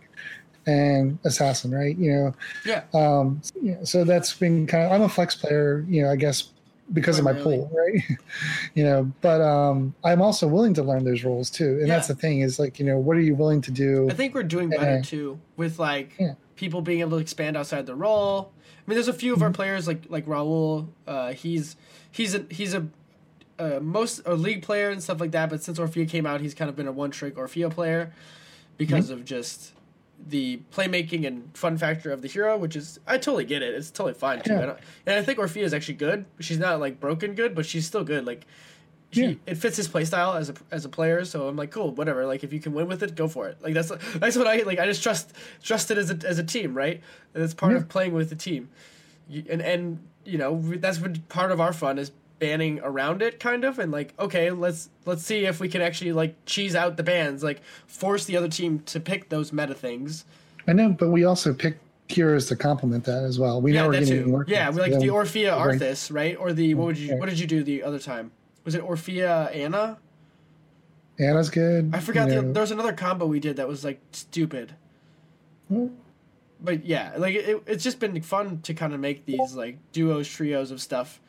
and 0.68 1.18
assassin, 1.26 1.72
right? 1.72 1.98
You 1.98 2.12
know, 2.14 2.34
yeah. 2.66 2.84
um, 2.94 3.42
yeah, 3.62 3.84
so 3.84 4.04
that's 4.04 4.34
been 4.34 4.66
kind 4.68 4.86
of. 4.86 4.92
I'm 4.92 5.02
a 5.02 5.10
flex 5.10 5.36
player, 5.36 5.86
you 5.88 6.02
know. 6.04 6.10
I 6.12 6.16
guess 6.16 6.50
because 6.94 7.18
of 7.18 7.26
my 7.26 7.34
pool, 7.34 7.72
right? 7.76 8.02
you 8.76 8.84
know, 8.84 9.12
but 9.22 9.42
um, 9.42 9.94
I'm 10.04 10.22
also 10.22 10.48
willing 10.48 10.74
to 10.76 10.84
learn 10.84 11.04
those 11.04 11.24
roles 11.24 11.50
too, 11.50 11.80
and 11.82 11.90
that's 11.90 12.08
the 12.08 12.16
thing 12.16 12.42
is 12.42 12.60
like, 12.60 12.80
you 12.80 12.86
know, 12.86 12.98
what 12.98 13.18
are 13.18 13.22
you 13.22 13.36
willing 13.36 13.62
to 13.62 13.72
do? 13.72 14.08
I 14.10 14.14
think 14.14 14.34
we're 14.36 14.44
doing 14.44 14.70
better 14.70 14.98
Yeah. 14.98 15.02
too 15.02 15.40
with 15.58 15.80
like 15.80 16.14
Yeah. 16.20 16.34
people 16.56 16.82
being 16.82 17.00
able 17.00 17.12
to 17.18 17.22
expand 17.22 17.58
outside 17.58 17.86
the 17.86 17.96
role. 17.96 18.52
I 18.88 18.90
mean, 18.90 18.96
there's 18.98 19.08
a 19.08 19.14
few 19.14 19.34
of 19.34 19.38
Mm-hmm. 19.40 19.46
our 19.46 19.52
players 19.52 19.88
like 19.88 20.04
like 20.10 20.26
Raul. 20.28 20.88
Uh, 21.08 21.34
he's 21.34 21.76
he's 22.16 22.34
a 22.36 22.45
he's 22.49 22.74
a 22.74 22.88
uh, 23.59 23.80
most 23.82 24.22
a 24.26 24.36
league 24.36 24.61
player 24.63 24.89
and 24.89 25.01
stuff 25.03 25.20
like 25.20 25.32
that. 25.32 25.49
But 25.49 25.61
since 25.63 25.80
Orphea 25.80 26.07
came 26.09 26.26
out, 26.26 26.41
he's 26.41 26.53
kind 26.53 26.70
of 26.70 26.76
been 26.76 26.88
a 26.88 26.91
one 26.91 27.11
trick 27.11 27.36
Orphea 27.36 27.70
player 27.72 28.13
because 28.78 29.05
Mm-hmm. 29.05 29.13
of 29.20 29.26
just 29.26 29.72
the 30.28 30.59
playmaking 30.74 31.28
and 31.28 31.55
fun 31.57 31.78
factor 31.78 32.11
of 32.11 32.22
the 32.22 32.28
hero, 32.28 32.57
which 32.57 32.76
is 32.76 32.99
I 33.05 33.18
totally 33.18 33.45
get 33.45 33.61
it. 33.61 33.74
It's 33.76 33.91
totally 33.91 34.13
fine 34.13 34.41
too. 34.41 34.53
Yeah. 34.53 34.59
I 34.72 34.76
and 35.05 35.20
I 35.20 35.24
think 35.24 35.39
Orphea 35.39 35.63
is 35.63 35.74
actually 35.74 35.95
good. 35.95 36.26
She's 36.39 36.57
not 36.59 36.80
like 36.80 36.99
broken 36.99 37.36
good, 37.36 37.53
but 37.55 37.66
she's 37.66 37.86
still 37.86 38.03
good. 38.03 38.26
Like 38.26 38.45
she, 39.11 39.22
Yeah. 39.26 39.34
it 39.45 39.55
fits 39.55 39.78
his 39.78 39.88
playstyle 39.88 40.36
as 40.38 40.49
a 40.49 40.55
as 40.72 40.84
a 40.86 40.89
player. 40.89 41.24
So 41.26 41.47
I'm 41.47 41.55
like, 41.57 41.72
cool, 41.72 41.91
whatever. 41.91 42.26
Like 42.26 42.43
if 42.43 42.51
you 42.53 42.59
can 42.59 42.74
win 42.74 42.88
with 42.88 43.03
it, 43.03 43.16
go 43.16 43.28
for 43.28 43.47
it. 43.49 43.57
Like 43.61 43.74
that's 43.74 43.91
that's 44.16 44.36
what 44.38 44.47
I 44.47 44.57
like. 44.63 44.80
I 44.80 44.86
just 44.86 45.03
trust 45.03 45.32
trust 45.63 45.91
it 45.91 45.97
as 45.97 46.11
a 46.11 46.18
as 46.26 46.39
a 46.39 46.43
team, 46.43 46.74
right? 46.76 47.01
And 47.34 47.43
it's 47.43 47.53
part 47.53 47.72
Yeah. 47.74 47.80
of 47.80 47.88
playing 47.89 48.13
with 48.13 48.30
the 48.30 48.36
team, 48.36 48.70
You- 49.30 49.45
and 49.49 49.61
and 49.61 49.99
you 50.26 50.38
know 50.38 50.60
that's 50.78 51.00
what 51.00 51.28
part 51.30 51.52
of 51.52 51.62
our 51.62 51.72
fun 51.72 51.98
is 51.98 52.12
banning 52.40 52.80
around 52.84 53.22
it 53.22 53.40
kind 53.40 53.64
of 53.64 53.80
and 53.80 53.92
like 53.92 54.14
okay 54.20 54.52
let's 54.52 54.90
let's 55.06 55.24
see 55.24 55.46
if 55.46 55.60
we 55.60 55.70
can 55.70 55.82
actually 55.82 56.12
like 56.12 56.36
cheese 56.46 56.76
out 56.76 56.98
the 56.98 57.04
bans 57.04 57.44
like 57.44 57.62
force 57.88 58.26
the 58.26 58.36
other 58.36 58.50
team 58.50 58.80
to 58.80 59.00
pick 59.00 59.30
those 59.30 59.54
meta 59.54 59.74
things. 59.74 60.26
I 60.68 60.74
know, 60.74 60.90
but 60.90 61.10
we 61.10 61.24
also 61.24 61.54
pick 61.54 61.78
heroes 62.08 62.48
to 62.48 62.56
complement 62.56 63.04
that 63.06 63.24
as 63.24 63.40
well. 63.40 63.62
We 63.62 63.74
yeah 63.74 63.84
know 63.84 63.90
we're 63.90 64.00
getting 64.00 64.32
work. 64.32 64.50
yeah 64.50 64.70
we 64.70 64.82
like 64.82 64.92
the 64.92 65.08
orphea 65.08 65.58
arthas 65.58 66.14
right? 66.14 66.36
Or 66.38 66.54
the 66.54 66.74
what 66.74 66.88
would 66.88 66.98
you 66.98 67.16
what 67.18 67.30
did 67.30 67.40
you 67.40 67.48
do 67.48 67.64
the 67.64 67.84
other 67.84 68.00
time? 68.00 68.32
Was 68.66 68.76
it 68.76 68.84
orphea 68.84 69.56
anna? 69.56 69.98
Anna's 71.18 71.50
good. 71.50 71.92
i 71.94 72.00
forgot 72.00 72.28
the 72.28 72.42
there 72.42 72.62
was 72.62 72.72
another 72.72 72.92
combo 72.92 73.26
we 73.26 73.40
did 73.40 73.56
that 73.56 73.68
was 73.68 73.86
like 73.86 74.02
stupid. 74.12 74.76
Well, 75.70 75.90
but 76.66 76.86
yeah 76.86 77.13
like 77.18 77.36
it, 77.36 77.61
it's 77.68 77.84
just 77.84 77.99
been 77.99 78.20
fun 78.22 78.59
to 78.61 78.74
kind 78.74 78.93
of 78.93 78.99
make 78.99 79.26
these 79.26 79.53
like 79.53 79.78
duos 79.93 80.28
trios 80.28 80.72
of 80.72 80.82
stuff 80.82 81.20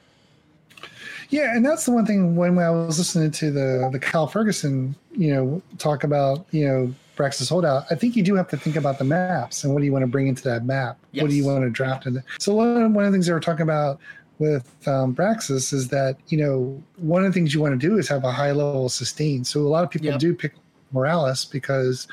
Yeah, 1.31 1.57
and 1.57 1.65
that's 1.65 1.85
the 1.87 1.93
one 1.93 2.07
thing 2.07 2.37
when 2.37 2.59
I 2.59 2.71
was 2.71 2.99
listening 2.99 3.31
to 3.33 3.51
the 3.51 3.89
the 3.93 3.99
Kyle 3.99 4.27
Ferguson, 4.27 4.95
you 5.13 5.35
know, 5.35 5.63
talk 5.79 6.05
about 6.05 6.47
you 6.53 6.67
know 6.69 6.95
Braxis 7.17 7.49
holdout. 7.49 7.85
I 7.91 7.95
think 7.95 8.15
you 8.15 8.23
do 8.23 8.35
have 8.37 8.49
to 8.49 8.57
think 8.57 8.77
about 8.77 8.99
the 8.99 9.05
maps 9.05 9.65
and 9.65 9.73
what 9.73 9.81
do 9.81 9.87
you 9.87 9.93
want 9.93 10.03
to 10.03 10.07
bring 10.07 10.29
into 10.29 10.43
that 10.45 10.65
map. 10.65 10.99
What 11.15 11.31
do 11.31 11.35
you 11.35 11.45
want 11.45 11.65
to 11.65 11.71
draft 11.71 12.07
in? 12.07 12.23
So 12.39 12.55
one 12.55 12.83
of, 12.83 12.93
one 12.93 13.05
of 13.05 13.11
the 13.13 13.17
things 13.17 13.27
they 13.27 13.33
were 13.33 13.41
talking 13.41 13.63
about 13.63 13.99
with 14.39 14.67
um, 14.87 15.15
Braxis 15.15 15.73
is 15.73 15.89
that 15.89 16.17
you 16.29 16.39
know 16.39 16.83
one 16.99 17.25
of 17.25 17.31
the 17.33 17.35
things 17.35 17.55
you 17.55 17.61
want 17.61 17.79
to 17.81 17.89
do 17.89 17.99
is 17.99 18.07
have 18.09 18.25
a 18.25 18.31
high 18.33 18.53
level 18.53 18.87
of 18.87 18.93
sustain. 18.93 19.45
So 19.45 19.61
a 19.61 19.71
lot 19.77 19.83
of 19.83 19.91
people 19.91 20.09
Yep. 20.09 20.21
do 20.21 20.35
pick 20.35 20.55
Morales 20.93 21.45
because 21.47 22.07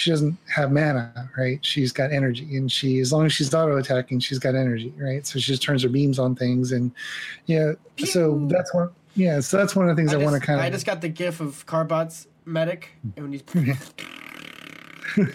she 0.00 0.10
doesn't 0.10 0.36
have 0.48 0.72
mana, 0.72 1.30
right? 1.36 1.62
She's 1.64 1.92
got 1.92 2.10
energy, 2.10 2.56
and 2.56 2.72
she 2.72 3.00
as 3.00 3.12
long 3.12 3.26
as 3.26 3.34
she's 3.34 3.52
auto 3.52 3.76
attacking, 3.76 4.20
she's 4.20 4.38
got 4.38 4.54
energy, 4.54 4.94
right? 4.96 5.26
So 5.26 5.38
she 5.38 5.52
just 5.52 5.62
turns 5.62 5.82
her 5.82 5.90
beams 5.90 6.18
on 6.18 6.34
things, 6.34 6.72
and 6.72 6.90
yeah. 7.44 7.72
So 8.06 8.46
that's 8.50 8.72
one. 8.72 8.88
Yeah, 9.14 9.40
so 9.40 9.58
that's 9.58 9.76
one 9.76 9.90
of 9.90 9.94
the 9.94 10.00
things 10.00 10.14
I, 10.14 10.20
I, 10.20 10.24
want 10.24 10.40
to 10.40 10.46
kind 10.46 10.58
of. 10.58 10.64
I 10.64 10.70
just 10.70 10.86
got 10.86 11.02
the 11.02 11.10
gif 11.10 11.40
of 11.40 11.66
Carbot's 11.66 12.26
medic 12.46 12.88
and 13.16 13.24
when 13.24 13.32
he's 13.32 13.42
but 15.16 15.26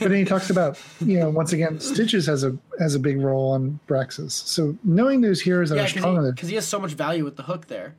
then 0.00 0.12
he 0.12 0.24
talks 0.24 0.50
about 0.50 0.78
you 1.00 1.18
know 1.18 1.30
once 1.30 1.52
again 1.52 1.80
Stitches 1.80 2.26
has 2.26 2.44
a 2.44 2.56
has 2.78 2.94
a 2.94 2.98
big 2.98 3.18
role 3.20 3.52
on 3.52 3.80
Braxis. 3.88 4.32
So 4.32 4.76
knowing 4.84 5.22
those 5.22 5.40
heroes 5.40 5.70
that 5.70 5.76
yeah 5.76 5.82
are 5.82 5.84
because 5.86 6.00
strong, 6.02 6.16
he, 6.16 6.20
enough- 6.26 6.36
'cause 6.36 6.48
he 6.50 6.54
has 6.56 6.66
so 6.68 6.78
much 6.78 6.92
value 6.92 7.24
with 7.24 7.36
the 7.36 7.44
hook 7.44 7.68
there 7.68 7.94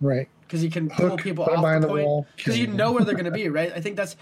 right? 0.00 0.28
Because 0.54 0.62
he 0.62 0.70
can 0.70 0.88
pull 0.88 1.08
Hook, 1.08 1.20
people 1.20 1.44
off 1.44 1.64
the 1.64 1.80
the 1.80 1.88
point 1.88 2.26
because 2.36 2.56
you 2.56 2.68
know 2.68 2.92
where 2.92 3.02
they're 3.04 3.14
going 3.14 3.24
to 3.24 3.32
be 3.32 3.48
right? 3.60 3.72
I 3.74 3.80
think 3.80 3.96
that's 3.96 4.14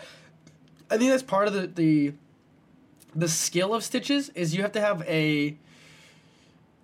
i 0.91 0.97
think 0.97 1.11
that's 1.11 1.23
part 1.23 1.47
of 1.47 1.53
the, 1.53 1.67
the 1.67 2.15
the 3.15 3.29
skill 3.29 3.75
of 3.75 3.85
stitches 3.85 4.31
is 4.31 4.55
you 4.55 4.63
have 4.63 4.73
to 4.73 4.81
have 4.81 5.03
a 5.07 5.55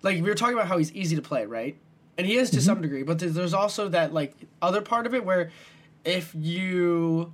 like 0.03 0.17
we 0.17 0.21
were 0.29 0.35
talking 0.35 0.53
about 0.53 0.67
how 0.67 0.77
he's 0.77 0.93
easy 0.93 1.15
to 1.15 1.21
play 1.23 1.47
right? 1.47 1.75
And 2.15 2.27
he 2.27 2.37
is 2.37 2.51
to 2.51 2.57
Mm-hmm. 2.57 2.65
some 2.65 2.81
degree 2.83 3.01
but 3.01 3.17
there's, 3.17 3.33
there's 3.33 3.53
also 3.55 3.89
that 3.89 4.13
like 4.13 4.35
other 4.61 4.81
part 4.81 5.07
of 5.07 5.15
it 5.15 5.25
where 5.25 5.49
if 6.05 6.35
you 6.35 7.33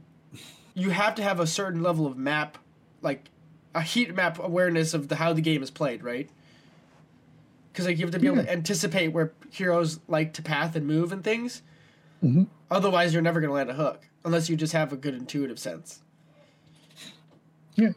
you 0.74 0.92
have 0.92 1.16
to 1.16 1.24
have 1.24 1.42
a 1.42 1.48
certain 1.48 1.84
level 1.84 2.06
of 2.08 2.16
map 2.18 2.58
like 3.02 3.26
a 3.74 3.82
heat 3.82 4.16
map 4.16 4.40
awareness 4.40 4.94
of 4.94 5.10
the 5.10 5.18
how 5.18 5.34
the 5.34 5.42
game 5.42 5.62
is 5.62 5.70
played 5.70 6.02
right? 6.02 6.30
Because 7.74 7.88
like 7.88 7.98
you 7.98 8.06
have 8.06 8.14
to 8.14 8.20
be 8.20 8.28
able 8.28 8.38
to 8.38 8.50
anticipate 8.50 9.10
where 9.10 9.34
heroes 9.50 10.00
like 10.08 10.32
to 10.34 10.42
path 10.42 10.78
and 10.78 10.88
move 10.88 11.12
and 11.12 11.22
things 11.26 11.62
Mhm. 12.24 12.48
otherwise 12.72 13.14
you're 13.14 13.22
never 13.22 13.40
going 13.40 13.50
to 13.50 13.54
land 13.56 13.70
a 13.70 13.74
hook 13.74 14.08
unless 14.24 14.50
you 14.50 14.56
just 14.56 14.74
have 14.74 14.92
a 14.94 14.98
good 14.98 15.14
intuitive 15.14 15.60
sense 15.60 16.00
Yeah. 17.76 17.90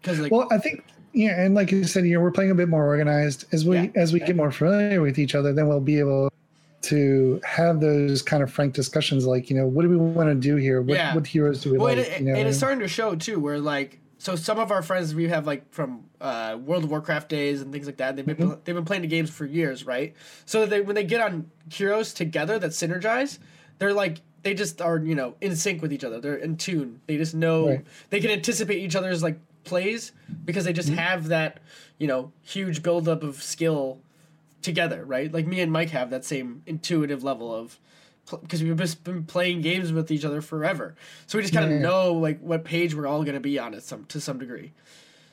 because 0.00 0.18
like 0.20 0.32
Well, 0.32 0.48
I 0.50 0.58
think 0.58 0.84
yeah, 1.12 1.40
and 1.42 1.54
like 1.54 1.70
you 1.72 1.84
said, 1.84 2.04
you 2.04 2.12
know, 2.14 2.20
we're 2.20 2.30
playing 2.30 2.50
a 2.50 2.54
bit 2.54 2.68
more 2.68 2.84
organized 2.84 3.46
as 3.52 3.64
we 3.64 3.76
Yeah. 3.76 3.86
as 3.94 4.12
we 4.12 4.20
get 4.20 4.36
more 4.36 4.50
familiar 4.50 5.00
with 5.00 5.18
each 5.18 5.34
other. 5.34 5.52
Then 5.54 5.66
we'll 5.68 5.80
be 5.80 5.98
able 5.98 6.30
to 6.82 7.40
have 7.44 7.80
those 7.80 8.20
kind 8.22 8.42
of 8.42 8.52
frank 8.52 8.74
discussions, 8.74 9.24
like 9.26 9.48
you 9.48 9.56
know, 9.56 9.66
what 9.66 9.82
do 9.82 9.88
we 9.88 9.96
want 9.96 10.28
to 10.28 10.34
do 10.34 10.56
here? 10.56 10.82
What, 10.82 10.94
Yeah. 10.98 11.14
what 11.14 11.26
heroes 11.26 11.62
do 11.62 11.72
we 11.72 11.78
well, 11.78 11.96
like? 11.96 11.98
it, 12.06 12.20
you 12.20 12.26
know, 12.26 12.34
and 12.34 12.46
it's 12.48 12.58
starting 12.58 12.80
to 12.80 12.88
show 12.88 13.14
too 13.16 13.40
where 13.40 13.58
like 13.58 13.98
so 14.26 14.34
some 14.34 14.58
of 14.58 14.72
our 14.72 14.82
friends 14.82 15.14
we 15.14 15.28
have 15.28 15.46
like 15.46 15.72
from 15.72 16.04
uh, 16.20 16.58
World 16.60 16.82
of 16.84 16.90
Warcraft 16.90 17.28
days 17.28 17.62
and 17.62 17.72
things 17.72 17.86
like 17.86 17.98
that. 17.98 18.16
They've 18.16 18.26
been 18.26 18.36
Mm-hmm. 18.36 18.60
they've 18.64 18.74
been 18.74 18.84
playing 18.84 19.02
the 19.02 19.08
games 19.08 19.30
for 19.30 19.44
years, 19.46 19.86
right? 19.86 20.14
So 20.46 20.66
they 20.66 20.80
when 20.80 20.94
they 20.96 21.04
get 21.04 21.20
on 21.20 21.50
heroes 21.70 22.12
together 22.12 22.58
that 22.58 22.72
synergize, 22.72 23.38
they're 23.78 23.94
like 23.94 24.16
they 24.42 24.52
just 24.54 24.82
are 24.82 24.98
you 24.98 25.14
know 25.14 25.36
in 25.40 25.54
sync 25.54 25.80
with 25.80 25.92
each 25.92 26.02
other. 26.04 26.20
They're 26.20 26.36
in 26.36 26.56
tune. 26.56 27.00
They 27.06 27.16
just 27.16 27.34
know 27.34 27.68
Right. 27.68 27.86
they 28.10 28.20
can 28.20 28.30
anticipate 28.30 28.78
each 28.78 28.96
other's 28.96 29.22
like 29.22 29.38
plays 29.64 30.10
because 30.44 30.64
they 30.64 30.72
Mm-hmm. 30.72 30.76
just 30.76 30.88
have 30.90 31.28
that 31.28 31.60
you 31.98 32.08
know 32.08 32.32
huge 32.42 32.82
buildup 32.82 33.22
of 33.22 33.40
skill 33.42 34.00
together, 34.62 35.04
right? 35.04 35.32
Like 35.32 35.46
me 35.46 35.60
and 35.60 35.70
Mike 35.70 35.90
have 35.90 36.10
that 36.10 36.24
same 36.24 36.62
intuitive 36.66 37.22
level 37.22 37.54
of 37.54 37.78
because 38.30 38.62
we've 38.62 38.76
just 38.76 39.04
been 39.04 39.24
playing 39.24 39.60
games 39.60 39.92
with 39.92 40.10
each 40.10 40.24
other 40.24 40.40
forever, 40.40 40.94
so 41.26 41.38
we 41.38 41.42
just 41.42 41.54
kind 41.54 41.66
of 41.66 41.72
Yeah. 41.72 41.86
know 41.86 42.12
like 42.14 42.40
what 42.40 42.64
page 42.64 42.94
we're 42.94 43.06
all 43.06 43.22
going 43.22 43.34
to 43.34 43.40
be 43.40 43.58
on 43.58 43.74
at 43.74 43.82
some 43.82 44.04
to 44.06 44.20
some 44.20 44.38
degree. 44.38 44.72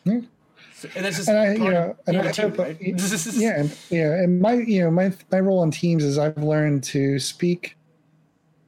Yeah. 0.03 0.21
So- 0.75 0.89
and 0.95 1.05
that's 1.05 1.15
just 1.17 1.29
and 1.29 1.37
I, 1.37 1.53
you 1.53 1.71
know, 1.71 1.95
and 2.07 2.15
being 2.15 2.17
I 2.17 2.43
a 2.43 2.49
right? 2.49 2.77
yeah, 3.35 3.59
and, 3.59 3.77
yeah, 3.89 4.13
and 4.21 4.41
my, 4.41 4.53
you 4.53 4.81
know, 4.83 4.91
my 4.91 5.13
my 5.31 5.39
role 5.39 5.59
on 5.59 5.71
teams 5.71 6.03
is 6.03 6.17
I've 6.17 6.37
learned 6.37 6.83
to 6.85 7.19
speak. 7.19 7.77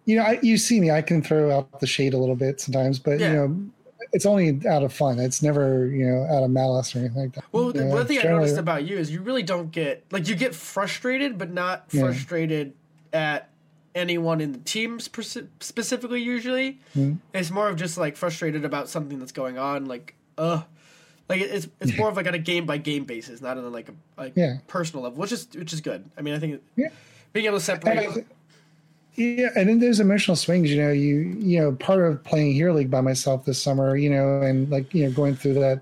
You 0.06 0.18
know, 0.18 0.24
I, 0.24 0.40
you 0.42 0.58
see 0.58 0.80
me, 0.80 0.92
I 0.92 1.02
can 1.02 1.22
throw 1.22 1.52
out 1.56 1.80
the 1.80 1.88
shade 1.88 2.14
a 2.14 2.18
little 2.18 2.36
bit 2.36 2.62
sometimes, 2.62 3.00
but 3.00 3.20
Yeah. 3.20 3.30
you 3.32 3.36
know, 3.36 3.60
it's 4.14 4.26
only 4.26 4.62
out 4.68 4.84
of 4.84 4.94
fun. 4.94 5.20
It's 5.20 5.42
never, 5.42 5.88
you 5.88 6.06
know, 6.06 6.24
out 6.32 6.44
of 6.44 6.52
malice 6.52 6.96
or 6.96 7.00
anything 7.00 7.22
like 7.24 7.34
that. 7.34 7.44
Well, 7.52 7.72
the 7.74 7.80
You 7.80 7.86
know, 7.86 7.96
one 7.96 8.08
thing 8.08 8.20
I 8.20 8.24
noticed 8.24 8.58
about 8.58 8.86
you 8.86 8.98
is 8.98 9.12
you 9.12 9.22
really 9.22 9.44
don't 9.44 9.72
get 9.72 10.06
like 10.12 10.28
you 10.30 10.36
get 10.36 10.56
frustrated, 10.56 11.38
but 11.38 11.52
not 11.52 11.86
Yeah. 11.92 12.02
frustrated 12.04 12.74
at 13.14 13.50
anyone 13.96 14.42
in 14.42 14.52
the 14.52 14.60
team 14.60 15.00
speci- 15.00 15.48
specifically. 15.62 16.22
Usually, 16.22 16.80
Mhm. 16.96 17.18
it's 17.34 17.50
more 17.50 17.70
of 17.70 17.78
just 17.78 17.98
like 17.98 18.16
frustrated 18.18 18.66
about 18.66 18.90
something 18.90 19.18
that's 19.20 19.32
going 19.32 19.58
on. 19.58 19.86
Like, 19.86 20.14
ugh, 20.38 20.64
like 21.30 21.42
it's 21.42 21.68
it's 21.80 21.98
more 21.98 22.10
of 22.10 22.18
like 22.18 22.28
on 22.28 22.34
a 22.36 22.40
game 22.40 22.66
by 22.66 22.78
game 22.78 23.06
basis, 23.06 23.42
not 23.42 23.58
on 23.58 23.72
like 23.72 23.90
a 23.90 23.94
like 24.22 24.34
Yeah. 24.36 24.58
personal 24.68 25.04
level, 25.04 25.20
which 25.20 25.32
is 25.32 25.48
which 25.56 25.74
is 25.74 25.82
good. 25.82 26.04
I 26.18 26.22
mean, 26.22 26.34
I 26.36 26.40
think 26.40 26.62
Yeah. 26.76 26.90
being 27.34 27.46
able 27.48 27.60
to 27.60 27.72
And 27.72 27.82
separate. 27.84 28.14
Thi- 28.14 28.26
yeah, 29.18 29.48
and 29.56 29.70
then 29.70 29.80
there's 29.80 30.02
emotional 30.02 30.36
swings. 30.36 30.70
You 30.70 30.82
know, 30.82 30.92
you 30.92 31.16
you 31.40 31.60
know, 31.60 31.72
part 31.72 32.04
of 32.06 32.22
playing 32.26 32.54
Hero 32.54 32.74
League 32.74 32.92
by 32.92 33.00
myself 33.02 33.46
this 33.46 33.62
summer, 33.62 33.96
you 33.96 34.10
know, 34.10 34.42
and 34.42 34.70
like 34.70 34.94
you 34.94 35.06
know, 35.06 35.12
going 35.12 35.36
through 35.36 35.54
that, 35.56 35.82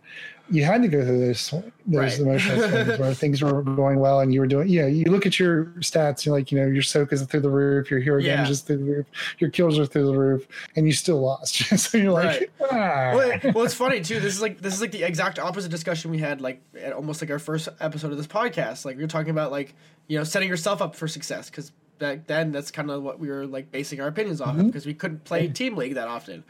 you 0.53 0.63
had 0.63 0.81
to 0.83 0.87
go 0.87 1.03
through 1.03 1.19
those 1.25 1.49
those 1.49 1.63
Right. 1.85 2.19
emotional 2.19 2.69
swings 2.69 2.99
where 2.99 3.13
things 3.13 3.41
were 3.41 3.61
going 3.63 3.99
well 3.99 4.21
and 4.21 4.33
you 4.33 4.39
were 4.39 4.47
doing. 4.47 4.69
Yeah, 4.69 4.85
you 4.85 5.05
look 5.11 5.25
at 5.25 5.37
your 5.39 5.65
stats. 5.79 6.25
You're 6.25 6.35
like, 6.35 6.51
you 6.51 6.59
know, 6.59 6.67
your 6.67 6.81
soak 6.83 7.11
is 7.11 7.21
through 7.23 7.41
the 7.41 7.49
roof, 7.49 7.89
your 7.91 7.99
hero 7.99 8.19
Yeah. 8.21 8.35
damage 8.37 8.51
is 8.51 8.61
through 8.61 8.77
the 8.77 8.83
roof, 8.83 9.05
your 9.39 9.49
kills 9.49 9.77
are 9.79 9.85
through 9.85 10.05
the 10.05 10.17
roof, 10.17 10.47
and 10.75 10.85
you 10.85 10.93
still 10.93 11.19
lost. 11.19 11.55
so 11.79 11.97
you're 11.97 12.11
like, 12.13 12.51
ah. 12.61 13.11
well, 13.15 13.31
it- 13.31 13.53
well, 13.53 13.65
it's 13.65 13.73
funny 13.73 13.99
too. 14.01 14.19
This 14.21 14.33
is 14.35 14.41
like 14.41 14.61
this 14.61 14.73
is 14.73 14.79
like 14.81 14.91
the 14.91 15.03
exact 15.03 15.39
opposite 15.39 15.69
discussion 15.71 16.11
we 16.11 16.19
had 16.19 16.39
like 16.39 16.61
at 16.79 16.93
almost 16.93 17.21
like 17.21 17.31
our 17.31 17.39
first 17.39 17.67
episode 17.81 18.11
of 18.11 18.17
this 18.17 18.27
podcast. 18.27 18.85
Like 18.85 18.95
we 18.95 19.03
were 19.03 19.07
talking 19.09 19.31
about 19.31 19.51
like 19.51 19.73
you 20.07 20.17
know 20.17 20.23
setting 20.23 20.47
yourself 20.47 20.81
up 20.81 20.95
for 20.95 21.07
success 21.07 21.49
because 21.49 21.71
back 21.99 22.27
then 22.27 22.51
that's 22.51 22.71
kind 22.71 22.89
of 22.91 23.01
what 23.03 23.19
we 23.19 23.29
were 23.29 23.45
like 23.45 23.71
basing 23.71 24.01
our 24.01 24.07
opinions 24.07 24.41
off 24.41 24.57
of 24.57 24.65
because 24.67 24.85
we 24.85 24.93
couldn't 24.93 25.23
play 25.23 25.47
team 25.47 25.75
league 25.75 25.95
that 25.95 26.07
often, 26.07 26.43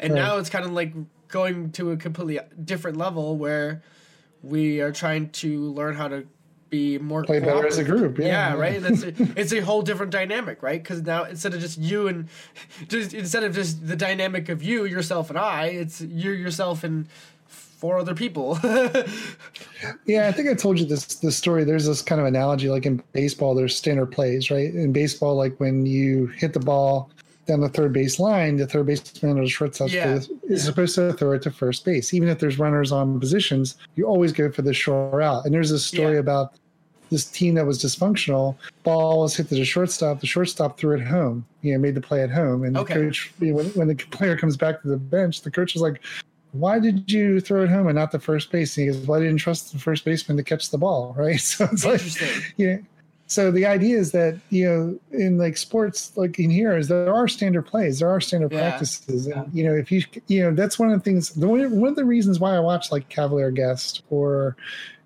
and 0.00 0.12
Right. 0.12 0.18
now 0.20 0.36
it's 0.38 0.50
kind 0.50 0.64
of 0.64 0.72
like 0.72 0.92
going 1.34 1.72
to 1.72 1.90
a 1.90 1.96
completely 1.96 2.38
different 2.64 2.96
level 2.96 3.36
where 3.36 3.82
we 4.44 4.80
are 4.80 4.92
trying 4.92 5.28
to 5.30 5.62
learn 5.72 5.92
how 5.96 6.06
to 6.06 6.24
be 6.70 6.96
more 6.98 7.24
Play 7.24 7.40
better 7.40 7.66
as 7.66 7.76
a 7.76 7.82
group, 7.82 8.18
yeah, 8.18 8.26
yeah, 8.26 8.54
right. 8.54 8.80
That's 8.80 9.02
a, 9.02 9.12
it's 9.36 9.52
a 9.52 9.58
whole 9.58 9.82
different 9.82 10.12
dynamic, 10.12 10.62
right? 10.62 10.80
Because 10.80 11.02
now 11.02 11.24
instead 11.24 11.52
of 11.52 11.60
just 11.60 11.76
you 11.78 12.06
and 12.06 12.28
just 12.88 13.14
instead 13.14 13.42
of 13.42 13.52
just 13.52 13.84
the 13.84 13.96
dynamic 13.96 14.48
of 14.48 14.62
you, 14.62 14.84
yourself, 14.84 15.28
and 15.28 15.36
I, 15.36 15.66
it's 15.66 16.00
you, 16.00 16.30
yourself, 16.30 16.84
and 16.84 17.08
four 17.48 17.98
other 17.98 18.14
people. 18.14 18.58
Yeah, 20.06 20.28
I 20.28 20.32
think 20.32 20.48
I 20.48 20.54
told 20.54 20.78
you 20.78 20.86
this 20.86 21.16
this 21.16 21.36
story. 21.36 21.62
There's 21.64 21.84
this 21.86 22.00
kind 22.00 22.18
of 22.18 22.26
analogy, 22.26 22.70
like 22.70 22.86
in 22.86 23.02
baseball, 23.12 23.54
there's 23.54 23.76
standard 23.76 24.06
plays, 24.06 24.50
right? 24.50 24.72
In 24.72 24.94
baseball, 24.94 25.34
like 25.34 25.60
when 25.60 25.84
you 25.84 26.28
hit 26.28 26.54
the 26.54 26.60
ball 26.60 27.10
down 27.46 27.60
the 27.60 27.68
third 27.68 27.92
base 27.92 28.18
line, 28.18 28.56
the 28.56 28.66
third 28.66 28.86
baseman 28.86 29.38
or 29.38 29.42
the 29.42 29.48
shortstop 29.48 29.90
Yeah. 29.92 30.18
is 30.44 30.64
supposed 30.64 30.94
to 30.96 31.12
throw 31.12 31.32
it 31.32 31.42
to 31.42 31.50
first 31.50 31.84
base. 31.84 32.14
Even 32.14 32.28
if 32.28 32.38
there's 32.38 32.58
runners 32.58 32.92
on 32.92 33.20
positions, 33.20 33.76
you 33.96 34.06
always 34.06 34.32
go 34.32 34.50
for 34.50 34.62
the 34.62 34.72
short 34.74 35.12
route. 35.12 35.44
And 35.44 35.52
there's 35.54 35.70
a 35.70 35.78
story 35.78 36.14
Yeah. 36.14 36.20
about 36.20 36.54
this 37.10 37.26
team 37.26 37.54
that 37.54 37.66
was 37.66 37.82
dysfunctional. 37.82 38.56
Ball 38.82 39.20
was 39.20 39.36
hit 39.36 39.48
to 39.48 39.54
the 39.54 39.64
shortstop. 39.64 40.20
The 40.20 40.26
shortstop 40.26 40.78
threw 40.78 40.96
it 40.96 41.02
home. 41.02 41.44
You 41.62 41.74
know, 41.74 41.78
made 41.78 41.94
the 41.94 42.00
play 42.00 42.22
at 42.22 42.30
home. 42.30 42.64
And 42.64 42.76
Okay. 42.76 42.94
the 42.94 43.00
coach, 43.00 43.32
you 43.40 43.48
know, 43.48 43.56
when, 43.56 43.66
when 43.66 43.88
the 43.88 43.94
player 43.94 44.36
comes 44.36 44.56
back 44.56 44.80
to 44.82 44.88
the 44.88 44.96
bench, 44.96 45.42
the 45.42 45.50
coach 45.50 45.76
is 45.76 45.82
like, 45.82 46.00
why 46.52 46.78
did 46.78 47.10
you 47.12 47.40
throw 47.40 47.64
it 47.64 47.68
home 47.68 47.88
and 47.88 47.96
not 47.96 48.10
the 48.12 48.18
first 48.18 48.50
base? 48.52 48.76
And 48.78 48.86
he 48.88 48.92
goes, 48.92 49.06
well, 49.06 49.20
I 49.20 49.24
didn't 49.24 49.38
trust 49.38 49.72
the 49.72 49.78
first 49.78 50.04
baseman 50.04 50.36
to 50.38 50.42
catch 50.42 50.70
the 50.70 50.78
ball, 50.78 51.14
right? 51.18 51.40
So 51.40 51.68
it's 51.70 51.84
like, 51.84 51.94
Interesting. 51.94 52.28
yeah. 52.56 52.76
So 53.26 53.50
the 53.50 53.64
idea 53.66 53.98
is 53.98 54.12
that 54.12 54.38
you 54.50 54.66
know, 54.68 54.98
in 55.18 55.38
like 55.38 55.56
sports, 55.56 56.14
like 56.16 56.38
in 56.38 56.50
here 56.50 56.76
is 56.76 56.88
there 56.88 57.12
are 57.14 57.26
standard 57.26 57.62
plays, 57.62 57.98
there 58.00 58.08
are 58.10 58.20
standard 58.20 58.52
Yeah. 58.52 58.60
practices, 58.70 59.26
and 59.26 59.48
you 59.52 59.64
know, 59.64 59.74
if 59.74 59.90
you, 59.90 60.02
you 60.28 60.42
know, 60.42 60.54
that's 60.54 60.78
one 60.78 60.90
of 60.90 60.98
the 60.98 61.04
things. 61.04 61.30
The 61.30 61.48
one 61.48 61.80
one 61.80 61.88
of 61.90 61.96
the 61.96 62.04
reasons 62.04 62.38
why 62.38 62.54
I 62.54 62.60
watch 62.60 62.92
like 62.92 63.08
Cavalier 63.08 63.50
Guest 63.50 64.02
or, 64.10 64.56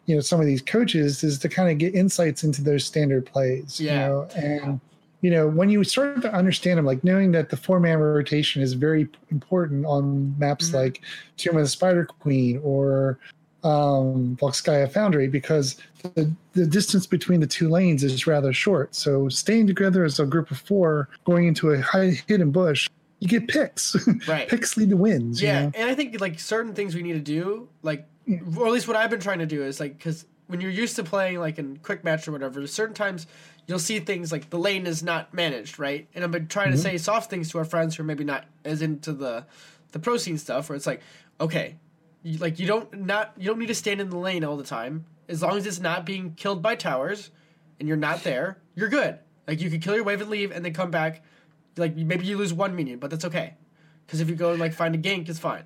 you 0.07 0.15
know 0.17 0.21
some 0.21 0.41
of 0.41 0.47
these 0.47 0.63
coaches 0.63 1.23
is 1.23 1.39
to 1.39 1.49
kind 1.49 1.71
of 1.71 1.79
get 1.79 1.95
insights 1.95 2.43
into 2.43 2.63
those 2.63 2.85
standard 2.85 3.25
plays. 3.27 3.79
Yeah. 3.81 3.93
You 3.93 3.99
know, 3.99 4.29
and 4.37 4.81
you 5.21 5.31
know 5.31 5.47
when 5.47 5.69
you 5.71 5.85
start 5.85 6.21
to 6.23 6.33
understand 6.33 6.79
them, 6.79 6.87
like 6.87 7.05
knowing 7.05 7.31
that 7.33 7.51
the 7.51 7.57
four 7.57 7.79
man 7.79 7.99
rotation 7.99 8.63
is 8.63 8.73
very 8.73 9.09
important 9.31 9.87
on 9.87 10.35
maps 10.39 10.71
Mhm. 10.71 10.75
like 10.75 11.03
Tomb 11.37 11.57
of 11.57 11.63
the 11.63 11.69
Spider 11.69 12.05
Queen 12.05 12.59
or 12.65 13.19
um 13.65 14.37
Volskaya 14.41 14.91
Foundry 14.91 15.29
because 15.29 15.77
the, 16.15 16.31
the 16.53 16.67
distance 16.67 17.07
between 17.07 17.41
the 17.41 17.47
two 17.47 17.69
lanes 17.69 18.03
is 18.05 18.27
rather 18.27 18.53
short. 18.53 18.95
So 18.95 19.29
staying 19.29 19.67
together 19.67 20.05
as 20.05 20.19
a 20.21 20.27
group 20.27 20.51
of 20.51 20.59
four 20.59 21.09
going 21.25 21.47
into 21.47 21.71
a 21.71 21.81
high 21.81 22.21
hidden 22.27 22.51
bush, 22.51 22.89
you 23.21 23.29
get 23.29 23.49
picks. 23.49 23.97
Right. 24.29 24.49
picks 24.49 24.77
lead 24.77 24.91
to 24.91 24.97
wins. 24.97 25.43
you 25.43 25.49
Yeah, 25.49 25.63
know? 25.67 25.73
and 25.75 25.91
I 25.91 25.95
think 25.95 26.21
like 26.21 26.39
certain 26.39 26.75
things 26.75 26.95
we 26.95 27.03
need 27.03 27.15
to 27.15 27.19
do, 27.21 27.69
like, 27.83 28.07
Yeah. 28.27 28.39
or 28.57 28.67
at 28.67 28.73
least 28.73 28.87
what 28.89 28.97
I've 28.97 29.11
been 29.11 29.21
trying 29.21 29.41
to 29.41 29.47
do 29.47 29.63
is 29.63 29.81
like, 29.81 29.97
because 29.99 30.25
when 30.47 30.61
you're 30.61 30.71
used 30.71 30.97
to 30.97 31.05
playing 31.05 31.39
like 31.41 31.59
in 31.59 31.79
quick 31.79 32.05
match 32.05 32.27
or 32.29 32.33
whatever, 32.33 32.67
certain 32.67 32.95
times 32.95 33.27
you'll 33.67 33.79
see 33.79 33.99
things 34.01 34.33
like 34.33 34.49
the 34.51 34.59
lane 34.59 34.87
is 34.87 35.03
not 35.03 35.35
managed, 35.35 35.79
right? 35.79 36.09
And 36.15 36.25
I've 36.25 36.31
been 36.31 36.47
trying 36.49 36.71
to 36.71 36.77
Mhm. 36.79 36.83
say 36.83 36.99
soft 36.99 37.29
things 37.29 37.51
to 37.51 37.59
our 37.59 37.65
friends 37.67 37.97
who 37.97 38.03
are 38.03 38.07
maybe 38.07 38.25
not 38.25 38.45
as 38.65 38.81
into 38.83 39.13
the 39.13 39.45
the 39.93 39.99
pro 39.99 40.17
scene 40.19 40.37
stuff, 40.39 40.69
where 40.69 40.77
it's 40.77 40.87
like, 40.87 41.01
okay, 41.41 41.77
you, 42.23 42.39
like 42.39 42.59
you 42.59 42.67
don't 42.67 42.93
not 43.07 43.33
you 43.39 43.47
don't 43.47 43.59
need 43.59 43.67
to 43.69 43.75
stand 43.75 44.01
in 44.01 44.11
the 44.11 44.17
lane 44.19 44.45
all 44.45 44.57
the 44.57 44.65
time 44.65 45.05
as 45.29 45.43
long 45.43 45.57
as 45.57 45.67
it's 45.67 45.81
not 45.81 46.07
being 46.07 46.35
killed 46.35 46.63
by 46.63 46.75
towers, 46.75 47.31
and 47.79 47.87
you're 47.87 47.97
not 47.97 48.25
there, 48.25 48.59
you're 48.75 48.89
good. 48.89 49.19
Like 49.47 49.61
you 49.61 49.71
can 49.71 49.81
kill 49.81 49.95
your 49.95 50.05
wave 50.05 50.21
and 50.21 50.31
leave, 50.31 50.51
and 50.51 50.65
then 50.65 50.73
come 50.73 50.91
back. 50.91 51.23
Like 51.77 51.97
maybe 51.97 52.27
you 52.27 52.37
lose 52.37 52.53
one 52.53 52.75
minion, 52.75 52.99
but 52.99 53.11
that's 53.11 53.25
okay. 53.25 53.55
Because 54.07 54.21
if 54.21 54.29
you 54.29 54.37
go 54.37 54.51
and 54.51 54.61
like 54.61 54.73
find 54.73 54.95
a 54.95 54.99
gank, 54.99 55.29
it's 55.29 55.39
fine. 55.39 55.65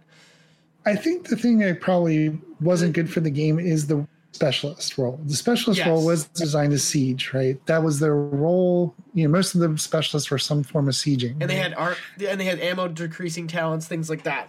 I 0.85 0.97
think 0.97 1.29
the 1.29 1.37
thing 1.37 1.59
that 1.59 1.81
probably 1.81 2.39
wasn't 2.61 2.93
good 2.93 3.09
for 3.11 3.21
the 3.21 3.31
game 3.31 3.59
is 3.59 3.87
the 3.87 4.07
specialist 4.33 4.99
role. 4.99 5.21
The 5.27 5.37
specialist 5.37 5.79
Yes. 5.79 5.87
role 5.87 6.05
was 6.05 6.25
designed 6.25 6.73
as 6.73 6.83
siege, 6.83 7.33
right? 7.33 7.65
That 7.67 7.83
was 7.83 8.01
their 8.01 8.17
role. 8.17 8.95
You 9.15 9.25
know, 9.25 9.31
most 9.31 9.55
of 9.55 9.61
the 9.61 9.79
specialists 9.79 10.31
were 10.31 10.39
some 10.39 10.65
form 10.65 10.89
of 10.89 10.95
sieging. 10.95 11.37
And 11.41 11.49
they 11.49 11.57
right? 11.57 11.63
had 11.63 11.75
art, 11.75 11.99
and 12.27 12.41
they 12.41 12.47
had 12.47 12.59
ammo 12.59 12.89
decreasing 12.89 13.47
talents, 13.47 13.87
things 13.87 14.11
like 14.11 14.25
that. 14.25 14.49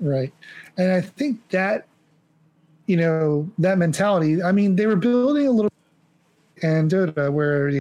Right. 0.00 0.32
And 0.78 0.92
I 0.92 1.00
think 1.00 1.46
that, 1.50 1.86
you 2.86 2.96
know, 2.96 3.50
that 3.58 3.78
mentality, 3.78 4.42
I 4.42 4.52
mean, 4.52 4.76
they 4.76 4.86
were 4.86 4.96
building 4.96 5.46
a 5.46 5.50
little 5.50 5.72
and 6.62 6.90
Dota 6.90 7.32
where, 7.32 7.68
you 7.68 7.80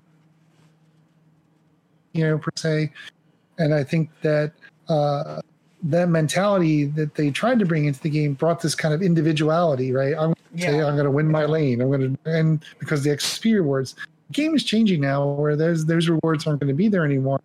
know, 2.16 2.38
per 2.38 2.52
se. 2.56 2.92
And 3.58 3.74
I 3.74 3.84
think 3.84 4.10
that, 4.22 4.52
uh, 4.90 5.42
that 5.84 6.10
mentality 6.10 6.86
that 6.86 7.14
they 7.16 7.30
tried 7.30 7.60
to 7.60 7.66
bring 7.66 7.86
into 7.86 8.02
the 8.02 8.10
game 8.10 8.34
brought 8.34 8.62
this 8.62 8.74
kind 8.74 8.94
of 8.94 9.02
individuality, 9.02 9.92
right? 9.92 10.14
I'm 10.14 10.34
going 10.34 10.36
to 10.56 10.62
say 10.62 10.78
Yeah. 10.78 10.88
I'm 10.88 10.96
going 10.96 11.06
to 11.06 11.12
win 11.12 11.30
my 11.30 11.46
lane. 11.46 11.82
I'm 11.82 11.90
going 11.90 12.18
to, 12.18 12.30
and 12.30 12.64
because 12.80 13.04
the 13.04 13.12
XP 13.12 13.54
rewards, 13.54 13.94
the 14.28 14.34
game 14.34 14.56
is 14.56 14.64
changing 14.64 15.02
now 15.02 15.26
where 15.26 15.56
those 15.56 15.86
those 15.86 16.10
rewards 16.10 16.48
aren't 16.48 16.60
going 16.60 16.70
to 16.70 16.74
be 16.74 16.88
there 16.88 17.06
anymore 17.06 17.40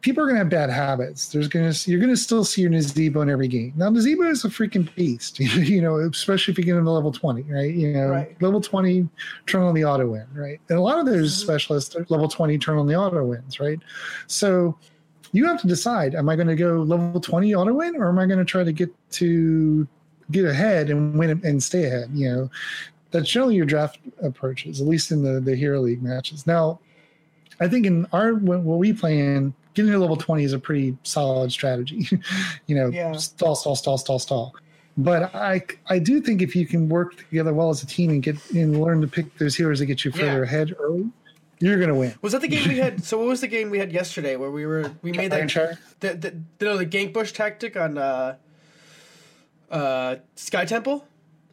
people 0.00 0.22
are 0.22 0.26
going 0.26 0.36
to 0.36 0.40
have 0.40 0.48
bad 0.48 0.70
habits. 0.70 1.28
There's 1.28 1.48
going 1.48 1.70
to 1.72 1.90
you're 1.90 1.98
going 2.00 2.12
to 2.12 2.16
still 2.16 2.44
see 2.44 2.62
your 2.62 2.70
Nazeebo 2.70 3.22
in 3.22 3.30
every 3.30 3.48
game. 3.48 3.72
Now 3.76 3.90
Nazeebo 3.90 4.30
is 4.30 4.44
a 4.44 4.48
freaking 4.48 4.92
beast, 4.94 5.38
you 5.40 5.82
know, 5.82 5.96
especially 5.98 6.52
if 6.52 6.58
you 6.58 6.64
get 6.64 6.76
into 6.76 6.90
level 6.90 7.12
20, 7.12 7.42
right? 7.42 7.74
You 7.74 7.92
know, 7.92 8.08
Right. 8.08 8.40
level 8.40 8.60
20 8.60 9.08
turn 9.46 9.62
on 9.62 9.74
the 9.74 9.84
auto 9.84 10.06
win, 10.06 10.26
right? 10.34 10.60
And 10.68 10.78
a 10.78 10.82
lot 10.82 10.98
of 11.00 11.06
those 11.06 11.32
Mhm. 11.34 11.42
specialists 11.42 11.96
are 11.96 12.06
level 12.08 12.28
20 12.28 12.58
turn 12.58 12.78
on 12.78 12.86
the 12.86 12.94
auto 12.94 13.24
wins, 13.24 13.58
right? 13.58 13.80
So 14.28 14.76
you 15.32 15.46
have 15.46 15.60
to 15.60 15.66
decide: 15.66 16.14
Am 16.14 16.28
I 16.28 16.36
going 16.36 16.48
to 16.48 16.56
go 16.56 16.80
level 16.82 17.20
20 17.20 17.54
auto 17.54 17.74
win, 17.74 17.96
or 17.96 18.08
am 18.08 18.18
I 18.18 18.26
going 18.26 18.38
to 18.38 18.44
try 18.44 18.64
to 18.64 18.72
get 18.72 18.90
to 19.12 19.86
get 20.30 20.44
ahead 20.44 20.90
and 20.90 21.18
win 21.18 21.40
and 21.44 21.62
stay 21.62 21.84
ahead? 21.84 22.10
You 22.14 22.30
know, 22.30 22.50
that's 23.10 23.28
generally 23.28 23.56
your 23.56 23.66
draft 23.66 23.98
approaches, 24.22 24.80
at 24.80 24.86
least 24.86 25.10
in 25.10 25.22
the 25.22 25.40
the 25.40 25.54
Hero 25.56 25.80
League 25.80 26.02
matches. 26.02 26.46
Now, 26.46 26.78
I 27.60 27.68
think 27.68 27.84
in 27.84 28.06
our 28.12 28.34
what 28.34 28.78
we 28.78 28.92
play 28.92 29.18
in, 29.18 29.52
getting 29.86 29.92
to 29.92 29.98
level 29.98 30.16
twenty 30.16 30.44
is 30.44 30.52
a 30.52 30.58
pretty 30.58 30.96
solid 31.04 31.52
strategy. 31.52 32.08
you 32.66 32.74
know, 32.74 32.88
Yeah. 32.88 33.12
stall, 33.12 33.54
stall, 33.54 33.76
stall, 33.76 33.98
stall, 33.98 34.18
stall. 34.18 34.54
But 34.96 35.34
I 35.34 35.62
I 35.86 35.98
do 36.00 36.20
think 36.20 36.42
if 36.42 36.56
you 36.56 36.66
can 36.66 36.88
work 36.88 37.16
together 37.16 37.54
well 37.54 37.70
as 37.70 37.82
a 37.82 37.86
team 37.86 38.10
and 38.10 38.22
get 38.22 38.36
and 38.50 38.80
learn 38.80 39.00
to 39.00 39.06
pick 39.06 39.36
those 39.38 39.54
heroes 39.56 39.78
that 39.78 39.86
get 39.86 40.04
you 40.04 40.10
further 40.10 40.38
Yeah. 40.38 40.42
ahead 40.42 40.74
early, 40.80 41.06
you're 41.60 41.78
gonna 41.78 41.94
win. 41.94 42.14
Was 42.22 42.32
that 42.32 42.40
the 42.40 42.48
game 42.48 42.68
we 42.68 42.78
had? 42.86 43.04
So 43.04 43.18
what 43.18 43.28
was 43.28 43.40
the 43.40 43.46
game 43.46 43.70
we 43.70 43.78
had 43.78 43.92
yesterday 43.92 44.34
where 44.36 44.50
we 44.50 44.66
were 44.66 44.90
we 45.02 45.12
made 45.12 45.30
that 45.30 45.40
Ironshire? 45.42 45.78
the 46.00 46.14
the, 46.58 46.64
no, 46.64 46.76
the 46.76 46.86
gank 46.86 47.12
bush 47.12 47.30
tactic 47.32 47.76
on 47.76 47.96
uh, 47.96 48.34
uh, 49.70 50.16
Sky 50.34 50.64
Temple? 50.64 51.06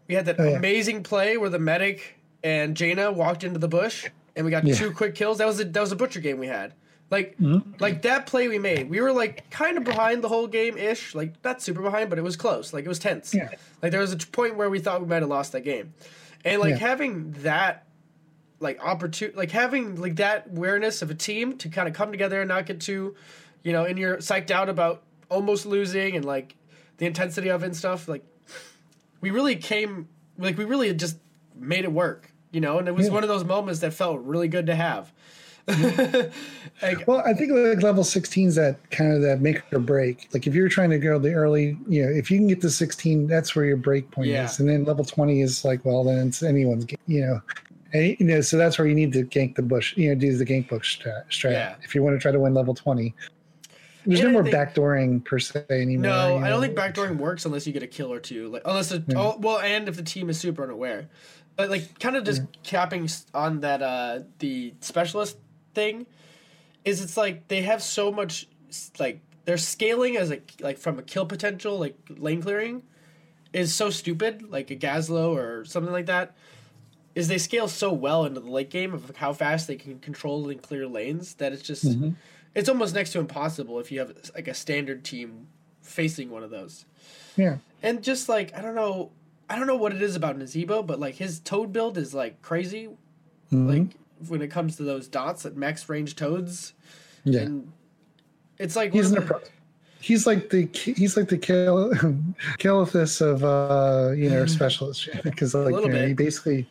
We 0.07 0.15
had 0.15 0.25
that 0.25 0.39
Oh, 0.39 0.43
yeah. 0.49 0.57
amazing 0.57 1.03
play 1.03 1.37
where 1.37 1.49
the 1.49 1.59
medic 1.59 2.15
and 2.43 2.75
Jaina 2.75 3.11
walked 3.11 3.43
into 3.43 3.59
the 3.59 3.67
bush 3.67 4.07
and 4.35 4.45
we 4.45 4.51
got 4.51 4.65
Yeah. 4.65 4.75
two 4.75 4.91
quick 4.91 5.15
kills. 5.15 5.37
That 5.39 5.47
was 5.47 5.59
a 5.59 5.65
that 5.65 5.81
was 5.81 5.91
a 5.91 5.95
butcher 5.95 6.19
game 6.19 6.37
we 6.39 6.47
had. 6.47 6.73
Like 7.11 7.37
Mhm. 7.37 7.79
like 7.79 8.01
that 8.01 8.25
play 8.25 8.47
we 8.47 8.57
made, 8.57 8.89
we 8.89 8.99
were 8.99 9.11
like 9.11 9.49
kind 9.51 9.77
of 9.77 9.83
behind 9.83 10.23
the 10.23 10.27
whole 10.27 10.47
game 10.47 10.75
ish, 10.77 11.13
like 11.13 11.33
not 11.43 11.61
super 11.61 11.81
behind, 11.81 12.09
but 12.09 12.17
it 12.17 12.23
was 12.23 12.35
close. 12.35 12.73
Like 12.73 12.83
it 12.83 12.87
was 12.89 12.97
tense. 12.99 13.33
Yeah. 13.33 13.49
Like 13.81 13.91
there 13.91 14.01
was 14.01 14.11
a 14.11 14.17
point 14.17 14.55
where 14.55 14.69
we 14.69 14.79
thought 14.79 15.01
we 15.01 15.07
might 15.07 15.21
have 15.21 15.29
lost 15.29 15.51
that 15.51 15.61
game, 15.61 15.93
and 16.43 16.59
like 16.59 16.71
Yeah. 16.71 16.77
having 16.87 17.31
that 17.43 17.83
like 18.59 18.83
opportunity, 18.83 19.37
like 19.37 19.51
having 19.51 19.95
like 20.01 20.15
that 20.15 20.47
awareness 20.51 21.01
of 21.03 21.11
a 21.11 21.13
team 21.15 21.57
to 21.57 21.69
kind 21.69 21.87
of 21.87 21.93
come 21.93 22.11
together 22.11 22.41
and 22.41 22.47
not 22.47 22.65
get 22.65 22.79
too, 22.79 23.13
you 23.63 23.71
know, 23.71 23.83
and 23.85 23.99
you're 23.99 24.17
psyched 24.17 24.49
out 24.49 24.67
about 24.69 25.03
almost 25.29 25.65
losing 25.67 26.15
and 26.15 26.25
like 26.25 26.55
the 26.97 27.05
intensity 27.05 27.49
of 27.49 27.61
it 27.61 27.67
and 27.67 27.75
stuff. 27.75 28.07
Like 28.07 28.23
we 29.21 29.29
really 29.29 29.55
came, 29.57 30.07
like 30.39 30.57
we 30.57 30.65
really 30.65 30.91
just 30.93 31.17
made 31.53 31.83
it 31.83 31.91
work, 31.91 32.31
you 32.51 32.61
know, 32.61 32.79
and 32.79 32.87
it 32.87 32.95
was 32.95 33.07
Yeah. 33.07 33.13
one 33.13 33.23
of 33.23 33.29
those 33.29 33.43
moments 33.43 33.81
that 33.81 33.93
felt 33.93 34.21
really 34.21 34.47
good 34.47 34.65
to 34.67 34.75
have. 34.75 35.11
like, 36.81 37.07
Well, 37.07 37.21
I 37.25 37.33
think 37.33 37.51
like 37.51 37.81
level 37.81 38.03
16 38.03 38.47
is 38.49 38.55
that 38.55 38.89
kind 38.91 39.13
of 39.13 39.21
that 39.21 39.41
make 39.41 39.61
or 39.73 39.79
break. 39.79 40.29
Like 40.33 40.47
if 40.47 40.53
you're 40.55 40.69
trying 40.69 40.89
to 40.91 40.99
go 40.99 41.17
the 41.19 41.33
early, 41.33 41.77
you 41.87 42.03
know, 42.05 42.11
if 42.11 42.29
you 42.29 42.37
can 42.37 42.47
get 42.47 42.61
to 42.61 42.69
16, 42.69 43.27
that's 43.27 43.55
where 43.55 43.65
your 43.65 43.77
break 43.77 44.09
point 44.11 44.29
Yeah. 44.29 44.45
is. 44.45 44.59
And 44.59 44.69
then 44.69 44.83
level 44.83 45.05
20 45.05 45.41
is 45.41 45.65
like, 45.65 45.83
well, 45.85 46.03
then 46.03 46.27
it's 46.27 46.43
anyone's, 46.43 46.85
you 47.07 47.21
know. 47.21 47.41
And, 47.93 48.15
you 48.19 48.25
know, 48.25 48.41
so 48.41 48.57
that's 48.57 48.77
where 48.77 48.87
you 48.87 48.95
need 48.95 49.13
to 49.13 49.23
gank 49.23 49.55
the 49.55 49.61
bush, 49.61 49.95
you 49.97 50.09
know, 50.09 50.15
do 50.15 50.35
the 50.37 50.45
gank 50.45 50.69
bush 50.69 50.99
strat, 50.99 51.25
strat 51.29 51.51
Yeah. 51.53 51.75
if 51.83 51.95
you 51.95 52.03
want 52.03 52.15
to 52.15 52.19
try 52.21 52.31
to 52.31 52.39
win 52.39 52.53
level 52.53 52.73
20. 52.75 53.13
There's 54.05 54.19
And 54.19 54.31
no 54.33 54.39
I 54.39 54.43
more 54.43 54.43
think- 54.51 54.55
backdooring 54.55 55.25
per 55.25 55.39
se 55.39 55.65
anymore. 55.69 56.03
No, 56.11 56.37
you 56.37 56.45
I 56.45 56.49
don't 56.49 56.61
think 56.61 56.75
backdooring 56.77 57.17
works 57.17 57.45
unless 57.45 57.65
you 57.65 57.73
get 57.73 57.81
a 57.81 57.87
kill 57.87 58.13
or 58.13 58.19
two. 58.19 58.49
Like 58.49 58.61
unless 58.65 58.91
Yeah. 58.91 58.99
oh, 59.15 59.37
well, 59.39 59.59
and 59.59 59.87
if 59.89 59.95
the 59.95 60.03
team 60.03 60.29
is 60.29 60.39
super 60.39 60.61
unaware. 60.63 61.09
But 61.55 61.69
like, 61.71 61.99
kind 61.99 62.15
of 62.17 62.23
just 62.25 62.43
capping 62.63 63.09
on 63.33 63.61
that 63.61 63.81
uh 63.81 64.19
the 64.39 64.73
specialist 64.81 65.37
thing, 65.75 66.05
is 66.83 67.01
it's 67.01 67.17
like 67.17 67.47
they 67.47 67.61
have 67.61 67.83
so 67.83 68.11
much 68.11 68.47
like 68.99 69.19
their 69.45 69.57
scaling 69.57 70.17
as 70.17 70.31
a 70.31 70.41
like 70.59 70.77
from 70.77 70.97
a 70.97 71.03
kill 71.03 71.25
potential 71.25 71.77
like 71.77 71.95
lane 72.17 72.41
clearing, 72.41 72.81
is 73.53 73.73
so 73.73 73.89
stupid. 73.89 74.49
Like 74.49 74.71
a 74.71 74.75
Gazlowe 74.75 75.35
or 75.35 75.65
something 75.65 75.93
like 75.93 76.07
that. 76.07 76.35
Is 77.13 77.27
they 77.29 77.37
scale 77.37 77.67
so 77.69 77.93
well 77.93 78.25
into 78.25 78.41
the 78.41 78.49
late 78.51 78.69
game 78.69 78.93
of 78.93 79.15
how 79.15 79.31
fast 79.31 79.67
they 79.67 79.77
can 79.77 79.99
control 79.99 80.49
and 80.49 80.61
clear 80.61 80.85
lanes 80.85 81.35
that 81.35 81.53
it's 81.53 81.61
just 81.61 81.85
Mhm. 81.85 82.15
it's 82.53 82.67
almost 82.67 82.93
next 82.95 83.11
to 83.13 83.19
impossible 83.19 83.79
if 83.79 83.91
you 83.91 83.99
have 83.99 84.13
like 84.35 84.47
a 84.49 84.53
standard 84.53 85.03
team 85.05 85.47
facing 85.81 86.29
one 86.29 86.43
of 86.43 86.49
those. 86.49 86.85
Yeah. 87.37 87.57
And 87.83 88.03
just 88.03 88.27
like 88.27 88.53
I 88.57 88.61
don't 88.61 88.75
know, 88.75 89.11
I 89.49 89.57
don't 89.57 89.67
know 89.67 89.75
what 89.77 89.93
it 89.93 90.01
is 90.01 90.15
about 90.17 90.37
Nazeebo, 90.37 90.85
but 90.85 90.99
like 90.99 91.15
his 91.15 91.39
toad 91.39 91.71
build 91.71 91.97
is 91.97 92.13
like 92.13 92.41
crazy. 92.41 92.89
Mhm. 93.51 93.67
Like 93.69 93.97
when 94.27 94.41
it 94.41 94.49
comes 94.49 94.75
to 94.77 94.83
those 94.83 95.07
dots 95.07 95.45
at 95.45 95.55
max 95.55 95.87
range 95.89 96.15
toads, 96.15 96.73
yeah. 97.23 97.41
and 97.41 97.71
it's 98.57 98.75
like 98.75 98.93
He's 98.93 99.09
an 99.11 99.15
the- 99.15 99.21
approach. 99.21 99.43
He's 99.99 100.27
like 100.27 100.51
the 100.51 100.69
he's 100.73 101.17
like 101.17 101.29
the 101.29 101.37
Cal- 101.37 101.91
Caliphus 102.59 103.21
of 103.21 103.43
uh 103.43 104.11
you 104.15 104.29
know 104.29 104.45
specialists 104.45 105.07
because 105.23 105.55
like 105.55 105.73
you 105.73 105.89
know, 105.89 106.07
he 106.07 106.13
basically 106.13 106.69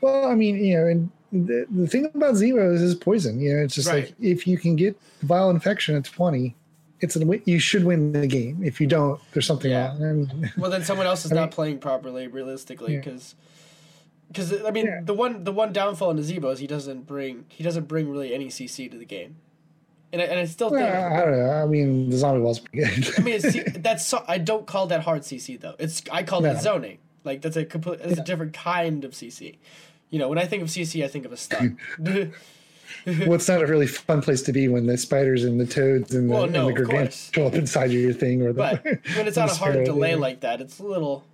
well 0.00 0.26
I 0.26 0.34
mean 0.36 0.56
you 0.64 0.76
know 0.78 0.86
and 0.86 1.10
the, 1.32 1.66
the 1.70 1.88
thing 1.88 2.08
about 2.14 2.36
zero 2.36 2.72
is 2.72 2.80
his 2.80 2.94
poison 2.94 3.40
you 3.40 3.52
know 3.54 3.62
it's 3.64 3.74
just 3.74 3.88
Right. 3.88 4.04
like 4.04 4.14
if 4.20 4.46
you 4.46 4.58
can 4.58 4.76
get 4.76 4.96
viral 5.24 5.50
infection 5.50 5.96
at 5.96 6.04
20 6.04 6.54
it's 7.00 7.16
a 7.16 7.40
you 7.46 7.58
should 7.58 7.82
win 7.84 8.12
the 8.12 8.28
game 8.28 8.62
if 8.62 8.80
you 8.80 8.86
don't 8.86 9.20
there's 9.32 9.46
something 9.46 9.70
Yeah. 9.72 9.88
wrong 9.98 10.02
and, 10.30 10.52
well 10.56 10.70
then 10.70 10.84
someone 10.84 11.06
else 11.08 11.24
is 11.24 11.32
I 11.32 11.34
not 11.34 11.40
mean- 11.46 11.50
playing 11.52 11.78
properly 11.78 12.28
realistically 12.28 12.94
Yeah. 12.94 13.00
Because. 14.32 14.64
I 14.64 14.70
mean, 14.70 14.86
Yeah. 14.86 15.00
the 15.04 15.14
one 15.14 15.44
the 15.44 15.52
one 15.52 15.72
downfall 15.72 16.10
in 16.10 16.16
Nazeebo 16.18 16.52
is 16.52 16.58
he 16.58 16.66
doesn't 16.66 17.06
bring 17.06 17.44
he 17.48 17.62
doesn't 17.62 17.86
bring 17.88 18.10
really 18.10 18.34
any 18.34 18.46
CC 18.48 18.90
to 18.90 18.96
the 18.96 19.04
game, 19.04 19.36
and 20.12 20.22
I, 20.22 20.24
and 20.26 20.38
I 20.40 20.44
still 20.46 20.70
think 20.70 20.80
well, 20.82 21.12
I 21.12 21.20
don't 21.24 21.38
know 21.38 21.50
I 21.50 21.66
mean 21.66 22.10
the 22.10 22.16
zombie 22.16 22.40
wall's 22.40 22.60
pretty 22.60 22.84
good 23.02 23.14
I 23.18 23.22
mean, 23.22 23.40
it's, 23.42 23.78
that's 23.78 24.06
so, 24.06 24.24
I 24.26 24.38
don't 24.38 24.66
call 24.66 24.86
that 24.88 25.02
hard 25.02 25.22
CC 25.22 25.60
though. 25.60 25.74
It's 25.78 26.02
I 26.10 26.22
call 26.22 26.40
No. 26.40 26.52
that 26.52 26.62
zoning. 26.62 26.98
Like 27.24 27.40
that's 27.42 27.56
a 27.56 27.64
complete, 27.64 28.00
that's 28.00 28.16
Yeah. 28.16 28.22
a 28.22 28.24
different 28.24 28.52
kind 28.54 29.04
of 29.04 29.12
CC. 29.12 29.56
You 30.10 30.18
know, 30.18 30.28
when 30.28 30.38
I 30.38 30.44
think 30.46 30.62
of 30.62 30.68
CC, 30.68 31.04
I 31.04 31.08
think 31.08 31.24
of 31.24 31.32
a 31.32 31.36
stun. 31.36 31.78
well 33.06 33.32
it's 33.34 33.48
not 33.48 33.62
a 33.62 33.66
really 33.66 33.86
fun 33.86 34.20
place 34.22 34.42
to 34.42 34.52
be 34.52 34.68
when 34.68 34.86
the 34.86 34.96
spiders 34.98 35.44
and 35.44 35.58
the 35.58 35.66
toads 35.66 36.14
and 36.14 36.28
the, 36.28 36.34
Well, 36.34 36.44
and 36.44 36.54
the 36.54 36.84
course. 36.84 37.30
show 37.34 37.46
up 37.46 37.54
inside 37.54 37.90
your 37.90 38.12
thing 38.12 38.42
or 38.42 38.52
the 38.52 38.58
but 38.58 38.84
when 39.16 39.26
it's 39.26 39.38
on 39.38 39.48
a 39.48 39.54
hard 39.62 39.84
delay 39.84 40.10
yeah. 40.10 40.16
like 40.16 40.40
that, 40.40 40.60
it's 40.60 40.78
a 40.78 40.84
little. 40.84 41.24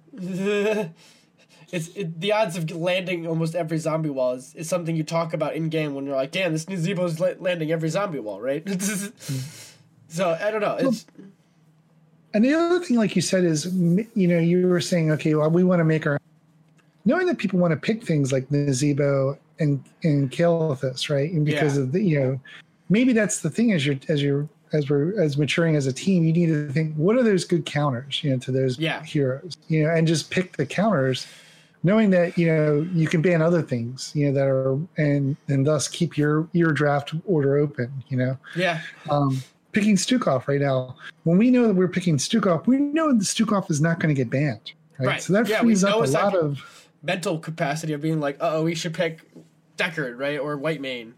It's 1.70 1.88
it, 1.88 2.20
the 2.20 2.32
odds 2.32 2.56
of 2.56 2.70
landing 2.70 3.26
almost 3.26 3.54
every 3.54 3.78
zombie 3.78 4.08
wall 4.08 4.32
is, 4.32 4.54
is 4.54 4.68
something 4.68 4.96
you 4.96 5.02
talk 5.04 5.34
about 5.34 5.54
in 5.54 5.68
game 5.68 5.94
when 5.94 6.06
you're 6.06 6.16
like, 6.16 6.30
damn, 6.30 6.52
this 6.52 6.64
Nazeebo's 6.64 7.20
la- 7.20 7.32
landing 7.38 7.70
every 7.72 7.90
zombie 7.90 8.20
wall, 8.20 8.40
right? 8.40 8.66
so 10.08 10.38
I 10.40 10.50
don't 10.50 10.60
know. 10.62 10.76
It's 10.76 11.06
And 12.34 12.44
the 12.44 12.54
other 12.54 12.80
thing, 12.80 12.96
like 12.96 13.14
you 13.16 13.22
said, 13.22 13.44
is 13.44 13.66
you 14.14 14.28
know 14.28 14.38
you 14.38 14.66
were 14.66 14.80
saying, 14.80 15.10
okay, 15.12 15.34
well, 15.34 15.50
we 15.50 15.64
want 15.64 15.80
to 15.80 15.84
make 15.84 16.06
our 16.06 16.18
knowing 17.04 17.26
that 17.26 17.38
people 17.38 17.58
want 17.58 17.72
to 17.72 17.76
pick 17.76 18.04
things 18.04 18.32
like 18.32 18.48
Nazeebo 18.48 19.38
and 19.60 19.82
and 20.04 20.30
Kael'thas, 20.30 21.10
right? 21.10 21.30
And 21.30 21.44
because 21.44 21.76
Yeah. 21.76 21.82
of 21.82 21.92
the 21.92 22.02
you 22.02 22.20
know 22.20 22.40
maybe 22.88 23.12
that's 23.12 23.40
the 23.40 23.50
thing 23.50 23.72
as 23.72 23.86
you're 23.86 23.98
as 24.08 24.22
you're 24.22 24.48
as 24.72 24.88
we're 24.90 25.20
as 25.20 25.36
maturing 25.38 25.76
as 25.76 25.86
a 25.86 25.92
team, 25.92 26.24
you 26.24 26.32
need 26.32 26.46
to 26.46 26.70
think 26.72 26.94
what 26.96 27.16
are 27.16 27.22
those 27.22 27.44
good 27.44 27.64
counters, 27.66 28.22
you 28.22 28.30
know, 28.30 28.38
to 28.38 28.52
those 28.52 28.78
Yeah. 28.78 29.02
heroes, 29.02 29.56
you 29.68 29.82
know, 29.84 29.90
and 29.90 30.06
just 30.06 30.30
pick 30.30 30.56
the 30.58 30.66
counters, 30.66 31.26
knowing 31.82 32.10
that 32.10 32.36
you 32.36 32.46
know 32.46 32.86
you 32.92 33.08
can 33.08 33.22
ban 33.22 33.42
other 33.42 33.62
things, 33.62 34.12
you 34.14 34.26
know, 34.26 34.32
that 34.32 34.46
are 34.46 34.78
and 34.96 35.36
and 35.48 35.66
thus 35.66 35.88
keep 35.88 36.16
your 36.16 36.48
your 36.52 36.72
draft 36.72 37.14
order 37.26 37.56
open, 37.56 37.92
you 38.08 38.16
know 38.16 38.38
yeah, 38.56 38.80
um, 39.10 39.42
picking 39.72 39.96
Stukov 39.96 40.48
right 40.48 40.60
now. 40.60 40.96
When 41.24 41.38
we 41.38 41.50
know 41.50 41.66
that 41.66 41.74
we're 41.74 41.88
picking 41.88 42.16
Stukov, 42.16 42.66
we 42.66 42.78
know 42.78 43.12
that 43.12 43.24
Stukov 43.24 43.70
is 43.70 43.80
not 43.80 44.00
going 44.00 44.14
to 44.14 44.18
get 44.18 44.30
banned. 44.30 44.72
Right? 44.98 45.06
Right. 45.06 45.22
So 45.22 45.32
that 45.34 45.48
Yeah, 45.48 45.60
frees 45.60 45.84
up 45.84 45.94
a 45.94 46.10
lot 46.10 46.34
of 46.34 46.88
mental 47.02 47.38
capacity 47.38 47.92
of 47.92 48.00
being 48.00 48.20
like, 48.20 48.36
oh, 48.40 48.64
we 48.64 48.74
should 48.74 48.94
pick 48.94 49.20
Deckard, 49.76 50.18
right, 50.18 50.38
or 50.38 50.58
Whitemane. 50.58 51.12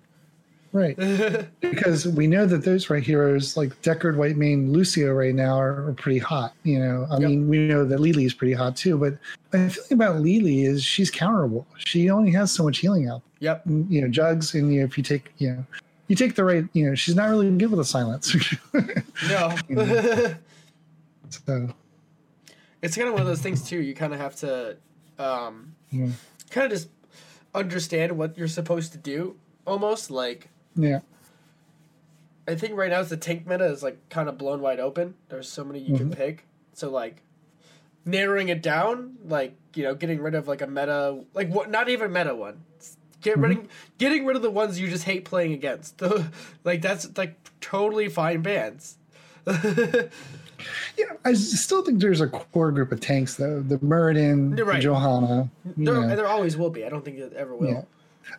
Right 0.73 0.97
because 1.61 2.07
we 2.07 2.29
know 2.29 2.47
that 2.47 2.65
those 2.65 2.91
right 2.91 3.03
heroes 3.03 3.57
like 3.57 3.71
Deckard, 3.83 4.15
Whitemane, 4.15 4.71
Lucio 4.71 5.13
right 5.13 5.35
now 5.35 5.59
are, 5.59 5.89
are 5.89 5.95
pretty 5.95 6.21
hot. 6.21 6.53
You 6.63 6.79
know, 6.79 7.07
I 7.11 7.19
Yep. 7.19 7.29
mean, 7.29 7.49
we 7.49 7.59
know 7.67 7.85
that 7.85 7.99
Li 7.99 8.13
Li 8.13 8.25
is 8.25 8.35
pretty 8.35 8.53
hot 8.55 8.77
too. 8.77 8.97
But 8.97 9.15
the 9.51 9.69
feeling 9.69 9.93
about 9.93 10.21
Li 10.21 10.39
Li 10.39 10.63
is 10.65 10.85
she's 10.85 11.11
counterable. 11.11 11.65
She 11.79 12.09
only 12.09 12.31
has 12.33 12.53
so 12.53 12.63
much 12.63 12.79
healing 12.79 13.09
out. 13.09 13.23
Yep. 13.41 13.63
You 13.67 14.03
know, 14.03 14.09
jugs, 14.09 14.55
and 14.55 14.73
you 14.73 14.81
know, 14.81 14.87
if 14.87 14.97
you 14.97 15.03
take 15.03 15.33
you 15.39 15.51
know. 15.51 15.65
You 16.07 16.17
take 16.17 16.35
the 16.35 16.43
right, 16.43 16.65
you 16.73 16.87
know, 16.89 16.97
she's 16.97 17.15
not 17.15 17.31
really 17.31 17.49
good 17.57 17.71
with 17.71 17.79
a 17.79 17.85
silence. 17.85 18.35
No. 19.29 19.55
so, 21.31 21.69
it's 22.83 22.97
kind 22.97 23.07
of 23.09 23.13
one 23.15 23.23
of 23.23 23.29
those 23.29 23.41
things 23.41 23.63
too. 23.69 23.81
You 23.81 23.95
kind 23.95 24.13
of 24.13 24.19
have 24.19 24.35
to, 24.37 24.77
um, 25.21 25.75
yeah. 25.91 26.09
kind 26.51 26.65
of 26.67 26.73
just 26.73 26.89
understand 27.55 28.17
what 28.19 28.37
you're 28.37 28.49
supposed 28.49 28.91
to 28.93 28.99
do. 28.99 29.37
Almost 29.67 30.11
like 30.11 30.49
yeah. 30.75 31.01
I 32.49 32.55
think 32.55 32.77
right 32.77 32.91
now 32.91 33.01
is 33.01 33.11
the 33.11 33.17
tank 33.17 33.47
meta 33.47 33.65
is 33.67 33.83
like 33.83 34.09
kind 34.09 34.29
of 34.29 34.37
blown 34.39 34.61
wide 34.61 34.81
open. 34.81 35.15
There's 35.29 35.49
so 35.49 35.65
many 35.65 35.81
you 35.81 35.97
can 35.97 36.11
mm-hmm. 36.11 36.21
pick. 36.21 36.47
So 36.73 36.91
like 36.91 37.23
narrowing 38.05 38.49
it 38.49 38.63
down, 38.63 39.19
like 39.25 39.55
you 39.75 39.85
know, 39.85 39.95
getting 39.95 40.21
rid 40.21 40.35
of 40.35 40.49
like 40.49 40.63
a 40.63 40.67
meta, 40.67 41.21
like 41.35 41.49
what? 41.49 41.71
Not 41.71 41.89
even 41.89 42.13
meta 42.13 42.35
one. 42.35 42.65
Get 43.21 43.35
mm-hmm. 43.35 43.43
rid, 43.43 43.69
getting 43.99 44.25
rid 44.25 44.37
of 44.37 44.43
the 44.43 44.51
ones 44.51 44.81
you 44.81 44.89
just 44.89 45.05
hate 45.05 45.25
playing 45.25 45.53
against. 45.53 46.03
like 46.65 46.83
that's 46.83 47.17
like 47.17 47.37
totally 47.61 48.09
fine 48.09 48.43
bans. 48.43 48.97
Yeah, 50.97 51.07
I 51.25 51.33
still 51.35 51.83
think 51.83 52.01
there's 52.01 52.21
a 52.21 52.29
core 52.29 52.73
group 52.73 52.93
of 52.93 53.01
tanks 53.01 53.37
though. 53.37 53.63
The 53.63 53.79
Muradin, 53.79 54.59
right. 54.65 54.77
the 54.77 54.83
Johanna. 54.83 55.51
There, 55.77 56.17
there 56.17 56.27
always 56.27 56.57
will 56.57 56.71
be. 56.71 56.85
I 56.85 56.89
don't 56.89 57.05
think 57.05 57.19
it 57.19 57.33
ever 57.33 57.55
will. 57.55 57.69
yeah. 57.71 57.83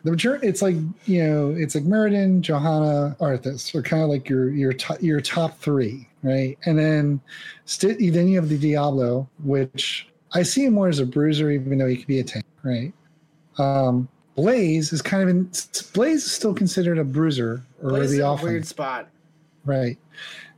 The 0.03 0.11
major- 0.11 0.39
it's 0.43 0.61
like 0.61 0.75
you 1.05 1.23
know, 1.23 1.55
it's 1.57 1.75
like 1.75 1.83
Muradin, 1.83 2.41
Johanna, 2.41 3.15
Arthas 3.19 3.73
are 3.75 3.81
kind 3.81 4.03
of 4.03 4.09
like 4.09 4.29
your 4.29 4.49
your 4.51 4.73
top 4.73 5.01
your 5.01 5.21
top 5.21 5.57
three, 5.59 6.07
right? 6.23 6.57
And 6.65 6.77
then 6.77 7.21
st- 7.65 8.13
then 8.13 8.27
you 8.27 8.39
have 8.39 8.49
the 8.49 8.57
Diablo, 8.57 9.29
which 9.43 10.07
I 10.33 10.43
see 10.43 10.65
him 10.65 10.73
more 10.73 10.87
as 10.87 10.99
a 10.99 11.05
bruiser, 11.05 11.51
even 11.51 11.77
though 11.77 11.87
he 11.87 11.97
could 11.97 12.07
be 12.07 12.19
a 12.19 12.23
tank, 12.23 12.45
right? 12.63 12.93
Um, 13.57 14.07
Blaze 14.35 14.93
is 14.93 15.01
kind 15.01 15.23
of 15.23 15.29
in. 15.29 15.51
Blaze 15.93 16.23
is 16.25 16.31
still 16.31 16.53
considered 16.53 16.97
a 16.97 17.03
bruiser 17.03 17.63
or 17.81 17.89
Blaze 17.89 18.11
the 18.11 18.27
offense. 18.27 18.43
weird 18.43 18.65
spot. 18.65 19.09
Right. 19.65 19.97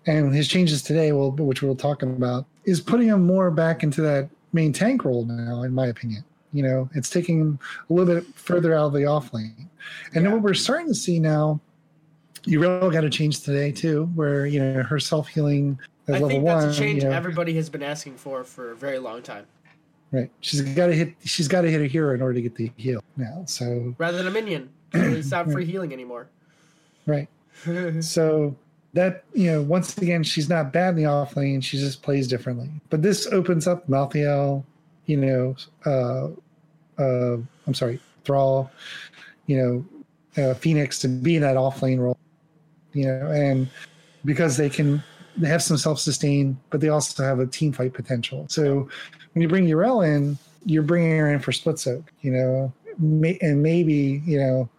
And 0.05 0.33
his 0.33 0.47
changes 0.47 0.81
today, 0.81 1.11
well, 1.11 1.31
which 1.31 1.61
we'll 1.61 1.75
talk 1.75 2.03
about, 2.03 2.45
is 2.65 2.81
putting 2.81 3.07
him 3.07 3.25
more 3.25 3.49
back 3.51 3.83
into 3.83 4.01
that 4.01 4.29
main 4.51 4.73
tank 4.73 5.05
role 5.05 5.25
now, 5.25 5.63
in 5.63 5.73
my 5.73 5.87
opinion. 5.87 6.23
You 6.53 6.63
know, 6.63 6.89
it's 6.93 7.09
taking 7.09 7.39
him 7.39 7.59
a 7.89 7.93
little 7.93 8.13
bit 8.15 8.25
further 8.35 8.73
out 8.73 8.85
of 8.87 8.93
the 8.93 9.05
off 9.05 9.33
lane. 9.33 9.69
And 10.13 10.15
then 10.15 10.23
Yeah. 10.25 10.33
what 10.33 10.43
we're 10.43 10.53
starting 10.53 10.87
to 10.87 10.95
see 10.95 11.19
now, 11.19 11.59
Yrel 12.45 12.91
got 12.91 13.03
a 13.03 13.09
change 13.09 13.41
today 13.41 13.71
too, 13.71 14.05
where, 14.15 14.45
you 14.45 14.59
know, 14.59 14.83
her 14.83 14.99
self 14.99 15.27
healing 15.27 15.79
at 16.07 16.15
I 16.15 16.19
level 16.19 16.29
think 16.29 16.43
one. 16.43 16.59
that's 16.59 16.77
a 16.77 16.79
change 16.79 17.03
you 17.03 17.09
know, 17.09 17.15
everybody 17.15 17.53
has 17.55 17.69
been 17.69 17.83
asking 17.83 18.17
for 18.17 18.43
for 18.43 18.71
a 18.71 18.75
very 18.75 18.99
long 18.99 19.21
time. 19.21 19.45
right. 20.11 20.29
She's 20.41 20.61
got 20.61 20.87
to 20.87 20.93
hit. 20.93 21.15
She's 21.23 21.47
got 21.47 21.61
to 21.61 21.71
hit 21.71 21.81
a 21.81 21.87
hero 21.87 22.13
in 22.13 22.21
order 22.21 22.35
to 22.35 22.41
get 22.41 22.55
the 22.55 22.71
heal 22.77 23.03
now. 23.17 23.43
So 23.47 23.95
Rather 23.97 24.17
than 24.17 24.27
a 24.27 24.31
minion, 24.31 24.69
it's 24.93 25.31
not 25.31 25.51
free 25.51 25.65
healing 25.65 25.91
anymore. 25.93 26.27
right. 27.05 27.27
So 28.01 28.55
that 28.93 29.23
you 29.33 29.49
know, 29.51 29.61
once 29.61 29.97
again, 29.97 30.21
she's 30.23 30.49
not 30.49 30.71
bad 30.73 30.89
in 30.89 30.95
the 30.97 31.05
off 31.05 31.35
lane. 31.37 31.61
She 31.61 31.77
just 31.79 32.03
plays 32.03 32.27
differently. 32.27 32.69
But 32.89 33.01
this 33.01 33.25
opens 33.27 33.65
up 33.67 33.87
Malthael, 33.87 34.63
you 35.05 35.17
know, 35.17 35.55
uh, 35.85 36.29
uh, 36.97 37.37
I'm 37.67 37.73
sorry, 37.73 37.99
Thrall, 38.23 38.71
you 39.47 39.57
know, 39.57 40.43
uh, 40.43 40.53
Fenix 40.53 40.99
to 40.99 41.07
be 41.07 41.35
in 41.35 41.41
that 41.41 41.57
off 41.57 41.81
lane 41.81 41.99
role, 41.99 42.17
you 42.93 43.05
know, 43.05 43.27
and 43.31 43.69
because 44.25 44.57
they 44.57 44.69
can, 44.69 45.03
they 45.37 45.47
have 45.47 45.61
some 45.61 45.77
self 45.77 45.99
sustain, 45.99 46.59
but 46.69 46.81
they 46.81 46.89
also 46.89 47.23
have 47.23 47.39
a 47.39 47.47
team 47.47 47.71
fight 47.71 47.93
potential. 47.93 48.45
So 48.49 48.87
when 49.33 49.41
you 49.41 49.47
bring 49.47 49.65
Yrel 49.67 50.05
in, 50.05 50.37
you're 50.65 50.83
bringing 50.83 51.17
her 51.17 51.31
in 51.31 51.39
for 51.39 51.51
split 51.51 51.79
soak, 51.79 52.11
you 52.21 52.31
know, 52.31 52.71
may, 52.99 53.37
and 53.41 53.61
maybe 53.61 54.21
you 54.25 54.39
know 54.39 54.69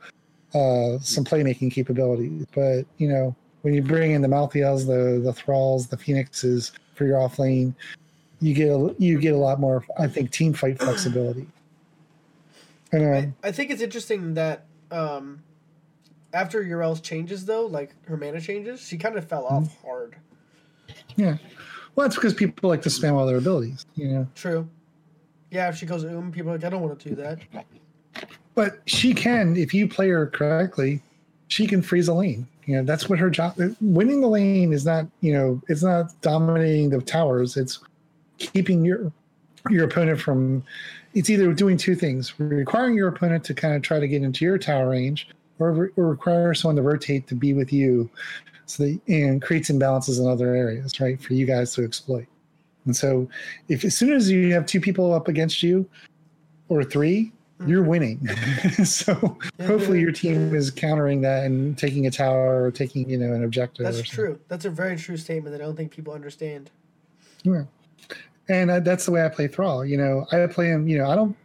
uh, 0.54 0.98
some 1.00 1.24
playmaking 1.24 1.72
capabilities. 1.72 2.46
But 2.54 2.86
you 2.98 3.08
know, 3.08 3.34
when 3.62 3.74
you 3.74 3.82
bring 3.82 4.12
in 4.12 4.22
the 4.22 4.28
Malthaels, 4.28 4.86
the 4.86 5.20
the 5.20 5.32
Thralls, 5.32 5.88
the 5.88 5.96
Fenixes 5.96 6.72
for 6.94 7.04
your 7.04 7.20
off 7.20 7.38
lane, 7.38 7.74
you 8.40 8.54
get 8.54 8.68
a, 8.68 8.94
you 8.98 9.18
get 9.18 9.34
a 9.34 9.38
lot 9.38 9.60
more, 9.60 9.84
I 9.98 10.06
think, 10.06 10.30
team 10.30 10.52
fight 10.52 10.78
flexibility. 10.78 11.46
I, 13.02 13.32
I 13.48 13.52
think 13.52 13.70
it's 13.70 13.82
interesting 13.82 14.34
that 14.34 14.66
um, 14.90 15.42
after 16.32 16.62
Yrel's 16.62 17.00
changes, 17.00 17.46
though, 17.46 17.66
like 17.66 17.94
her 18.06 18.16
mana 18.16 18.40
changes, 18.40 18.80
she 18.86 18.98
kind 18.98 19.16
of 19.16 19.26
fell 19.28 19.46
off 19.46 19.76
hard. 19.82 20.16
yeah, 21.16 21.36
well, 21.94 22.06
that's 22.06 22.16
because 22.16 22.34
people 22.34 22.68
like 22.68 22.82
to 22.82 22.88
spam 22.88 23.12
all 23.14 23.26
their 23.26 23.38
abilities, 23.38 23.86
you 23.94 24.08
know. 24.08 24.28
True. 24.34 24.68
Yeah, 25.50 25.68
if 25.68 25.76
she 25.76 25.86
goes 25.86 26.04
um, 26.04 26.32
people 26.32 26.50
are 26.50 26.56
like, 26.56 26.64
I 26.64 26.68
don't 26.68 26.82
want 26.82 26.98
to 26.98 27.08
do 27.08 27.14
that. 27.16 27.38
But 28.54 28.80
she 28.86 29.14
can, 29.14 29.56
if 29.56 29.74
you 29.74 29.88
play 29.88 30.08
her 30.08 30.26
correctly, 30.26 31.00
she 31.48 31.66
can 31.66 31.82
freeze 31.82 32.08
a 32.08 32.14
lane. 32.14 32.46
You 32.66 32.76
know, 32.76 32.84
that's 32.84 33.08
what 33.08 33.18
her 33.18 33.30
job. 33.30 33.58
Winning 33.80 34.20
the 34.20 34.28
lane 34.28 34.72
is 34.72 34.84
not, 34.84 35.06
you 35.20 35.32
know, 35.32 35.60
it's 35.68 35.82
not 35.82 36.18
dominating 36.22 36.90
the 36.90 37.00
towers. 37.00 37.56
It's 37.56 37.80
keeping 38.38 38.84
your 38.84 39.12
your 39.70 39.84
opponent 39.84 40.20
from. 40.20 40.62
It's 41.14 41.30
either 41.30 41.52
doing 41.52 41.76
two 41.76 41.94
things: 41.94 42.38
requiring 42.38 42.94
your 42.94 43.08
opponent 43.08 43.44
to 43.44 43.54
kind 43.54 43.74
of 43.74 43.82
try 43.82 44.00
to 44.00 44.08
get 44.08 44.22
into 44.22 44.44
your 44.44 44.58
tower 44.58 44.90
range, 44.90 45.28
or, 45.58 45.90
or 45.96 46.08
require 46.08 46.54
someone 46.54 46.76
to 46.76 46.82
rotate 46.82 47.26
to 47.28 47.34
be 47.34 47.52
with 47.52 47.72
you, 47.72 48.10
so 48.66 48.84
that 48.84 49.00
and 49.08 49.40
creates 49.40 49.70
imbalances 49.70 50.20
in 50.20 50.26
other 50.28 50.54
areas, 50.54 51.00
right, 51.00 51.20
for 51.20 51.34
you 51.34 51.46
guys 51.46 51.72
to 51.74 51.84
exploit. 51.84 52.26
And 52.86 52.96
so, 52.96 53.28
if 53.68 53.84
as 53.84 53.96
soon 53.96 54.12
as 54.12 54.30
you 54.30 54.52
have 54.52 54.66
two 54.66 54.80
people 54.80 55.14
up 55.14 55.28
against 55.28 55.62
you, 55.62 55.88
or 56.68 56.84
three, 56.84 57.32
mm-hmm. 57.58 57.70
you're 57.70 57.82
winning. 57.82 58.26
so 58.84 59.14
hopefully 59.62 60.00
your 60.00 60.12
team 60.12 60.54
is 60.54 60.70
countering 60.70 61.20
that 61.22 61.44
and 61.44 61.78
taking 61.78 62.06
a 62.06 62.10
tower 62.10 62.64
or 62.64 62.70
taking 62.70 63.08
you 63.08 63.18
know 63.18 63.32
an 63.32 63.44
objective. 63.44 63.84
That's 63.84 64.02
true. 64.02 64.38
That's 64.48 64.64
a 64.64 64.70
very 64.70 64.96
true 64.96 65.16
statement 65.16 65.52
that 65.52 65.62
I 65.62 65.66
don't 65.66 65.76
think 65.76 65.90
people 65.92 66.12
understand. 66.12 66.70
Yeah. 67.42 67.64
And 68.48 68.70
uh, 68.70 68.80
that's 68.80 69.06
the 69.06 69.12
way 69.12 69.24
I 69.24 69.28
play 69.28 69.48
Thrall. 69.48 69.84
You 69.84 69.96
know, 69.96 70.26
I 70.32 70.46
play 70.46 70.68
him. 70.68 70.86
You 70.88 70.98
know, 70.98 71.10
I 71.10 71.14
don't. 71.14 71.36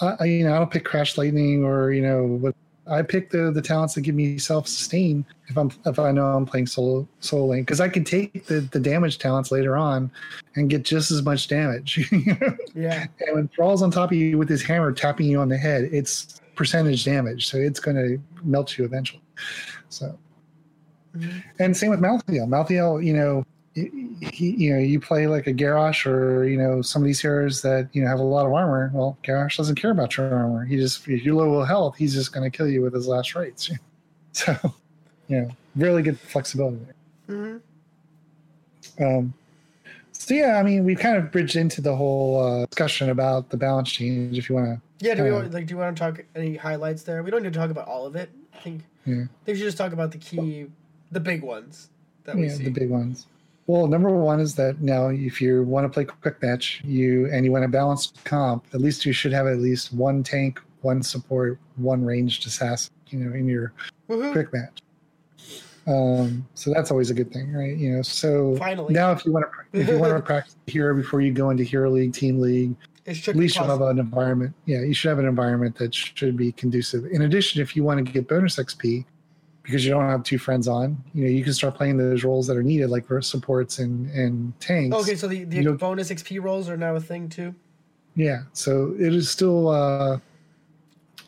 I 0.00 0.24
you 0.24 0.44
know 0.44 0.54
I 0.54 0.58
don't 0.58 0.70
pick 0.70 0.84
Crash 0.84 1.16
Lightning 1.16 1.64
or 1.64 1.92
you 1.92 2.02
know 2.02 2.24
what. 2.24 2.54
I 2.86 3.00
pick 3.00 3.30
the 3.30 3.50
the 3.50 3.62
talents 3.62 3.94
that 3.94 4.02
give 4.02 4.14
me 4.14 4.36
self 4.36 4.68
sustain 4.68 5.24
if 5.46 5.56
I'm 5.56 5.70
if 5.86 5.98
I 5.98 6.10
know 6.12 6.26
I'm 6.26 6.44
playing 6.44 6.66
solo 6.66 7.08
solo 7.20 7.46
lane 7.46 7.62
because 7.62 7.80
I 7.80 7.88
can 7.88 8.04
take 8.04 8.44
the 8.46 8.60
the 8.60 8.78
damage 8.80 9.18
talents 9.18 9.50
later 9.50 9.74
on 9.74 10.10
and 10.56 10.68
get 10.68 10.82
just 10.82 11.10
as 11.10 11.22
much 11.22 11.48
damage. 11.48 11.96
you 12.12 12.36
know? 12.38 12.56
Yeah. 12.74 13.06
And 13.26 13.36
when 13.36 13.48
Thrall's 13.48 13.80
on 13.80 13.90
top 13.90 14.10
of 14.10 14.18
you 14.18 14.36
with 14.36 14.50
his 14.50 14.62
hammer 14.62 14.92
tapping 14.92 15.26
you 15.26 15.40
on 15.40 15.48
the 15.48 15.56
head, 15.56 15.84
it's 15.92 16.42
percentage 16.56 17.04
damage, 17.04 17.46
so 17.46 17.56
it's 17.56 17.80
going 17.80 17.96
to 17.96 18.20
melt 18.42 18.76
you 18.76 18.84
eventually. 18.84 19.22
So, 19.88 20.18
Mhm. 21.16 21.42
and 21.60 21.76
same 21.76 21.90
with 21.90 22.00
Malthael. 22.00 22.48
Malthael, 22.48 23.02
you 23.04 23.12
know, 23.14 23.46
he, 23.74 24.50
you 24.56 24.72
know, 24.72 24.78
you 24.78 25.00
play 25.00 25.26
like 25.26 25.46
a 25.48 25.52
Garrosh 25.52 26.06
or 26.06 26.46
you 26.46 26.56
know 26.56 26.80
some 26.80 27.02
of 27.02 27.06
these 27.06 27.20
heroes 27.20 27.60
that 27.62 27.88
you 27.92 28.02
know 28.02 28.08
have 28.08 28.20
a 28.20 28.22
lot 28.22 28.46
of 28.46 28.52
armor. 28.52 28.90
Well, 28.94 29.18
Garrosh 29.24 29.56
doesn't 29.56 29.74
care 29.74 29.90
about 29.90 30.16
your 30.16 30.32
armor. 30.32 30.64
He 30.64 30.76
just 30.76 31.08
if 31.08 31.24
you're 31.24 31.34
low 31.34 31.64
health, 31.64 31.96
he's 31.96 32.14
just 32.14 32.32
going 32.32 32.48
to 32.48 32.56
kill 32.56 32.68
you 32.68 32.82
with 32.82 32.94
his 32.94 33.08
last 33.08 33.34
rites. 33.34 33.70
So, 34.36 34.56
you 35.28 35.42
know, 35.42 35.50
really 35.76 36.02
good 36.02 36.18
flexibility 36.18 36.80
there. 37.28 37.60
hmm 38.98 39.04
Um, 39.04 39.32
So 40.10 40.34
yeah, 40.34 40.56
I 40.56 40.64
mean, 40.64 40.84
we 40.84 40.96
kind 40.96 41.16
of 41.16 41.30
bridged 41.30 41.54
into 41.54 41.80
the 41.80 41.94
whole 41.94 42.40
uh, 42.44 42.66
discussion 42.66 43.10
about 43.10 43.50
the 43.50 43.56
balance 43.56 43.92
change. 43.92 44.36
If 44.36 44.48
you 44.48 44.56
want 44.56 44.66
to, 44.66 45.06
Yeah, 45.06 45.14
do 45.14 45.22
we 45.22 45.30
want, 45.30 45.52
like 45.52 45.66
do 45.66 45.74
you 45.74 45.78
want 45.78 45.96
to 45.96 46.00
talk 46.02 46.24
any 46.34 46.56
highlights 46.56 47.04
there? 47.04 47.22
We 47.22 47.30
don't 47.30 47.44
need 47.44 47.52
to 47.52 47.58
talk 47.58 47.70
about 47.70 47.86
all 47.86 48.06
of 48.06 48.16
it. 48.16 48.28
I 48.54 48.58
think 48.58 48.82
yeah, 49.06 49.14
I 49.14 49.16
think 49.16 49.30
we 49.46 49.54
should 49.54 49.66
just 49.66 49.78
talk 49.78 49.92
about 49.92 50.10
the 50.10 50.18
key, 50.18 50.66
the 51.12 51.20
big 51.20 51.42
ones 51.42 51.90
that 52.24 52.34
we 52.34 52.48
yeah, 52.48 52.54
see. 52.54 52.64
the 52.64 52.70
big 52.70 52.90
ones. 52.90 53.28
Well, 53.66 53.86
number 53.86 54.10
one 54.10 54.40
is 54.40 54.54
that 54.56 54.80
now, 54.82 55.08
if 55.08 55.40
you 55.40 55.62
want 55.62 55.84
to 55.84 55.88
play 55.88 56.04
quick 56.04 56.42
match, 56.42 56.82
you 56.84 57.30
and 57.32 57.44
you 57.44 57.52
want 57.52 57.64
a 57.64 57.68
balanced 57.68 58.22
comp, 58.24 58.66
at 58.74 58.80
least 58.80 59.06
you 59.06 59.12
should 59.12 59.32
have 59.32 59.46
at 59.46 59.58
least 59.58 59.92
one 59.94 60.22
tank, 60.22 60.60
one 60.82 61.02
support, 61.02 61.58
one 61.76 62.04
ranged 62.04 62.46
assassin, 62.46 62.92
you 63.08 63.20
know, 63.20 63.34
in 63.34 63.48
your 63.48 63.72
Woohoo! 64.08 64.32
quick 64.32 64.52
match. 64.52 64.82
Um, 65.86 66.46
so 66.54 66.72
that's 66.72 66.90
always 66.90 67.10
a 67.10 67.14
good 67.14 67.32
thing, 67.32 67.52
right? 67.52 67.76
You 67.76 67.96
know, 67.96 68.02
so 68.02 68.56
Finally, 68.56 68.92
now 68.92 69.12
if 69.12 69.24
you 69.24 69.32
want 69.32 69.46
to 69.46 69.80
if 69.80 69.88
you 69.88 69.98
want 69.98 70.14
to 70.14 70.20
practice 70.26 70.56
hero 70.66 70.94
before 70.94 71.22
you 71.22 71.32
go 71.32 71.50
into 71.50 71.64
hero 71.64 71.90
league, 71.90 72.12
team 72.12 72.40
league, 72.40 72.74
it's 73.06 73.26
at 73.28 73.36
least 73.36 73.56
you'll 73.56 73.66
have 73.66 73.80
an 73.80 73.98
environment. 73.98 74.54
Yeah, 74.66 74.80
you 74.80 74.94
should 74.94 75.08
have 75.08 75.18
an 75.18 75.26
environment 75.26 75.76
that 75.76 75.94
should 75.94 76.36
be 76.36 76.52
conducive. 76.52 77.06
In 77.06 77.22
addition, 77.22 77.60
if 77.60 77.76
you 77.76 77.84
want 77.84 78.04
to 78.04 78.12
get 78.12 78.28
bonus 78.28 78.56
XP 78.56 79.04
because 79.64 79.84
you 79.84 79.90
don't 79.90 80.08
have 80.08 80.22
two 80.22 80.38
friends 80.38 80.68
on, 80.68 81.02
you 81.14 81.24
know, 81.24 81.30
you 81.30 81.42
can 81.42 81.54
start 81.54 81.74
playing 81.74 81.96
those 81.96 82.22
roles 82.22 82.46
that 82.46 82.56
are 82.56 82.62
needed, 82.62 82.90
like 82.90 83.06
for 83.06 83.20
supports 83.20 83.80
and 83.80 84.08
and 84.10 84.58
tanks. 84.60 84.94
Okay, 84.96 85.16
so 85.16 85.26
the, 85.26 85.44
the 85.44 85.56
you 85.56 85.62
know- 85.62 85.72
bonus 85.72 86.10
XP 86.10 86.40
rolls 86.40 86.68
are 86.68 86.76
now 86.76 86.94
a 86.94 87.00
thing 87.00 87.28
too. 87.28 87.54
Yeah, 88.14 88.42
so 88.52 88.94
it 88.96 89.12
is 89.12 89.28
still 89.28 89.68
uh, 89.68 90.18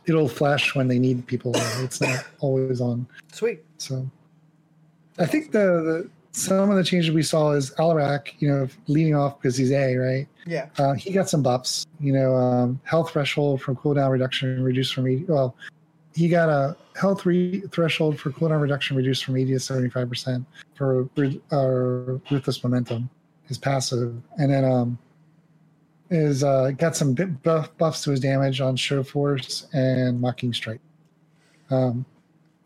it'll 0.06 0.28
flash 0.28 0.76
when 0.76 0.86
they 0.86 1.00
need 1.00 1.26
people. 1.26 1.52
It's 1.80 2.00
not 2.00 2.24
always 2.38 2.80
on. 2.80 3.08
Sweet. 3.32 3.64
So 3.78 4.08
I 5.18 5.26
think 5.26 5.50
the, 5.50 5.58
the 5.58 6.10
some 6.32 6.70
of 6.70 6.76
the 6.76 6.84
changes 6.84 7.12
we 7.12 7.22
saw 7.22 7.52
is 7.52 7.70
Alarak, 7.72 8.34
you 8.38 8.48
know, 8.48 8.68
leading 8.86 9.14
off 9.14 9.40
because 9.40 9.56
he's 9.56 9.72
A, 9.72 9.96
right? 9.96 10.28
Yeah. 10.46 10.68
Uh, 10.78 10.92
he 10.92 11.10
got 11.10 11.30
some 11.30 11.42
buffs, 11.42 11.86
you 11.98 12.12
know, 12.12 12.34
um, 12.36 12.78
health 12.84 13.10
threshold 13.10 13.62
from 13.62 13.74
cooldown 13.76 14.10
reduction 14.10 14.62
reduced 14.62 14.92
from 14.94 15.06
80. 15.06 15.24
Well, 15.24 15.56
he 16.16 16.28
got 16.28 16.48
a 16.48 16.74
health 16.98 17.26
re- 17.26 17.60
threshold 17.70 18.18
for 18.18 18.30
cooldown 18.30 18.62
reduction 18.62 18.97
reduced 18.97 19.22
from 19.22 19.36
80 19.36 19.52
to 19.52 19.59
75% 19.59 20.47
for 20.74 21.06
uh, 21.52 22.32
ruthless 22.32 22.64
momentum, 22.64 23.10
his 23.47 23.59
passive. 23.59 24.14
And 24.38 24.51
then 24.51 24.64
um, 24.64 24.98
is 26.09 26.43
uh, 26.43 26.70
got 26.70 26.97
some 26.97 27.12
buff, 27.14 27.76
buffs 27.76 28.02
to 28.05 28.12
his 28.12 28.20
damage 28.20 28.62
on 28.62 28.76
show 28.76 29.02
force 29.02 29.66
and 29.74 30.18
mocking 30.18 30.55
strike. 30.55 30.80
Um, 31.70 32.06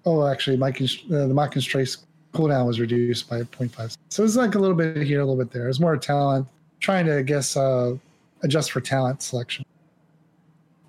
oh, 0.07 0.29
actually, 0.29 0.57
mocking, 0.57 0.87
uh, 1.13 1.27
the 1.27 1.35
mocking 1.35 1.61
strike 1.61 1.89
cooldown 2.33 2.69
was 2.69 2.79
reduced 2.79 3.29
by 3.29 3.41
0.5. 3.41 3.97
So 4.11 4.23
it's 4.23 4.37
like 4.37 4.55
a 4.55 4.61
little 4.61 4.77
bit 4.77 4.97
here, 4.99 5.21
a 5.21 5.25
little 5.25 5.43
bit 5.43 5.53
there. 5.53 5.69
It's 5.69 5.81
more 5.81 5.97
talent 5.97 6.47
trying 6.79 7.07
to 7.07 7.19
I 7.19 7.23
guess 7.23 7.57
uh, 7.57 7.97
adjust 8.45 8.71
for 8.71 8.81
talent 8.81 9.23
selection. 9.23 9.65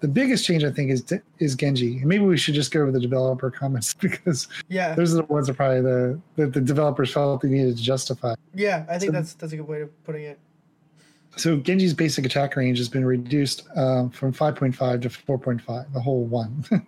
The 0.02 0.08
biggest 0.08 0.46
change 0.46 0.64
I 0.64 0.72
think 0.72 0.92
is 0.92 1.04
is 1.40 1.56
Genji. 1.56 1.98
And 2.00 2.06
maybe 2.08 2.26
we 2.26 2.36
should 2.38 2.56
just 2.56 2.72
go 2.72 2.82
over 2.82 2.92
the 2.92 3.00
developer 3.00 3.50
comments 3.52 3.94
because 4.06 4.48
Yeah. 4.68 4.94
those 4.96 5.14
are 5.14 5.18
the 5.18 5.24
ones 5.24 5.48
that 5.48 5.56
probably 5.56 5.82
the 5.82 6.20
that 6.36 6.54
the 6.54 6.62
developers 6.62 7.14
felt 7.14 7.42
they 7.42 7.50
needed 7.50 7.78
to 7.78 7.84
justify. 7.84 8.34
Yeah. 8.54 8.86
I 8.90 8.98
think 9.00 9.10
So- 9.12 9.18
that's 9.18 9.34
that's 9.36 9.54
a 9.54 9.58
good 9.58 9.68
way 9.68 9.82
of 9.82 10.04
putting 10.04 10.24
it. 10.24 10.40
So 11.38 11.56
Genji's 11.58 11.94
basic 11.94 12.26
attack 12.26 12.58
range 12.58 12.78
has 12.80 12.90
been 12.90 13.06
reduced 13.06 13.64
um, 13.78 14.10
from 14.10 14.34
5.5 14.34 15.02
to 15.04 15.10
4.5, 15.10 15.94
the 15.94 16.00
whole 16.02 16.26
one. 16.26 16.66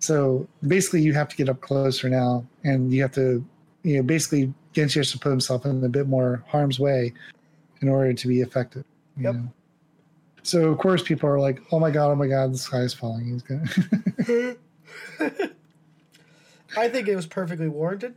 so 0.00 0.48
basically, 0.66 1.02
you 1.02 1.12
have 1.14 1.28
to 1.28 1.36
get 1.36 1.48
up 1.48 1.60
closer 1.60 2.08
now, 2.08 2.44
and 2.64 2.92
you 2.92 3.00
have 3.02 3.12
to, 3.12 3.44
you 3.84 3.96
know, 3.96 4.02
basically 4.02 4.52
Genji 4.72 4.98
has 4.98 5.12
to 5.12 5.18
put 5.20 5.30
himself 5.30 5.64
in 5.66 5.84
a 5.84 5.88
bit 5.88 6.08
more 6.08 6.42
harm's 6.48 6.80
way 6.80 7.12
in 7.80 7.88
order 7.88 8.12
to 8.12 8.26
be 8.28 8.40
effective. 8.40 8.84
you 9.16 9.22
Yep. 9.24 9.34
know. 9.34 9.52
So 10.46 10.68
of 10.70 10.78
course, 10.78 11.02
people 11.02 11.28
are 11.28 11.40
like, 11.40 11.60
"Oh 11.72 11.80
my 11.80 11.90
god, 11.90 12.10
oh 12.12 12.14
my 12.14 12.28
god, 12.28 12.52
the 12.52 12.58
sky 12.58 12.78
is 12.82 12.94
falling." 12.94 13.26
He's 13.26 13.42
gonna. 13.42 14.56
I 16.76 16.88
think 16.88 17.08
it 17.08 17.16
was 17.16 17.26
perfectly 17.26 17.68
warranted. 17.68 18.14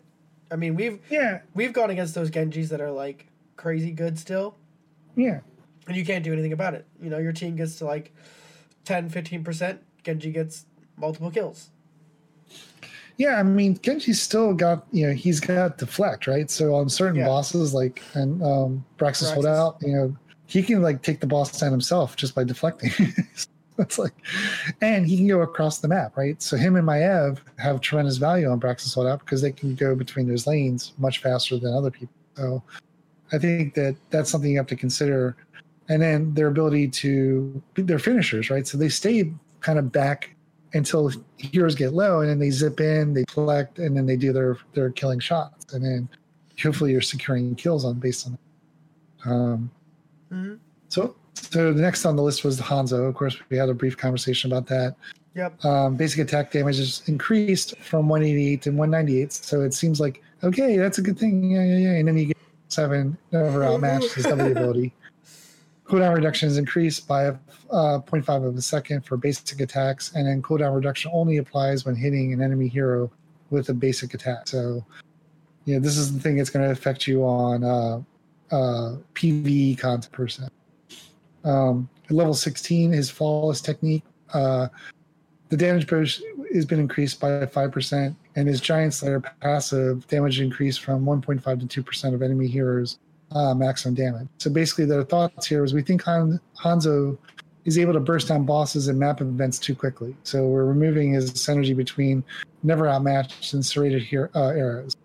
I 0.51 0.55
mean, 0.55 0.75
we've 0.75 0.99
yeah, 1.09 1.41
we've 1.55 1.73
gone 1.73 1.89
against 1.89 2.13
those 2.15 2.29
Genjis 2.29 2.69
that 2.69 2.81
are 2.81 2.91
like 2.91 3.27
crazy 3.55 3.91
good 3.91 4.19
still, 4.19 4.55
yeah, 5.15 5.39
and 5.87 5.95
you 5.97 6.05
can't 6.05 6.23
do 6.23 6.31
anything 6.33 6.53
about 6.53 6.75
it. 6.75 6.85
You 7.01 7.09
know, 7.09 7.17
your 7.17 7.33
team 7.33 7.55
gets 7.55 7.77
to 7.79 7.85
like 7.85 8.13
10, 8.85 9.09
15%, 9.09 9.79
Genji 10.03 10.31
gets 10.31 10.65
multiple 10.97 11.31
kills. 11.31 11.69
yeah. 13.17 13.39
I 13.39 13.43
mean, 13.43 13.79
Genji's 13.81 14.21
still 14.21 14.53
got, 14.53 14.85
you 14.91 15.07
know, 15.07 15.13
he's 15.13 15.39
got 15.39 15.77
deflect, 15.77 16.25
right? 16.27 16.49
So 16.49 16.73
on 16.75 16.89
certain 16.89 17.17
Yeah. 17.17 17.25
bosses, 17.27 17.73
like 17.73 18.01
and 18.13 18.41
um, 18.43 18.85
Braxis 18.97 19.29
Braxis. 19.31 19.33
holdout, 19.33 19.77
you 19.81 19.93
know, 19.93 20.15
he 20.49 20.63
can 20.63 20.81
like 20.81 21.03
take 21.03 21.19
the 21.19 21.27
boss 21.27 21.59
down 21.59 21.71
himself 21.71 22.15
just 22.15 22.33
by 22.33 22.43
deflecting. 22.43 22.91
That's 23.77 23.99
like, 23.99 24.13
and 24.81 25.05
he 25.05 25.15
can 25.15 25.27
go 25.27 25.41
across 25.41 25.77
the 25.77 25.87
map, 25.87 26.17
right? 26.17 26.41
So 26.41 26.57
him 26.57 26.75
and 26.75 26.85
Maiev 26.85 27.37
have 27.59 27.79
tremendous 27.79 28.17
value 28.17 28.49
on 28.49 28.59
Braxis 28.59 28.93
holdout 28.93 29.19
because 29.19 29.41
they 29.41 29.51
can 29.51 29.75
go 29.75 29.95
between 29.95 30.27
those 30.27 30.47
lanes 30.47 30.93
much 30.97 31.21
faster 31.21 31.57
than 31.57 31.73
other 31.73 31.91
people. 31.91 32.13
So 32.35 32.63
I 33.31 33.37
think 33.37 33.75
that 33.75 33.95
that's 34.09 34.29
something 34.29 34.51
you 34.51 34.57
have 34.57 34.67
to 34.67 34.75
consider. 34.75 35.37
And 35.87 36.01
then 36.01 36.33
their 36.33 36.47
ability 36.47 36.89
to 36.89 37.61
their 37.75 37.99
finishers, 37.99 38.49
right? 38.49 38.67
So 38.67 38.77
they 38.77 38.89
stay 38.89 39.31
kind 39.61 39.77
of 39.77 39.91
back 39.91 40.35
until 40.73 41.11
heroes 41.37 41.75
get 41.75 41.93
low, 41.93 42.21
and 42.21 42.29
then 42.29 42.39
they 42.39 42.49
zip 42.49 42.79
in, 42.79 43.13
they 43.13 43.23
collect, 43.25 43.79
and 43.79 43.95
then 43.95 44.05
they 44.05 44.17
do 44.17 44.33
their 44.33 44.57
their 44.73 44.89
killing 44.91 45.19
shots, 45.19 45.73
and 45.73 45.83
then 45.83 46.09
hopefully 46.61 46.91
you're 46.91 47.01
securing 47.01 47.55
kills 47.55 47.85
on 47.85 47.99
based 47.99 48.27
on 48.27 48.33
that. 48.33 49.31
Um, 49.31 49.71
hmm 50.29 50.55
so, 50.89 51.15
so 51.33 51.71
the 51.71 51.81
next 51.81 52.05
on 52.05 52.15
the 52.15 52.23
list 52.23 52.43
was 52.43 52.57
the 52.57 52.63
Hanzo. 52.63 53.07
Of 53.07 53.15
course, 53.15 53.37
we 53.49 53.57
had 53.57 53.69
a 53.69 53.73
brief 53.73 53.95
conversation 53.95 54.51
about 54.51 54.67
that. 54.67 54.95
Yep. 55.35 55.63
Um, 55.63 55.95
basic 55.95 56.19
attack 56.19 56.51
damage 56.51 56.79
is 56.79 57.03
increased 57.05 57.77
from 57.77 58.09
188 58.09 58.61
to 58.63 58.69
198. 58.71 59.31
So 59.31 59.61
it 59.61 59.73
seems 59.73 59.99
like 59.99 60.21
okay, 60.43 60.77
that's 60.77 60.97
a 60.97 61.01
good 61.01 61.17
thing. 61.17 61.51
Yeah, 61.51 61.63
yeah, 61.63 61.77
yeah. 61.77 61.93
And 61.97 62.07
then 62.07 62.17
you 62.17 62.25
get 62.25 62.37
seven 62.67 63.17
never 63.31 63.63
outmatched 63.63 64.13
his 64.13 64.25
W 64.25 64.51
ability. 64.51 64.93
Cooldown 65.85 66.15
reduction 66.15 66.49
is 66.49 66.57
increased 66.57 67.07
by 67.07 67.27
uh, 67.27 67.33
0.5 67.71 68.45
of 68.45 68.55
a 68.55 68.61
second 68.61 69.05
for 69.05 69.17
basic 69.17 69.59
attacks, 69.59 70.13
and 70.13 70.27
then 70.27 70.39
cooldown 70.39 70.75
reduction 70.75 71.09
only 71.11 71.37
applies 71.37 71.83
when 71.83 71.95
hitting 71.95 72.31
an 72.31 72.43
enemy 72.43 72.67
hero 72.67 73.11
with 73.49 73.69
a 73.69 73.73
basic 73.73 74.13
attack. 74.13 74.47
So, 74.47 74.85
yeah, 75.65 75.79
this 75.79 75.97
is 75.97 76.13
the 76.13 76.19
thing 76.19 76.37
that's 76.37 76.51
going 76.51 76.63
to 76.63 76.71
affect 76.71 77.07
you 77.07 77.23
on 77.23 77.63
uh, 77.63 78.01
uh, 78.51 78.95
PVE 79.13 79.77
content 79.77 80.11
percent. 80.11 80.51
Um, 81.43 81.89
at 82.05 82.11
level 82.11 82.33
16, 82.33 82.91
his 82.91 83.09
flawless 83.09 83.61
technique, 83.61 84.03
uh, 84.33 84.67
the 85.49 85.57
damage 85.57 85.87
boost 85.87 86.21
has 86.53 86.65
been 86.65 86.79
increased 86.79 87.19
by 87.19 87.29
5%, 87.45 88.15
and 88.35 88.47
his 88.47 88.61
Giant 88.61 88.93
Slayer 88.93 89.19
passive 89.41 90.07
damage 90.07 90.41
increased 90.41 90.81
from 90.81 91.05
1.5 91.05 91.69
to 91.69 91.83
2% 91.83 92.13
of 92.13 92.21
enemy 92.21 92.47
heroes' 92.47 92.99
uh, 93.31 93.53
maximum 93.53 93.95
damage. 93.95 94.27
So 94.37 94.49
basically, 94.49 94.85
their 94.85 95.03
thoughts 95.03 95.47
here 95.47 95.63
is 95.63 95.73
we 95.73 95.81
think 95.81 96.03
Han- 96.03 96.39
Hanzo 96.61 97.17
is 97.65 97.77
able 97.77 97.93
to 97.93 97.99
burst 97.99 98.27
down 98.27 98.45
bosses 98.45 98.87
and 98.87 98.97
map 98.97 99.21
events 99.21 99.59
too 99.59 99.75
quickly. 99.75 100.15
So 100.23 100.47
we're 100.47 100.65
removing 100.65 101.13
his 101.13 101.31
synergy 101.33 101.75
between 101.75 102.23
never 102.63 102.87
outmatched 102.87 103.53
and 103.53 103.65
serrated 103.65 104.03
here, 104.03 104.29
uh, 104.35 104.47
arrows. 104.47 104.95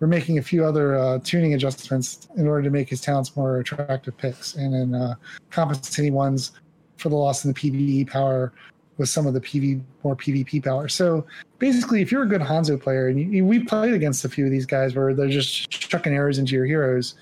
We're 0.00 0.06
making 0.06 0.38
a 0.38 0.42
few 0.42 0.64
other 0.64 0.96
uh, 0.96 1.18
tuning 1.22 1.52
adjustments 1.52 2.28
in 2.36 2.48
order 2.48 2.62
to 2.62 2.70
make 2.70 2.88
his 2.88 3.02
talents 3.02 3.36
more 3.36 3.58
attractive 3.58 4.16
picks, 4.16 4.56
and 4.56 4.72
then 4.72 5.00
uh, 5.00 5.14
compensating 5.50 6.14
ones 6.14 6.52
for 6.96 7.10
the 7.10 7.16
loss 7.16 7.44
in 7.44 7.52
the 7.52 7.58
PVE 7.58 8.08
power 8.10 8.52
with 8.96 9.10
some 9.10 9.26
of 9.26 9.34
the 9.34 9.40
PV 9.40 9.82
more 10.02 10.16
PvP 10.16 10.64
power. 10.64 10.88
So 10.88 11.26
basically, 11.58 12.00
if 12.00 12.10
you're 12.10 12.22
a 12.22 12.28
good 12.28 12.40
Hanzo 12.40 12.80
player, 12.80 13.08
and 13.08 13.20
you, 13.20 13.26
you, 13.26 13.44
we 13.44 13.62
played 13.62 13.92
against 13.92 14.24
a 14.24 14.28
few 14.30 14.46
of 14.46 14.50
these 14.50 14.64
guys 14.64 14.94
where 14.94 15.12
they're 15.14 15.28
just 15.28 15.68
chucking 15.70 16.14
arrows 16.14 16.38
into 16.38 16.54
your 16.54 16.64
heroes, 16.64 17.16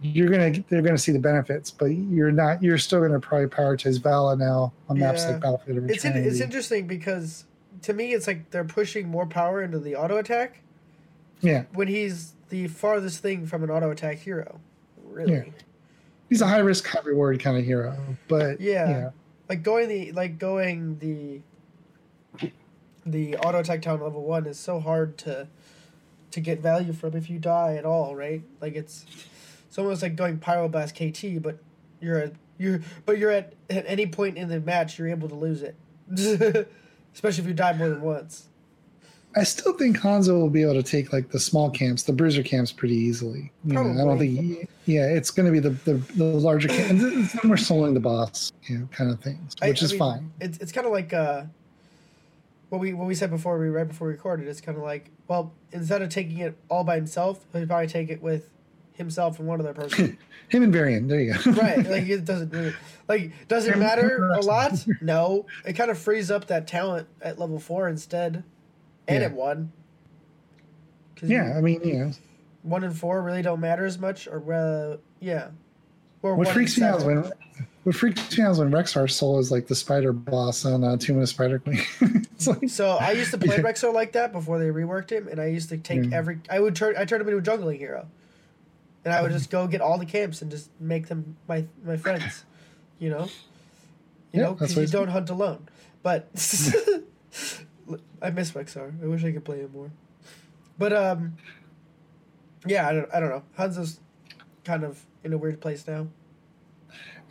you're 0.00 0.28
gonna 0.28 0.52
they're 0.68 0.82
gonna 0.82 0.98
see 0.98 1.12
the 1.12 1.18
benefits, 1.18 1.72
but 1.72 1.86
you're 1.86 2.30
not. 2.30 2.62
You're 2.62 2.78
still 2.78 3.00
gonna 3.00 3.18
probably 3.18 3.48
prioritize 3.48 4.00
Valla 4.00 4.36
now 4.36 4.72
on 4.88 5.00
maps 5.00 5.22
Yeah. 5.24 5.32
like 5.32 5.40
Battlefield 5.40 5.90
It's 5.90 6.04
in, 6.04 6.16
it's 6.16 6.40
interesting 6.40 6.86
because 6.86 7.44
to 7.82 7.92
me 7.92 8.12
it's 8.12 8.28
like 8.28 8.50
they're 8.50 8.64
pushing 8.64 9.08
more 9.08 9.26
power 9.26 9.62
into 9.62 9.80
the 9.80 9.96
auto 9.96 10.18
attack 10.18 10.62
yeah, 11.40 11.64
when 11.72 11.88
he's 11.88 12.34
the 12.48 12.66
farthest 12.68 13.20
thing 13.22 13.46
from 13.46 13.62
an 13.62 13.70
auto 13.70 13.90
attack 13.90 14.18
hero. 14.18 14.60
Really. 15.04 15.32
Yeah. 15.32 15.42
he's 16.28 16.40
a 16.40 16.46
high 16.46 16.58
risk, 16.58 16.86
high 16.86 17.00
reward 17.04 17.40
kind 17.40 17.56
of 17.58 17.64
hero. 17.64 17.96
But 18.28 18.60
Yeah. 18.60 18.88
yeah, 18.88 19.10
Like 19.48 19.62
going 19.62 19.88
the 19.88 20.12
like 20.12 20.38
going 20.38 20.98
the 20.98 21.40
the 23.06 23.36
auto 23.38 23.58
attack 23.60 23.82
town 23.82 24.00
level 24.00 24.22
one 24.22 24.46
is 24.46 24.58
so 24.58 24.78
hard 24.80 25.16
to 25.18 25.48
to 26.30 26.40
get 26.40 26.60
value 26.60 26.92
from 26.92 27.14
if 27.16 27.28
you 27.28 27.38
die 27.38 27.74
at 27.76 27.84
all, 27.84 28.14
right? 28.14 28.42
Like 28.60 28.74
it's 28.76 29.04
it's 29.68 29.78
almost 29.78 30.02
like 30.02 30.16
going 30.16 30.38
pyroblast 30.38 30.94
KT, 30.94 31.42
but 31.42 31.58
you're 32.00 32.18
at 32.18 32.32
you're 32.58 32.80
but 33.06 33.18
you're 33.18 33.30
at 33.30 33.54
at 33.68 33.84
any 33.86 34.06
point 34.06 34.36
in 34.36 34.48
the 34.48 34.60
match 34.60 34.98
you're 34.98 35.08
able 35.08 35.28
to 35.28 35.34
lose 35.34 35.62
it. 35.62 35.74
Especially 37.14 37.42
if 37.42 37.48
you 37.48 37.54
die 37.54 37.72
more 37.72 37.88
than 37.88 38.02
once. 38.02 38.46
I 39.36 39.44
still 39.44 39.74
think 39.74 39.96
Hanzo 39.98 40.40
will 40.40 40.50
be 40.50 40.62
able 40.62 40.74
to 40.74 40.82
take 40.82 41.12
like 41.12 41.30
the 41.30 41.38
small 41.38 41.70
camps, 41.70 42.02
the 42.02 42.12
bruiser 42.12 42.42
camps, 42.42 42.72
pretty 42.72 42.96
easily. 42.96 43.52
You 43.64 43.74
know, 43.74 43.80
I 43.82 44.04
don't 44.04 44.18
think. 44.18 44.68
Yeah, 44.86 45.06
it's 45.06 45.30
going 45.30 45.46
to 45.46 45.52
be 45.52 45.60
the, 45.60 45.70
the 45.70 45.94
the 46.16 46.24
larger 46.24 46.68
camps. 46.68 46.90
and 46.90 47.00
Then 47.00 47.50
we're 47.50 47.56
soloing 47.56 47.94
the 47.94 48.00
boss, 48.00 48.52
you 48.64 48.78
know, 48.78 48.88
kind 48.90 49.10
of 49.10 49.20
things, 49.20 49.54
which 49.60 49.82
I 49.82 49.84
is 49.84 49.92
mean, 49.92 49.98
fine. 49.98 50.32
It's 50.40 50.58
it's 50.58 50.72
kind 50.72 50.86
of 50.86 50.92
like 50.92 51.12
uh, 51.12 51.44
what 52.70 52.80
we 52.80 52.92
what 52.92 53.06
we 53.06 53.14
said 53.14 53.30
before 53.30 53.58
we 53.58 53.68
right 53.68 53.86
before 53.86 54.08
we 54.08 54.14
recorded. 54.14 54.48
It's 54.48 54.60
kind 54.60 54.76
of 54.76 54.82
like 54.82 55.10
well, 55.28 55.52
instead 55.70 56.02
of 56.02 56.08
taking 56.08 56.38
it 56.38 56.56
all 56.68 56.82
by 56.82 56.96
himself, 56.96 57.44
he'd 57.52 57.68
probably 57.68 57.86
take 57.86 58.10
it 58.10 58.20
with 58.20 58.48
himself 58.94 59.38
and 59.38 59.46
one 59.46 59.60
other 59.60 59.74
person. 59.74 60.18
Him 60.48 60.64
and 60.64 60.72
Varian, 60.72 61.06
there 61.06 61.20
you 61.20 61.34
go. 61.34 61.50
right? 61.52 61.78
Like 61.86 62.08
it 62.08 62.24
doesn't 62.24 62.52
really 62.52 62.74
like 63.08 63.32
does 63.46 63.66
it 63.66 63.78
matter 63.78 64.30
a 64.30 64.40
lot? 64.40 64.84
No, 65.00 65.46
it 65.64 65.74
kind 65.74 65.90
of 65.90 65.98
frees 65.98 66.30
up 66.30 66.48
that 66.48 66.66
talent 66.66 67.06
at 67.22 67.38
level 67.38 67.60
four 67.60 67.88
instead, 67.88 68.42
and 69.10 69.22
Yeah. 69.22 69.28
one. 69.28 69.72
'Cause 71.16 71.28
yeah, 71.28 71.54
I 71.56 71.60
mean, 71.60 71.80
yeah. 71.84 72.12
one 72.62 72.82
and 72.84 72.96
four 72.96 73.20
really 73.22 73.42
don't 73.42 73.60
matter 73.60 73.84
as 73.84 73.98
much, 73.98 74.26
or 74.26 74.52
uh, 74.52 74.96
yeah, 75.20 75.48
or 76.22 76.34
what 76.36 76.48
freaks 76.48 76.78
me 76.78 76.86
out 76.86 77.04
when 77.04 77.30
what 77.84 77.94
freaks 77.94 78.36
me 78.38 78.44
out 78.44 78.52
is 78.52 78.58
when 78.58 78.70
Rexxar 78.70 79.10
Soul 79.10 79.38
is 79.38 79.50
like 79.50 79.66
the 79.66 79.74
spider 79.74 80.12
boss 80.14 80.64
on 80.64 80.82
uh, 80.84 80.96
Tomb 80.96 81.18
of 81.20 81.28
Spider 81.28 81.58
Queen. 81.58 81.82
like 82.46 82.68
So 82.70 82.92
I 82.92 83.12
used 83.12 83.30
to 83.32 83.38
play 83.38 83.56
Yeah. 83.58 83.62
Rexxar 83.62 83.92
like 83.92 84.12
that 84.12 84.32
before 84.32 84.58
they 84.58 84.66
reworked 84.68 85.10
him, 85.10 85.28
and 85.28 85.40
I 85.40 85.46
used 85.46 85.68
to 85.70 85.76
take 85.78 86.04
Yeah. 86.10 86.16
every. 86.16 86.38
I 86.48 86.58
would 86.60 86.74
turn. 86.74 86.94
I 86.96 87.04
turned 87.04 87.20
him 87.22 87.28
into 87.28 87.38
a 87.38 87.56
jungling 87.56 87.76
hero, 87.78 88.06
and 89.04 89.12
I 89.12 89.20
would 89.20 89.32
just 89.32 89.50
go 89.50 89.66
get 89.66 89.80
all 89.82 89.98
the 89.98 90.06
camps 90.06 90.40
and 90.40 90.50
just 90.50 90.70
make 90.80 91.08
them 91.08 91.36
my 91.48 91.66
my 91.84 91.98
friends, 91.98 92.44
you 92.98 93.10
know. 93.10 93.24
You 94.32 94.40
Yeah, 94.40 94.42
know, 94.44 94.52
because 94.54 94.74
you 94.76 94.86
don't 94.86 95.08
hunt 95.08 95.28
alone. 95.28 95.66
But 96.02 96.28
I 98.22 98.30
miss 98.30 98.52
Rexxar. 98.52 99.02
I 99.02 99.06
wish 99.06 99.24
I 99.24 99.32
could 99.32 99.44
play 99.44 99.60
him 99.60 99.72
more. 99.72 99.90
But 100.78 100.92
um, 100.92 101.36
yeah, 102.66 102.88
I 102.88 102.92
don't. 102.92 103.14
I 103.14 103.20
don't 103.20 103.30
know. 103.30 103.42
Hanzo's 103.58 104.00
kind 104.64 104.84
of 104.84 105.04
in 105.24 105.32
a 105.32 105.38
weird 105.38 105.60
place 105.60 105.86
now. 105.86 106.06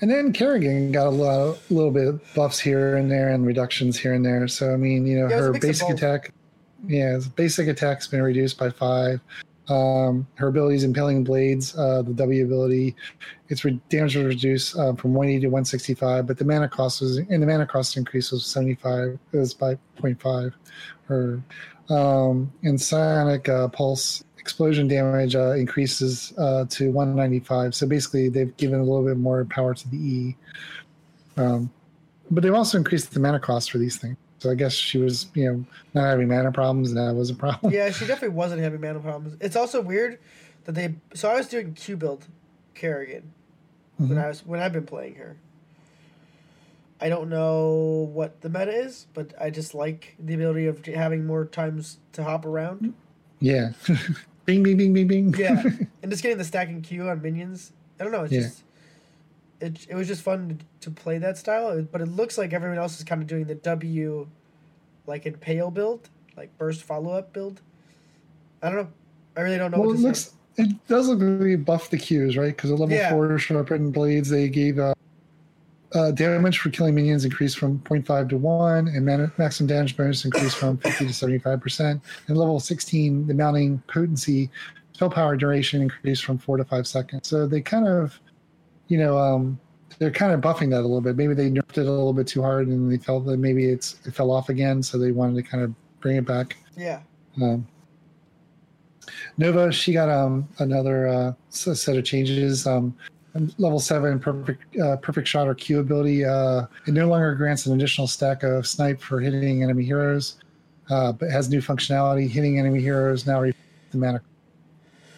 And 0.02 0.10
then 0.10 0.31
Kerrigan 0.31 0.91
got 0.91 1.07
a 1.07 1.10
lot, 1.10 1.57
a 1.69 1.73
little 1.73 1.91
bit 1.91 2.07
of 2.07 2.22
buffs 2.34 2.60
here 2.60 2.95
and 2.95 3.11
there 3.11 3.30
and 3.30 3.45
reductions 3.45 3.98
here 3.98 4.14
and 4.14 4.26
there. 4.26 4.48
So 4.48 4.73
I 4.73 4.77
mean, 4.77 5.06
you 5.06 5.19
know, 5.19 5.27
Yeah, 5.27 5.36
it 5.36 5.38
was 5.38 5.49
a 5.49 5.53
her 5.53 5.60
basic 5.60 5.90
attack, 5.90 6.34
yeah, 6.88 7.19
basic 7.36 7.68
attack's 7.68 8.07
been 8.07 8.22
reduced 8.22 8.57
by 8.57 8.69
five. 8.69 9.19
Um, 9.69 10.27
her 10.35 10.47
abilities, 10.47 10.83
impaling 10.83 11.23
blades, 11.23 11.77
uh, 11.77 12.01
the 12.01 12.13
W 12.13 12.43
ability, 12.43 12.95
its 13.49 13.63
re- 13.63 13.79
damage 13.89 14.15
was 14.15 14.25
reduced 14.25 14.77
um, 14.77 14.95
from 14.95 15.13
180 15.13 15.41
to 15.41 15.47
165, 15.47 16.25
but 16.25 16.37
the 16.37 16.45
mana 16.45 16.67
cost 16.67 17.01
was, 17.01 17.17
and 17.17 17.41
the 17.41 17.45
mana 17.45 17.67
cost 17.67 17.95
increase 17.95 18.31
was 18.31 18.45
75, 18.45 19.19
is 19.33 19.53
by 19.53 19.75
0.5. 20.01 20.53
Her 21.05 21.41
um, 21.89 22.51
and 22.63 22.79
psionic 22.79 23.49
uh, 23.49 23.67
pulse 23.67 24.23
explosion 24.37 24.87
damage 24.87 25.35
uh, 25.35 25.51
increases 25.51 26.33
uh, 26.37 26.65
to 26.69 26.91
195. 26.91 27.75
So 27.75 27.87
basically, 27.87 28.29
they've 28.29 28.55
given 28.57 28.79
a 28.79 28.83
little 28.83 29.05
bit 29.05 29.17
more 29.17 29.45
power 29.45 29.73
to 29.73 29.89
the 29.89 29.97
E. 29.97 30.37
Um, 31.37 31.71
but 32.31 32.43
they've 32.43 32.53
also 32.53 32.77
increased 32.77 33.11
the 33.13 33.19
mana 33.19 33.39
cost 33.39 33.71
for 33.71 33.77
these 33.77 33.97
things. 33.97 34.17
So 34.40 34.49
I 34.49 34.56
guess 34.56 34.74
she 34.74 34.98
was, 34.98 35.28
you 35.36 35.45
know, 35.52 35.66
not 35.94 36.06
having 36.07 36.28
mana 36.30 36.52
problems, 36.52 36.90
and 36.91 36.98
that 36.98 37.14
was 37.14 37.30
a 37.30 37.36
problem. 37.36 37.74
Yeah, 37.74 37.91
she 37.91 38.06
definitely 38.06 38.36
wasn't 38.36 38.61
having 38.61 38.80
mana 38.82 38.99
problems. 38.99 39.38
It's 39.41 39.56
also 39.56 39.82
weird 39.82 40.18
that 40.66 40.76
they. 40.76 40.95
So 41.14 41.30
I 41.30 41.36
was 41.36 41.48
doing 41.48 41.74
Q 41.74 41.98
build 41.98 42.26
Kerrigan 42.74 43.34
when 43.98 44.10
Mhm. 44.11 44.24
I 44.24 44.28
was 44.30 44.45
when 44.45 44.60
I've 44.61 44.72
been 44.74 44.86
playing 44.86 45.16
her. 45.16 45.36
I 47.02 47.07
don't 47.10 47.30
know 47.30 48.10
what 48.14 48.41
the 48.41 48.49
meta 48.49 48.72
is, 48.72 49.07
but 49.14 49.34
I 49.40 49.49
just 49.49 49.74
like 49.74 50.16
the 50.20 50.34
ability 50.34 50.66
of 50.68 50.86
having 50.86 51.26
more 51.26 51.45
times 51.45 51.98
to 52.14 52.24
hop 52.24 52.45
around. 52.45 52.94
Yeah. 53.40 53.72
bing, 54.45 54.64
bing, 54.64 54.76
bing, 54.78 54.94
bing, 54.94 55.07
bing. 55.07 55.34
Yeah, 55.38 55.64
and 56.03 56.11
just 56.11 56.24
getting 56.24 56.38
the 56.38 56.44
stacking 56.44 56.82
Q 56.82 57.10
on 57.10 57.22
minions. 57.22 57.72
I 57.99 58.03
don't 58.03 58.11
know. 58.14 58.24
It's 58.24 58.34
Yeah. 58.34 58.41
just 58.41 58.64
it. 59.61 59.86
It 59.90 59.95
was 59.95 60.07
just 60.07 60.22
fun 60.22 60.60
to, 60.81 60.90
to 60.90 60.91
play 60.91 61.18
that 61.19 61.38
style, 61.38 61.81
but 61.91 62.02
it 62.02 62.07
looks 62.07 62.38
like 62.38 62.53
everyone 62.53 62.77
else 62.77 62.98
is 62.98 63.03
kind 63.03 63.22
of 63.22 63.27
doing 63.27 63.45
the 63.45 63.56
W, 63.56 64.27
like 65.06 65.26
in 65.26 65.34
Pale 65.36 65.72
build, 65.72 66.10
like 66.38 66.56
burst 66.57 66.84
follow 66.84 67.11
up 67.11 67.34
build. 67.34 67.61
I 68.61 68.69
don't 68.69 68.77
know. 68.77 68.90
I 69.38 69.41
really 69.41 69.57
don't 69.57 69.72
know. 69.72 69.80
well, 69.80 69.90
what 69.90 69.98
it 69.99 70.02
looks, 70.02 70.34
say. 70.56 70.64
it 70.64 70.88
does 70.88 71.07
look 71.07 71.19
like 71.19 71.40
they 71.40 71.56
buffed 71.56 71.91
the 71.91 71.98
Qs, 71.98 72.38
right? 72.38 72.56
Because 72.56 72.69
the 72.72 72.76
level 72.76 72.95
Yeah. 72.95 73.10
four 73.11 73.38
sharpened 73.40 73.94
blades, 73.94 74.30
they 74.30 74.49
gave 74.49 74.80
uh, 74.80 74.94
uh, 75.94 76.11
damage 76.11 76.60
for 76.60 76.69
killing 76.69 76.94
minions 76.95 77.26
increased 77.26 77.57
from 77.57 77.80
0.5 77.80 78.30
to 78.30 78.38
1, 78.38 78.88
and 78.90 79.06
man- 79.06 79.31
maximum 79.38 79.68
damage 79.68 79.95
bonus 79.98 80.26
increased 80.26 80.57
from 80.57 80.77
50 80.77 81.07
to 81.07 81.14
75%. 81.14 82.02
And 82.27 82.38
level 82.38 82.60
16, 82.60 83.27
the 83.27 83.34
mounting 83.34 83.81
potency, 83.88 84.49
spell 84.94 85.10
power 85.10 85.36
duration 85.38 85.81
increased 85.81 86.26
from 86.26 86.38
4 86.38 86.57
to 86.57 86.65
5 86.65 86.86
seconds. 86.86 87.27
So 87.27 87.48
they 87.48 87.61
kind 87.61 87.88
of, 87.88 88.19
you 88.90 88.98
know, 88.98 89.18
um, 89.18 89.60
they're 89.98 90.11
kind 90.11 90.34
of 90.34 90.41
buffing 90.41 90.70
that 90.72 90.82
a 90.82 90.82
little 90.82 91.02
bit. 91.02 91.16
Maybe 91.16 91.34
they 91.34 91.49
nerfed 91.49 91.78
it 91.78 91.88
a 91.88 91.91
little 91.91 92.14
bit 92.14 92.28
too 92.28 92.41
hard, 92.41 92.68
and 92.68 92.91
they 92.91 92.98
felt 92.98 93.26
that 93.26 93.38
maybe 93.38 93.66
it's 93.70 93.99
it 94.06 94.14
fell 94.14 94.32
off 94.32 94.49
again, 94.49 94.84
so 94.84 94.98
they 94.98 95.11
wanted 95.11 95.36
to 95.36 95.44
kind 95.44 95.64
of 95.64 95.74
bring 96.02 96.18
it 96.18 96.26
back. 96.26 96.57
Yeah. 96.76 97.02
Um, 97.41 97.68
Nova, 99.38 99.72
she 99.72 99.94
got 99.94 100.10
um, 100.10 100.48
another 100.60 101.07
uh, 101.07 101.34
set 101.49 101.98
of 101.98 102.03
changes. 102.03 102.68
Um, 102.68 102.95
level 103.57 103.80
seven, 103.80 104.20
perfect 104.20 104.78
uh, 104.78 104.98
perfect 104.98 105.28
shot 105.28 105.48
or 105.48 105.56
Q 105.56 105.80
ability. 105.80 106.26
Uh, 106.26 106.66
it 106.88 106.94
no 106.94 107.07
longer 107.07 107.36
grants 107.36 107.66
an 107.66 107.74
additional 107.74 108.07
stack 108.07 108.44
of 108.44 108.68
snipe 108.68 109.02
for 109.02 109.20
hitting 109.20 109.64
enemy 109.64 109.84
heroes, 109.84 110.38
uh, 110.90 111.11
but 111.11 111.30
has 111.30 111.49
new 111.49 111.61
functionality. 111.61 112.28
Hitting 112.28 112.60
enemy 112.60 112.82
heroes 112.82 113.26
now 113.26 113.41
the 113.41 113.53
mana. 113.94 114.22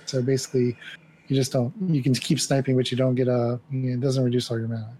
So 0.05 0.21
basically, 0.21 0.77
you 1.31 1.37
just 1.37 1.53
don't. 1.53 1.73
You 1.87 2.03
can 2.03 2.13
keep 2.13 2.41
sniping, 2.41 2.75
but 2.75 2.91
you 2.91 2.97
don't 2.97 3.15
get 3.15 3.29
a. 3.29 3.57
It 3.71 4.01
doesn't 4.01 4.21
reduce 4.21 4.51
all 4.51 4.59
your 4.59 4.67
mana. 4.67 4.91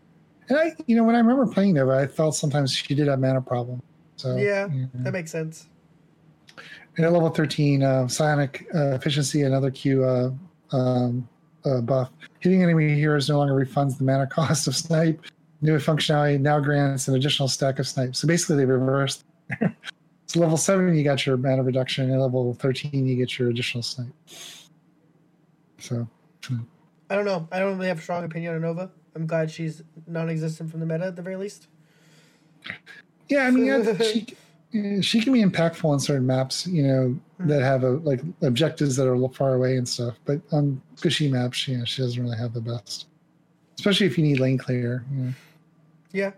And 0.47 0.57
I, 0.57 0.73
you 0.87 0.95
know, 0.95 1.03
when 1.03 1.13
I 1.13 1.17
remember 1.17 1.45
playing 1.45 1.73
Nova, 1.73 1.91
I 1.91 2.07
felt 2.07 2.35
sometimes 2.35 2.73
she 2.73 2.95
did 2.95 3.09
have 3.09 3.19
mana 3.19 3.41
problem. 3.41 3.83
So 4.15 4.37
Yeah, 4.37 4.67
know. 4.67 4.89
That 4.93 5.11
makes 5.11 5.29
sense. 5.29 5.67
And 6.95 7.05
at 7.05 7.11
level 7.11 7.29
13, 7.29 7.83
uh, 7.83 8.07
psionic 8.07 8.65
uh, 8.73 8.91
efficiency, 8.91 9.41
another 9.41 9.71
Q 9.71 10.05
uh, 10.05 10.31
um, 10.71 11.27
uh, 11.65 11.81
buff. 11.81 12.11
Hitting 12.39 12.63
enemy 12.63 12.95
heroes 12.95 13.27
no 13.27 13.37
longer 13.37 13.53
refunds 13.53 13.97
the 13.97 14.05
mana 14.05 14.25
cost 14.37 14.67
of 14.67 14.75
snipe. 14.75 15.19
New 15.61 15.77
functionality 15.79 16.39
now 16.39 16.61
grants 16.61 17.09
an 17.09 17.15
additional 17.15 17.49
stack 17.49 17.77
of 17.77 17.87
snipe. 17.89 18.15
So 18.15 18.25
basically, 18.25 18.55
they 18.55 18.65
reversed. 18.65 19.25
so 20.27 20.39
level 20.39 20.55
7, 20.55 20.95
you 20.95 21.03
got 21.03 21.25
your 21.25 21.35
mana 21.35 21.61
reduction, 21.61 22.09
and 22.09 22.21
level 22.21 22.53
13, 22.53 23.05
you 23.05 23.17
get 23.17 23.37
your 23.37 23.49
additional 23.49 23.83
snipe. 23.83 24.13
So, 25.81 26.07
I 27.09 27.15
don't 27.15 27.25
know. 27.25 27.47
I 27.51 27.59
don't 27.59 27.75
really 27.75 27.87
have 27.87 27.99
a 27.99 28.01
strong 28.01 28.23
opinion 28.23 28.55
on 28.55 28.61
Nova. 28.61 28.91
I'm 29.15 29.27
glad 29.27 29.51
she's 29.51 29.83
non-existent 30.07 30.71
from 30.71 30.79
the 30.79 30.85
meta 30.85 31.05
at 31.05 31.15
the 31.15 31.21
very 31.21 31.35
least. 31.35 31.67
yeah, 33.27 33.43
I 33.47 33.51
mean, 33.51 33.97
she, 33.99 35.01
she 35.01 35.21
can 35.21 35.33
be 35.33 35.43
impactful 35.43 35.83
on 35.83 35.99
certain 35.99 36.25
maps, 36.25 36.65
you 36.65 36.83
know, 36.83 37.19
that 37.39 37.61
have 37.61 37.83
a, 37.83 37.91
like 37.91 38.21
objectives 38.41 38.95
that 38.95 39.07
are 39.07 39.13
a 39.13 39.15
little 39.15 39.33
far 39.33 39.55
away 39.55 39.75
and 39.75 39.87
stuff. 39.87 40.15
But 40.25 40.39
on 40.51 40.81
squishy 40.95 41.29
maps, 41.29 41.67
you 41.67 41.77
know, 41.77 41.85
she 41.85 42.01
doesn't 42.01 42.21
really 42.21 42.37
have 42.37 42.53
the 42.53 42.61
best, 42.61 43.07
especially 43.77 44.07
if 44.07 44.17
you 44.17 44.23
need 44.23 44.39
lane 44.39 44.57
clear. 44.57 45.03
You 45.11 45.17
know. 45.17 45.33
Yeah. 46.13 46.31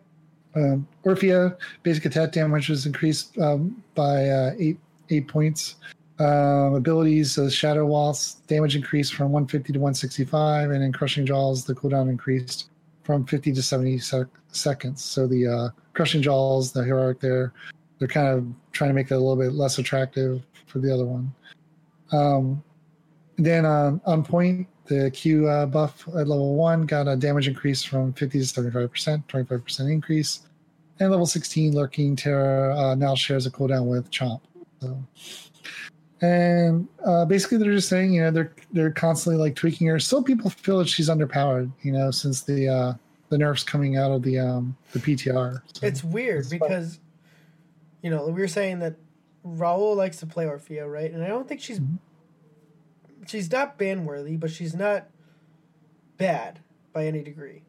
Um, 0.55 0.87
Orphea 1.03 1.57
basic 1.81 2.05
attack 2.05 2.31
damage 2.31 2.69
was 2.69 2.85
increased 2.85 3.37
um, 3.39 3.83
by 3.95 4.29
uh, 4.29 4.53
eight 4.57 4.77
eight 5.09 5.27
points. 5.27 5.75
Um, 6.19 6.75
abilities 6.75 7.39
uh, 7.39 7.49
Shadow 7.49 7.87
Waltz 7.87 8.35
damage 8.47 8.75
increased 8.75 9.15
from 9.15 9.31
150 9.31 9.73
to 9.73 9.79
165, 9.79 10.69
and 10.69 10.83
in 10.83 10.93
Crushing 10.93 11.25
Jaws 11.25 11.65
the 11.65 11.73
cooldown 11.73 12.09
increased 12.09 12.69
from 13.03 13.25
50 13.25 13.51
to 13.53 13.63
70 13.63 13.97
sec- 13.97 14.27
seconds. 14.51 15.03
So 15.03 15.27
the 15.27 15.47
uh, 15.47 15.69
Crushing 15.93 16.21
Jaws, 16.21 16.71
the 16.71 16.83
heroic 16.83 17.19
there, 17.19 17.53
they're 17.97 18.07
kind 18.07 18.27
of 18.27 18.45
trying 18.71 18.89
to 18.89 18.93
make 18.93 19.11
it 19.11 19.15
a 19.15 19.17
little 19.17 19.35
bit 19.35 19.53
less 19.53 19.79
attractive 19.79 20.43
for 20.67 20.79
the 20.79 20.93
other 20.93 21.05
one. 21.05 21.33
Um, 22.11 22.63
then 23.37 23.65
uh, 23.65 23.97
on 24.05 24.23
point, 24.23 24.67
the 24.85 25.09
Q 25.11 25.47
uh, 25.47 25.65
buff 25.65 26.07
at 26.09 26.27
level 26.27 26.55
one 26.55 26.85
got 26.85 27.07
a 27.07 27.15
damage 27.15 27.47
increase 27.47 27.83
from 27.83 28.13
50 28.13 28.39
to 28.39 28.45
75%, 28.45 29.25
25% 29.27 29.91
increase. 29.91 30.41
And 30.99 31.09
level 31.09 31.25
16, 31.25 31.73
Lurking 31.73 32.15
Terror 32.15 32.71
uh, 32.71 32.95
now 32.95 33.15
shares 33.15 33.45
a 33.45 33.51
cooldown 33.51 33.85
with 33.85 34.11
Chomp. 34.11 34.41
So, 34.79 35.03
and 36.23 36.87
uh, 37.05 37.25
basically, 37.25 37.57
they're 37.57 37.73
just 37.73 37.89
saying, 37.89 38.13
you 38.13 38.21
know, 38.21 38.31
they're 38.31 38.53
they're 38.71 38.91
constantly 38.91 39.37
like 39.37 39.55
tweaking 39.55 39.87
her. 39.87 39.99
Still, 39.99 40.23
people 40.23 40.49
feel 40.49 40.79
that 40.79 40.87
she's 40.87 41.09
underpowered, 41.09 41.69
you 41.81 41.91
know, 41.91 42.11
since 42.11 42.41
the 42.41 42.69
uh, 42.69 42.93
the 43.27 43.37
nerfs 43.37 43.61
coming 43.63 43.97
out 43.97 44.09
of 44.09 44.23
the 44.23 44.39
um, 44.39 44.77
the 44.93 44.99
PTR. 44.99 45.61
So, 45.73 45.85
It's 45.85 46.01
weird 46.01 46.49
because, 46.49 47.01
you 48.01 48.09
know, 48.09 48.25
we 48.27 48.39
were 48.39 48.47
saying 48.47 48.79
that 48.79 48.95
Raul 49.45 49.97
likes 49.97 50.17
to 50.17 50.25
play 50.25 50.45
Orphea, 50.45 50.89
right? 50.89 51.11
And 51.11 51.21
I 51.21 51.27
don't 51.27 51.45
think 51.45 51.59
she's 51.59 51.81
Mhm. 51.81 51.97
she's 53.27 53.51
not 53.51 53.77
ban 53.77 54.05
worthy, 54.05 54.37
but 54.37 54.49
she's 54.49 54.73
not 54.73 55.09
bad 56.17 56.59
by 56.93 57.05
any 57.05 57.21
degree. 57.21 57.63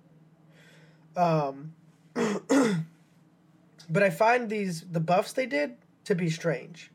Um, 1.17 1.75
but 2.15 4.05
I 4.05 4.11
find 4.11 4.49
these 4.49 4.83
the 4.83 5.01
buffs 5.01 5.33
they 5.33 5.47
did 5.47 5.75
to 6.05 6.15
be 6.15 6.31
strange. 6.31 6.93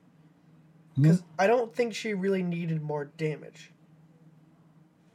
Because 1.02 1.24
I 1.38 1.48
don't 1.48 1.74
think 1.74 1.94
she 1.94 2.14
really 2.14 2.44
needed 2.44 2.82
more 2.82 3.06
damage. 3.06 3.72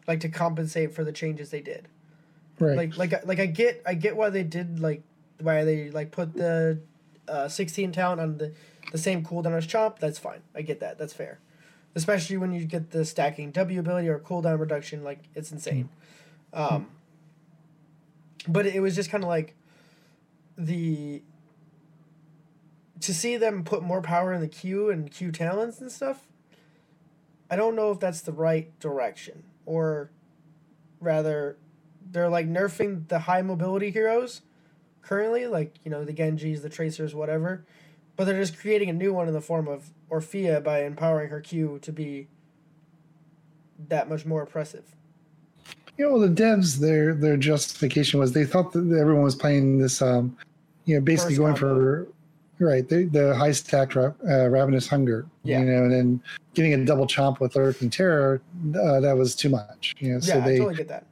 Like 0.06 0.20
to 0.20 0.28
compensate 0.28 0.94
for 0.94 1.05
the 1.05 1.12
changes 1.12 1.51
they 1.51 1.61
did. 1.61 1.89
Right. 2.59 2.77
Like 2.77 2.97
like 2.97 3.27
like 3.27 3.40
I 3.40 3.47
get 3.47 3.82
I 3.86 3.94
get 3.94 4.16
why 4.16 4.31
they 4.31 4.43
did 4.43 4.81
like 4.81 5.02
why 5.40 5.65
they 5.65 5.90
like 5.90 6.11
put 6.11 6.35
the 6.35 6.81
uh, 7.27 7.48
16 7.48 7.93
talent 7.93 8.20
on 8.20 8.39
the 8.39 8.52
the 8.93 8.98
same 8.98 9.24
cooldown 9.24 9.56
as 9.56 9.66
Chomp. 9.66 9.98
That's 9.98 10.19
fine. 10.19 10.43
I 10.55 10.62
get 10.62 10.81
that. 10.81 10.98
That's 10.98 11.12
fair. 11.12 11.40
Especially 11.94 12.36
when 12.36 12.52
you 12.52 12.65
get 12.65 12.90
the 12.90 13.05
stacking 13.05 13.51
W 13.52 13.81
ability 13.81 14.09
or 14.09 14.19
cooldown 14.19 14.61
reduction, 14.61 15.02
like 15.05 15.20
it's 15.35 15.52
insane. 15.52 15.89
Um, 16.52 16.89
but 18.47 18.66
it 18.66 18.81
was 18.81 18.94
just 18.94 19.11
kind 19.11 19.24
of 19.24 19.28
like 19.28 19.55
the 20.56 21.23
to 23.05 23.15
see 23.15 23.37
them 23.37 23.65
put 23.65 23.83
more 23.83 24.01
power 24.01 24.33
in 24.33 24.41
the 24.41 24.49
Q 24.49 24.91
and 24.91 25.11
Q 25.11 25.31
talents 25.31 25.81
and 25.81 25.93
stuff. 25.93 26.27
I 27.51 27.57
don't 27.57 27.77
know 27.77 27.91
if 27.91 28.01
that's 28.01 28.23
the 28.23 28.33
right 28.33 28.79
direction, 28.81 29.45
or 29.67 30.11
rather, 31.01 31.59
they're 32.11 32.29
like 32.29 32.49
nerfing 32.49 33.09
the 33.09 33.21
high 33.21 33.43
mobility 33.43 33.91
heroes 33.91 34.43
currently, 35.03 35.47
like 35.47 35.75
you 35.85 35.91
know 35.91 36.05
the 36.05 36.13
Genjis, 36.13 36.63
the 36.63 36.71
Tracers, 36.71 37.15
whatever. 37.15 37.65
But 38.17 38.25
they're 38.25 38.41
just 38.41 38.59
creating 38.59 38.91
a 38.91 38.93
new 38.93 39.13
one 39.13 39.29
in 39.29 39.35
the 39.35 39.41
form 39.41 39.69
of 39.69 39.91
Orphea 40.11 40.63
by 40.63 40.85
empowering 40.85 41.31
her 41.31 41.41
Q 41.41 41.79
to 41.83 41.93
be 41.93 42.29
that 43.89 44.09
much 44.09 44.25
more 44.25 44.43
oppressive. 44.43 44.95
Yeah, 45.99 46.07
well, 46.07 46.21
the 46.21 46.29
devs 46.29 46.79
their 46.79 47.15
their 47.15 47.37
justification 47.37 48.19
was 48.19 48.33
they 48.33 48.45
thought 48.45 48.73
that 48.73 48.97
everyone 48.99 49.23
was 49.25 49.37
playing 49.37 49.79
this, 49.79 50.01
um, 50.01 50.37
you 50.87 50.95
know, 50.95 51.01
basically 51.03 51.35
Burst 51.35 51.41
going 51.41 51.55
combo. 51.55 51.75
for 51.75 52.14
right 52.59 52.89
the, 52.89 53.05
the 53.05 53.35
high 53.37 53.53
stacked 53.53 53.95
ra- 53.95 54.13
uh, 54.29 54.49
ravenous 54.49 54.87
hunger. 54.89 55.27
Yeah. 55.43 55.61
You 55.61 55.67
know, 55.67 55.83
and 55.85 55.93
then 55.93 56.23
getting 56.55 56.75
a 56.75 56.85
double 56.85 57.07
chomp 57.07 57.41
with 57.41 57.57
earth 57.57 57.83
and 57.83 57.93
terror, 57.93 58.41
uh, 58.81 59.01
that 59.01 59.17
was 59.17 59.35
too 59.35 59.49
much. 59.49 59.95
You 59.99 60.15
know, 60.15 60.21
so 60.21 60.37
yeah, 60.37 60.45
I 60.45 60.49
they 60.49 60.59
totally 60.59 60.77
get 60.77 60.89
that. 60.89 61.07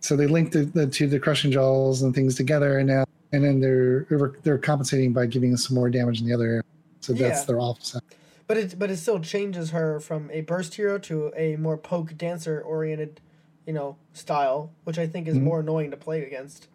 so 0.00 0.16
they 0.16 0.26
linked 0.26 0.52
the, 0.52 0.64
the 0.64 0.86
two 0.86 1.06
the 1.06 1.18
crushing 1.20 1.50
jaws 1.52 2.02
and 2.02 2.14
things 2.14 2.34
together, 2.34 2.78
and 2.78 2.88
now 2.88 3.04
and 3.32 3.44
then 3.44 3.60
they're 3.60 4.06
they're 4.42 4.58
compensating 4.58 5.12
by 5.12 5.26
giving 5.26 5.52
us 5.54 5.66
some 5.66 5.74
more 5.74 5.88
damage 5.90 6.20
in 6.20 6.26
the 6.26 6.34
other 6.34 6.46
area. 6.46 6.62
So 7.00 7.12
that's 7.12 7.40
Yeah. 7.40 7.46
their 7.46 7.60
offset. 7.60 8.02
But 8.46 8.56
it 8.56 8.78
but 8.78 8.90
it 8.90 8.96
still 8.98 9.20
changes 9.20 9.70
her 9.70 10.00
from 10.00 10.30
a 10.30 10.40
burst 10.42 10.74
hero 10.74 10.98
to 10.98 11.32
a 11.36 11.56
more 11.56 11.76
poke 11.78 12.16
dancer 12.18 12.60
oriented, 12.60 13.20
you 13.66 13.72
know, 13.72 13.96
style, 14.12 14.70
which 14.84 14.98
I 14.98 15.06
think 15.06 15.28
is 15.28 15.36
Mhm. 15.36 15.42
more 15.42 15.60
annoying 15.60 15.90
to 15.92 15.96
play 15.96 16.24
against. 16.24 16.68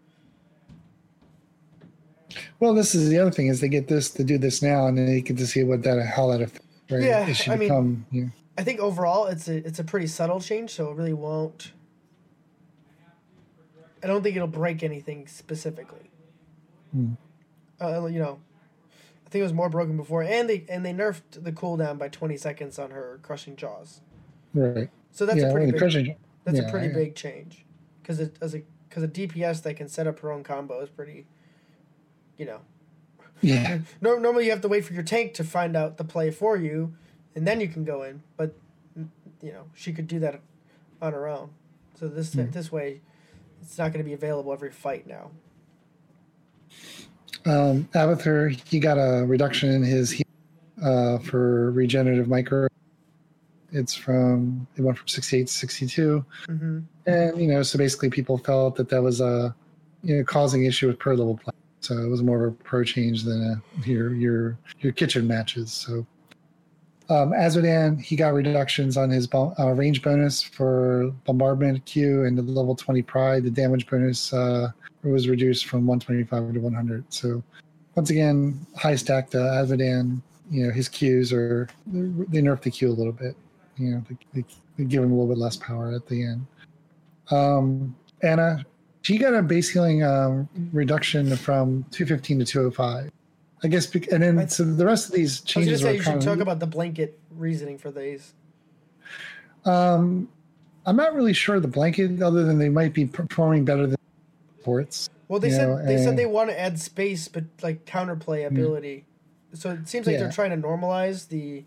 Well, 2.60 2.74
this 2.74 2.96
is 2.96 3.10
the 3.10 3.20
other 3.20 3.32
thing 3.32 3.48
is 3.48 3.62
they 3.62 3.70
get 3.70 3.88
this 3.88 4.10
to 4.12 4.24
do 4.24 4.38
this 4.38 4.62
now, 4.62 4.88
and 4.88 4.98
then 4.98 5.06
they 5.06 5.22
get 5.22 5.38
to 5.38 5.48
see 5.48 5.64
what 5.64 5.84
that 5.84 6.06
how 6.06 6.28
that 6.32 6.42
affects. 6.42 6.68
Right? 6.90 7.04
Yeah, 7.04 7.34
I 7.48 7.50
mean- 7.52 7.60
become. 7.60 8.06
you 8.12 8.24
know, 8.26 8.32
I 8.58 8.64
think 8.64 8.80
overall 8.80 9.28
it's 9.28 9.48
a 9.48 9.66
it's 9.66 9.80
a 9.80 9.84
pretty 9.84 10.08
subtle 10.08 10.40
change, 10.40 10.72
so 10.72 10.90
it 10.90 10.96
really 10.96 11.14
won't. 11.14 11.74
I 14.04 14.08
don't 14.08 14.24
think 14.24 14.36
it'll 14.36 14.48
break 14.48 14.84
anything 14.84 15.28
specifically. 15.28 16.10
Hmm. 16.92 17.14
Uh, 17.80 18.06
you 18.08 18.20
know, 18.20 18.40
I 19.26 19.30
think 19.30 19.42
it 19.42 19.44
was 19.44 19.54
more 19.54 19.70
broken 19.70 19.98
before, 19.98 20.24
and 20.24 20.50
they 20.50 20.66
and 20.70 20.86
they 20.86 20.94
nerfed 20.94 21.44
the 21.44 21.52
cooldown 21.52 21.98
by 21.98 22.08
twenty 22.08 22.38
seconds 22.38 22.80
on 22.80 22.92
her 22.92 23.20
crushing 23.22 23.56
jaws. 23.56 24.02
right. 24.54 24.90
So 25.12 25.26
that's 25.26 25.40
yeah, 25.40 25.50
a 25.50 25.52
pretty 25.52 25.72
big 25.72 25.80
crushing. 25.80 26.16
that's 26.44 26.60
a 26.60 26.70
pretty 26.70 26.88
yeah. 26.88 26.94
big 26.94 27.16
change, 27.16 27.66
because 28.02 28.20
it 28.20 28.38
as 28.42 28.56
a 28.56 28.64
because 28.88 29.04
a 29.04 29.08
DPS 29.08 29.62
that 29.64 29.76
can 29.76 29.88
set 29.88 30.08
up 30.08 30.20
her 30.20 30.32
own 30.32 30.44
combo 30.44 30.82
is 30.82 30.90
pretty. 30.90 31.28
You 32.38 32.46
know, 32.46 32.60
Yeah. 33.42 33.80
no, 34.02 34.18
normally 34.18 34.46
you 34.46 34.52
have 34.52 34.62
to 34.62 34.68
wait 34.68 34.86
for 34.86 34.94
your 34.94 35.04
tank 35.04 35.34
to 35.36 35.44
find 35.44 35.76
out 35.76 35.98
the 35.98 36.04
play 36.04 36.32
for 36.32 36.58
you, 36.58 36.96
and 37.36 37.48
then 37.48 37.60
you 37.60 37.68
can 37.68 37.84
go 37.84 38.04
in. 38.04 38.24
But 38.36 38.56
you 39.42 39.52
know 39.52 39.66
she 39.74 39.94
could 39.94 40.08
do 40.08 40.20
that 40.20 40.42
on 41.02 41.14
her 41.14 41.28
own. 41.28 41.52
So 42.00 42.08
this 42.08 42.34
Hmm. 42.34 42.50
this 42.52 42.72
way, 42.72 43.02
it's 43.62 43.78
not 43.78 43.92
going 43.92 44.04
to 44.04 44.08
be 44.08 44.14
available 44.14 44.54
every 44.54 44.72
fight 44.72 45.08
now. 45.08 45.32
Um, 47.46 47.88
Abathur, 47.94 48.50
he 48.68 48.80
got 48.80 48.98
a 48.98 49.26
reduction 49.26 49.72
in 49.72 49.84
his 49.84 50.22
uh, 50.84 51.18
for 51.20 51.72
regenerative 51.72 52.28
micro. 52.28 52.68
It's 53.72 53.94
from 53.94 54.68
it 54.76 54.82
went 54.82 54.98
from 54.98 55.08
68 55.08 55.48
to 55.48 55.54
62, 55.54 56.26
hmm 56.48 56.80
and 57.06 57.42
you 57.42 57.48
know, 57.48 57.64
so 57.64 57.78
basically 57.78 58.10
people 58.10 58.38
felt 58.38 58.76
that 58.76 58.90
that 58.90 59.02
was 59.02 59.22
a 59.22 59.56
you 60.04 60.18
know 60.18 60.24
causing 60.24 60.66
issue 60.66 60.88
with 60.88 61.00
per 61.00 61.16
level 61.16 61.38
play. 61.38 61.54
So 61.82 61.98
it 61.98 62.08
was 62.08 62.24
more 62.24 62.46
of 62.46 62.54
a 62.54 62.56
pro 62.56 62.84
change 62.84 63.24
than 63.24 63.42
a, 63.44 63.88
your 63.88 64.14
your 64.14 64.58
your 64.80 64.94
kitchen 64.94 65.28
matches. 65.28 65.72
So 65.72 66.06
um, 67.10 67.32
Azmodan, 67.32 68.02
he 68.02 68.16
got 68.16 68.34
reductions 68.34 68.98
on 68.98 69.10
his 69.10 69.30
uh, 69.34 69.74
range 69.74 70.02
bonus 70.02 70.42
for 70.42 71.12
bombardment 71.26 71.86
Q 71.86 72.26
and 72.26 72.38
the 72.38 72.42
level 72.42 72.76
20 72.76 73.02
pride. 73.04 73.44
The 73.44 73.52
damage 73.52 73.88
bonus 73.88 74.34
uh, 74.34 74.72
was 75.04 75.30
reduced 75.30 75.68
from 75.68 75.88
125 75.88 76.54
to 76.54 76.60
100. 76.60 77.06
So 77.10 77.42
once 77.96 78.10
again, 78.10 78.66
high 78.76 78.96
stacked 78.96 79.36
uh, 79.36 79.40
Azmodan, 79.40 80.22
you 80.52 80.66
know, 80.66 80.74
his 80.74 80.90
Qs 80.90 81.32
are 81.32 81.70
they 81.88 82.42
nerfed 82.42 82.64
the 82.64 82.72
Q 82.72 82.90
a 82.90 82.92
little 82.92 83.14
bit. 83.14 83.36
You 83.78 83.92
know, 83.92 84.04
they, 84.10 84.18
they, 84.34 84.48
they 84.78 84.84
give 84.84 85.04
him 85.04 85.12
a 85.12 85.16
little 85.16 85.34
bit 85.34 85.38
less 85.38 85.56
power 85.56 85.94
at 85.94 86.08
the 86.08 86.24
end. 86.24 86.46
Um, 87.32 87.96
Ana, 88.22 88.66
she 89.08 89.18
got 89.18 89.34
a 89.34 89.42
base 89.42 89.70
healing 89.70 90.04
um, 90.04 90.50
reduction 90.74 91.34
from 91.38 91.86
215 91.92 92.40
to 92.40 92.46
205. 92.46 93.10
I 93.64 93.68
guess, 93.70 93.86
bec- 93.86 94.12
and 94.12 94.22
then 94.22 94.50
so 94.50 94.66
the 94.66 94.86
rest 94.86 95.08
of 95.08 95.14
these 95.16 95.40
I 95.40 95.44
was 95.44 95.54
going 95.54 95.66
to 95.66 95.72
changes 95.78 95.82
say 95.82 95.96
you 95.96 96.02
should 96.02 96.22
talk 96.22 96.40
about 96.40 96.60
the 96.60 96.68
blanket 96.68 97.18
reasoning 97.32 97.78
for 97.78 97.90
these. 97.90 98.34
Um, 99.64 100.28
I'm 100.86 100.98
not 100.98 101.16
really 101.16 101.32
sure 101.32 101.58
the 101.62 101.70
blanket, 101.70 102.22
other 102.22 102.44
than 102.44 102.60
they 102.60 102.68
might 102.68 102.94
be 102.94 103.06
performing 103.06 103.64
better 103.64 103.88
than 103.88 103.96
sports. 104.60 105.10
Well, 105.30 105.40
they 105.40 105.52
said 105.52 105.70
know, 105.70 105.86
they 105.86 106.04
said 106.04 106.18
they 106.18 106.26
want 106.26 106.50
to 106.50 106.60
add 106.60 106.78
space, 106.78 107.30
but 107.30 107.46
like 107.64 107.86
counterplay 107.86 108.46
ability. 108.46 109.06
So 109.54 109.72
it 109.72 109.88
seems 109.88 110.06
like 110.06 110.18
they're 110.20 110.32
trying 110.32 110.50
to 110.52 110.68
normalize 110.68 111.30
the. 111.30 111.64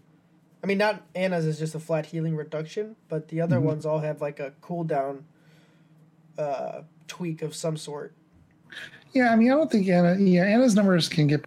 I 0.62 0.66
mean, 0.66 0.76
not 0.76 1.02
Ana's 1.14 1.46
is 1.46 1.58
just 1.58 1.74
a 1.74 1.80
flat 1.80 2.04
healing 2.04 2.36
reduction, 2.36 2.96
but 3.08 3.28
the 3.28 3.40
other 3.40 3.56
Mhm. 3.56 3.62
ones 3.62 3.86
all 3.86 4.00
have 4.00 4.20
like 4.20 4.38
a 4.40 4.52
cooldown 4.62 5.22
uh, 6.38 6.82
tweak 7.10 7.42
of 7.42 7.54
some 7.54 7.76
sort. 7.76 8.14
Yeah, 9.12 9.32
I 9.32 9.36
mean, 9.36 9.50
I 9.50 9.56
don't 9.56 9.70
think 9.70 9.88
Ana. 9.88 10.14
Yeah, 10.16 10.44
Ana's 10.44 10.76
numbers 10.76 11.08
can 11.08 11.26
get 11.26 11.44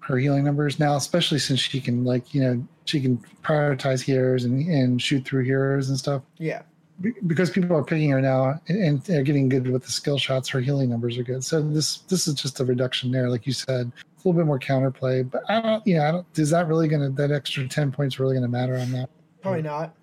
her 0.00 0.16
healing 0.16 0.44
numbers 0.44 0.78
now, 0.78 0.94
especially 0.96 1.40
since 1.40 1.58
she 1.58 1.80
can 1.80 2.04
like 2.04 2.32
you 2.32 2.40
know 2.42 2.68
she 2.84 3.00
can 3.00 3.18
prioritize 3.42 4.00
heroes 4.00 4.44
and 4.44 4.66
and 4.68 5.02
shoot 5.02 5.24
through 5.24 5.42
heroes 5.44 5.88
and 5.88 5.98
stuff. 5.98 6.22
Yeah, 6.38 6.62
Be- 7.00 7.14
Because 7.26 7.50
people 7.50 7.76
are 7.76 7.82
picking 7.82 8.10
her 8.10 8.20
now 8.20 8.60
and, 8.68 8.78
and 8.78 9.02
they're 9.02 9.24
getting 9.24 9.48
good 9.48 9.66
with 9.68 9.82
the 9.84 9.90
skill 9.90 10.16
shots. 10.18 10.48
Her 10.48 10.60
healing 10.60 10.88
numbers 10.90 11.18
are 11.18 11.24
good. 11.24 11.42
So 11.42 11.60
this 11.60 11.98
this 12.08 12.28
is 12.28 12.34
just 12.34 12.60
a 12.60 12.64
reduction 12.64 13.10
there, 13.10 13.28
like 13.28 13.46
you 13.46 13.52
said. 13.52 13.90
A 13.90 14.28
little 14.28 14.40
bit 14.40 14.46
more 14.46 14.60
counterplay, 14.60 15.28
but 15.28 15.42
I 15.50 15.60
don't. 15.60 15.84
Yeah, 15.84 16.08
I 16.08 16.12
don't. 16.12 16.26
Is 16.38 16.50
that 16.50 16.68
really 16.68 16.86
gonna 16.86 17.10
that 17.10 17.32
extra 17.32 17.66
ten 17.66 17.90
points 17.90 18.20
really 18.20 18.36
gonna 18.36 18.46
matter 18.48 18.76
on 18.76 18.92
that? 18.92 19.10
probably 19.42 19.62
not. 19.62 19.94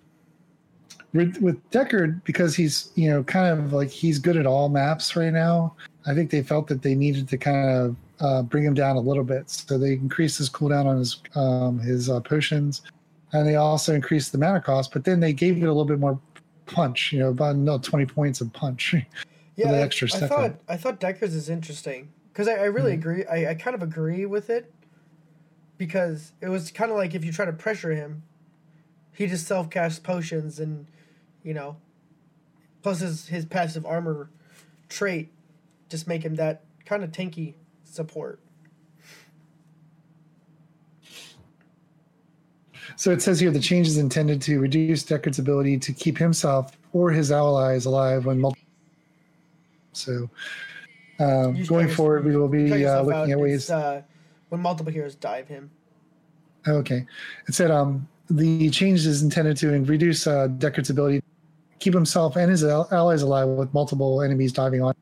With, 1.13 1.37
with 1.41 1.69
Deckard 1.71 2.23
because 2.23 2.55
he's 2.55 2.91
you 2.95 3.09
know 3.09 3.21
kind 3.23 3.59
of 3.59 3.73
like 3.73 3.89
he's 3.89 4.17
good 4.17 4.37
at 4.37 4.45
all 4.45 4.69
maps 4.69 5.15
right 5.15 5.33
now. 5.33 5.75
I 6.07 6.13
think 6.13 6.31
they 6.31 6.41
felt 6.41 6.67
that 6.69 6.81
they 6.81 6.95
needed 6.95 7.27
to 7.29 7.37
kind 7.37 7.69
of 7.69 7.95
uh, 8.21 8.41
bring 8.43 8.63
him 8.63 8.73
down 8.73 8.95
a 8.95 8.99
little 9.01 9.23
bit, 9.25 9.49
so 9.49 9.77
they 9.77 9.93
increased 9.93 10.37
his 10.37 10.49
cooldown 10.49 10.85
on 10.85 10.97
his 10.97 11.21
um, 11.35 11.79
his 11.79 12.09
uh, 12.09 12.21
potions, 12.21 12.83
and 13.33 13.45
they 13.45 13.55
also 13.55 13.93
increased 13.93 14.31
the 14.31 14.37
mana 14.37 14.61
cost. 14.61 14.93
But 14.93 15.03
then 15.03 15.19
they 15.19 15.33
gave 15.33 15.57
it 15.57 15.63
a 15.65 15.67
little 15.67 15.83
bit 15.85 15.99
more 15.99 16.17
punch, 16.65 17.11
you 17.11 17.19
know, 17.19 17.29
about 17.29 17.57
no 17.57 17.77
twenty 17.77 18.05
points 18.05 18.39
of 18.41 18.51
punch. 18.53 18.95
Yeah, 19.57 19.73
I- 19.73 19.79
extra 19.79 20.07
I, 20.15 20.27
thought. 20.27 20.55
I 20.69 20.77
thought 20.77 21.01
Deckard's 21.01 21.35
is 21.35 21.49
interesting 21.49 22.07
because 22.31 22.47
I, 22.47 22.53
I 22.53 22.63
really 22.63 22.93
Mhm. 22.93 22.99
agree. 22.99 23.25
I, 23.25 23.49
I 23.51 23.53
kind 23.55 23.75
of 23.75 23.83
agree 23.83 24.25
with 24.25 24.49
it 24.49 24.71
because 25.77 26.31
it 26.41 26.47
was 26.47 26.71
kind 26.71 26.89
of 26.89 26.97
like 26.97 27.13
if 27.15 27.25
you 27.25 27.31
try 27.33 27.45
to 27.45 27.53
pressure 27.53 27.91
him, 27.93 28.23
he 29.13 29.27
just 29.27 29.45
self 29.45 29.69
casts 29.69 29.99
potions 29.99 30.57
and 30.59 30.87
you 31.43 31.53
know, 31.53 31.77
plus 32.81 32.99
his 32.99 33.27
his 33.27 33.45
passive 33.45 33.85
armor 33.85 34.29
trait 34.89 35.31
just 35.89 36.07
make 36.07 36.23
him 36.23 36.35
that 36.35 36.63
kind 36.85 37.03
of 37.03 37.11
tanky 37.11 37.53
support. 37.83 38.39
So 42.95 43.11
it 43.11 43.21
says 43.21 43.39
here 43.39 43.51
the 43.51 43.59
change 43.59 43.87
is 43.87 43.97
intended 43.97 44.41
to 44.43 44.59
reduce 44.59 45.03
Deckard's 45.03 45.39
ability 45.39 45.79
to 45.79 45.93
keep 45.93 46.17
himself 46.17 46.77
or 46.93 47.11
his 47.11 47.31
allies 47.31 47.85
alive 47.85 48.25
when 48.25 48.39
multiple. 48.39 48.67
So 49.93 50.29
um, 51.19 51.63
going 51.63 51.87
forward, 51.89 52.25
we 52.25 52.35
will 52.35 52.47
be 52.47 52.85
uh, 52.85 53.01
looking 53.01 53.13
out. 53.13 53.29
at 53.29 53.39
ways. 53.39 53.69
Uh, 53.69 54.01
when 54.49 54.61
multiple 54.61 54.91
heroes 54.91 55.15
dive 55.15 55.47
him. 55.47 55.71
Okay. 56.67 57.05
It 57.47 57.55
said 57.55 57.71
um, 57.71 58.07
the 58.29 58.69
change 58.69 59.05
is 59.05 59.23
intended 59.23 59.57
to 59.57 59.69
reduce 59.83 60.27
uh, 60.27 60.47
Deckard's 60.47 60.89
ability 60.89 61.21
to 61.21 61.25
keep 61.81 61.93
himself 61.93 62.37
and 62.37 62.49
his 62.49 62.63
allies 62.63 63.23
alive 63.23 63.47
with 63.49 63.73
multiple 63.73 64.21
enemies 64.21 64.53
diving 64.53 64.81
on. 64.81 64.93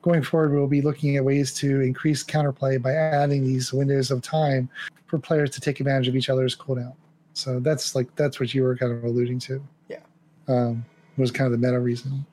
going 0.00 0.22
forward, 0.22 0.52
we'll 0.52 0.66
be 0.66 0.80
looking 0.80 1.16
at 1.16 1.24
ways 1.24 1.54
to 1.54 1.80
increase 1.80 2.24
counterplay 2.24 2.82
by 2.82 2.92
adding 2.92 3.44
these 3.44 3.72
windows 3.72 4.10
of 4.10 4.20
time 4.22 4.68
for 5.06 5.18
players 5.18 5.50
to 5.50 5.60
take 5.60 5.78
advantage 5.78 6.08
of 6.08 6.16
each 6.16 6.28
other's 6.28 6.56
cooldown. 6.56 6.94
So 7.34 7.60
that's 7.60 7.94
like 7.94 8.14
that's 8.16 8.40
what 8.40 8.52
you 8.52 8.62
were 8.62 8.76
kind 8.76 8.90
of 8.90 9.04
alluding 9.04 9.38
to. 9.40 9.62
Yeah. 9.88 10.00
Um, 10.48 10.84
was 11.18 11.30
kind 11.30 11.52
of 11.52 11.60
the 11.60 11.64
meta 11.64 11.78
reason. 11.78 12.24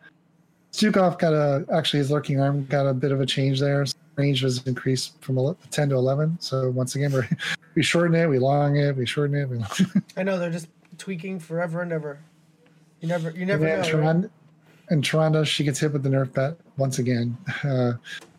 Stukov 0.71 1.19
got 1.19 1.33
a 1.33 1.65
actually 1.71 1.99
his 1.99 2.09
lurking 2.09 2.39
arm 2.39 2.65
got 2.65 2.87
a 2.87 2.93
bit 2.93 3.11
of 3.11 3.21
a 3.21 3.25
change 3.25 3.59
there. 3.59 3.85
Range 4.15 4.43
was 4.43 4.65
increased 4.65 5.21
from 5.21 5.55
10 5.71 5.89
to 5.89 5.95
11. 5.95 6.37
So 6.41 6.69
once 6.71 6.95
again, 6.95 7.11
we 7.11 7.21
we 7.75 7.83
shorten 7.83 8.15
it, 8.15 8.27
we 8.27 8.39
long 8.39 8.77
it, 8.77 8.95
we 8.95 9.05
shorten 9.05 9.35
it. 9.35 9.49
We 9.49 9.61
I 10.17 10.23
know 10.23 10.39
they're 10.39 10.49
just 10.49 10.67
tweaking 10.97 11.39
forever 11.39 11.81
and 11.81 11.91
ever. 11.91 12.19
You 13.01 13.07
never, 13.07 13.31
you 13.31 13.45
never 13.45 13.65
and 13.65 13.91
know. 13.91 13.99
Right? 13.99 14.29
and 14.89 15.03
Tyrande, 15.03 15.45
she 15.45 15.63
gets 15.63 15.79
hit 15.79 15.93
with 15.93 16.03
the 16.03 16.09
nerf 16.09 16.33
bet 16.33 16.57
once 16.77 16.99
again. 16.99 17.37
Uh, 17.63 17.93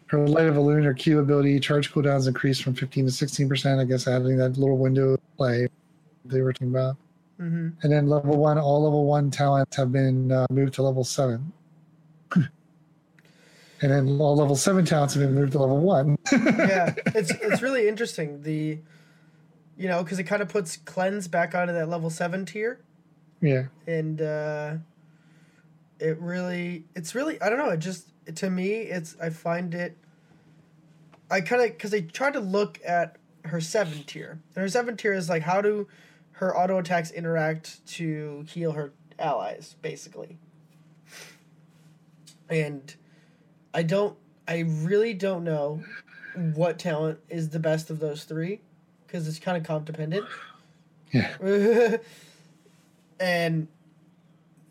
her 0.06 0.26
light 0.26 0.46
of 0.46 0.56
a 0.56 0.60
lunar 0.60 0.92
Q 0.92 1.20
ability 1.20 1.60
charge 1.60 1.92
cooldowns 1.92 2.26
increased 2.26 2.62
from 2.64 2.74
15 2.74 3.06
to 3.06 3.12
16 3.12 3.48
percent. 3.48 3.80
I 3.80 3.84
guess 3.84 4.08
adding 4.08 4.36
that 4.38 4.56
little 4.58 4.76
window 4.76 5.10
of 5.10 5.36
play 5.36 5.68
they 6.24 6.40
were 6.40 6.52
talking 6.52 6.68
about. 6.68 6.96
Mhm. 7.40 7.74
And 7.82 7.92
then 7.92 8.08
level 8.08 8.36
one, 8.36 8.58
all 8.58 8.82
level 8.82 9.06
one 9.06 9.30
talents 9.30 9.76
have 9.76 9.92
been 9.92 10.32
uh, 10.32 10.46
moved 10.50 10.74
to 10.74 10.82
level 10.82 11.04
seven. 11.04 11.52
and 12.34 12.50
then 13.80 14.20
all 14.20 14.36
level 14.36 14.56
seven 14.56 14.84
talents 14.84 15.14
have 15.14 15.22
been 15.22 15.34
moved 15.34 15.52
to 15.52 15.58
level 15.58 15.78
one. 15.80 16.18
yeah, 16.32 16.94
it's 17.06 17.30
it's 17.30 17.62
really 17.62 17.88
interesting. 17.88 18.42
The, 18.42 18.78
you 19.78 19.88
know, 19.88 20.02
because 20.02 20.18
it 20.18 20.24
kind 20.24 20.42
of 20.42 20.48
puts 20.48 20.76
cleanse 20.76 21.28
back 21.28 21.54
onto 21.54 21.72
that 21.72 21.88
level 21.88 22.10
seven 22.10 22.44
tier, 22.44 22.80
yeah. 23.40 23.64
and 23.86 24.20
uh, 24.20 24.74
it 25.98 26.18
really, 26.20 26.84
it's 26.94 27.14
really, 27.14 27.40
I 27.40 27.48
don't 27.48 27.58
know. 27.58 27.70
It 27.70 27.78
just 27.78 28.08
to 28.36 28.50
me, 28.50 28.72
it's 28.72 29.16
I 29.20 29.30
find 29.30 29.74
it. 29.74 29.96
I 31.30 31.40
kind 31.40 31.62
of 31.62 31.68
because 31.68 31.94
I 31.94 32.00
tried 32.00 32.32
to 32.34 32.40
look 32.40 32.80
at 32.84 33.16
her 33.44 33.60
seven 33.60 34.04
tier, 34.04 34.40
and 34.54 34.62
her 34.62 34.68
seven 34.68 34.96
tier 34.96 35.12
is 35.12 35.28
like 35.28 35.42
how 35.42 35.60
do 35.60 35.86
her 36.32 36.56
auto 36.56 36.78
attacks 36.78 37.10
interact 37.10 37.86
to 37.86 38.44
heal 38.48 38.72
her 38.72 38.92
allies, 39.18 39.76
basically. 39.82 40.38
And 42.48 42.94
I 43.74 43.82
don't, 43.82 44.16
I 44.48 44.60
really 44.60 45.14
don't 45.14 45.44
know 45.44 45.84
what 46.54 46.78
talent 46.78 47.18
is 47.28 47.50
the 47.50 47.58
best 47.58 47.90
of 47.90 48.00
those 48.00 48.24
three 48.24 48.60
because 49.06 49.28
it's 49.28 49.38
kind 49.38 49.56
of 49.56 49.64
comp 49.64 49.84
dependent. 49.84 50.26
Yeah. 51.12 51.98
and 53.20 53.68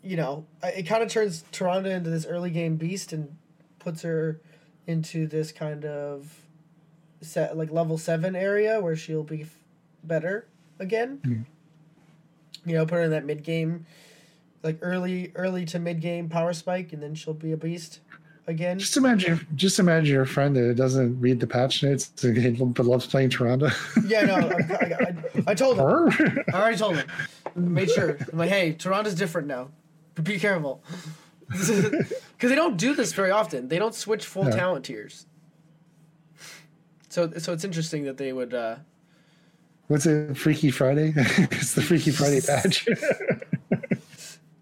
you 0.02 0.16
know, 0.16 0.46
it 0.62 0.84
kind 0.84 1.02
of 1.02 1.10
turns 1.10 1.44
Tyrande 1.52 1.86
into 1.94 2.08
this 2.10 2.24
early 2.26 2.50
game 2.50 2.76
beast 2.76 3.12
and 3.12 3.36
puts 3.78 4.00
her 4.02 4.40
into 4.86 5.26
this 5.26 5.52
kind 5.52 5.84
of 5.84 6.34
set 7.20 7.56
like 7.56 7.70
level 7.70 7.98
seven 7.98 8.34
area 8.34 8.80
where 8.80 8.96
she'll 8.96 9.22
be 9.22 9.42
f- 9.42 9.54
better 10.02 10.46
again. 10.78 11.18
Mhm. 11.24 11.44
You 12.64 12.74
know, 12.74 12.86
put 12.86 12.94
her 12.96 13.02
in 13.02 13.10
that 13.10 13.26
mid 13.26 13.42
game, 13.42 13.84
like 14.62 14.78
early 14.80 15.32
early 15.34 15.64
to 15.66 15.78
mid 15.78 16.00
game 16.00 16.28
power 16.30 16.52
spike, 16.54 16.92
and 16.94 17.02
then 17.02 17.14
she'll 17.14 17.34
be 17.34 17.52
a 17.52 17.56
beast 17.58 18.00
again. 18.46 18.78
Just 18.78 18.96
imagine, 18.96 19.46
just 19.54 19.78
imagine 19.78 20.14
your 20.14 20.24
friend 20.26 20.56
that 20.56 20.74
doesn't 20.76 21.20
read 21.20 21.40
the 21.40 21.46
patch 21.46 21.82
notes 21.82 22.08
but 22.22 22.86
loves 22.86 23.06
playing 23.06 23.30
Tyrande. 23.30 23.70
Yeah, 24.08 24.22
no, 24.24 24.34
I, 24.34 24.40
I, 24.40 25.08
I, 25.46 25.50
I 25.52 25.54
told 25.54 25.76
him. 25.78 26.42
I 26.52 26.56
already 26.58 26.78
told 26.78 26.96
him. 26.96 27.06
Made 27.60 27.90
sure. 27.90 28.16
I'm 28.32 28.38
like, 28.38 28.50
hey, 28.50 28.72
Tyrande's 28.72 29.14
different 29.14 29.46
now. 29.48 29.68
Be 30.22 30.38
careful. 30.38 30.82
Because 31.50 32.48
they 32.48 32.54
don't 32.56 32.76
do 32.78 32.94
this 32.94 33.12
very 33.12 33.30
often. 33.32 33.68
They 33.68 33.78
don't 33.78 33.94
switch 33.94 34.24
full 34.24 34.44
No. 34.44 34.50
talent 34.50 34.84
tiers. 34.86 35.26
So, 37.10 37.30
so 37.38 37.52
it's 37.52 37.64
interesting 37.64 38.04
that 38.04 38.16
they 38.16 38.32
would. 38.32 38.54
Uh, 38.54 38.76
What's 39.88 40.06
it? 40.06 40.36
Freaky 40.38 40.70
Friday? 40.70 41.12
it's 41.16 41.74
the 41.74 41.82
Freaky 41.82 42.12
Friday 42.12 42.40
patch. 42.40 42.86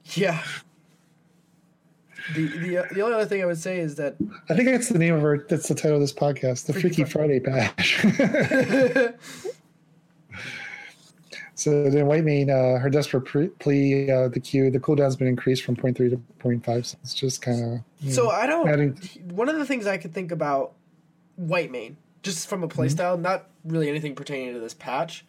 yeah. 0.16 0.43
The, 2.35 2.47
the 2.49 2.87
the 2.95 3.01
only 3.03 3.15
other 3.15 3.27
thing 3.27 3.43
I 3.43 3.47
would 3.47 3.59
say 3.59 3.79
is 3.79 3.95
that 3.97 4.16
I 4.49 4.55
think 4.57 4.69
that's 4.70 4.89
the 4.89 4.99
name 4.99 5.15
of 5.15 5.23
our. 5.23 5.45
That's 5.49 5.69
the 5.69 5.75
title 5.75 5.97
of 5.97 6.01
this 6.01 6.12
podcast, 6.12 6.66
the 6.66 6.73
Freaky, 6.73 7.05
Freaky 7.05 7.05
Friday 7.05 7.39
patch. 7.39 8.05
So 11.59 11.90
then 11.90 12.06
Whitemane, 12.06 12.51
uh, 12.51 12.78
her 12.78 12.89
desperate 12.89 13.22
plea, 13.59 14.09
uh, 14.09 14.28
the 14.28 14.39
Q, 14.39 14.70
the 14.70 14.78
cooldown's 14.78 15.16
been 15.16 15.26
increased 15.26 15.64
from 15.64 15.74
0.3 15.74 15.97
to 16.10 16.22
0.5. 16.39 16.86
So 16.86 16.98
it's 17.02 17.12
just 17.12 17.43
kind 17.43 17.82
of. 18.01 18.12
so 18.12 18.30
I 18.30 18.47
don't. 18.47 18.68
adding. 18.68 18.97
One 19.32 19.48
of 19.48 19.56
the 19.56 19.66
things 19.66 19.85
I 19.85 19.97
could 19.97 20.14
think 20.14 20.30
about 20.30 20.74
Whitemane, 21.36 21.97
just 22.22 22.47
from 22.47 22.62
a 22.62 22.68
playstyle, 22.68 23.20
not 23.20 23.51
really 23.64 23.89
anything 23.89 24.14
pertaining 24.14 24.55
to 24.55 24.60
this 24.60 24.72
patch, 24.72 25.24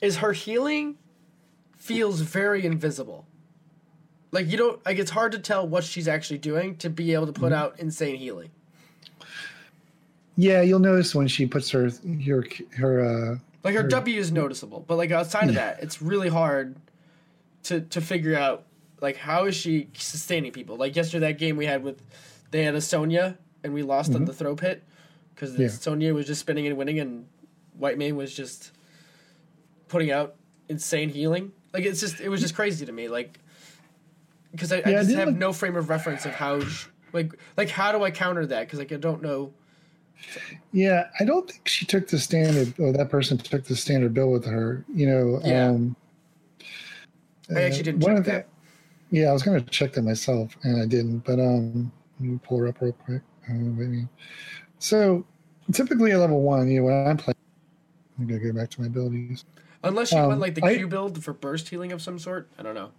is 0.00 0.18
her 0.18 0.32
healing 0.32 0.98
feels 1.76 2.20
very 2.20 2.64
invisible. 2.64 3.26
Like 4.30 4.48
you 4.48 4.56
don't 4.56 4.86
like 4.86 5.00
it's 5.00 5.10
hard 5.10 5.32
to 5.32 5.40
tell 5.40 5.66
what 5.66 5.82
she's 5.82 6.06
actually 6.06 6.38
doing 6.38 6.76
to 6.76 6.90
be 6.90 7.12
able 7.12 7.26
to 7.26 7.32
put 7.32 7.52
out 7.52 7.80
insane 7.80 8.14
healing. 8.14 8.50
Yeah, 10.36 10.62
you'll 10.62 10.78
notice 10.78 11.12
when 11.12 11.26
she 11.26 11.44
puts 11.44 11.70
her 11.70 11.90
her 12.28 12.44
her. 12.76 13.00
Uh, 13.32 13.38
Like 13.64 13.74
her 13.74 13.84
W 13.84 14.18
is 14.18 14.32
noticeable, 14.32 14.84
but 14.86 14.96
like 14.96 15.10
outside 15.12 15.48
of 15.48 15.54
that, 15.54 15.82
it's 15.82 16.02
really 16.02 16.28
hard 16.28 16.76
to 17.64 17.80
to 17.80 18.00
figure 18.00 18.36
out 18.36 18.64
like 19.00 19.16
how 19.16 19.44
is 19.44 19.54
she 19.54 19.88
sustaining 19.94 20.52
people. 20.52 20.76
Like 20.76 20.96
yesterday, 20.96 21.28
that 21.28 21.38
game 21.38 21.56
we 21.56 21.66
had 21.66 21.82
with 21.82 22.02
they 22.50 22.64
had 22.64 22.74
a 22.74 22.80
Sonya 22.80 23.38
and 23.62 23.72
we 23.72 23.82
lost 23.82 24.10
on 24.10 24.16
mm-hmm. 24.16 24.24
the 24.24 24.32
throw 24.32 24.56
pit 24.56 24.82
because 25.34 25.56
Yeah. 25.58 25.68
Sonya 25.68 26.12
was 26.14 26.26
just 26.26 26.40
spinning 26.40 26.66
and 26.66 26.76
winning, 26.76 26.98
and 26.98 27.26
Whitemane 27.80 28.14
was 28.16 28.34
just 28.34 28.72
putting 29.88 30.10
out 30.10 30.34
insane 30.68 31.08
healing. 31.08 31.52
Like 31.72 31.84
it's 31.84 32.00
just 32.00 32.20
it 32.20 32.28
was 32.28 32.40
just 32.40 32.54
crazy 32.54 32.84
to 32.86 32.92
me. 32.92 33.08
Like 33.08 33.38
because 34.50 34.72
I, 34.72 34.76
I 34.76 34.80
Yeah, 34.80 34.86
I 34.88 34.92
just 34.92 35.08
did 35.10 35.18
have 35.18 35.28
look- 35.28 35.36
no 35.36 35.52
frame 35.52 35.76
of 35.76 35.88
reference 35.88 36.24
of 36.26 36.32
how 36.32 36.60
sh- 36.60 36.86
like 37.12 37.32
like 37.56 37.68
how 37.68 37.92
do 37.92 38.02
I 38.02 38.10
counter 38.10 38.44
that? 38.46 38.66
Because 38.66 38.78
like 38.78 38.92
I 38.92 38.96
don't 38.96 39.22
know. 39.22 39.52
Yeah, 40.72 41.08
I 41.20 41.24
don't 41.24 41.50
think 41.50 41.66
she 41.68 41.84
took 41.86 42.08
the 42.08 42.18
standard. 42.18 42.74
Or 42.78 42.92
that 42.92 43.10
person 43.10 43.38
took 43.38 43.64
the 43.64 43.76
standard 43.76 44.14
bill 44.14 44.30
with 44.30 44.44
her. 44.46 44.84
You 44.94 45.06
know. 45.06 45.40
Yeah. 45.44 45.68
Um, 45.68 45.96
I 47.54 47.62
actually 47.62 47.82
didn't 47.84 48.02
check 48.02 48.16
the- 48.16 48.22
that. 48.22 48.48
Yeah, 49.10 49.28
I 49.28 49.32
was 49.32 49.42
going 49.42 49.62
to 49.62 49.70
check 49.70 49.92
that 49.92 50.02
myself, 50.02 50.56
and 50.62 50.80
I 50.80 50.86
didn't. 50.86 51.18
But 51.18 51.38
um, 51.38 51.92
let 52.18 52.28
me 52.30 52.40
pull 52.42 52.58
her 52.60 52.68
up 52.68 52.80
real 52.80 52.92
quick. 52.92 53.20
Uh, 53.46 53.52
maybe. 53.52 54.08
So, 54.78 55.26
typically 55.70 56.12
at 56.12 56.18
level 56.18 56.40
one, 56.40 56.70
you 56.70 56.80
know, 56.80 56.86
when 56.86 57.06
I'm 57.06 57.16
playing, 57.18 57.36
I'm 58.18 58.26
going 58.26 58.40
to 58.40 58.52
go 58.52 58.58
back 58.58 58.70
to 58.70 58.80
my 58.80 58.86
abilities. 58.86 59.44
Unless 59.84 60.12
you 60.12 60.18
Um, 60.18 60.28
went 60.28 60.40
like 60.40 60.54
the 60.54 60.64
I- 60.64 60.76
Q 60.76 60.88
build 60.88 61.22
for 61.22 61.34
burst 61.34 61.68
healing 61.68 61.92
of 61.92 62.00
some 62.00 62.18
sort. 62.18 62.48
I 62.58 62.62
don't 62.62 62.74
know. 62.74 62.90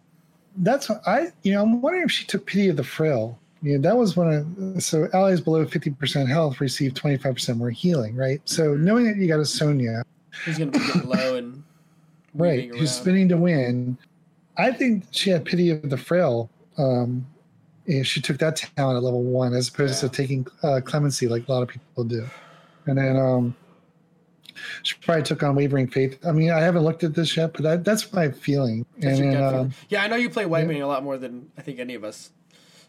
That's 0.57 0.87
what 0.87 1.01
I, 1.07 1.31
you 1.41 1.53
know, 1.53 1.63
I'm 1.63 1.81
wondering 1.81 2.03
if 2.03 2.11
she 2.11 2.25
took 2.25 2.45
pity 2.45 2.67
of 2.67 2.77
the 2.77 2.83
frail. 2.83 3.39
Yeah, 3.63 3.77
that 3.79 3.95
was 3.95 4.17
one 4.17 4.75
of 4.75 4.83
so 4.83 5.07
allies 5.13 5.39
below 5.39 5.65
50% 5.65 6.27
health 6.27 6.59
receive 6.59 6.93
25% 6.93 7.55
more 7.57 7.69
healing, 7.69 8.13
right? 8.15 8.41
So 8.43 8.75
knowing 8.75 9.05
that 9.05 9.15
you 9.15 9.27
got 9.27 9.39
a 9.39 9.45
Sonya, 9.45 10.03
He's 10.45 10.57
gonna 10.57 10.71
be 10.71 10.79
low 11.05 11.37
and 11.37 11.63
right, 12.33 12.69
who's 12.69 12.91
spinning 12.91 13.29
to 13.29 13.37
win, 13.37 13.97
I 14.57 14.71
think 14.71 15.05
she 15.11 15.29
had 15.29 15.45
pity 15.45 15.69
of 15.69 15.89
the 15.89 15.97
frail. 15.97 16.49
Um, 16.77 17.25
and 17.87 18.05
she 18.05 18.21
took 18.21 18.37
that 18.39 18.55
talent 18.75 18.97
at 18.97 19.03
level 19.03 19.23
one 19.23 19.53
as 19.53 19.69
opposed 19.69 20.01
Yeah. 20.03 20.09
to 20.09 20.15
taking 20.15 20.47
uh, 20.63 20.81
clemency 20.83 21.27
like 21.27 21.47
a 21.47 21.51
lot 21.51 21.63
of 21.63 21.69
people 21.69 22.03
do. 22.03 22.25
And 22.85 22.97
then 22.97 23.15
um, 23.17 23.55
she 24.83 24.95
probably 25.01 25.23
took 25.23 25.41
on 25.43 25.55
wavering 25.55 25.87
faith. 25.87 26.17
I 26.25 26.31
mean, 26.31 26.51
I 26.51 26.59
haven't 26.59 26.83
looked 26.83 27.03
at 27.03 27.13
this 27.13 27.35
yet, 27.37 27.53
but 27.53 27.63
that, 27.63 27.83
that's 27.85 28.11
my 28.13 28.29
feeling. 28.31 28.85
That's 28.97 29.19
and 29.19 29.25
your 29.25 29.31
then, 29.33 29.41
gut 29.41 29.51
feeling. 29.51 29.65
um, 29.67 29.73
yeah, 29.89 30.03
I 30.03 30.07
know 30.07 30.15
you 30.15 30.29
play 30.29 30.45
White 30.45 30.61
yeah. 30.61 30.67
Mane 30.67 30.81
a 30.81 30.87
lot 30.87 31.03
more 31.03 31.17
than 31.17 31.49
I 31.57 31.61
think 31.61 31.79
any 31.79 31.93
of 31.95 32.03
us. 32.03 32.31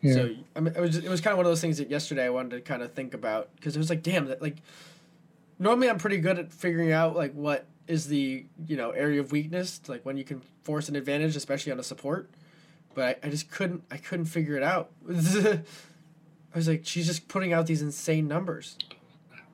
Yeah. 0.04 0.14
So 0.14 0.30
I 0.54 0.60
mean, 0.60 0.74
it 0.76 0.80
was 0.80 0.96
it 0.98 1.08
was 1.08 1.22
kind 1.22 1.32
of 1.32 1.38
one 1.38 1.46
of 1.46 1.50
those 1.50 1.62
things 1.62 1.78
that 1.78 1.90
yesterday 1.90 2.26
I 2.26 2.30
wanted 2.30 2.50
to 2.50 2.60
kind 2.60 2.82
of 2.82 2.92
think 2.92 3.14
about 3.14 3.48
because 3.56 3.74
it 3.74 3.78
was 3.78 3.88
like, 3.88 4.02
damn, 4.02 4.26
that 4.26 4.42
like 4.42 4.56
normally 5.58 5.88
I'm 5.88 5.98
pretty 5.98 6.18
good 6.18 6.38
at 6.38 6.52
figuring 6.52 6.92
out 6.92 7.16
like 7.16 7.32
what 7.32 7.64
is 7.88 8.06
the 8.06 8.44
you 8.66 8.76
know 8.76 8.90
area 8.90 9.18
of 9.20 9.32
weakness, 9.32 9.80
like 9.88 10.04
when 10.04 10.18
you 10.18 10.24
can 10.24 10.42
force 10.62 10.90
an 10.90 10.96
advantage, 10.96 11.36
especially 11.36 11.72
on 11.72 11.80
a 11.80 11.82
support. 11.82 12.28
But 12.94 13.18
I, 13.24 13.28
I 13.28 13.30
just 13.30 13.50
couldn't 13.50 13.82
I 13.90 13.96
couldn't 13.96 14.26
figure 14.26 14.58
it 14.58 14.62
out. 14.62 14.90
I 15.08 15.62
was 16.54 16.68
like, 16.68 16.82
she's 16.84 17.06
just 17.06 17.26
putting 17.26 17.54
out 17.54 17.66
these 17.66 17.80
insane 17.80 18.28
numbers. 18.28 18.76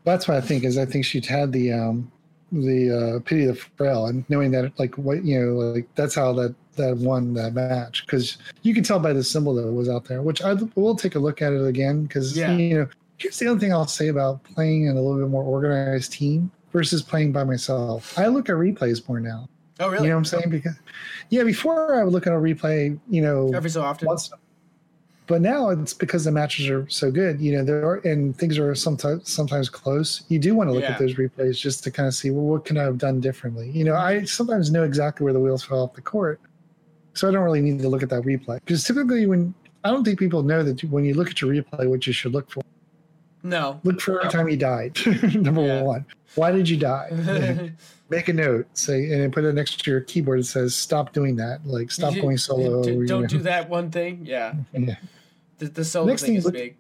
That's 0.02 0.26
what 0.26 0.36
I 0.36 0.40
think 0.40 0.64
is 0.64 0.76
I 0.76 0.84
think 0.84 1.04
she'd 1.04 1.26
had 1.26 1.52
the 1.52 1.72
um 1.72 2.10
the 2.50 2.90
uh, 2.90 3.20
pity 3.20 3.44
of 3.44 3.54
the 3.54 3.62
frail 3.76 4.06
and 4.06 4.28
knowing 4.28 4.50
that 4.50 4.76
like 4.80 4.98
what 4.98 5.24
you 5.24 5.38
know 5.38 5.52
like 5.52 5.88
that's 5.94 6.16
how 6.16 6.32
that 6.32 6.56
that 6.76 6.96
won 6.98 7.34
that 7.34 7.52
match 7.54 8.06
because 8.06 8.38
you 8.62 8.74
can 8.74 8.82
tell 8.84 8.98
by 8.98 9.12
the 9.12 9.22
symbol 9.24 9.54
that 9.54 9.66
was 9.70 9.88
out 9.88 10.04
there 10.04 10.22
which 10.22 10.42
I 10.42 10.54
will 10.74 10.94
take 10.94 11.14
a 11.14 11.18
look 11.18 11.42
at 11.42 11.52
it 11.52 11.64
again 11.66 12.04
because 12.04 12.36
Yeah. 12.36 12.52
you 12.56 12.78
know 12.78 12.86
here's 13.18 13.38
the 13.38 13.48
other 13.48 13.58
thing 13.60 13.72
I'll 13.72 13.86
say 13.86 14.08
about 14.08 14.42
playing 14.44 14.86
in 14.86 14.96
a 14.96 15.00
little 15.00 15.18
bit 15.18 15.28
more 15.28 15.42
organized 15.42 16.12
team 16.12 16.50
versus 16.72 17.02
playing 17.02 17.32
by 17.32 17.44
myself 17.44 18.18
I 18.18 18.26
look 18.26 18.48
at 18.48 18.54
replays 18.54 19.06
more 19.08 19.20
now 19.20 19.48
Oh 19.80 19.88
really? 19.88 20.04
you 20.04 20.08
know 20.10 20.16
what 20.16 20.18
I'm 20.20 20.24
saying 20.26 20.44
oh. 20.46 20.50
because 20.50 20.76
yeah 21.30 21.42
before 21.42 21.94
I 21.98 22.04
would 22.04 22.12
look 22.12 22.26
at 22.26 22.32
a 22.32 22.36
replay 22.36 22.98
you 23.08 23.22
know 23.22 23.50
Every 23.54 23.70
so 23.70 23.82
often. 23.82 24.06
once 24.06 24.30
But 25.26 25.40
now 25.42 25.68
it's 25.70 25.94
because 25.94 26.24
the 26.24 26.32
matches 26.32 26.68
are 26.68 26.88
so 26.88 27.08
good, 27.12 27.40
you 27.40 27.52
know, 27.56 27.62
there 27.62 27.86
are 27.86 27.96
and 28.04 28.36
things 28.36 28.58
are 28.58 28.74
sometimes 28.74 29.30
sometimes 29.30 29.68
close. 29.70 30.24
You 30.28 30.40
do 30.40 30.56
want 30.56 30.68
to 30.70 30.74
look 30.74 30.82
Yeah. 30.82 30.92
at 30.94 30.98
those 30.98 31.14
replays 31.14 31.56
just 31.56 31.84
to 31.84 31.90
kind 31.92 32.08
of 32.08 32.14
see 32.14 32.32
well, 32.32 32.44
what 32.44 32.64
can 32.64 32.76
I 32.76 32.82
have 32.82 32.98
done 32.98 33.20
differently. 33.20 33.70
You 33.70 33.84
know, 33.84 33.94
I 33.94 34.24
sometimes 34.24 34.72
know 34.72 34.82
exactly 34.82 35.22
where 35.22 35.32
the 35.32 35.38
wheels 35.38 35.62
fell 35.62 35.82
off 35.84 35.94
the 35.94 36.00
court, 36.02 36.40
so 37.14 37.28
I 37.28 37.32
don't 37.32 37.42
really 37.42 37.60
need 37.60 37.80
to 37.80 37.88
look 37.88 38.02
at 38.02 38.08
that 38.10 38.22
replay 38.22 38.60
because 38.64 38.84
typically 38.84 39.26
when 39.26 39.54
I 39.84 39.90
don't 39.90 40.04
think 40.04 40.18
people 40.18 40.42
know 40.42 40.62
that 40.62 40.82
when 40.84 41.04
you 41.04 41.14
look 41.14 41.30
at 41.30 41.40
your 41.40 41.52
replay, 41.52 41.88
what 41.88 42.06
you 42.06 42.12
should 42.12 42.32
look 42.32 42.50
for. 42.50 42.62
No. 43.42 43.80
Look 43.84 44.00
for 44.00 44.18
every 44.20 44.30
time 44.30 44.48
you 44.48 44.56
died. 44.56 44.98
Number 45.34 45.66
Yeah. 45.66 45.82
one, 45.82 46.04
why 46.34 46.50
did 46.52 46.68
you 46.68 46.76
die? 46.76 47.72
Make 48.10 48.28
a 48.28 48.32
note, 48.32 48.66
say, 48.76 49.04
and 49.12 49.22
then 49.22 49.30
put 49.30 49.44
it 49.44 49.54
next 49.54 49.82
to 49.84 49.90
your 49.90 50.00
keyboard. 50.00 50.40
It 50.40 50.44
says, 50.46 50.74
"Stop 50.74 51.12
doing 51.12 51.36
that. 51.36 51.64
Like, 51.64 51.90
stop 51.92 52.14
You- 52.14 52.22
going 52.22 52.38
solo." 52.38 52.84
you 52.86 53.06
Don't 53.06 53.22
know. 53.22 53.26
do 53.28 53.38
that 53.38 53.70
one 53.70 53.90
thing. 53.90 54.26
Yeah. 54.26 54.54
Yeah. 54.72 54.96
The, 55.58 55.66
the 55.68 55.84
solo 55.84 56.06
Next 56.06 56.22
thing 56.22 56.30
thing, 56.30 56.36
is 56.38 56.44
look- 56.44 56.54
big. 56.54 56.76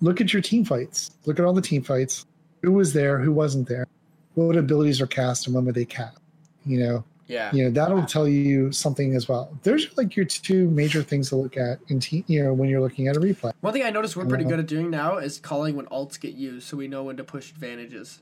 Look 0.00 0.20
at 0.20 0.32
your 0.32 0.42
team 0.42 0.64
fights. 0.64 1.10
Look 1.26 1.38
at 1.38 1.44
all 1.44 1.52
the 1.52 1.62
team 1.62 1.82
fights. 1.82 2.26
Who 2.62 2.72
was 2.72 2.92
there? 2.92 3.18
Who 3.20 3.32
wasn't 3.32 3.68
there? 3.68 3.86
What 4.34 4.56
abilities 4.56 5.00
were 5.00 5.06
cast 5.06 5.46
and 5.46 5.54
when 5.54 5.64
were 5.64 5.72
they 5.72 5.84
cast? 5.84 6.18
You 6.66 6.78
know, 6.80 7.04
Yeah. 7.26 7.50
you 7.54 7.64
know 7.64 7.70
that'll 7.70 8.04
tell 8.04 8.28
you 8.28 8.70
something 8.70 9.14
as 9.14 9.28
well. 9.28 9.56
There's 9.62 9.96
like 9.96 10.14
your 10.14 10.26
two 10.26 10.68
major 10.70 11.02
things 11.02 11.30
to 11.30 11.36
look 11.36 11.56
at 11.56 11.78
in 11.88 11.98
team. 11.98 12.22
You 12.26 12.44
know, 12.44 12.52
when 12.52 12.68
you're 12.68 12.82
looking 12.82 13.08
at 13.08 13.16
a 13.16 13.20
replay. 13.20 13.52
One 13.62 13.72
thing 13.72 13.82
I 13.82 13.90
noticed 13.90 14.14
we're 14.14 14.26
pretty 14.26 14.44
Uh-huh. 14.44 14.50
good 14.56 14.60
at 14.60 14.66
doing 14.66 14.90
now 14.90 15.16
is 15.16 15.38
calling 15.38 15.74
when 15.74 15.86
alts 15.86 16.20
get 16.20 16.34
used, 16.34 16.66
so 16.68 16.76
we 16.76 16.86
know 16.86 17.02
when 17.04 17.16
to 17.16 17.24
push 17.24 17.50
advantages, 17.50 18.20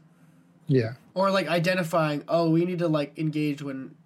Yeah, 0.69 0.93
or 1.15 1.31
like 1.33 1.49
identifying. 1.49 2.23
Oh, 2.29 2.49
we 2.51 2.65
need 2.65 2.79
to 2.79 2.87
like 2.89 3.19
engage 3.19 3.61
when 3.61 3.97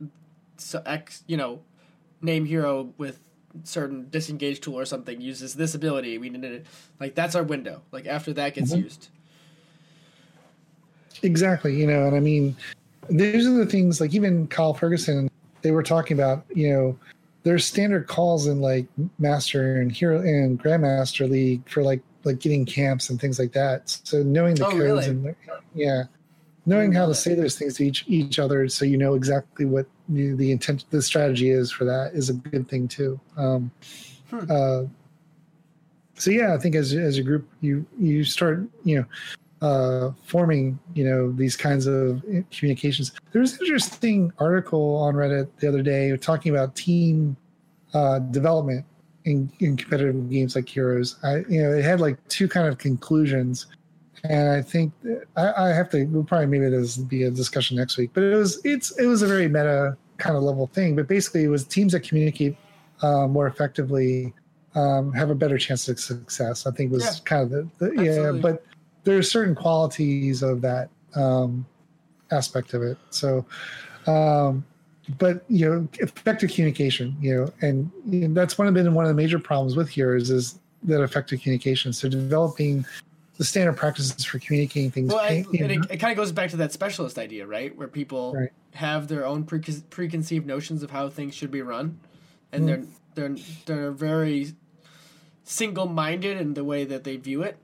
so 0.57 0.83
X, 0.87 1.23
you 1.27 1.37
know, 1.37 1.61
name 2.23 2.47
hero 2.47 2.95
with 2.97 3.21
certain 3.65 4.09
disengage 4.11 4.61
tool 4.61 4.75
or 4.79 4.87
something 4.87 5.21
uses 5.21 5.55
this 5.55 5.75
ability. 5.75 6.17
We 6.17 6.31
need 6.31 6.41
to 6.43 6.63
like 6.99 7.15
that's 7.15 7.35
our 7.35 7.43
window. 7.43 7.83
Like 7.93 8.07
after 8.07 8.33
that 8.33 8.55
gets 8.55 8.73
Mhm. 8.73 8.83
used. 8.85 9.09
exactly. 11.23 11.77
You 11.79 11.87
know, 11.87 12.07
and 12.07 12.17
I 12.17 12.21
mean, 12.21 12.57
these 13.11 13.47
are 13.47 13.55
the 13.55 13.67
things 13.67 14.01
like 14.01 14.15
even 14.15 14.47
Kyle 14.49 14.75
Ferguson. 14.75 15.31
They 15.63 15.71
were 15.71 15.83
talking 15.83 16.17
about. 16.17 16.45
You 16.55 16.71
know, 16.73 16.99
there's 17.43 17.65
standard 17.65 18.07
calls 18.07 18.47
in 18.47 18.61
like 18.61 18.87
Master 19.19 19.81
and 19.81 19.91
Hero 19.91 20.21
and 20.21 20.61
Grandmaster 20.63 21.29
League 21.29 21.69
for 21.69 21.83
like 21.83 22.03
like 22.25 22.41
getting 22.41 22.65
camps 22.67 23.09
and 23.11 23.21
things 23.21 23.39
like 23.39 23.53
that. 23.53 23.89
So 24.05 24.23
knowing 24.23 24.57
the 24.57 24.67
Oh, 24.67 24.71
codes 24.71 24.83
really? 24.83 25.07
and 25.07 25.35
yeah, 25.75 26.05
knowing 26.67 26.93
how 26.93 27.07
to 27.07 27.15
say 27.15 27.35
those 27.35 27.57
things 27.57 27.75
to 27.77 27.87
each 27.87 28.05
each 28.09 28.39
other, 28.39 28.69
so 28.69 28.85
you 28.85 28.97
know 28.99 29.15
exactly 29.15 29.65
what 29.65 29.87
the, 30.09 30.33
the 30.35 30.51
intent, 30.53 30.85
the 30.91 31.03
strategy 31.03 31.51
is 31.51 31.71
for 31.71 31.85
that 31.85 32.13
is 32.15 32.31
a 32.31 32.35
good 32.35 32.69
thing 32.69 32.89
too. 32.89 33.19
Um, 33.37 33.71
Hmm. 34.31 34.51
uh, 34.51 34.83
so 36.15 36.33
yeah, 36.33 36.53
I 36.53 36.59
think 36.59 36.75
as 36.75 36.93
as 36.95 37.19
a 37.19 37.23
group, 37.23 37.49
you 37.61 37.87
you 37.99 38.25
start 38.25 38.65
you 38.85 38.99
know 38.99 39.05
uh, 39.67 40.13
forming 40.25 40.79
you 40.95 41.05
know 41.05 41.33
these 41.33 41.57
kinds 41.57 41.87
of 41.87 42.23
communications. 42.51 43.13
There 43.33 43.41
was 43.41 43.55
an 43.55 43.61
interesting 43.63 44.33
article 44.39 44.97
on 44.97 45.15
Reddit 45.15 45.49
the 45.61 45.69
other 45.69 45.83
day 45.83 46.17
talking 46.17 46.55
about 46.55 46.75
team 46.77 47.37
uh, 47.95 48.19
development 48.39 48.85
in, 49.25 49.51
in 49.61 49.77
competitive 49.77 50.31
games 50.31 50.55
like 50.55 50.69
Heroes. 50.69 51.17
I 51.23 51.33
you 51.49 51.63
know 51.63 51.73
it 51.73 51.85
had 51.85 52.01
like 52.01 52.17
two 52.29 52.49
kind 52.49 52.67
of 52.69 52.79
conclusions, 52.79 53.67
and 54.25 54.51
I 54.51 54.63
think 54.63 54.93
I, 55.37 55.53
I 55.65 55.69
have 55.79 55.91
to 55.91 56.05
we'll 56.05 56.25
probably 56.25 56.47
maybe 56.47 56.69
this 56.71 56.97
be 56.97 57.25
a 57.25 57.31
discussion 57.31 57.77
next 57.77 57.97
week. 57.97 58.11
But 58.15 58.23
it 58.23 58.37
was 58.37 58.61
it's 58.65 58.89
it 58.99 59.07
was 59.07 59.23
a 59.23 59.27
very 59.27 59.49
meta 59.49 59.97
kind 60.19 60.37
of 60.37 60.43
level 60.45 60.69
thing. 60.69 60.95
But 60.95 61.09
basically, 61.09 61.45
it 61.45 61.49
was 61.49 61.65
teams 61.65 61.93
that 61.93 62.01
communicate 62.01 62.57
uh, 63.03 63.27
more 63.27 63.47
effectively 63.47 64.33
um, 64.77 65.13
have 65.13 65.31
a 65.31 65.35
better 65.35 65.59
chance 65.59 65.89
of 65.89 65.99
success. 65.99 66.67
I 66.67 66.71
think 66.71 66.93
was 66.93 67.05
Yeah. 67.05 67.13
kind 67.25 67.43
of 67.43 67.51
the, 67.79 67.89
the 67.89 68.05
yeah. 68.05 68.31
But 68.31 68.65
there 69.07 69.17
are 69.17 69.23
certain 69.23 69.55
qualities 69.55 70.43
of 70.43 70.61
that 70.61 70.91
um, 71.15 71.65
aspect 72.31 72.75
of 72.75 72.83
it. 72.83 72.99
So. 73.11 73.47
Um, 74.07 74.65
but 75.19 75.45
you 75.49 75.69
know, 75.69 75.89
effective 76.01 76.51
communication, 76.51 77.17
you 77.21 77.35
know, 77.35 77.53
and, 77.61 77.91
know, 78.05 78.35
that's 78.35 78.59
one 78.59 78.67
of 78.67 78.75
been 78.75 78.93
one 78.93 79.05
of 79.05 79.09
the 79.09 79.15
major 79.15 79.39
problems 79.39 79.77
with 79.77 79.89
heroes 79.89 80.31
is 80.31 80.59
that 80.83 81.01
effective 81.01 81.41
communication. 81.41 81.93
So 81.93 82.09
developing 82.09 82.85
the 83.37 83.45
standard 83.45 83.77
practices 83.77 84.25
for 84.25 84.39
communicating 84.41 84.91
things. 84.91 85.13
Well, 85.13 85.23
I, 85.23 85.45
and 85.61 85.71
it, 85.71 85.87
it 85.91 85.97
kind 85.99 86.11
of 86.11 86.17
goes 86.17 86.33
back 86.33 86.51
to 86.51 86.57
that 86.57 86.73
specialist 86.73 87.19
idea, 87.19 87.47
right? 87.47 87.77
Where 87.77 87.89
people 87.89 88.35
Right. 88.35 88.51
have 88.75 89.09
their 89.09 89.25
own 89.27 89.45
pre- 89.45 89.61
preconceived 89.91 90.47
notions 90.47 90.83
of 90.83 90.91
how 90.91 91.09
things 91.09 91.35
should 91.35 91.51
be 91.51 91.63
run, 91.63 92.01
and 92.53 92.65
Mm. 92.65 92.67
they're 93.15 93.29
they're 93.29 93.37
they're 93.67 93.91
very 93.93 94.55
single-minded 95.45 96.41
in 96.41 96.55
the 96.55 96.65
way 96.65 96.85
that 96.85 97.05
they 97.05 97.17
view 97.17 97.43
it. 97.43 97.59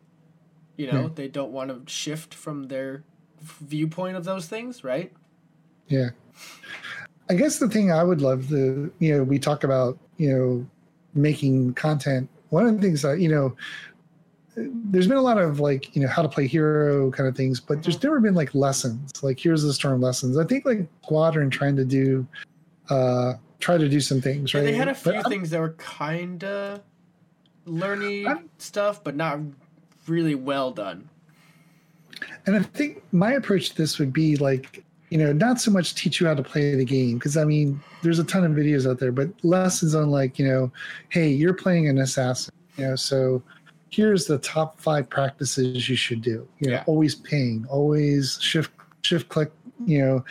You 0.77 0.91
know, 0.91 1.03
Right. 1.03 1.17
they 1.17 1.29
don't 1.29 1.53
want 1.53 1.69
to 1.87 1.93
shift 1.93 2.35
from 2.35 2.65
their 2.69 3.05
viewpoint 3.41 4.17
of 4.17 4.25
those 4.25 4.47
things, 4.49 4.83
right? 4.85 5.13
Yeah. 5.89 6.11
I 7.29 7.35
guess 7.35 7.59
the 7.59 7.69
thing 7.69 7.93
I 7.93 8.03
would 8.03 8.21
love 8.21 8.49
to, 8.49 8.93
you 8.99 9.17
know, 9.17 9.23
we 9.25 9.39
talk 9.39 9.65
about, 9.65 9.99
you 10.17 10.31
know, 10.33 10.67
making 11.15 11.75
content. 11.75 12.29
One 12.51 12.67
of 12.67 12.75
the 12.77 12.81
things 12.83 13.03
that, 13.03 13.21
you 13.21 13.29
know, 13.29 13.55
there's 14.57 15.07
been 15.09 15.17
a 15.17 15.23
lot 15.23 15.39
of 15.39 15.61
like, 15.61 15.95
you 15.97 16.03
know, 16.03 16.09
how 16.09 16.23
to 16.23 16.29
play 16.29 16.47
hero 16.47 17.11
kind 17.11 17.29
of 17.29 17.37
things, 17.37 17.59
but 17.61 17.83
there's 17.83 18.03
never 18.03 18.21
been 18.21 18.35
like 18.35 18.55
lessons, 18.55 19.11
like 19.23 19.39
here's 19.39 19.63
the 19.63 19.73
storm 19.73 20.01
lessons. 20.01 20.37
I 20.39 20.45
think 20.45 20.65
like 20.67 20.87
Squadron 21.05 21.49
trying 21.51 21.77
to 21.77 21.85
do, 21.85 22.27
uh, 22.91 23.35
try 23.61 23.79
to 23.79 23.89
do 23.89 24.01
some 24.01 24.21
things, 24.21 24.53
Yeah, 24.53 24.61
right? 24.61 24.67
they 24.67 24.75
had 24.75 24.89
a 24.89 24.93
But 24.93 24.99
few 25.03 25.13
I'm- 25.15 25.25
things 25.25 25.51
that 25.51 25.61
were 25.61 25.75
kind 25.75 26.43
of 26.45 26.81
learny 27.67 28.27
I'm- 28.27 28.51
stuff, 28.59 29.03
but 29.05 29.17
not 29.17 29.39
really 30.07 30.35
well 30.35 30.71
done. 30.71 31.09
And 32.47 32.57
I 32.57 32.63
think 32.63 33.03
my 33.13 33.33
approach 33.33 33.71
to 33.71 33.77
this 33.77 33.99
would 33.99 34.13
be 34.13 34.37
like, 34.37 34.85
you 35.11 35.19
know, 35.19 35.33
not 35.33 35.61
so 35.61 35.71
much 35.71 35.95
teach 35.95 36.21
you 36.21 36.27
how 36.27 36.35
to 36.35 36.43
play 36.43 36.75
the 36.75 36.85
game, 36.85 37.19
because 37.19 37.37
I 37.37 37.45
mean, 37.45 37.81
there's 38.03 38.19
a 38.19 38.25
ton 38.25 38.45
of 38.45 38.53
videos 38.53 38.91
out 38.91 38.99
there, 38.99 39.13
but 39.13 39.29
lessons 39.43 39.95
on 39.95 40.11
like, 40.11 40.39
you 40.39 40.47
know, 40.47 40.73
hey, 41.11 41.29
you're 41.29 41.55
playing 41.55 41.89
an 41.89 41.99
assassin, 41.99 42.55
you 42.77 42.87
know, 42.87 42.97
so 42.97 43.43
here's 43.91 44.27
the 44.27 44.39
top 44.39 44.81
five 44.81 45.09
practices 45.11 45.89
you 45.89 45.97
should 45.97 46.23
do. 46.23 46.49
You 46.61 46.71
know, 46.71 46.73
Yeah. 46.77 46.85
always 46.87 47.15
ping, 47.15 47.67
always 47.69 48.39
shift 48.41 48.71
shift 49.03 49.29
click, 49.29 49.53
you 49.85 49.99
know, 49.99 50.25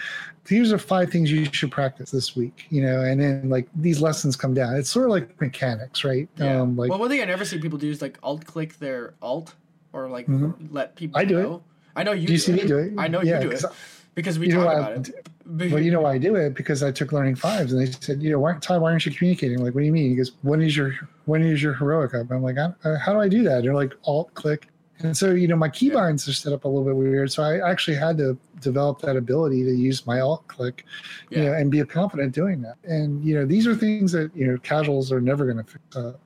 these 0.45 0.73
are 0.73 0.77
five 0.79 1.11
things 1.11 1.31
you 1.31 1.45
should 1.51 1.71
practice 1.71 2.09
this 2.09 2.35
week, 2.35 2.65
you 2.69 2.81
know, 2.81 3.01
and 3.01 3.21
then 3.21 3.49
like 3.49 3.67
these 3.75 4.01
lessons 4.01 4.35
come 4.35 4.53
down. 4.53 4.75
It's 4.75 4.89
sort 4.89 5.05
of 5.05 5.11
like 5.11 5.39
mechanics, 5.39 6.03
right? 6.03 6.27
Yeah. 6.37 6.61
Um 6.61 6.75
like 6.75 6.89
well, 6.89 6.97
one 6.99 7.09
thing 7.09 7.21
I 7.21 7.25
never 7.25 7.45
see 7.45 7.59
people 7.59 7.77
do 7.77 7.89
is 7.89 8.01
like 8.01 8.17
alt 8.23 8.45
click 8.45 8.79
their 8.79 9.13
alt 9.21 9.53
or 9.93 10.07
like 10.09 10.27
Mhm. 10.27 10.53
let 10.71 10.95
people. 10.95 11.19
I 11.19 11.25
do 11.25 11.39
it. 11.55 11.61
I 11.95 12.03
know 12.03 12.11
you. 12.13 12.27
do 12.27 12.33
you 12.33 12.39
see 12.39 12.53
it. 12.53 12.61
me 12.63 12.67
do 12.67 12.77
it? 12.77 12.93
I 12.97 13.07
know 13.07 13.21
Yeah, 13.21 13.35
you 13.41 13.49
do 13.49 13.51
it 13.55 13.61
'cause 13.61 13.71
because 14.15 14.39
we 14.39 14.47
you 14.47 14.53
talk 14.55 14.63
about 14.77 14.91
I- 14.91 14.95
it. 14.95 15.27
Well, 15.71 15.81
you 15.81 15.91
know 15.91 16.01
why 16.01 16.13
I 16.13 16.17
do 16.17 16.35
it 16.35 16.53
because 16.53 16.81
I 16.81 16.91
took 16.91 17.11
learning 17.11 17.35
fives, 17.35 17.73
and 17.73 17.81
they 17.81 17.91
said, 17.91 18.21
you 18.23 18.29
know, 18.31 18.39
why, 18.39 18.53
Todd, 18.61 18.81
why 18.81 18.91
aren't 18.91 19.05
you 19.05 19.11
communicating? 19.11 19.57
I'm 19.57 19.65
like, 19.65 19.73
what 19.75 19.81
do 19.81 19.85
you 19.85 19.91
mean? 19.91 20.11
He 20.11 20.15
goes, 20.15 20.31
when 20.43 20.61
is 20.61 20.77
your 20.77 20.93
when 21.25 21.41
is 21.41 21.61
your 21.61 21.73
heroic 21.73 22.13
up? 22.13 22.31
I'm 22.31 22.41
like, 22.41 22.57
I, 22.57 22.73
uh, 22.87 22.97
how 22.97 23.11
do 23.13 23.19
I 23.19 23.27
do 23.27 23.43
that? 23.43 23.63
They're 23.63 23.73
like, 23.73 23.93
alt 24.05 24.33
click, 24.33 24.67
and 24.99 25.17
so 25.17 25.31
you 25.31 25.47
know, 25.49 25.57
my 25.57 25.67
keybinds 25.67 26.27
are 26.29 26.33
set 26.33 26.53
up 26.53 26.63
a 26.63 26.67
little 26.69 26.85
bit 26.85 26.95
weird, 26.95 27.31
so 27.33 27.43
I 27.43 27.69
actually 27.69 27.97
had 27.97 28.17
to 28.19 28.37
develop 28.61 29.01
that 29.01 29.17
ability 29.17 29.63
to 29.65 29.71
use 29.71 30.05
my 30.07 30.21
alt 30.21 30.47
click, 30.47 30.85
you 31.31 31.43
know, 31.43 31.53
and 31.53 31.69
be 31.69 31.83
confident 31.83 32.33
doing 32.33 32.61
that. 32.61 32.75
And 32.85 33.21
you 33.25 33.35
know, 33.35 33.45
these 33.45 33.67
are 33.67 33.75
things 33.75 34.13
that 34.13 34.31
you 34.35 34.47
know 34.47 34.57
casuals 34.59 35.11
are 35.11 35.19
never 35.19 35.43
going 35.51 35.57
to 35.57 35.69
fix 35.69 35.95
up. 35.97 36.19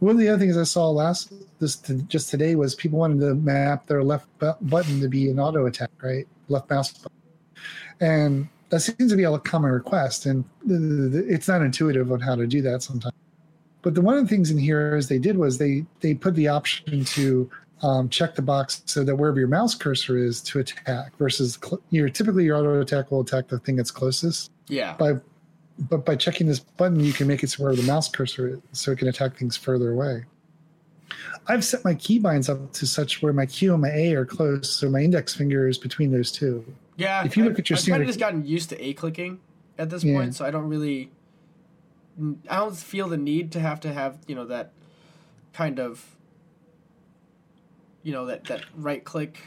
One 0.00 0.12
of 0.12 0.18
the 0.18 0.28
other 0.28 0.38
things 0.38 0.56
I 0.56 0.64
saw 0.64 0.90
last 0.90 1.32
this 1.58 1.76
just 2.08 2.28
today 2.30 2.54
was 2.54 2.74
people 2.74 2.98
wanted 2.98 3.20
to 3.20 3.34
map 3.34 3.86
their 3.86 4.04
left 4.04 4.26
bu- 4.38 4.52
button 4.62 5.00
to 5.00 5.08
be 5.08 5.30
an 5.30 5.40
auto 5.40 5.66
attack, 5.66 5.90
right? 6.02 6.26
Left 6.48 6.68
mouse 6.70 6.92
button 6.92 7.12
and 8.00 8.48
that 8.68 8.80
seems 8.80 9.10
to 9.10 9.16
be 9.16 9.24
a 9.24 9.38
common 9.38 9.70
request 9.70 10.26
and 10.26 10.44
it's 10.66 11.48
not 11.48 11.62
intuitive 11.62 12.10
on 12.12 12.20
how 12.20 12.34
to 12.34 12.46
do 12.46 12.60
that 12.62 12.82
sometimes 12.82 13.14
but 13.82 13.94
the 13.94 14.00
one 14.02 14.18
of 14.18 14.24
the 14.24 14.28
things 14.28 14.50
in 14.50 14.58
here 14.58 14.96
is 14.96 15.08
they 15.08 15.18
did 15.18 15.38
was 15.38 15.58
they 15.58 15.84
they 16.00 16.12
put 16.14 16.34
the 16.34 16.48
option 16.48 17.04
to 17.04 17.50
um, 17.82 18.08
check 18.08 18.34
the 18.34 18.42
box 18.42 18.82
so 18.86 19.04
that 19.04 19.16
wherever 19.16 19.38
your 19.38 19.48
mouse 19.48 19.74
cursor 19.74 20.18
is 20.18 20.40
to 20.42 20.58
attack 20.58 21.16
versus 21.16 21.58
cl- 21.62 21.80
your 21.90 22.08
typically 22.08 22.44
your 22.44 22.56
auto 22.56 22.80
attack 22.80 23.10
will 23.10 23.20
attack 23.20 23.48
the 23.48 23.58
thing 23.60 23.76
that's 23.76 23.90
closest 23.90 24.50
Yeah. 24.68 24.94
by 24.98 25.14
but 25.78 26.04
by 26.06 26.16
checking 26.16 26.46
this 26.46 26.60
button 26.60 27.00
you 27.00 27.12
can 27.12 27.26
make 27.26 27.42
it 27.42 27.50
so 27.50 27.62
where 27.64 27.74
the 27.74 27.82
mouse 27.82 28.08
cursor 28.08 28.48
is 28.48 28.60
so 28.72 28.92
it 28.92 28.98
can 28.98 29.08
attack 29.08 29.36
things 29.36 29.56
further 29.56 29.90
away 29.92 30.24
i've 31.48 31.64
set 31.64 31.84
my 31.84 31.94
keybinds 31.94 32.48
up 32.48 32.72
to 32.72 32.86
such 32.86 33.22
where 33.22 33.32
my 33.32 33.46
q 33.46 33.72
and 33.72 33.82
my 33.82 33.90
a 33.90 34.14
are 34.14 34.24
close 34.24 34.70
so 34.70 34.88
my 34.88 35.00
index 35.00 35.34
finger 35.34 35.68
is 35.68 35.76
between 35.78 36.10
those 36.10 36.32
two 36.32 36.64
Yeah. 36.96 37.24
If 37.26 37.36
you 37.36 37.44
look 37.44 37.52
I've- 37.54 37.60
at 37.62 37.70
your 37.70 37.78
I've 37.78 37.86
kind 37.86 38.02
of 38.02 38.06
just 38.08 38.18
gotten 38.18 38.46
used 38.46 38.70
to 38.70 38.82
a 38.82 38.94
clicking 38.94 39.38
at 39.78 39.90
this 39.90 40.02
Yeah. 40.02 40.14
point, 40.14 40.34
so 40.34 40.46
I 40.46 40.50
don't 40.50 40.66
really. 40.68 41.10
I 42.48 42.56
don't 42.56 42.74
feel 42.74 43.06
the 43.08 43.18
need 43.18 43.52
to 43.52 43.60
have 43.60 43.80
to 43.80 43.92
have 43.92 44.16
you 44.26 44.34
know 44.34 44.46
that 44.46 44.72
kind 45.52 45.78
of. 45.78 46.16
You 48.02 48.12
know 48.12 48.24
that 48.26 48.44
that 48.44 48.64
right 48.74 49.04
click 49.04 49.40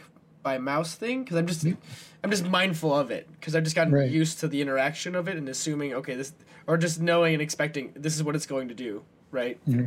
by 0.43 0.57
mouse 0.57 0.95
thing 0.95 1.23
because 1.23 1.37
I'm 1.37 1.47
just 1.47 1.65
mm. 1.65 1.75
I'm 2.23 2.31
just 2.31 2.45
mindful 2.45 2.93
of 2.95 3.11
it 3.11 3.27
because 3.39 3.55
I've 3.55 3.63
just 3.63 3.75
gotten 3.75 3.93
Right. 3.93 4.09
used 4.09 4.39
to 4.39 4.47
the 4.47 4.61
interaction 4.61 5.15
of 5.15 5.27
it 5.27 5.37
and 5.37 5.47
assuming 5.49 5.93
okay 5.93 6.15
this 6.15 6.33
or 6.67 6.77
just 6.77 7.01
knowing 7.01 7.33
and 7.33 7.41
expecting 7.41 7.91
this 7.95 8.15
is 8.15 8.23
what 8.23 8.35
it's 8.35 8.45
going 8.45 8.67
to 8.69 8.73
do 8.73 9.03
right 9.31 9.57
Yeah. 9.65 9.83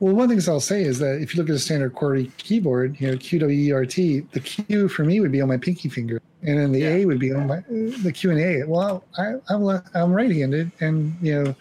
well, 0.00 0.14
one 0.14 0.28
thing 0.28 0.40
I'll 0.48 0.60
say 0.60 0.82
is 0.82 0.98
that 1.00 1.20
if 1.20 1.34
you 1.34 1.40
look 1.40 1.48
at 1.50 1.56
a 1.56 1.58
standard 1.58 1.94
QWERTY 1.94 2.36
keyboard, 2.36 3.00
you 3.00 3.10
know, 3.10 3.16
Q 3.16 3.38
W 3.40 3.58
E 3.68 3.72
R 3.72 3.84
T, 3.84 4.20
the 4.32 4.40
Q 4.40 4.88
for 4.88 5.04
me 5.04 5.20
would 5.20 5.32
be 5.32 5.40
on 5.40 5.48
my 5.48 5.56
pinky 5.56 5.88
finger, 5.88 6.20
and 6.42 6.58
then 6.58 6.72
the 6.72 6.80
Yeah. 6.80 6.88
A 6.96 7.04
would 7.06 7.18
be 7.18 7.32
on 7.32 7.46
my 7.46 7.60
the 7.68 8.12
Q 8.12 8.30
and 8.30 8.40
A. 8.40 8.64
Well, 8.66 9.04
I, 9.16 9.34
I'm 9.48 9.82
I'm 9.94 10.12
right-handed, 10.12 10.70
and 10.80 11.16
you 11.20 11.34
know, 11.42 11.54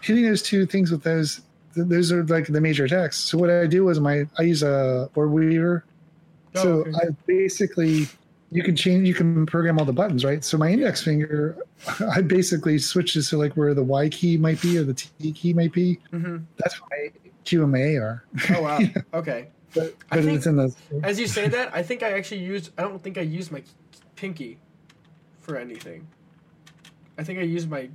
hitting 0.00 0.24
those 0.24 0.42
two 0.42 0.64
things 0.66 0.90
with 0.90 1.02
those, 1.02 1.42
those 1.76 2.10
are 2.12 2.24
like 2.24 2.46
the 2.46 2.60
major 2.60 2.84
attacks. 2.86 3.18
So 3.18 3.36
what 3.38 3.50
I 3.50 3.66
do 3.66 3.88
is 3.90 4.00
my 4.00 4.26
I 4.38 4.42
use 4.42 4.62
a 4.62 5.10
Orbweaver. 5.14 5.82
Oh, 6.54 6.62
so 6.62 6.68
okay. 6.80 6.90
I 6.94 7.10
basically 7.26 8.06
you 8.50 8.62
can 8.62 8.76
change 8.76 9.08
you 9.08 9.14
can 9.14 9.46
program 9.46 9.78
all 9.78 9.84
the 9.84 9.92
buttons, 9.92 10.24
right? 10.24 10.44
So 10.44 10.58
my 10.58 10.70
index 10.70 11.02
finger, 11.02 11.56
I 12.14 12.20
basically 12.20 12.78
switch 12.78 13.14
this 13.14 13.30
to 13.30 13.38
like 13.38 13.54
where 13.56 13.72
the 13.74 13.82
Y 13.82 14.08
key 14.10 14.36
might 14.36 14.60
be 14.60 14.76
or 14.78 14.84
the 14.84 14.94
T 14.94 15.32
key 15.32 15.52
might 15.54 15.72
be. 15.72 15.98
hmm 16.10 16.38
That's 16.58 16.80
what 16.80 16.90
my 16.90 17.10
Q 17.44 17.62
and 17.62 17.72
my 17.72 17.78
A 17.78 17.96
are. 17.96 18.24
Oh 18.50 18.62
wow. 18.62 18.78
Okay. 19.14 19.48
But, 19.74 19.94
I 20.10 20.20
think- 20.20 20.36
it's 20.36 20.46
in 20.46 20.56
the 20.56 20.74
As 21.02 21.18
you 21.18 21.26
say 21.26 21.48
that, 21.48 21.74
I 21.74 21.82
think 21.82 22.02
I 22.02 22.12
actually 22.12 22.42
used. 22.44 22.72
I 22.76 22.82
don't 22.82 23.02
think 23.02 23.16
I 23.16 23.22
used 23.22 23.50
my 23.50 23.62
pinky 24.16 24.58
for 25.40 25.56
anything. 25.56 26.06
I 27.16 27.24
think 27.24 27.38
I 27.38 27.42
used 27.42 27.70
my. 27.70 27.88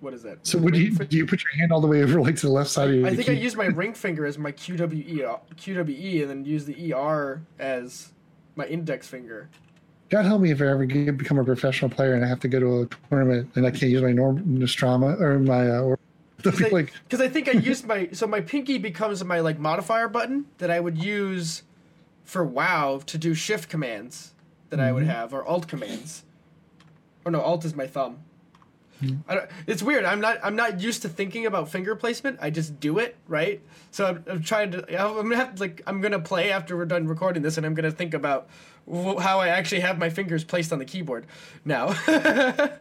What 0.00 0.14
is 0.14 0.22
that? 0.22 0.46
So 0.46 0.58
would 0.58 0.74
you 0.76 0.90
do 0.92 1.16
you 1.16 1.26
put 1.26 1.42
your 1.44 1.52
hand 1.52 1.72
all 1.72 1.80
the 1.80 1.86
way 1.86 2.02
over 2.02 2.20
like 2.20 2.36
to 2.36 2.46
the 2.46 2.52
left 2.52 2.70
side 2.70 2.88
of 2.88 2.94
your 2.96 3.06
I 3.06 3.14
think 3.14 3.28
I 3.28 3.32
use 3.32 3.54
my 3.54 3.66
ring 3.66 3.92
finger 3.92 4.24
as 4.24 4.38
my 4.38 4.50
QWE, 4.50 5.38
QWE, 5.56 6.22
and 6.22 6.30
then 6.30 6.44
use 6.44 6.64
the 6.64 6.92
ER 6.94 7.42
as 7.58 8.12
my 8.56 8.66
index 8.66 9.06
finger. 9.06 9.48
God 10.08 10.24
help 10.24 10.40
me 10.40 10.50
if 10.50 10.60
I 10.60 10.66
ever 10.66 10.86
get, 10.86 11.16
become 11.18 11.38
a 11.38 11.44
professional 11.44 11.90
player 11.90 12.14
and 12.14 12.24
I 12.24 12.28
have 12.28 12.40
to 12.40 12.48
go 12.48 12.58
to 12.58 12.82
a 12.82 12.86
tournament 13.10 13.50
and 13.54 13.66
I 13.66 13.70
can't 13.70 13.92
use 13.92 14.02
my 14.02 14.12
norm 14.12 14.42
Nostromo 14.58 15.16
or 15.20 15.38
my 15.38 15.68
uh, 15.70 15.80
or 15.82 15.98
Because 16.42 16.62
I, 16.62 16.68
like 16.70 16.92
'cause 17.10 17.20
I 17.20 17.28
think 17.28 17.48
I 17.48 17.52
used 17.52 17.86
my 17.86 18.08
so 18.12 18.26
my 18.26 18.40
pinky 18.40 18.78
becomes 18.78 19.22
my 19.22 19.40
like 19.40 19.58
modifier 19.58 20.08
button 20.08 20.46
that 20.56 20.70
I 20.70 20.80
would 20.80 20.96
use 20.96 21.62
for 22.24 22.42
WoW 22.42 23.02
to 23.04 23.18
do 23.18 23.34
shift 23.34 23.68
commands 23.68 24.32
that 24.70 24.80
I 24.80 24.90
would 24.92 25.04
Mhm. 25.04 25.08
have 25.08 25.34
or 25.34 25.44
alt 25.44 25.68
commands. 25.68 26.24
Or 27.26 27.30
no, 27.30 27.42
alt 27.42 27.66
is 27.66 27.74
my 27.74 27.86
thumb. 27.86 28.20
I 29.28 29.34
don't, 29.34 29.50
it's 29.66 29.82
weird. 29.82 30.04
I'm 30.04 30.20
not 30.20 30.38
I'm 30.42 30.56
not 30.56 30.80
used 30.80 31.02
to 31.02 31.08
thinking 31.08 31.46
about 31.46 31.68
finger 31.70 31.94
placement. 31.96 32.38
I 32.42 32.50
just 32.50 32.78
do 32.80 32.98
it 32.98 33.16
right. 33.28 33.60
So 33.90 34.06
I'm, 34.06 34.24
I'm 34.28 34.42
trying 34.42 34.72
to. 34.72 34.78
I'm 35.00 35.14
gonna 35.14 35.36
have 35.36 35.54
to, 35.54 35.60
like 35.60 35.82
I'm 35.86 36.00
gonna 36.00 36.18
play 36.20 36.50
after 36.52 36.76
we're 36.76 36.84
done 36.86 37.06
recording 37.06 37.42
this, 37.42 37.56
and 37.56 37.64
I'm 37.66 37.74
gonna 37.74 37.90
think 37.90 38.14
about 38.14 38.48
wh- 38.90 39.18
how 39.20 39.40
I 39.40 39.48
actually 39.48 39.80
have 39.80 39.98
my 39.98 40.10
fingers 40.10 40.44
placed 40.44 40.72
on 40.72 40.78
the 40.78 40.84
keyboard 40.84 41.26
now. 41.64 41.94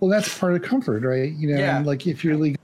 well 0.00 0.10
that's 0.10 0.38
part 0.38 0.54
of 0.54 0.62
comfort, 0.62 1.02
right? 1.02 1.32
You 1.32 1.54
know, 1.54 1.58
Yeah. 1.58 1.80
like 1.80 2.06
if 2.06 2.24
you're 2.24 2.36
like 2.36 2.56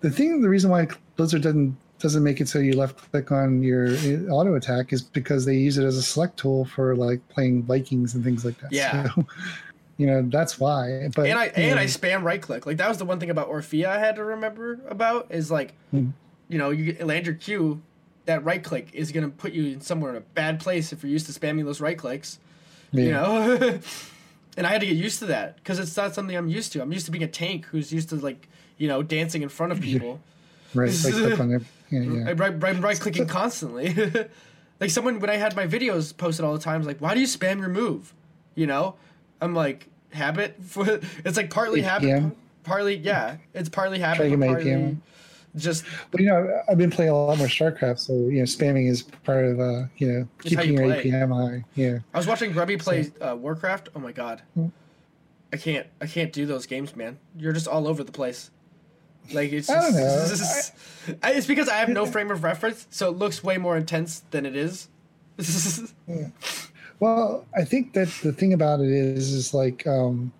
the 0.00 0.10
thing 0.10 0.40
the 0.42 0.48
reason 0.48 0.70
why 0.70 0.88
Blizzard 1.16 1.42
doesn't 1.42 1.76
doesn't 1.98 2.22
make 2.22 2.40
it 2.40 2.48
so 2.48 2.60
you 2.60 2.74
left 2.74 3.10
click 3.10 3.32
on 3.32 3.60
your 3.60 3.88
uh, 3.88 4.30
auto 4.32 4.54
attack 4.54 4.92
is 4.92 5.02
because 5.02 5.44
they 5.44 5.56
use 5.56 5.78
it 5.78 5.84
as 5.84 5.96
a 5.96 6.02
select 6.02 6.36
tool 6.36 6.64
for 6.64 6.94
like 6.94 7.26
playing 7.28 7.64
Vikings 7.64 8.14
and 8.14 8.22
things 8.22 8.44
like 8.44 8.56
that. 8.60 8.70
Yeah. 8.70 9.08
So, 9.14 9.26
you 9.98 10.06
know, 10.06 10.22
that's 10.22 10.58
why. 10.58 11.08
But 11.14 11.26
and 11.28 11.38
I 11.38 11.46
and 11.48 11.76
know, 11.76 11.82
I 11.82 11.84
spam 11.84 12.22
right 12.22 12.40
click. 12.40 12.64
Like 12.64 12.78
that 12.78 12.88
was 12.88 12.96
the 12.98 13.04
one 13.04 13.20
thing 13.20 13.28
about 13.30 13.50
Orphea 13.50 13.84
I 13.86 13.98
had 13.98 14.16
to 14.16 14.24
remember 14.24 14.80
about 14.88 15.26
is 15.30 15.50
like, 15.50 15.74
Hmm. 15.90 16.10
you 16.48 16.56
know, 16.58 16.70
you 16.70 16.96
land 17.04 17.26
your 17.26 17.34
Q, 17.34 17.82
that 18.24 18.42
right 18.44 18.62
click 18.62 18.88
is 18.94 19.12
gonna 19.12 19.28
put 19.28 19.52
you 19.52 19.72
in 19.74 19.80
somewhere 19.82 20.10
in 20.12 20.16
a 20.16 20.20
bad 20.20 20.60
place 20.60 20.92
if 20.92 21.02
you're 21.02 21.10
used 21.12 21.26
to 21.30 21.38
spamming 21.38 21.64
those 21.66 21.80
right 21.80 21.98
clicks. 21.98 22.38
You 22.92 23.10
know, 23.10 23.52
and 24.56 24.66
I 24.66 24.70
had 24.70 24.80
to 24.80 24.86
get 24.86 24.96
used 24.96 25.18
to 25.18 25.26
that 25.26 25.56
because 25.56 25.78
it's 25.78 25.94
not 25.96 26.14
something 26.14 26.34
I'm 26.34 26.48
used 26.48 26.72
to. 26.72 26.80
I'm 26.80 26.90
used 26.92 27.04
to 27.06 27.12
being 27.12 27.24
a 27.24 27.28
tank 27.28 27.66
who's 27.66 27.92
used 27.92 28.08
to 28.08 28.16
like, 28.16 28.48
you 28.78 28.88
know, 28.88 29.02
dancing 29.02 29.42
in 29.42 29.50
front 29.50 29.72
of 29.72 29.80
people. 29.82 30.20
right, 30.74 30.88
right 31.04 31.12
click 31.12 31.38
on 31.40 31.52
it. 31.56 31.62
Yeah, 31.90 32.00
yeah. 32.00 32.24
Right, 32.36 32.62
right, 32.62 32.80
right 32.80 32.98
clicking 33.00 33.26
constantly. 33.40 33.94
like 34.80 34.90
someone 34.90 35.20
when 35.20 35.28
I 35.28 35.36
had 35.36 35.54
my 35.56 35.66
videos 35.66 36.16
posted 36.16 36.44
all 36.44 36.52
the 36.54 36.60
time, 36.60 36.80
was 36.80 36.86
like, 36.86 37.00
why 37.00 37.12
do 37.14 37.20
you 37.20 37.26
spam 37.26 37.58
your 37.60 37.68
move? 37.68 38.14
You 38.54 38.66
know, 38.66 38.94
I'm 39.40 39.54
like 39.54 39.86
habit. 40.12 40.56
For, 40.62 41.00
it's 41.24 41.36
like 41.36 41.50
partly 41.50 41.82
habit, 41.82 42.32
partly 42.64 42.96
yeah. 42.96 43.36
It's 43.54 43.68
partly 43.68 43.98
habit, 43.98 44.38
partly 44.38 44.70
APM. 44.70 44.98
just 45.56 45.84
But 46.10 46.20
you 46.20 46.26
know, 46.28 46.62
I've 46.68 46.78
been 46.78 46.90
playing 46.90 47.10
a 47.10 47.14
lot 47.14 47.38
more 47.38 47.46
StarCraft, 47.46 47.98
so 47.98 48.12
you 48.12 48.38
know, 48.38 48.42
spamming 48.44 48.88
is 48.88 49.02
part 49.02 49.44
of 49.44 49.60
uh, 49.60 49.84
you 49.96 50.12
know 50.12 50.28
keeping 50.42 50.72
you 50.74 50.86
your. 50.86 50.94
APM 50.96 51.32
high. 51.34 51.64
Yeah, 51.74 51.98
I 52.14 52.18
was 52.18 52.26
watching 52.26 52.52
Grubby 52.52 52.76
play 52.76 53.10
uh, 53.20 53.36
Warcraft. 53.36 53.90
Oh 53.96 54.00
my 54.00 54.12
god, 54.12 54.42
Hmm. 54.54 54.66
I 55.52 55.56
can't 55.56 55.86
I 56.00 56.06
can't 56.06 56.32
do 56.32 56.44
those 56.46 56.66
games, 56.66 56.94
man. 56.94 57.18
You're 57.36 57.52
just 57.54 57.66
all 57.68 57.86
over 57.88 58.04
the 58.04 58.12
place. 58.12 58.50
Like 59.32 59.52
it's 59.52 59.68
I 59.68 59.80
don't 59.80 59.92
just, 59.92 60.72
I- 61.22 61.32
it's 61.32 61.46
because 61.46 61.68
I 61.68 61.76
have 61.76 61.88
no 61.90 62.06
frame 62.14 62.30
of 62.30 62.44
reference, 62.44 62.86
so 62.90 63.08
it 63.10 63.16
looks 63.18 63.42
way 63.44 63.58
more 63.58 63.76
intense 63.76 64.22
than 64.30 64.46
it 64.46 64.56
is. 64.56 64.88
Well, 67.00 67.44
I 67.56 67.64
think 67.64 67.92
that 67.92 68.08
the 68.22 68.32
thing 68.32 68.52
about 68.52 68.80
it 68.80 68.90
is, 68.90 69.32
is 69.32 69.54
like 69.54 69.86
um, 69.86 70.32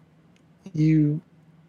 you 0.74 1.20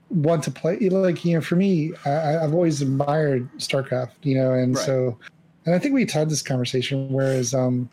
want 0.09 0.43
to 0.43 0.51
play. 0.51 0.77
Like 0.89 1.23
you 1.23 1.35
know, 1.35 1.41
for 1.41 1.55
me, 1.55 1.93
I, 2.05 2.37
I've 2.43 2.53
always 2.53 2.81
admired 2.81 3.49
StarCraft. 3.57 4.13
You 4.23 4.35
know, 4.35 4.53
and 4.53 4.75
Right. 4.75 4.85
so, 4.85 5.17
and 5.65 5.75
I 5.75 5.79
think 5.79 5.93
we 5.93 6.05
had 6.05 6.29
this 6.29 6.41
conversation. 6.41 7.11
Whereas 7.11 7.53
um, 7.53 7.89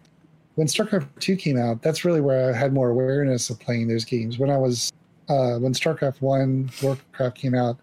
when 0.54 0.66
StarCraft 0.66 1.08
Two 1.20 1.36
came 1.36 1.58
out, 1.58 1.82
that's 1.82 2.04
really 2.04 2.20
where 2.20 2.50
I 2.50 2.56
had 2.56 2.72
more 2.72 2.88
awareness 2.88 3.50
of 3.50 3.60
playing 3.60 3.88
those 3.88 4.04
games. 4.04 4.38
When 4.38 4.50
I 4.50 4.56
was 4.56 4.90
uh, 5.28 5.58
when 5.58 5.72
StarCraft 5.74 6.22
One, 6.22 6.70
Warcraft 6.82 7.36
came 7.36 7.54
out. 7.54 7.78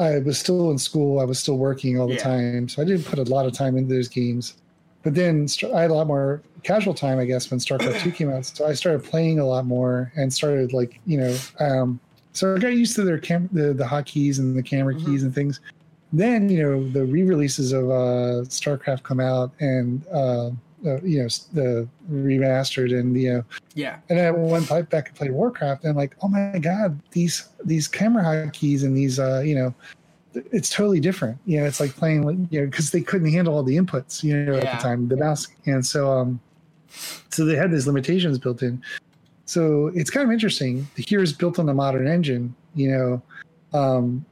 I 0.00 0.20
was 0.20 0.38
still 0.38 0.70
in 0.70 0.78
school. 0.78 1.20
I 1.20 1.24
was 1.24 1.38
still 1.38 1.58
working 1.58 2.00
all 2.00 2.08
the 2.08 2.14
Yeah. 2.14 2.22
time, 2.22 2.68
so 2.68 2.80
I 2.80 2.86
didn't 2.86 3.04
put 3.04 3.18
a 3.18 3.24
lot 3.24 3.44
of 3.44 3.52
time 3.52 3.76
into 3.76 3.94
those 3.94 4.08
games. 4.08 4.54
But 5.02 5.14
then 5.14 5.46
I 5.74 5.80
had 5.82 5.90
a 5.90 5.94
lot 5.94 6.06
more 6.06 6.42
casual 6.62 6.94
time, 6.94 7.18
I 7.18 7.24
guess, 7.24 7.50
when 7.50 7.58
StarCraft 7.58 8.00
Two 8.02 8.12
came 8.12 8.30
out. 8.30 8.46
So 8.46 8.66
I 8.66 8.72
started 8.74 9.04
playing 9.04 9.38
a 9.40 9.44
lot 9.46 9.66
more 9.66 10.12
and 10.16 10.32
started 10.32 10.72
like 10.72 11.00
you 11.06 11.18
know, 11.18 11.36
um, 11.58 11.98
so 12.32 12.54
I 12.54 12.58
got 12.58 12.74
used 12.74 12.94
to 12.96 13.02
their 13.04 13.18
cam 13.18 13.48
the 13.52 13.72
the 13.74 13.84
hotkeys 13.84 14.38
and 14.38 14.56
the 14.56 14.62
camera 14.62 14.94
Mhm. 14.94 15.04
keys 15.04 15.22
and 15.22 15.34
things. 15.34 15.60
Then 16.12 16.48
you 16.48 16.62
know 16.62 16.88
the 16.90 17.04
re-releases 17.04 17.72
of 17.72 17.90
uh, 17.90 18.44
StarCraft 18.48 19.02
come 19.02 19.18
out 19.18 19.50
and 19.60 20.06
uh, 20.12 20.50
uh, 20.86 21.00
you 21.02 21.22
know 21.22 21.28
the 21.52 21.88
remastered 22.10 22.98
and 22.98 23.20
you 23.20 23.32
know 23.32 23.44
yeah, 23.74 23.96
and 24.10 24.20
I 24.20 24.30
went 24.30 24.68
back 24.68 24.90
back 24.90 25.08
and 25.08 25.16
played 25.16 25.32
Warcraft, 25.32 25.84
and 25.84 25.90
I'm 25.90 25.96
like, 25.96 26.14
oh 26.22 26.28
my 26.28 26.58
god, 26.58 27.00
these 27.12 27.48
these 27.64 27.88
camera 27.88 28.22
hotkeys 28.22 28.84
and 28.84 28.96
these, 28.96 29.18
uh, 29.18 29.40
you 29.44 29.54
know, 29.54 29.74
it's 30.34 30.70
totally 30.70 31.00
different. 31.00 31.38
You 31.44 31.60
know, 31.60 31.66
it's 31.66 31.80
like 31.80 31.94
playing, 31.94 32.48
you 32.50 32.60
know, 32.60 32.66
because 32.66 32.90
they 32.90 33.00
couldn't 33.00 33.30
handle 33.30 33.54
all 33.54 33.62
the 33.62 33.76
inputs, 33.76 34.22
you 34.22 34.36
know, 34.36 34.54
at 34.54 34.78
the 34.78 34.82
time, 34.82 35.08
the 35.08 35.16
mouse, 35.16 35.48
and 35.66 35.84
so 35.84 36.10
um, 36.10 36.40
so 37.30 37.44
they 37.44 37.56
had 37.56 37.70
these 37.70 37.86
limitations 37.86 38.38
built 38.38 38.62
in. 38.62 38.82
So 39.44 39.90
it's 39.94 40.10
kind 40.10 40.26
of 40.26 40.32
interesting. 40.32 40.86
The 40.94 41.02
here 41.02 41.22
is 41.22 41.32
built 41.32 41.58
on 41.58 41.68
a 41.68 41.74
modern 41.74 42.06
engine, 42.06 42.54
you 42.74 42.90
know, 42.90 43.22
um, 43.78 44.24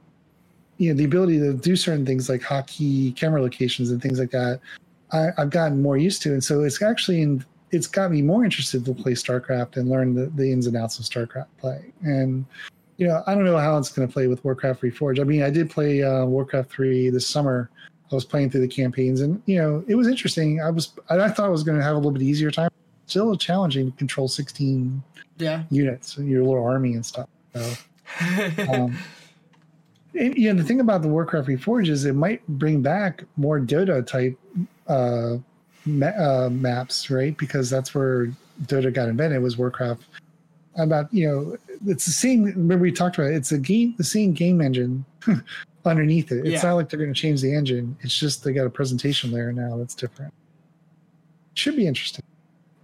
you 0.77 0.89
know, 0.89 0.97
the 0.97 1.03
ability 1.03 1.39
to 1.39 1.53
do 1.53 1.75
certain 1.75 2.05
things 2.05 2.29
like 2.29 2.41
hotkey 2.41 3.15
camera 3.15 3.41
locations 3.41 3.91
and 3.91 4.01
things 4.01 4.19
like 4.19 4.31
that. 4.31 4.59
I, 5.11 5.29
I've 5.37 5.49
gotten 5.49 5.81
more 5.81 5.97
used 5.97 6.21
to, 6.23 6.33
and 6.33 6.43
so 6.43 6.63
it's 6.63 6.81
actually 6.81 7.21
in 7.21 7.45
it's 7.71 7.87
got 7.87 8.11
me 8.11 8.21
more 8.21 8.43
interested 8.43 8.83
to 8.85 8.93
play 8.93 9.13
StarCraft 9.13 9.77
and 9.77 9.89
learn 9.89 10.13
the, 10.13 10.25
the 10.35 10.51
ins 10.51 10.67
and 10.67 10.75
outs 10.75 10.99
of 10.99 11.05
StarCraft 11.05 11.47
play. 11.57 11.93
And 12.01 12.45
you 13.01 13.07
know, 13.07 13.23
I 13.25 13.33
don't 13.33 13.45
know 13.45 13.57
how 13.57 13.79
it's 13.79 13.89
going 13.89 14.07
to 14.07 14.13
play 14.13 14.27
with 14.27 14.45
Warcraft 14.45 14.83
Reforged. 14.83 15.19
I 15.19 15.23
mean, 15.23 15.41
I 15.41 15.49
did 15.49 15.71
play 15.71 16.03
uh, 16.03 16.23
Warcraft 16.23 16.71
three 16.71 17.09
this 17.09 17.25
summer. 17.25 17.67
I 18.11 18.13
was 18.13 18.25
playing 18.25 18.51
through 18.51 18.61
the 18.61 18.67
campaigns, 18.67 19.21
and 19.21 19.41
you 19.47 19.57
know, 19.57 19.83
it 19.87 19.95
was 19.95 20.07
interesting. 20.07 20.61
I 20.61 20.69
was 20.69 20.93
I, 21.09 21.27
thought 21.29 21.47
I 21.47 21.49
was 21.49 21.63
going 21.63 21.79
to 21.79 21.83
have 21.83 21.93
a 21.93 21.97
little 21.97 22.11
bit 22.11 22.21
easier 22.21 22.51
time. 22.51 22.69
Still 23.07 23.35
challenging 23.35 23.91
to 23.91 23.97
control 23.97 24.27
sixteen 24.27 25.01
yeah. 25.39 25.63
units, 25.71 26.15
your 26.19 26.43
little 26.43 26.63
army 26.63 26.93
and 26.93 27.03
stuff. 27.03 27.27
So, 27.55 27.73
um, 28.71 28.95
and, 30.13 30.37
you 30.37 30.53
know, 30.53 30.61
the 30.61 30.67
thing 30.67 30.79
about 30.79 31.01
the 31.01 31.07
Warcraft 31.07 31.47
Reforged 31.47 31.89
is 31.89 32.05
it 32.05 32.13
might 32.13 32.47
bring 32.47 32.83
back 32.83 33.23
more 33.35 33.59
Dota 33.59 34.05
type 34.05 34.37
uh, 34.87 35.37
ma- 35.87 36.05
uh, 36.05 36.49
maps, 36.51 37.09
right? 37.09 37.35
Because 37.35 37.67
that's 37.67 37.95
where 37.95 38.31
Dota 38.65 38.93
got 38.93 39.09
invented 39.09 39.41
was 39.41 39.57
Warcraft. 39.57 40.03
About 40.77 41.11
you 41.11 41.27
know, 41.27 41.57
it's 41.85 42.05
the 42.05 42.11
same. 42.11 42.43
Remember 42.43 42.83
we 42.83 42.91
talked 42.91 43.17
about 43.17 43.31
it, 43.31 43.35
it's 43.35 43.51
a 43.51 43.57
game, 43.57 43.95
the 43.97 44.03
same 44.03 44.33
game 44.33 44.61
engine 44.61 45.05
underneath 45.85 46.31
it. 46.31 46.39
It's 46.45 46.63
Yeah. 46.63 46.69
not 46.69 46.75
like 46.75 46.89
they're 46.89 46.99
going 46.99 47.13
to 47.13 47.19
change 47.19 47.41
the 47.41 47.53
engine. 47.53 47.97
It's 48.01 48.17
just 48.17 48.43
they 48.43 48.53
got 48.53 48.65
a 48.65 48.69
presentation 48.69 49.31
layer 49.31 49.51
now 49.51 49.77
that's 49.77 49.95
different. 49.95 50.33
Should 51.53 51.75
be 51.75 51.87
interesting. 51.87 52.23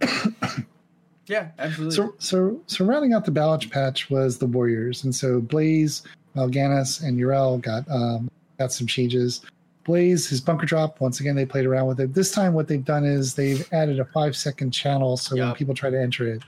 yeah, 1.26 1.48
absolutely. 1.58 1.96
So, 1.96 2.14
so, 2.18 2.60
so 2.66 2.84
rounding 2.84 3.12
out 3.12 3.24
the 3.24 3.32
Balach 3.32 3.70
patch 3.70 4.10
was 4.10 4.38
the 4.38 4.46
Warriors, 4.46 5.04
and 5.04 5.14
so 5.14 5.40
Blaze, 5.40 6.02
Mal'Ganis, 6.36 7.02
and 7.02 7.18
Yrel 7.18 7.60
got 7.60 7.88
um, 7.90 8.30
got 8.58 8.72
some 8.72 8.86
changes. 8.86 9.40
Blaze, 9.84 10.28
his 10.28 10.40
bunker 10.42 10.66
drop. 10.66 11.00
Once 11.00 11.18
again, 11.20 11.34
they 11.34 11.46
played 11.46 11.64
around 11.64 11.86
with 11.86 11.98
it. 11.98 12.12
This 12.12 12.30
time, 12.30 12.52
what 12.52 12.68
they've 12.68 12.84
done 12.84 13.06
is 13.06 13.34
they've 13.34 13.66
added 13.72 14.00
a 14.00 14.04
five 14.04 14.36
second 14.36 14.70
channel, 14.70 15.16
so 15.16 15.34
when 15.36 15.54
people 15.54 15.74
try 15.74 15.88
to 15.88 15.98
enter 16.00 16.28
it. 16.28 16.42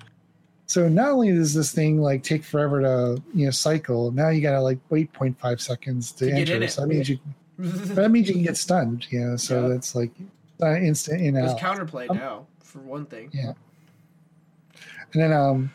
So 0.71 0.89
not 0.89 1.11
only 1.11 1.33
does 1.33 1.53
this 1.53 1.73
thing 1.73 2.01
like 2.01 2.23
take 2.23 2.45
forever 2.45 2.81
to 2.81 3.21
you 3.35 3.47
know 3.47 3.51
cycle, 3.51 4.13
now 4.13 4.29
you 4.29 4.41
gotta 4.41 4.61
like 4.61 4.79
wait 4.89 5.13
0.5 5.13 5.61
seconds 5.61 6.13
to, 6.13 6.27
To 6.27 6.33
enter. 6.33 6.69
So 6.69 6.83
that 6.83 6.87
means 6.87 7.09
you 7.09 7.19
that 7.59 8.13
means 8.13 8.29
you 8.29 8.35
can 8.35 8.45
get 8.45 8.57
stunned. 8.57 9.09
You 9.11 9.19
know, 9.21 9.37
so 9.37 9.63
Yeah. 9.63 9.69
that's 9.69 9.97
like 9.97 10.13
uh, 10.63 10.77
instant 10.77 11.23
in 11.23 11.35
There's 11.35 11.51
out. 11.55 11.59
counterplay 11.59 12.09
Um, 12.09 12.19
now, 12.19 12.47
for 12.61 12.79
one 12.79 13.05
thing. 13.05 13.31
Yeah. 13.33 13.55
And 15.13 15.21
then 15.21 15.33
um 15.33 15.73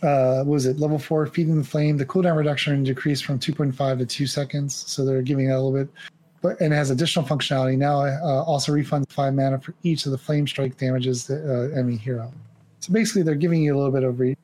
uh 0.00 0.44
what 0.44 0.46
was 0.46 0.66
it 0.66 0.78
level 0.78 1.00
four 1.00 1.26
feeding 1.26 1.58
the 1.58 1.64
flame 1.64 1.96
the 1.96 2.06
cooldown 2.06 2.36
reduction 2.36 2.84
decreased 2.84 3.24
from 3.24 3.40
2.5 3.40 3.98
to 3.98 4.06
2 4.06 4.28
seconds 4.28 4.84
so 4.86 5.04
they're 5.04 5.22
giving 5.22 5.46
it 5.46 5.52
a 5.52 5.60
little 5.60 5.72
bit 5.72 5.92
but 6.40 6.58
and 6.60 6.72
it 6.72 6.76
has 6.76 6.90
additional 6.90 7.24
functionality 7.26 7.76
now 7.76 8.02
uh, 8.02 8.44
also 8.44 8.70
refunds 8.70 9.10
five 9.10 9.34
mana 9.34 9.58
for 9.58 9.74
each 9.82 10.06
of 10.06 10.12
the 10.12 10.18
flame 10.18 10.46
strike 10.46 10.78
damages 10.78 11.26
that 11.26 11.42
uh, 11.44 11.76
enemy 11.76 11.96
hero 11.96 12.32
so 12.80 12.92
basically 12.92 13.22
they're 13.22 13.34
giving 13.34 13.62
you 13.62 13.74
a 13.74 13.76
little 13.76 13.92
bit 13.92 14.02
of 14.02 14.18
re- 14.18 14.36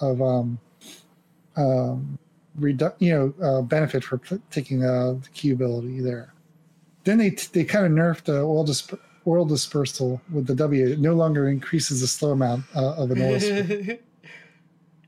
of 0.00 0.20
um 0.22 0.58
um 1.56 2.18
redu- 2.58 2.94
you 2.98 3.12
know 3.12 3.34
uh, 3.44 3.62
benefit 3.62 4.02
for 4.02 4.18
p- 4.18 4.40
taking 4.50 4.84
uh, 4.84 5.12
the 5.12 5.28
Q 5.34 5.54
ability 5.54 6.00
there 6.00 6.32
then 7.04 7.18
they 7.18 7.30
they 7.30 7.64
kind 7.64 7.86
of 7.86 7.92
nerfed 7.92 8.24
the 8.24 8.40
oil 8.40 8.64
disp- 8.64 8.94
oil 9.26 9.44
dispersal 9.44 10.20
with 10.32 10.46
the 10.46 10.54
W. 10.54 10.88
It 10.88 10.98
no 11.00 11.14
longer 11.14 11.48
increases 11.48 12.00
the 12.00 12.06
slow 12.06 12.32
amount 12.32 12.64
uh, 12.74 12.94
of 12.94 13.10
an 13.10 13.20
oil. 13.22 13.34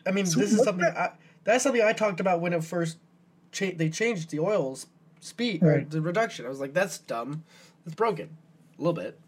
I 0.07 0.11
mean, 0.11 0.27
So 0.27 0.41
this 0.41 0.53
is 0.53 0.63
something 0.63 0.87
I, 0.87 1.11
that's 1.45 1.63
something 1.63 1.83
I 1.83 1.93
talked 1.93 2.21
about 2.21 2.41
when 2.41 2.53
it 2.53 2.65
first 2.65 2.99
cha- 3.53 3.73
they 3.75 3.91
changed 3.91 4.31
the 4.31 4.41
oil's 4.41 4.87
speed 5.21 5.63
or 5.63 5.85
the 5.89 6.01
reduction. 6.01 6.47
I 6.47 6.49
was 6.49 6.61
like, 6.61 6.73
that's 6.73 6.99
dumb. 6.99 7.45
It's 7.85 7.95
broken 7.95 8.37
a 8.79 8.83
little 8.83 8.95
bit. 8.95 9.19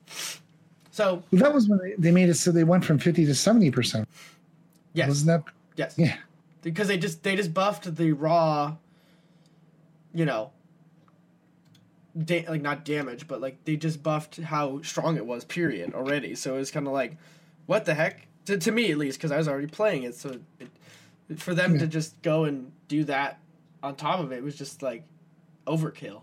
So 1.01 1.22
Well, 1.32 1.40
that 1.43 1.55
was 1.55 1.66
when 1.66 1.78
they, 1.78 1.94
they 1.97 2.10
made 2.10 2.28
it 2.28 2.35
so 2.35 2.52
they 2.52 2.62
went 2.64 2.85
from 2.85 2.98
fifty 2.98 3.24
to 3.24 3.35
seventy 3.35 3.70
percent. 3.70 4.06
yes, 4.93 5.09
Wasn't 5.09 5.28
that? 5.28 5.52
yes, 5.77 5.94
Yeah. 5.97 6.16
because 6.60 6.89
they 6.89 6.98
just 6.98 7.22
they 7.22 7.36
just 7.36 7.55
buffed 7.55 7.94
the 7.97 8.12
raw. 8.12 8.77
You 10.12 10.27
know. 10.27 10.51
Da- 12.24 12.44
like 12.48 12.60
not 12.60 12.85
damage, 12.85 13.27
but 13.28 13.40
like 13.40 13.64
they 13.64 13.77
just 13.77 14.02
buffed 14.02 14.36
how 14.43 14.82
strong 14.82 15.16
it 15.16 15.24
was. 15.24 15.44
Period. 15.44 15.94
Already, 15.94 16.35
so 16.35 16.55
it 16.56 16.59
was 16.59 16.70
kind 16.70 16.86
of 16.86 16.93
like, 16.93 17.16
what 17.66 17.86
the 17.86 17.94
heck? 17.94 18.27
To, 18.47 18.59
to 18.59 18.70
me 18.72 18.90
at 18.90 18.98
least, 18.98 19.16
because 19.18 19.31
I 19.32 19.39
was 19.39 19.48
already 19.48 19.68
playing 19.68 20.02
it. 20.02 20.14
So 20.16 20.39
it, 20.59 21.40
for 21.40 21.55
them 21.55 21.74
Yeah. 21.74 21.81
to 21.81 21.86
just 21.86 22.20
go 22.20 22.44
and 22.44 22.72
do 22.89 23.05
that 23.05 23.39
on 23.82 23.94
top 23.97 24.20
of 24.20 24.32
it 24.32 24.43
was 24.43 24.55
just 24.56 24.82
like 24.82 25.05
overkill. 25.66 26.22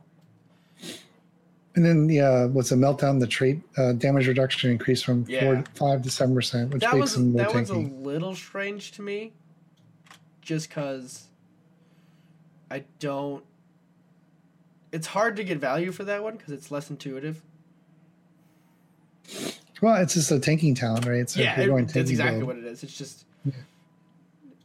And 1.77 1.85
then 1.85 2.07
the 2.07 2.19
uh, 2.21 2.47
what's 2.47 2.71
a 2.71 2.75
meltdown? 2.75 3.19
The 3.19 3.27
trait 3.27 3.61
uh, 3.77 3.93
damage 3.93 4.27
reduction 4.27 4.71
increased 4.71 5.05
from 5.05 5.25
Yeah. 5.29 5.41
four 5.41 5.63
five 5.75 6.01
to 6.01 6.09
seven 6.09 6.33
percent, 6.33 6.73
which 6.73 6.81
that 6.81 6.91
makes 6.93 7.01
was 7.01 7.13
them 7.13 7.31
more 7.33 7.43
that 7.43 7.53
was 7.53 7.69
a 7.69 7.75
little 7.75 8.35
strange 8.35 8.91
to 8.93 9.03
me, 9.03 9.31
just 10.41 10.67
because 10.69 11.27
I 12.71 12.83
don't. 12.99 13.43
It's 14.91 15.05
hard 15.05 15.35
to 15.35 15.43
get 15.43 15.59
value 15.59 15.91
for 15.91 16.03
that 16.05 16.23
one 16.23 16.35
because 16.35 16.51
it's 16.51 16.71
less 16.71 16.89
intuitive. 16.89 17.43
Well, 19.81 20.01
it's 20.01 20.15
just 20.15 20.31
a 20.31 20.39
tanking 20.39 20.73
talent, 20.73 21.05
right? 21.05 21.29
So 21.29 21.39
if 21.39 21.45
yeah, 21.45 21.59
it- 21.61 21.87
that's 21.93 22.09
exactly 22.09 22.39
build- 22.39 22.47
what 22.47 22.57
it 22.57 22.65
is. 22.65 22.83
It's 22.83 22.97
just 22.97 23.25
Yeah. 23.45 23.51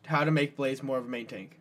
how 0.06 0.24
to 0.24 0.30
make 0.30 0.56
Blaze 0.56 0.82
more 0.82 0.96
of 0.96 1.04
a 1.04 1.08
main 1.08 1.26
tank. 1.26 1.58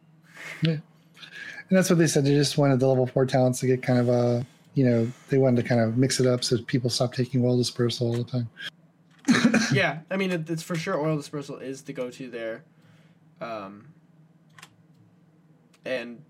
Yeah. 0.62 0.72
And 0.72 1.78
that's 1.78 1.90
what 1.90 2.00
they 2.00 2.08
said. 2.08 2.24
They 2.24 2.34
just 2.36 2.58
wanted 2.58 2.80
the 2.80 2.88
level 2.88 3.06
four 3.08 3.26
talents 3.26 3.60
to 3.60 3.68
get 3.68 3.84
kind 3.84 4.00
of 4.00 4.08
a, 4.10 4.46
you 4.74 4.86
know, 4.86 5.12
they 5.30 5.38
wanted 5.38 5.62
to 5.62 5.68
kind 5.68 5.82
of 5.82 5.98
mix 5.98 6.20
it 6.20 6.28
up 6.28 6.44
so 6.44 6.58
people 6.64 6.90
stop 6.90 7.14
taking 7.14 7.44
oil 7.44 7.58
dispersal 7.58 8.08
all 8.08 8.24
the 8.24 8.24
time. 8.24 8.50
yeah, 9.74 10.00
I 10.10 10.18
mean 10.18 10.32
it, 10.32 10.50
it's 10.50 10.64
for 10.64 10.76
sure 10.76 11.00
oil 11.00 11.18
dispersal 11.18 11.58
is 11.58 11.84
the 11.84 11.94
go-to 11.94 12.30
there, 12.30 12.64
um, 13.40 13.88
and 15.86 16.22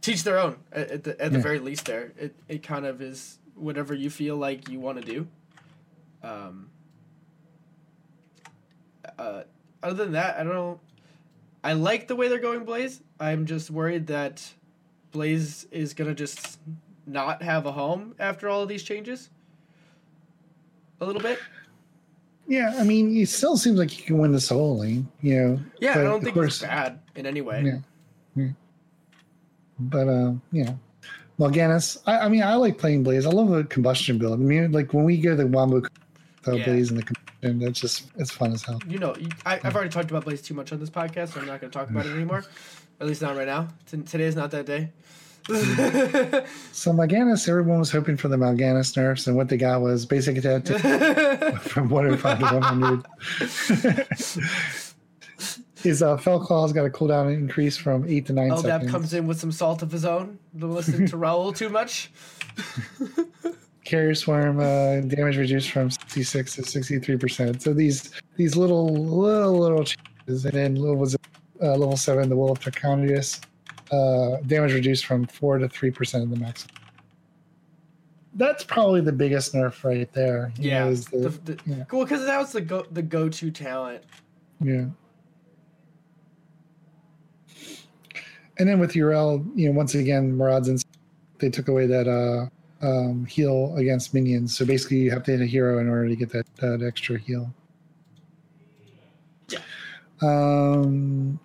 teach 0.00 0.22
their 0.22 0.38
own 0.38 0.56
at, 0.72 0.90
at 0.90 1.04
the 1.04 1.20
at 1.20 1.32
the 1.32 1.38
Yeah. 1.38 1.42
very 1.42 1.58
least. 1.58 1.86
There, 1.86 2.12
it 2.18 2.34
it 2.48 2.62
kind 2.62 2.86
of 2.86 3.00
is 3.02 3.38
whatever 3.54 3.94
you 3.94 4.10
feel 4.10 4.36
like 4.36 4.68
you 4.68 4.78
want 4.80 5.00
to 5.00 5.04
do. 5.12 5.26
Um, 6.22 6.68
uh, 9.18 9.42
other 9.82 10.04
than 10.04 10.12
that, 10.12 10.36
I 10.38 10.44
don't 10.44 10.52
know. 10.52 10.80
I 11.64 11.72
like 11.72 12.06
the 12.06 12.14
way 12.16 12.28
they're 12.28 12.38
going, 12.38 12.64
Blaze. 12.64 13.00
I'm 13.18 13.46
just 13.46 13.70
worried 13.70 14.06
that 14.08 14.48
Blaze 15.10 15.66
is 15.70 15.94
gonna 15.94 16.14
just 16.14 16.58
not 17.06 17.42
have 17.42 17.66
a 17.66 17.72
home 17.72 18.14
after 18.18 18.48
all 18.48 18.62
of 18.62 18.68
these 18.68 18.82
changes. 18.82 19.30
A 21.00 21.04
little 21.04 21.22
bit. 21.22 21.38
Yeah, 22.48 22.74
I 22.78 22.84
mean, 22.84 23.16
it 23.16 23.28
still 23.28 23.56
seems 23.56 23.78
like 23.78 23.98
you 23.98 24.04
can 24.04 24.18
win 24.18 24.32
the 24.32 24.40
solo 24.40 24.74
lane, 24.74 25.08
you 25.20 25.34
know. 25.36 25.60
Yeah, 25.80 25.94
but 25.94 26.00
I 26.00 26.04
don't 26.04 26.22
think 26.22 26.34
course- 26.34 26.62
it's 26.62 26.62
bad 26.62 27.00
in 27.16 27.26
any 27.26 27.40
way. 27.40 27.62
Yeah. 27.64 27.78
yeah. 28.44 28.50
But 29.78 30.08
uh, 30.08 30.32
yeah, 30.52 30.64
know, 30.64 30.78
Mal'Ganis. 31.38 31.98
I, 32.06 32.18
I 32.20 32.28
mean, 32.28 32.42
I 32.42 32.54
like 32.54 32.78
playing 32.78 33.02
Blaze. 33.02 33.26
I 33.26 33.30
love 33.30 33.48
the 33.50 33.64
combustion 33.64 34.16
build. 34.18 34.34
I 34.34 34.42
mean, 34.42 34.72
like 34.72 34.94
when 34.94 35.04
we 35.04 35.18
go 35.20 35.34
the 35.36 35.42
Wambo, 35.44 35.84
uh, 36.46 36.52
Yeah. 36.52 36.64
Blaze 36.64 36.90
and 36.90 36.98
the 37.00 37.04
combustion, 37.04 37.58
that's 37.58 37.80
just 37.80 38.06
it's 38.16 38.30
fun 38.30 38.52
as 38.52 38.62
hell. 38.62 38.80
You 38.88 38.98
know, 38.98 39.14
I, 39.44 39.60
I've 39.62 39.74
already 39.74 39.90
talked 39.90 40.10
about 40.10 40.24
Blaze 40.24 40.40
too 40.40 40.54
much 40.54 40.72
on 40.72 40.80
this 40.80 40.88
podcast, 40.88 41.34
so 41.34 41.40
I'm 41.40 41.46
not 41.46 41.60
going 41.60 41.70
to 41.70 41.78
talk 41.78 41.90
about 41.90 42.06
it 42.06 42.14
anymore. 42.14 42.44
At 43.00 43.06
least 43.06 43.20
not 43.20 43.36
right 43.36 43.46
now. 43.46 43.68
T- 43.90 43.98
today 44.02 44.24
is 44.24 44.36
not 44.36 44.50
that 44.52 44.64
day. 44.64 44.90
So 46.72 46.92
Mal'Ganis, 46.92 47.48
everyone 47.48 47.78
was 47.78 47.90
hoping 47.90 48.16
for 48.16 48.28
the 48.28 48.36
Mal'Ganis 48.36 48.96
nerfs, 48.96 49.26
and 49.26 49.36
what 49.36 49.48
they 49.48 49.56
got 49.56 49.80
was 49.80 50.04
basic 50.06 50.36
attack 50.38 50.64
to- 50.64 51.58
from 51.60 51.88
105 51.88 52.38
to 52.38 52.44
100. 52.44 53.06
His 55.82 56.02
uh, 56.02 56.16
Fel 56.16 56.44
Claw's 56.44 56.72
got 56.72 56.84
a 56.84 56.90
cooldown 56.90 57.32
increase 57.32 57.76
from 57.76 58.04
eight 58.08 58.26
to 58.26 58.32
nine 58.32 58.50
Eldab 58.50 58.62
seconds. 58.62 58.90
comes 58.90 59.14
in 59.14 59.26
with 59.26 59.38
some 59.38 59.52
salt 59.52 59.82
of 59.82 59.92
his 59.92 60.04
own. 60.04 60.38
Don't 60.58 60.72
listen 60.72 61.06
to 61.06 61.16
Raul 61.16 61.54
too 61.56 61.68
much. 61.68 62.10
Carrion 63.84 64.14
Swarm 64.16 64.58
uh, 64.58 65.00
damage 65.02 65.36
reduced 65.36 65.70
from 65.70 65.90
66 65.90 66.56
to 66.56 66.64
63 66.64 67.16
percent. 67.18 67.62
So 67.62 67.72
these 67.72 68.10
these 68.36 68.56
little 68.56 68.88
little 68.88 69.58
little 69.58 69.84
changes, 69.84 70.44
and 70.44 70.54
then 70.54 70.82
what 70.82 70.96
was 70.96 71.14
it, 71.14 71.20
uh, 71.62 71.76
level 71.76 71.96
seven, 71.96 72.28
the 72.28 72.36
Will 72.36 72.50
of 72.50 72.58
Draconius, 72.58 73.40
uh, 73.92 74.36
damage 74.46 74.72
reduced 74.72 75.06
from 75.06 75.26
four 75.26 75.58
to 75.58 75.68
three 75.68 75.90
percent 75.90 76.24
of 76.24 76.30
the 76.30 76.36
max. 76.36 76.66
That's 78.34 78.64
probably 78.64 79.00
the 79.00 79.12
biggest 79.12 79.54
nerf 79.54 79.82
right 79.82 80.12
there. 80.12 80.52
Yeah. 80.58 80.84
know, 80.84 80.94
the- 80.94 81.18
The, 81.30 81.52
the, 81.54 81.58
yeah. 81.66 81.84
Well, 81.90 82.04
because 82.04 82.24
that 82.26 82.38
was 82.38 82.52
the 82.52 82.60
go 82.60 82.82
the 82.90 83.02
go 83.02 83.28
to 83.28 83.50
talent. 83.50 84.02
yeah. 84.60 84.86
And 88.58 88.66
then 88.68 88.78
with 88.78 88.92
Yrel, 88.94 89.44
you 89.54 89.68
know, 89.68 89.76
once 89.76 89.94
again, 89.94 90.34
Maraud's 90.36 90.68
and 90.68 90.82
they 91.40 91.50
took 91.50 91.68
away 91.68 91.86
that 91.86 92.08
uh, 92.08 92.46
um, 92.86 93.26
heal 93.26 93.74
against 93.76 94.14
minions. 94.14 94.56
So 94.56 94.64
basically, 94.64 94.96
you 94.98 95.10
have 95.10 95.24
to 95.24 95.32
hit 95.32 95.42
a 95.42 95.46
hero 95.46 95.78
in 95.78 95.88
order 95.90 96.08
to 96.08 96.16
get 96.16 96.30
that, 96.30 96.46
that 96.56 96.82
extra 96.82 97.18
heal. 97.18 97.52
Yeah. 99.50 99.58
Um, 100.22 101.38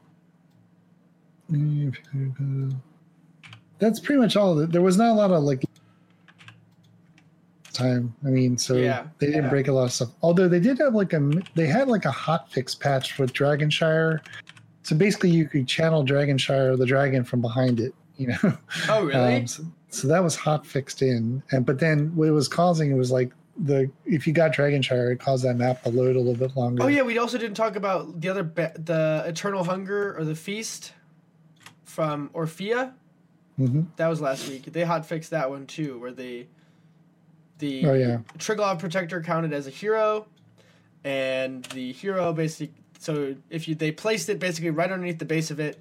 that's 3.79 3.99
pretty 3.99 4.21
much 4.21 4.35
all. 4.35 4.55
There 4.55 4.81
was 4.81 4.97
not 4.97 5.09
a 5.09 5.13
lot 5.13 5.31
of 5.31 5.43
like 5.43 5.63
time. 7.73 8.13
I 8.25 8.29
mean, 8.29 8.57
so 8.57 8.75
Yeah. 8.75 9.07
they 9.19 9.27
didn't 9.27 9.43
Yeah. 9.45 9.49
break 9.49 9.67
a 9.67 9.71
lot 9.71 9.85
of 9.85 9.93
stuff. 9.93 10.09
Although 10.21 10.47
they 10.47 10.59
did 10.59 10.77
have 10.79 10.93
like 10.93 11.13
a 11.13 11.31
they 11.55 11.67
had 11.67 11.87
like 11.87 12.05
a 12.05 12.11
hot 12.11 12.51
fix 12.51 12.75
patch 12.75 13.17
with 13.17 13.33
Dragonshire. 13.33 14.19
So 14.83 14.95
basically, 14.95 15.29
you 15.29 15.47
could 15.47 15.67
channel 15.67 16.03
Dragonshire, 16.03 16.77
the 16.77 16.85
dragon, 16.87 17.23
from 17.23 17.39
behind 17.41 17.79
it. 17.79 17.93
You 18.17 18.27
know. 18.27 18.57
Oh, 18.89 19.05
really? 19.05 19.35
Um, 19.41 19.47
so, 19.47 19.63
so 19.89 20.07
that 20.07 20.23
was 20.23 20.35
hot 20.35 20.65
fixed 20.65 21.01
in, 21.01 21.41
and 21.51 21.65
but 21.65 21.79
then 21.79 22.15
what 22.15 22.27
it 22.27 22.31
was 22.31 22.47
causing 22.47 22.91
it 22.91 22.95
was 22.95 23.11
like 23.11 23.31
the 23.57 23.89
if 24.05 24.25
you 24.27 24.33
got 24.33 24.53
Dragonshire, 24.53 25.11
it 25.13 25.19
caused 25.19 25.43
that 25.45 25.55
map 25.55 25.83
to 25.83 25.89
load 25.89 26.15
a 26.15 26.19
little 26.19 26.35
bit 26.47 26.55
longer. 26.55 26.83
oh 26.83 26.87
yeah, 26.87 27.01
we 27.03 27.17
also 27.17 27.37
didn't 27.37 27.55
talk 27.55 27.75
about 27.75 28.19
the 28.21 28.29
other 28.29 28.43
the 28.43 29.23
Eternal 29.25 29.63
Hunger 29.63 30.15
or 30.17 30.23
the 30.23 30.35
Feast 30.35 30.93
from 31.91 32.29
Orphea. 32.29 32.93
hmm 33.57 33.81
That 33.97 34.07
was 34.07 34.21
last 34.21 34.47
week. 34.47 34.63
They 34.71 34.83
hot 34.83 35.05
fixed 35.05 35.31
that 35.31 35.49
one 35.49 35.67
too, 35.67 35.99
where 35.99 36.11
they 36.13 36.47
the 37.59 37.85
Oh, 37.85 37.93
yeah. 37.93 38.19
Triglav 38.39 38.79
Protector 38.79 39.21
counted 39.21 39.53
as 39.53 39.67
a 39.67 39.69
hero, 39.69 40.25
and 41.03 41.63
the 41.65 41.91
hero 41.91 42.33
basically. 42.33 42.73
So 42.99 43.35
if 43.49 43.67
you 43.67 43.75
they 43.75 43.91
placed 43.91 44.29
it 44.29 44.39
basically 44.39 44.69
right 44.69 44.91
underneath 44.91 45.19
the 45.19 45.25
base 45.25 45.51
of 45.51 45.59
it, 45.59 45.79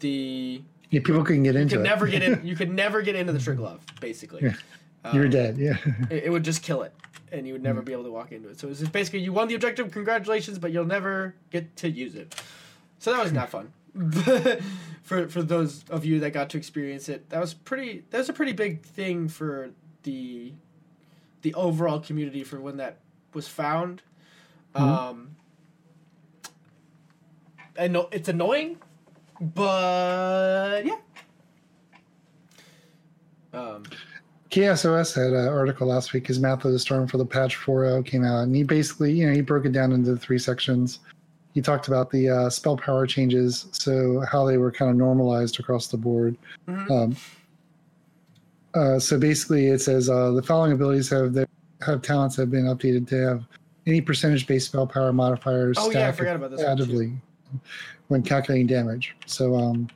the 0.00 0.60
Yeah, 0.90 1.00
people 1.02 1.24
couldn't 1.24 1.44
get 1.44 1.54
you 1.54 1.60
into 1.62 1.76
could 1.76 1.80
it. 1.86 1.88
never 1.88 2.06
get 2.06 2.22
in. 2.22 2.46
You 2.46 2.54
could 2.54 2.70
never 2.84 3.00
get 3.02 3.14
into 3.16 3.32
the 3.32 3.38
Triglav 3.38 3.80
basically. 4.00 4.42
Yeah. 4.42 5.12
You're 5.14 5.24
Um, 5.24 5.30
dead. 5.30 5.56
Yeah. 5.58 5.76
It, 6.10 6.24
it 6.24 6.30
would 6.30 6.44
just 6.44 6.62
kill 6.62 6.82
it, 6.82 6.92
and 7.32 7.46
you 7.46 7.52
would 7.54 7.62
never 7.62 7.80
be 7.82 7.92
able 7.92 8.04
to 8.04 8.10
walk 8.12 8.32
into 8.32 8.48
it. 8.50 8.58
So 8.60 8.68
it's 8.68 8.80
just 8.80 8.92
basically 8.92 9.20
you 9.20 9.32
won 9.32 9.48
the 9.48 9.54
objective. 9.54 9.90
Congratulations, 9.92 10.58
but 10.58 10.72
you'll 10.72 10.84
never 10.98 11.34
get 11.50 11.74
to 11.76 11.88
use 11.88 12.14
it. 12.16 12.34
So 12.98 13.12
that 13.12 13.22
was 13.22 13.32
not 13.32 13.48
fun. 13.48 13.72
for 15.08 15.26
for 15.26 15.42
those 15.42 15.84
of 15.88 16.04
you 16.04 16.20
that 16.20 16.32
got 16.32 16.50
to 16.50 16.58
experience 16.58 17.08
it, 17.08 17.30
that 17.30 17.40
was 17.40 17.54
pretty. 17.54 18.04
That 18.10 18.18
was 18.18 18.28
a 18.28 18.32
pretty 18.34 18.52
big 18.52 18.84
thing 18.84 19.28
for 19.28 19.70
the 20.02 20.52
the 21.40 21.54
overall 21.54 21.98
community 21.98 22.44
for 22.44 22.60
when 22.60 22.76
that 22.76 22.98
was 23.32 23.48
found. 23.48 24.02
Um, 24.74 25.36
I 27.78 27.88
know 27.88 28.08
it's 28.12 28.28
annoying, 28.28 28.78
but 29.40 30.84
yeah. 30.84 30.98
Um, 33.54 33.84
KSOS 34.50 35.14
had 35.14 35.32
an 35.32 35.48
article 35.48 35.88
last 35.88 36.12
week. 36.12 36.26
His 36.26 36.38
Math 36.38 36.66
of 36.66 36.72
the 36.72 36.78
Storm 36.78 37.06
for 37.06 37.16
the 37.16 37.24
patch 37.24 37.56
4.0 37.56 38.04
came 38.04 38.24
out, 38.24 38.42
and 38.42 38.54
he 38.54 38.62
basically, 38.62 39.12
you 39.12 39.26
know, 39.26 39.32
he 39.32 39.40
broke 39.40 39.64
it 39.64 39.72
down 39.72 39.92
into 39.92 40.16
three 40.16 40.38
sections. 40.38 41.00
He 41.58 41.62
talked 41.62 41.88
about 41.88 42.08
the 42.08 42.28
uh, 42.28 42.50
spell 42.50 42.76
power 42.76 43.04
changes, 43.04 43.66
so 43.72 44.20
how 44.30 44.46
they 44.46 44.58
were 44.58 44.70
kind 44.70 44.92
of 44.92 44.96
normalized 44.96 45.58
across 45.58 45.88
the 45.88 45.96
board. 45.96 46.36
mhm. 46.68 46.88
Um, 46.88 47.16
uh, 48.74 49.00
so 49.00 49.18
basically, 49.18 49.66
it 49.66 49.80
says 49.80 50.08
uh, 50.08 50.30
the 50.30 50.42
following 50.42 50.70
abilities 50.70 51.10
have 51.10 51.32
their, 51.32 51.48
have 51.84 52.00
talents 52.00 52.36
have 52.36 52.48
been 52.48 52.66
updated 52.66 53.08
to 53.08 53.16
have 53.16 53.44
any 53.88 54.00
percentage 54.00 54.46
based 54.46 54.66
spell 54.66 54.86
power 54.86 55.12
modifiers 55.12 55.76
oh 55.80 55.90
yeah, 55.90 56.06
I 56.06 56.12
forgot 56.12 56.36
about 56.36 56.52
this. 56.52 56.60
additively 56.60 57.16
when 58.06 58.22
calculating 58.22 58.68
damage. 58.68 59.16
So, 59.26 59.56
um, 59.56 59.88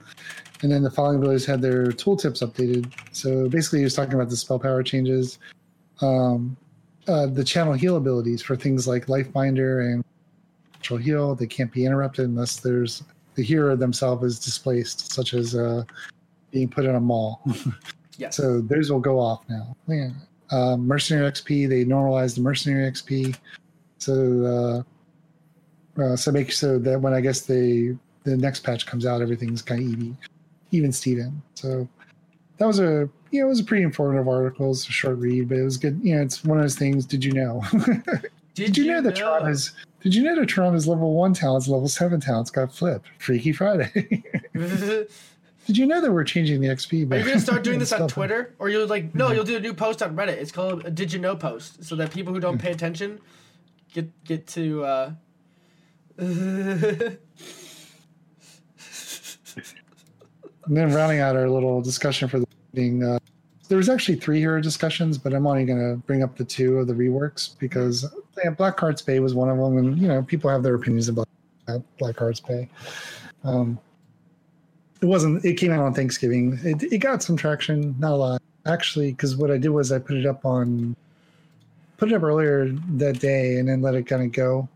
and 0.62 0.72
then 0.72 0.82
the 0.82 0.90
following 0.90 1.18
abilities 1.18 1.46
had 1.46 1.62
their 1.62 1.92
tooltips 1.92 2.42
updated. 2.42 2.92
So 3.12 3.48
basically, 3.48 3.78
he 3.78 3.84
was 3.84 3.94
talking 3.94 4.14
about 4.14 4.30
the 4.30 4.36
spell 4.36 4.58
power 4.58 4.82
changes, 4.82 5.38
um, 6.00 6.56
uh, 7.06 7.26
the 7.26 7.44
channel 7.44 7.74
heal 7.74 7.98
abilities 7.98 8.42
for 8.42 8.56
things 8.56 8.88
like 8.88 9.06
Lifebinder 9.06 9.92
and 9.92 10.01
natural 10.82 10.98
heal. 10.98 11.34
They 11.36 11.46
can't 11.46 11.70
be 11.70 11.86
interrupted 11.86 12.28
unless 12.28 12.56
there's 12.56 13.04
the 13.36 13.42
hero 13.42 13.76
themselves 13.76 14.24
is 14.24 14.38
displaced, 14.40 15.12
such 15.12 15.32
as 15.32 15.54
uh, 15.54 15.84
being 16.50 16.68
put 16.68 16.84
in 16.84 16.94
a 16.94 17.00
mall. 17.00 17.40
Yes. 18.18 18.36
So 18.36 18.60
those 18.60 18.92
will 18.92 19.00
go 19.00 19.18
off 19.18 19.42
now. 19.48 19.74
Yeah. 19.88 20.10
Um, 20.50 20.86
mercenary 20.86 21.28
XP, 21.30 21.66
they 21.66 21.82
normalized 21.82 22.36
the 22.36 22.42
mercenary 22.42 22.88
XP. 22.88 23.34
So 23.96 24.84
uh, 25.98 26.00
uh, 26.00 26.14
so 26.14 26.30
make 26.30 26.52
so 26.52 26.78
that 26.78 27.00
when 27.00 27.14
I 27.14 27.22
guess 27.22 27.40
they 27.40 27.96
the 28.24 28.36
next 28.36 28.60
patch 28.64 28.84
comes 28.84 29.06
out, 29.06 29.22
everything's 29.22 29.62
kind 29.62 29.80
of 29.80 29.88
even, 29.88 30.18
even 30.72 30.92
Steven. 30.92 31.42
So 31.54 31.88
that 32.58 32.66
was 32.66 32.80
a 32.80 33.08
you 33.30 33.40
know 33.40 33.46
it 33.46 33.48
was 33.48 33.60
a 33.60 33.64
pretty 33.64 33.82
informative 33.82 34.28
article. 34.28 34.70
It's 34.70 34.86
a 34.86 34.92
short 34.92 35.16
read, 35.16 35.48
but 35.48 35.56
it 35.56 35.64
was 35.64 35.78
good. 35.78 35.98
You 36.02 36.16
know, 36.16 36.22
it's 36.22 36.44
one 36.44 36.58
of 36.58 36.64
those 36.64 36.76
things. 36.76 37.06
Did 37.06 37.24
you 37.24 37.32
know? 37.32 37.64
did, 38.54 38.76
you 38.76 38.92
know 38.92 39.00
that 39.00 39.16
Tron 39.16 39.48
is? 39.48 39.72
Did 40.02 40.14
you 40.14 40.22
know 40.22 40.34
that 40.36 40.46
Tron 40.46 40.74
is 40.74 40.88
level 40.88 41.14
one 41.14 41.32
talents, 41.32 41.68
level 41.68 41.88
seven 41.88 42.20
talents 42.20 42.50
got 42.50 42.74
flipped? 42.74 43.06
Freaky 43.18 43.52
Friday. 43.52 44.24
Did 45.66 45.78
you 45.78 45.86
know 45.86 46.00
that 46.00 46.10
we're 46.10 46.24
changing 46.24 46.60
the 46.60 46.66
XP? 46.68 47.10
Are 47.12 47.18
you 47.18 47.24
gonna 47.24 47.38
start 47.38 47.62
doing 47.62 47.78
this 47.78 47.92
on 47.92 48.08
Twitter, 48.08 48.52
or 48.58 48.68
you'll 48.68 48.88
like 48.88 49.14
no, 49.14 49.30
you'll 49.30 49.44
do 49.44 49.56
a 49.56 49.60
new 49.60 49.72
post 49.74 50.02
on 50.02 50.16
Reddit. 50.16 50.30
It's 50.38 50.50
called 50.50 50.84
a 50.84 50.90
Did 50.90 51.12
You 51.12 51.20
Know 51.20 51.36
post, 51.36 51.84
so 51.84 51.94
that 51.96 52.10
people 52.10 52.34
who 52.34 52.40
don't 52.40 52.58
pay 52.58 52.72
attention 52.72 53.20
get 53.94 54.24
get 54.24 54.46
to. 54.48 54.84
uh 54.84 55.12
And 60.66 60.76
then 60.76 60.92
rounding 60.92 61.20
out 61.20 61.36
our 61.36 61.48
little 61.48 61.82
discussion 61.82 62.28
for 62.28 62.38
the 62.38 62.46
evening, 62.72 63.02
uh, 63.04 63.18
there 63.72 63.78
was 63.78 63.88
actually 63.88 64.16
three 64.16 64.38
hero 64.38 64.60
discussions, 64.60 65.16
but 65.16 65.32
I'm 65.32 65.46
only 65.46 65.64
going 65.64 65.78
to 65.78 65.96
bring 66.06 66.22
up 66.22 66.36
the 66.36 66.44
two 66.44 66.76
of 66.76 66.88
the 66.88 66.92
reworks 66.92 67.58
because 67.58 68.04
yeah, 68.44 68.50
Blackheart's 68.50 69.00
Bay 69.00 69.18
was 69.18 69.34
one 69.34 69.48
of 69.48 69.56
them, 69.56 69.78
and 69.78 69.98
you 69.98 70.08
know 70.08 70.22
people 70.22 70.50
have 70.50 70.62
their 70.62 70.74
opinions 70.74 71.08
about 71.08 71.26
Blackheart's 71.98 72.38
Bay. 72.38 72.68
Um, 73.44 73.78
it 75.00 75.06
wasn't. 75.06 75.42
It 75.42 75.54
came 75.54 75.72
out 75.72 75.80
on 75.80 75.94
Thanksgiving. 75.94 76.60
It, 76.62 76.82
it 76.92 76.98
got 76.98 77.22
some 77.22 77.34
traction, 77.34 77.96
not 77.98 78.12
a 78.12 78.16
lot 78.16 78.42
actually, 78.66 79.12
because 79.12 79.36
what 79.36 79.50
I 79.50 79.56
did 79.56 79.70
was 79.70 79.90
I 79.90 79.98
put 79.98 80.18
it 80.18 80.26
up 80.26 80.44
on, 80.44 80.94
put 81.96 82.12
it 82.12 82.14
up 82.14 82.22
earlier 82.22 82.68
that 82.96 83.20
day, 83.20 83.56
and 83.56 83.70
then 83.70 83.80
let 83.80 83.94
it 83.94 84.06
kind 84.06 84.22
of 84.22 84.32
go 84.32 84.68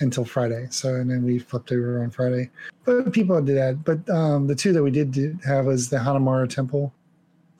until 0.00 0.24
Friday. 0.24 0.66
So 0.70 0.96
and 0.96 1.08
then 1.08 1.22
we 1.22 1.38
flipped 1.38 1.70
over 1.70 2.02
on 2.02 2.10
Friday. 2.10 2.50
But 2.86 3.12
people 3.12 3.40
did 3.40 3.56
that. 3.56 3.84
But 3.84 4.10
um, 4.10 4.48
the 4.48 4.56
two 4.56 4.72
that 4.72 4.82
we 4.82 4.90
did 4.90 5.38
have 5.46 5.66
was 5.66 5.90
the 5.90 5.98
Hanamura 5.98 6.52
Temple, 6.52 6.92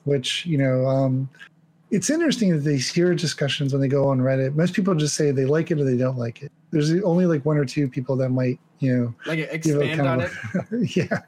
which 0.07 0.45
you 0.45 0.57
know, 0.57 0.85
um, 0.87 1.29
it's 1.91 2.09
interesting 2.09 2.51
that 2.51 2.63
these 2.63 2.91
hear 2.91 3.13
discussions 3.13 3.73
when 3.73 3.81
they 3.81 3.87
go 3.87 4.07
on 4.07 4.19
Reddit, 4.19 4.55
most 4.55 4.73
people 4.73 4.95
just 4.95 5.15
say 5.15 5.31
they 5.31 5.45
like 5.45 5.69
it 5.69 5.79
or 5.79 5.83
they 5.83 5.97
don't 5.97 6.17
like 6.17 6.41
it. 6.41 6.51
There's 6.71 6.91
only 7.03 7.25
like 7.25 7.45
one 7.45 7.57
or 7.57 7.65
two 7.65 7.87
people 7.87 8.15
that 8.17 8.29
might, 8.29 8.59
you 8.79 8.97
know, 8.97 9.13
like 9.25 9.39
expand 9.39 10.01
on 10.01 10.21
of 10.21 10.33
it. 10.71 10.95
yeah. 10.97 11.19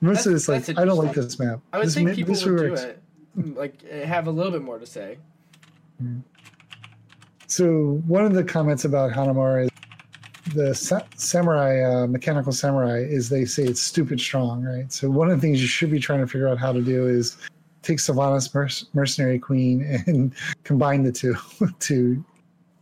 Most 0.00 0.26
of 0.26 0.34
it's 0.34 0.48
like 0.48 0.68
I 0.70 0.84
don't 0.84 0.98
like 0.98 1.14
this 1.14 1.38
map. 1.38 1.60
I 1.72 1.78
would 1.78 1.86
this 1.86 1.94
think 1.94 2.10
ma- 2.10 2.14
people 2.14 2.34
would 2.34 2.44
do 2.44 2.74
it, 2.74 3.02
like 3.56 3.82
eh, 3.90 4.04
have 4.04 4.26
a 4.26 4.30
little 4.30 4.52
bit 4.52 4.62
more 4.62 4.78
to 4.78 4.86
say. 4.86 5.18
So 7.46 8.02
one 8.06 8.24
of 8.24 8.34
the 8.34 8.44
comments 8.44 8.84
about 8.84 9.12
Hanamura 9.12 9.64
is 9.64 9.70
the 10.54 10.74
sa- 10.74 11.06
samurai, 11.16 11.82
uh, 11.82 12.06
mechanical 12.06 12.52
samurai, 12.52 12.98
is 12.98 13.28
they 13.28 13.44
say 13.44 13.64
it's 13.64 13.80
stupid 13.80 14.20
strong, 14.20 14.62
right? 14.62 14.92
So 14.92 15.10
one 15.10 15.30
of 15.30 15.36
the 15.36 15.40
things 15.40 15.60
you 15.60 15.68
should 15.68 15.90
be 15.90 15.98
trying 15.98 16.20
to 16.20 16.26
figure 16.26 16.48
out 16.48 16.58
how 16.58 16.72
to 16.72 16.80
do 16.80 17.06
is 17.06 17.36
take 17.86 17.98
Sylvanas 17.98 18.52
Merc- 18.54 18.94
Mercenary 18.94 19.38
Queen 19.38 20.02
and 20.06 20.34
combine 20.64 21.02
the 21.04 21.12
two 21.12 21.36
to 21.80 22.24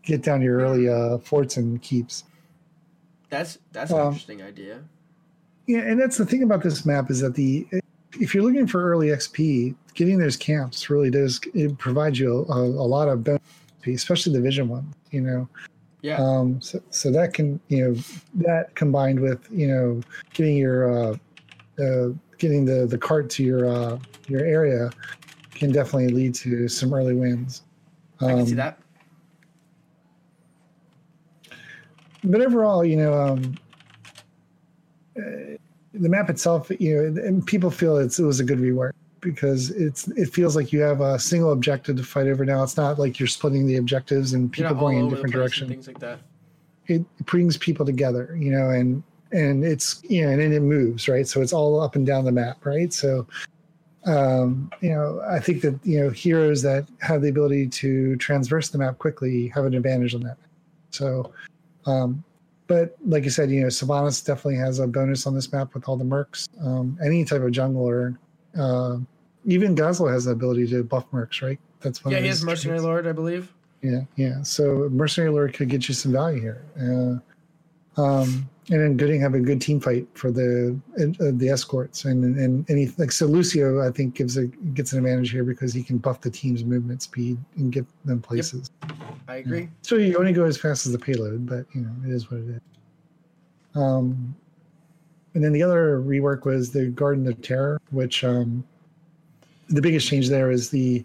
get 0.02 0.22
down 0.22 0.42
your 0.42 0.58
early 0.60 0.88
uh, 0.88 1.18
forts 1.18 1.56
and 1.56 1.80
keeps. 1.82 2.24
That's 3.30 3.58
that's 3.72 3.90
an 3.90 3.98
Um, 4.00 4.06
interesting 4.08 4.42
idea. 4.42 4.80
Yeah, 5.66 5.80
and 5.80 5.98
that's 6.00 6.16
the 6.18 6.26
thing 6.26 6.42
about 6.42 6.62
this 6.62 6.84
map 6.84 7.10
is 7.10 7.20
that 7.20 7.34
the 7.34 7.66
if 8.20 8.34
you're 8.34 8.44
looking 8.44 8.66
for 8.66 8.84
early 8.90 9.08
XP, 9.08 9.74
getting 9.94 10.18
those 10.18 10.36
camps 10.36 10.88
really 10.88 11.10
does 11.10 11.40
it 11.54 11.76
provides 11.78 12.18
you 12.18 12.44
a, 12.48 12.58
a 12.60 12.86
lot 12.86 13.08
of 13.08 13.24
benefit, 13.24 13.42
especially 13.86 14.32
the 14.32 14.40
vision 14.40 14.68
one. 14.68 14.94
You 15.10 15.20
know, 15.22 15.48
Yeah. 16.02 16.16
Um, 16.18 16.60
so, 16.60 16.80
so 16.90 17.10
that 17.10 17.34
can, 17.34 17.58
you 17.68 17.84
know, 17.84 17.94
that 18.46 18.74
combined 18.74 19.18
with, 19.20 19.48
you 19.50 19.66
know, 19.68 20.00
getting 20.32 20.56
your, 20.56 20.90
uh, 20.90 21.16
uh, 21.82 22.08
getting 22.38 22.64
the, 22.64 22.86
the 22.86 22.98
cart 22.98 23.30
to 23.30 23.42
your, 23.42 23.66
uh, 23.66 23.98
your 24.28 24.44
area 24.44 24.90
can 25.50 25.72
definitely 25.72 26.08
lead 26.08 26.34
to 26.36 26.68
some 26.68 26.92
early 26.92 27.14
wins. 27.14 27.62
I 28.20 28.28
can 28.28 28.46
see 28.46 28.52
Um, 28.52 28.56
that. 28.58 28.78
But 32.24 32.40
overall, 32.40 32.84
you 32.84 32.96
know, 32.96 33.12
um, 33.12 33.54
uh, 35.16 35.56
the 35.92 36.08
map 36.08 36.30
itself, 36.30 36.70
you 36.78 36.96
know, 36.96 37.22
and 37.22 37.46
people 37.46 37.70
feel 37.70 37.98
it's, 37.98 38.18
it 38.18 38.24
was 38.24 38.40
a 38.40 38.44
good 38.44 38.58
rework 38.58 38.92
because 39.20 39.70
it's, 39.70 40.08
it 40.08 40.32
feels 40.32 40.56
like 40.56 40.72
you 40.72 40.80
have 40.80 41.00
a 41.00 41.18
single 41.18 41.52
objective 41.52 41.96
to 41.96 42.02
fight 42.02 42.26
over 42.26 42.44
now. 42.44 42.62
It's 42.62 42.76
not 42.76 42.98
like 42.98 43.20
you're 43.20 43.26
splitting 43.26 43.66
the 43.66 43.76
objectives 43.76 44.32
and 44.32 44.50
people 44.50 44.74
going 44.74 44.98
in 44.98 45.08
different 45.08 45.34
directions. 45.34 45.70
Things 45.70 45.86
like 45.86 45.98
that. 46.00 46.18
it 46.86 47.04
brings 47.26 47.56
people 47.56 47.84
together, 47.86 48.36
you 48.38 48.50
know, 48.50 48.70
and 48.70 49.02
and 49.32 49.64
it's 49.64 50.02
you 50.08 50.22
know, 50.24 50.30
and 50.30 50.40
then 50.40 50.52
it 50.52 50.60
moves, 50.60 51.08
right? 51.08 51.26
So 51.26 51.42
it's 51.42 51.52
all 51.52 51.80
up 51.80 51.96
and 51.96 52.06
down 52.06 52.24
the 52.24 52.32
map, 52.32 52.64
right? 52.64 52.92
So 52.92 53.26
um, 54.06 54.70
you 54.80 54.90
know, 54.90 55.22
I 55.28 55.40
think 55.40 55.62
that 55.62 55.78
you 55.82 56.00
know 56.00 56.10
heroes 56.10 56.62
that 56.62 56.86
have 57.00 57.22
the 57.22 57.28
ability 57.28 57.68
to 57.68 58.16
transverse 58.16 58.68
the 58.68 58.78
map 58.78 58.98
quickly 58.98 59.48
have 59.48 59.64
an 59.64 59.74
advantage 59.74 60.14
on 60.14 60.22
that. 60.22 60.36
So, 60.90 61.32
um, 61.86 62.22
but 62.66 62.96
like 63.04 63.24
you 63.24 63.30
said, 63.30 63.50
you 63.50 63.62
know, 63.62 63.68
Sylvanas 63.68 64.24
definitely 64.24 64.56
has 64.56 64.78
a 64.78 64.86
bonus 64.86 65.26
on 65.26 65.34
this 65.34 65.52
map 65.52 65.74
with 65.74 65.88
all 65.88 65.96
the 65.96 66.04
mercs. 66.04 66.48
Um, 66.62 66.98
any 67.04 67.24
type 67.24 67.42
of 67.42 67.50
jungler, 67.50 68.16
uh, 68.58 68.98
even 69.44 69.74
Gazlowe 69.74 70.12
has 70.12 70.24
the 70.24 70.32
ability 70.32 70.66
to 70.68 70.82
buff 70.84 71.10
mercs, 71.10 71.42
right? 71.42 71.58
That's 71.80 72.04
one 72.04 72.12
Yeah, 72.12 72.20
he 72.20 72.28
has 72.28 72.44
Mercenary. 72.44 72.80
Lord, 72.80 73.06
I 73.06 73.12
believe. 73.12 73.52
Yeah, 73.82 74.00
yeah. 74.16 74.42
So 74.42 74.88
mercenary 74.90 75.30
lord 75.30 75.52
could 75.52 75.68
get 75.68 75.88
you 75.88 75.94
some 75.94 76.12
value 76.12 76.40
here. 76.40 76.64
Uh, 76.74 77.20
um, 77.96 78.48
and 78.70 78.80
then 78.80 78.96
Gooding 78.96 79.20
have 79.20 79.34
a 79.34 79.40
good 79.40 79.60
team 79.60 79.78
fight 79.78 80.06
for 80.14 80.30
the 80.30 80.78
uh, 80.98 81.30
the 81.34 81.48
escorts, 81.50 82.06
and 82.06 82.36
and 82.38 82.68
any 82.70 82.86
like 82.96 83.12
so 83.12 83.26
Lucio 83.26 83.86
I 83.86 83.90
think 83.90 84.14
gives 84.14 84.36
a 84.36 84.46
gets 84.46 84.92
an 84.92 84.98
advantage 84.98 85.30
here 85.30 85.44
because 85.44 85.74
he 85.74 85.82
can 85.82 85.98
buff 85.98 86.20
the 86.22 86.30
team's 86.30 86.64
movement 86.64 87.02
speed 87.02 87.38
and 87.56 87.70
get 87.70 87.84
them 88.04 88.20
places. 88.20 88.70
I 89.28 89.36
agree. 89.36 89.68
So 89.82 89.96
you 89.96 90.16
only 90.16 90.32
go 90.32 90.44
as 90.44 90.56
fast 90.56 90.86
as 90.86 90.92
the 90.92 90.98
payload, 90.98 91.46
but 91.46 91.66
you 91.74 91.82
know 91.82 91.92
it 92.06 92.10
is 92.10 92.30
what 92.30 92.40
it 92.40 92.48
is. 92.48 92.60
Um, 93.74 94.34
and 95.34 95.44
then 95.44 95.52
the 95.52 95.62
other 95.62 96.00
rework 96.00 96.44
was 96.44 96.70
the 96.70 96.86
Garden 96.86 97.26
of 97.26 97.42
Terror, 97.42 97.80
which 97.90 98.24
um, 98.24 98.64
the 99.68 99.82
biggest 99.82 100.08
change 100.08 100.28
there 100.28 100.50
is 100.50 100.70
the 100.70 101.04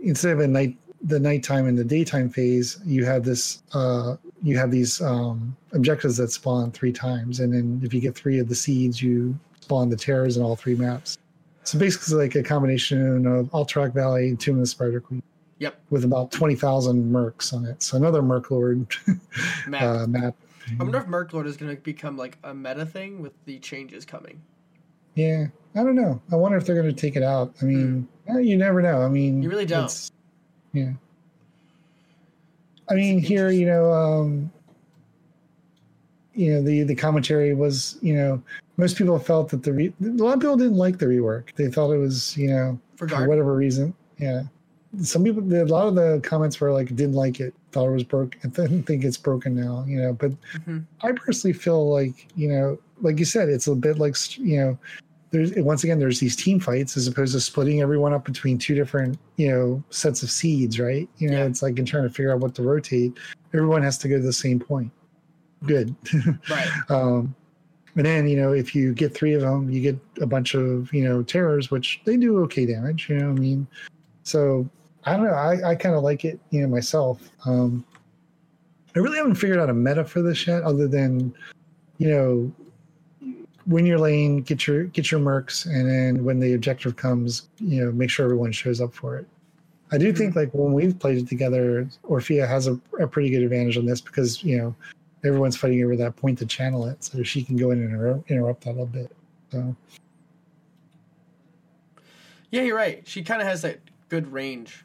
instead 0.00 0.32
of 0.32 0.40
a 0.40 0.46
night 0.46 0.76
the 1.04 1.20
nighttime 1.20 1.66
and 1.66 1.76
the 1.76 1.84
daytime 1.84 2.30
phase, 2.30 2.80
you 2.84 3.04
have 3.04 3.24
this 3.24 3.62
uh, 3.74 4.16
you 4.44 4.56
have 4.58 4.70
these 4.70 5.00
um, 5.00 5.56
objectives 5.72 6.18
that 6.18 6.30
spawn 6.30 6.70
three 6.70 6.92
times, 6.92 7.40
and 7.40 7.52
then 7.52 7.80
if 7.82 7.92
you 7.92 8.00
get 8.00 8.14
three 8.14 8.38
of 8.38 8.48
the 8.48 8.54
seeds, 8.54 9.02
you 9.02 9.36
spawn 9.60 9.88
the 9.88 9.96
terrors 9.96 10.36
in 10.36 10.42
all 10.42 10.54
three 10.54 10.74
maps. 10.76 11.18
So 11.64 11.78
basically, 11.78 12.26
it's 12.26 12.36
like 12.36 12.44
a 12.44 12.46
combination 12.46 13.26
of 13.26 13.50
Alterac 13.52 13.94
Valley 13.94 14.28
and 14.28 14.38
Tomb 14.38 14.56
of 14.56 14.60
the 14.60 14.66
Spider 14.66 15.00
Queen. 15.00 15.22
Yep. 15.60 15.80
With 15.88 16.04
about 16.04 16.30
twenty 16.30 16.54
thousand 16.54 17.10
mercs 17.10 17.54
on 17.54 17.64
it, 17.64 17.82
so 17.82 17.96
another 17.96 18.20
merc 18.22 18.50
lord 18.50 18.86
Map. 19.66 19.82
uh, 19.82 20.06
map. 20.06 20.34
I 20.78 20.82
wonder 20.82 20.98
if 20.98 21.06
Merc 21.06 21.32
Lord 21.32 21.46
is 21.46 21.56
going 21.56 21.74
to 21.74 21.80
become 21.82 22.16
like 22.16 22.38
a 22.44 22.54
meta 22.54 22.86
thing 22.86 23.20
with 23.20 23.32
the 23.44 23.58
changes 23.58 24.04
coming. 24.04 24.40
Yeah, 25.14 25.46
I 25.74 25.82
don't 25.82 25.94
know. 25.94 26.20
I 26.32 26.36
wonder 26.36 26.56
if 26.56 26.66
they're 26.66 26.74
going 26.80 26.92
to 26.92 27.00
take 27.00 27.16
it 27.16 27.22
out. 27.22 27.54
I 27.60 27.66
mean, 27.66 28.08
eh, 28.28 28.38
you 28.38 28.56
never 28.56 28.82
know. 28.82 29.02
I 29.02 29.08
mean. 29.08 29.42
You 29.42 29.48
really 29.50 29.66
don't. 29.66 30.10
Yeah. 30.72 30.92
I 32.90 32.94
mean, 32.94 33.18
here, 33.18 33.50
you 33.50 33.66
know, 33.66 33.92
um, 33.92 34.52
you 36.34 36.52
know, 36.52 36.62
the 36.62 36.82
the 36.82 36.94
commentary 36.94 37.54
was, 37.54 37.96
you 38.02 38.14
know, 38.14 38.42
most 38.76 38.96
people 38.96 39.18
felt 39.18 39.48
that 39.50 39.62
the 39.62 39.72
re- 39.72 39.94
a 40.02 40.06
lot 40.06 40.34
of 40.34 40.40
people 40.40 40.56
didn't 40.56 40.76
like 40.76 40.98
the 40.98 41.06
rework. 41.06 41.54
They 41.54 41.70
thought 41.70 41.92
it 41.92 41.98
was, 41.98 42.36
you 42.36 42.48
know, 42.48 42.78
For 42.96 43.08
for 43.08 43.28
whatever 43.28 43.54
reason. 43.54 43.94
Yeah. 44.18 44.42
Some 45.02 45.24
people, 45.24 45.42
a 45.52 45.64
lot 45.64 45.88
of 45.88 45.96
the 45.96 46.20
comments 46.22 46.60
were 46.60 46.70
like, 46.72 46.86
didn't 46.94 47.14
like 47.14 47.40
it, 47.40 47.52
thought 47.72 47.88
it 47.88 47.92
was 47.92 48.04
broken, 48.04 48.40
I 48.44 48.48
didn't 48.48 48.84
think 48.84 49.02
it's 49.04 49.16
broken 49.16 49.54
now, 49.54 49.84
you 49.88 49.98
know. 50.00 50.12
But 50.12 50.32
Mm-hmm. 50.54 50.78
I 51.02 51.12
personally 51.12 51.52
feel 51.52 51.90
like, 51.90 52.28
you 52.36 52.48
know, 52.48 52.78
like 53.00 53.18
you 53.18 53.24
said, 53.24 53.48
it's 53.48 53.66
a 53.66 53.74
bit 53.74 53.98
like, 53.98 54.16
you 54.38 54.56
know, 54.58 54.78
there's 55.34 55.52
once 55.56 55.82
again, 55.84 55.98
there's 55.98 56.20
these 56.20 56.36
team 56.36 56.60
fights 56.60 56.96
as 56.96 57.06
opposed 57.08 57.32
to 57.34 57.40
splitting 57.40 57.82
everyone 57.82 58.12
up 58.14 58.24
between 58.24 58.56
two 58.56 58.74
different, 58.74 59.18
you 59.36 59.50
know, 59.50 59.82
sets 59.90 60.22
of 60.22 60.30
seeds, 60.30 60.78
right? 60.78 61.08
You 61.18 61.28
know, 61.30 61.38
Yeah. 61.38 61.44
it's 61.46 61.60
like 61.62 61.76
in 61.78 61.84
trying 61.84 62.04
to 62.04 62.08
figure 62.08 62.32
out 62.32 62.38
what 62.40 62.54
to 62.54 62.62
rotate, 62.62 63.18
everyone 63.52 63.82
has 63.82 63.98
to 63.98 64.08
go 64.08 64.16
to 64.16 64.22
the 64.22 64.32
same 64.32 64.60
point. 64.60 64.90
Good. 65.66 65.94
Right. 66.48 66.68
um, 66.88 67.34
and 67.96 68.06
then, 68.06 68.28
you 68.28 68.36
know, 68.36 68.52
if 68.52 68.74
you 68.74 68.92
get 68.92 69.14
three 69.14 69.34
of 69.34 69.40
them, 69.40 69.70
you 69.70 69.80
get 69.80 69.98
a 70.20 70.26
bunch 70.26 70.54
of, 70.54 70.92
you 70.92 71.04
know, 71.04 71.22
terrors, 71.22 71.70
which 71.70 72.00
they 72.04 72.16
do 72.16 72.38
okay 72.44 72.66
damage, 72.66 73.08
you 73.08 73.16
know 73.18 73.28
what 73.30 73.36
I 73.38 73.40
mean? 73.40 73.66
So 74.22 74.68
I 75.04 75.16
don't 75.16 75.26
know. 75.26 75.32
I, 75.32 75.70
I 75.70 75.74
kind 75.74 75.94
of 75.94 76.02
like 76.02 76.24
it, 76.24 76.38
you 76.50 76.60
know, 76.62 76.68
myself. 76.68 77.20
Um, 77.44 77.84
I 78.96 79.00
really 79.00 79.16
haven't 79.18 79.34
figured 79.36 79.58
out 79.58 79.70
a 79.70 79.74
meta 79.74 80.04
for 80.04 80.22
this 80.22 80.46
yet, 80.46 80.62
other 80.62 80.86
than, 80.88 81.34
you 81.98 82.08
know, 82.10 82.52
when 83.66 83.86
you're 83.86 83.98
lane, 83.98 84.42
get 84.42 84.66
your 84.66 84.84
get 84.84 85.10
your 85.10 85.20
mercs, 85.20 85.66
and 85.66 85.88
then 85.88 86.24
when 86.24 86.40
the 86.40 86.54
objective 86.54 86.96
comes, 86.96 87.48
you 87.58 87.84
know, 87.84 87.92
make 87.92 88.10
sure 88.10 88.24
everyone 88.24 88.52
shows 88.52 88.80
up 88.80 88.92
for 88.92 89.16
it. 89.16 89.26
I 89.92 89.98
do 89.98 90.12
think 90.12 90.30
mm-hmm. 90.30 90.40
like 90.40 90.54
when 90.54 90.72
we've 90.72 90.98
played 90.98 91.18
it 91.18 91.28
together, 91.28 91.88
Orphea 92.04 92.48
has 92.48 92.66
a, 92.66 92.78
a 92.98 93.06
pretty 93.06 93.30
good 93.30 93.42
advantage 93.42 93.78
on 93.78 93.86
this 93.86 94.00
because 94.00 94.42
you 94.42 94.58
know 94.58 94.74
everyone's 95.24 95.56
fighting 95.56 95.82
over 95.84 95.96
that 95.96 96.16
point 96.16 96.38
to 96.38 96.46
channel 96.46 96.86
it, 96.86 97.02
so 97.04 97.22
she 97.22 97.42
can 97.42 97.56
go 97.56 97.70
in 97.70 97.80
and 97.80 97.90
interrupt, 97.90 98.30
interrupt 98.30 98.64
that 98.64 98.70
a 98.70 98.72
little 98.72 98.86
bit. 98.86 99.14
So 99.50 99.76
Yeah, 102.50 102.62
you're 102.62 102.76
right. 102.76 103.06
She 103.06 103.22
kind 103.22 103.40
of 103.40 103.48
has 103.48 103.62
that 103.62 103.80
good 104.08 104.30
range. 104.32 104.84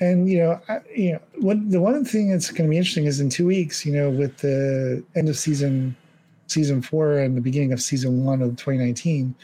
and 0.00 0.28
you 0.28 0.38
know, 0.38 0.60
I, 0.68 0.80
you 0.94 1.12
know, 1.12 1.20
what 1.38 1.70
the 1.70 1.80
one 1.80 2.04
thing 2.04 2.30
that's 2.30 2.50
going 2.50 2.68
to 2.68 2.70
be 2.70 2.76
interesting 2.76 3.06
is 3.06 3.20
in 3.20 3.30
two 3.30 3.46
weeks, 3.46 3.86
you 3.86 3.92
know, 3.92 4.10
with 4.10 4.36
the 4.38 5.02
end 5.14 5.28
of 5.28 5.36
season 5.36 5.96
season 6.52 6.82
four 6.82 7.18
and 7.18 7.36
the 7.36 7.40
beginning 7.40 7.72
of 7.72 7.82
season 7.82 8.24
one 8.24 8.42
of 8.42 8.50
2019, 8.50 9.34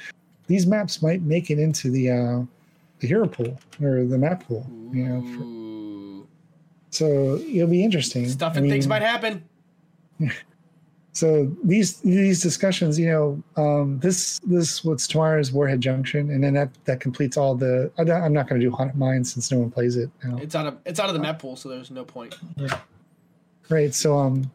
these 0.46 0.66
maps 0.66 1.02
might 1.02 1.22
make 1.22 1.50
it 1.50 1.58
into 1.58 1.90
the 1.90 2.10
uh, 2.10 2.42
the 3.00 3.06
hero 3.06 3.26
pool 3.26 3.58
or 3.82 4.04
the 4.04 4.18
map 4.18 4.44
pool. 4.46 4.66
You 4.92 5.04
know, 5.04 6.26
for, 6.26 6.28
so 6.90 7.36
it'll 7.36 7.68
be 7.68 7.84
interesting. 7.84 8.28
Stuff 8.28 8.54
I 8.56 8.60
and 8.60 8.68
things 8.70 8.86
might 8.86 9.02
happen. 9.02 9.44
So 11.18 11.52
these 11.64 11.98
these 12.02 12.40
discussions, 12.40 12.96
you 12.96 13.08
know, 13.08 13.42
um, 13.56 13.98
this 13.98 14.38
this 14.44 14.84
what's 14.84 15.08
tomorrow's 15.08 15.50
Warhead 15.50 15.80
Junction, 15.80 16.30
and 16.30 16.44
then 16.44 16.54
that 16.54 16.70
that 16.84 17.00
completes 17.00 17.36
all 17.36 17.56
the. 17.56 17.90
I'm 17.98 18.32
not 18.32 18.48
going 18.48 18.60
to 18.60 18.64
do 18.64 18.70
Haunted 18.70 18.94
Mines 18.94 19.34
since 19.34 19.50
no 19.50 19.58
one 19.58 19.68
plays 19.68 19.96
it 19.96 20.10
now. 20.22 20.36
It's 20.36 20.54
out 20.54 20.66
of 20.66 20.78
it's 20.84 21.00
out 21.00 21.08
of 21.08 21.14
the 21.14 21.20
map 21.20 21.40
pool, 21.40 21.56
so 21.56 21.70
there's 21.70 21.90
no 21.90 22.04
point. 22.04 22.36
right 23.68 23.92
so 23.92 24.16
um 24.16 24.48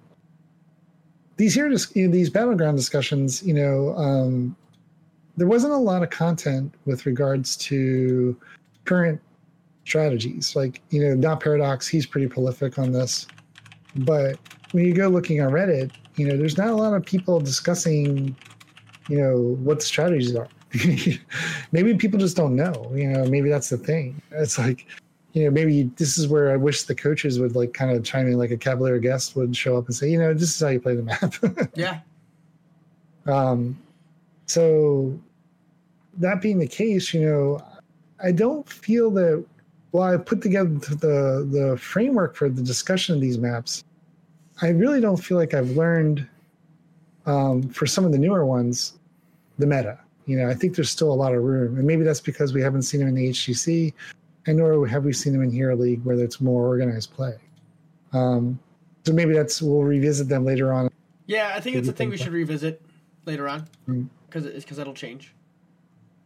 these 1.37 1.53
here 1.53 1.69
these 1.69 2.29
battleground 2.29 2.77
discussions 2.77 3.43
you 3.43 3.53
know 3.53 3.95
um 3.97 4.55
there 5.37 5.47
wasn't 5.47 5.73
a 5.73 5.77
lot 5.77 6.03
of 6.03 6.09
content 6.09 6.73
with 6.85 7.05
regards 7.05 7.57
to 7.57 8.39
current 8.85 9.19
strategies. 9.85 10.55
Like 10.55 10.81
you 10.89 11.03
know 11.03 11.15
not 11.15 11.39
paradox 11.41 11.87
he's 11.87 12.05
pretty 12.05 12.27
prolific 12.27 12.77
on 12.79 12.91
this 12.91 13.27
but 13.95 14.37
when 14.71 14.85
you 14.85 14.93
go 14.93 15.07
looking 15.07 15.41
on 15.41 15.51
reddit 15.51 15.91
you 16.15 16.27
know 16.27 16.37
there's 16.37 16.57
not 16.57 16.69
a 16.69 16.75
lot 16.75 16.93
of 16.93 17.05
people 17.05 17.39
discussing 17.39 18.35
you 19.09 19.17
know 19.17 19.57
what 19.63 19.79
the 19.79 19.85
strategies 19.85 20.35
are. 20.35 20.47
Maybe 21.71 21.93
people 21.95 22.19
just 22.19 22.37
don't 22.37 22.55
know 22.55 22.91
you 22.93 23.07
know 23.07 23.25
maybe 23.25 23.49
that's 23.49 23.69
the 23.69 23.77
thing. 23.77 24.21
It's 24.31 24.57
like 24.57 24.87
you 25.33 25.43
know, 25.43 25.51
maybe 25.51 25.83
this 25.97 26.17
is 26.17 26.27
where 26.27 26.51
I 26.51 26.55
wish 26.55 26.83
the 26.83 26.95
coaches 26.95 27.39
would 27.39 27.55
like 27.55 27.73
kind 27.73 27.91
of 27.91 28.03
chime 28.03 28.27
in, 28.27 28.37
like 28.37 28.51
a 28.51 28.57
Cavalier 28.57 28.99
guest 28.99 29.35
would 29.35 29.55
show 29.55 29.77
up 29.77 29.87
and 29.87 29.95
say, 29.95 30.09
you 30.09 30.19
know, 30.19 30.33
this 30.33 30.55
is 30.55 30.59
how 30.59 30.69
you 30.69 30.79
play 30.79 30.95
the 30.95 31.03
map. 31.03 31.33
Yeah. 31.75 31.99
um, 33.25 33.77
so 34.45 35.19
that 36.17 36.41
being 36.41 36.59
the 36.59 36.67
case, 36.67 37.13
you 37.13 37.25
know, 37.25 37.63
I 38.23 38.31
don't 38.31 38.67
feel 38.67 39.09
that. 39.11 39.43
While 39.91 40.11
I 40.11 40.17
put 40.17 40.41
together 40.41 40.69
the 40.69 41.47
the 41.51 41.77
framework 41.79 42.35
for 42.35 42.49
the 42.49 42.63
discussion 42.63 43.13
of 43.13 43.21
these 43.21 43.37
maps, 43.37 43.83
I 44.59 44.69
really 44.69 44.99
don't 44.99 45.17
feel 45.17 45.37
like 45.37 45.53
I've 45.53 45.69
learned 45.77 46.27
um, 47.27 47.69
for 47.69 47.85
some 47.85 48.03
of 48.03 48.11
the 48.11 48.17
newer 48.17 48.43
ones 48.43 48.93
the 49.59 49.67
meta. 49.67 49.99
You 50.25 50.37
know, 50.37 50.49
I 50.49 50.55
think 50.55 50.75
there's 50.75 50.89
still 50.89 51.11
a 51.11 51.13
lot 51.13 51.35
of 51.35 51.43
room, 51.43 51.77
and 51.77 51.85
maybe 51.85 52.03
that's 52.03 52.21
because 52.21 52.53
we 52.53 52.61
haven't 52.61 52.83
seen 52.83 53.01
them 53.01 53.09
in 53.09 53.15
the 53.15 53.29
HGC, 53.29 53.93
and 54.47 54.57
nor 54.57 54.85
have 54.87 55.05
we 55.05 55.13
seen 55.13 55.33
them 55.33 55.41
in 55.43 55.51
Hero 55.51 55.75
League 55.75 56.03
where 56.03 56.17
it's 56.19 56.41
more 56.41 56.65
organized 56.67 57.13
play. 57.13 57.35
Um, 58.11 58.59
so 59.05 59.13
maybe 59.13 59.33
that's 59.33 59.61
we'll 59.61 59.83
revisit 59.83 60.27
them 60.29 60.45
later 60.45 60.71
on. 60.73 60.89
Yeah, 61.25 61.53
I 61.55 61.59
think 61.59 61.77
it's 61.77 61.87
a 61.87 61.91
thing 61.93 62.09
we 62.09 62.17
should 62.17 62.33
revisit 62.33 62.81
later 63.25 63.47
on 63.47 63.67
Mm. 63.87 64.07
because 64.27 64.45
it's 64.45 64.63
because 64.65 64.77
that'll 64.77 64.93
change. 64.93 65.33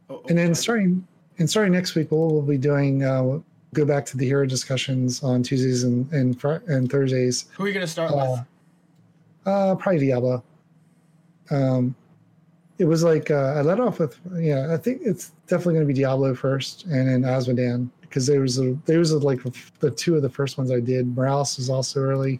Oh, 0.09 0.21
And 0.29 0.37
then 0.37 0.55
starting 0.55 1.05
and 1.39 1.49
starting 1.49 1.73
next 1.73 1.93
week, 1.95 2.11
we'll, 2.11 2.29
we'll 2.29 2.41
be 2.41 2.57
doing 2.57 3.03
uh, 3.03 3.39
go 3.73 3.85
back 3.85 4.05
to 4.07 4.17
the 4.17 4.25
hero 4.25 4.45
discussions 4.45 5.21
on 5.23 5.43
Tuesdays 5.43 5.83
and 5.83 6.11
and, 6.11 6.41
and 6.67 6.89
Thursdays. 6.91 7.45
who 7.53 7.63
are 7.65 7.67
you 7.67 7.73
gonna 7.73 7.85
start 7.87 8.11
Uh, 8.11 8.15
with? 8.31 8.39
uh, 9.45 9.75
probably 9.75 9.99
Diablo. 9.99 10.43
Um, 11.49 11.95
it 12.79 12.85
was 12.85 13.03
like 13.03 13.31
uh, 13.31 13.53
I 13.57 13.61
let 13.61 13.79
off 13.79 13.99
with 13.99 14.19
yeah. 14.35 14.73
I 14.73 14.77
think 14.77 15.01
it's 15.03 15.31
definitely 15.47 15.75
going 15.75 15.87
to 15.87 15.93
be 15.93 15.99
Diablo 15.99 16.35
first, 16.35 16.85
and 16.85 17.07
then 17.07 17.21
Azmodan 17.23 17.89
because 18.09 18.25
there 18.27 18.41
was 18.41 18.59
a 18.59 18.77
there 18.85 18.99
was 18.99 19.11
a, 19.11 19.19
like 19.19 19.39
the 19.79 19.91
two 19.91 20.15
of 20.15 20.21
the 20.21 20.29
first 20.29 20.57
ones 20.57 20.71
I 20.71 20.79
did. 20.79 21.15
Morales 21.15 21.57
was 21.57 21.69
also 21.69 22.01
early. 22.01 22.39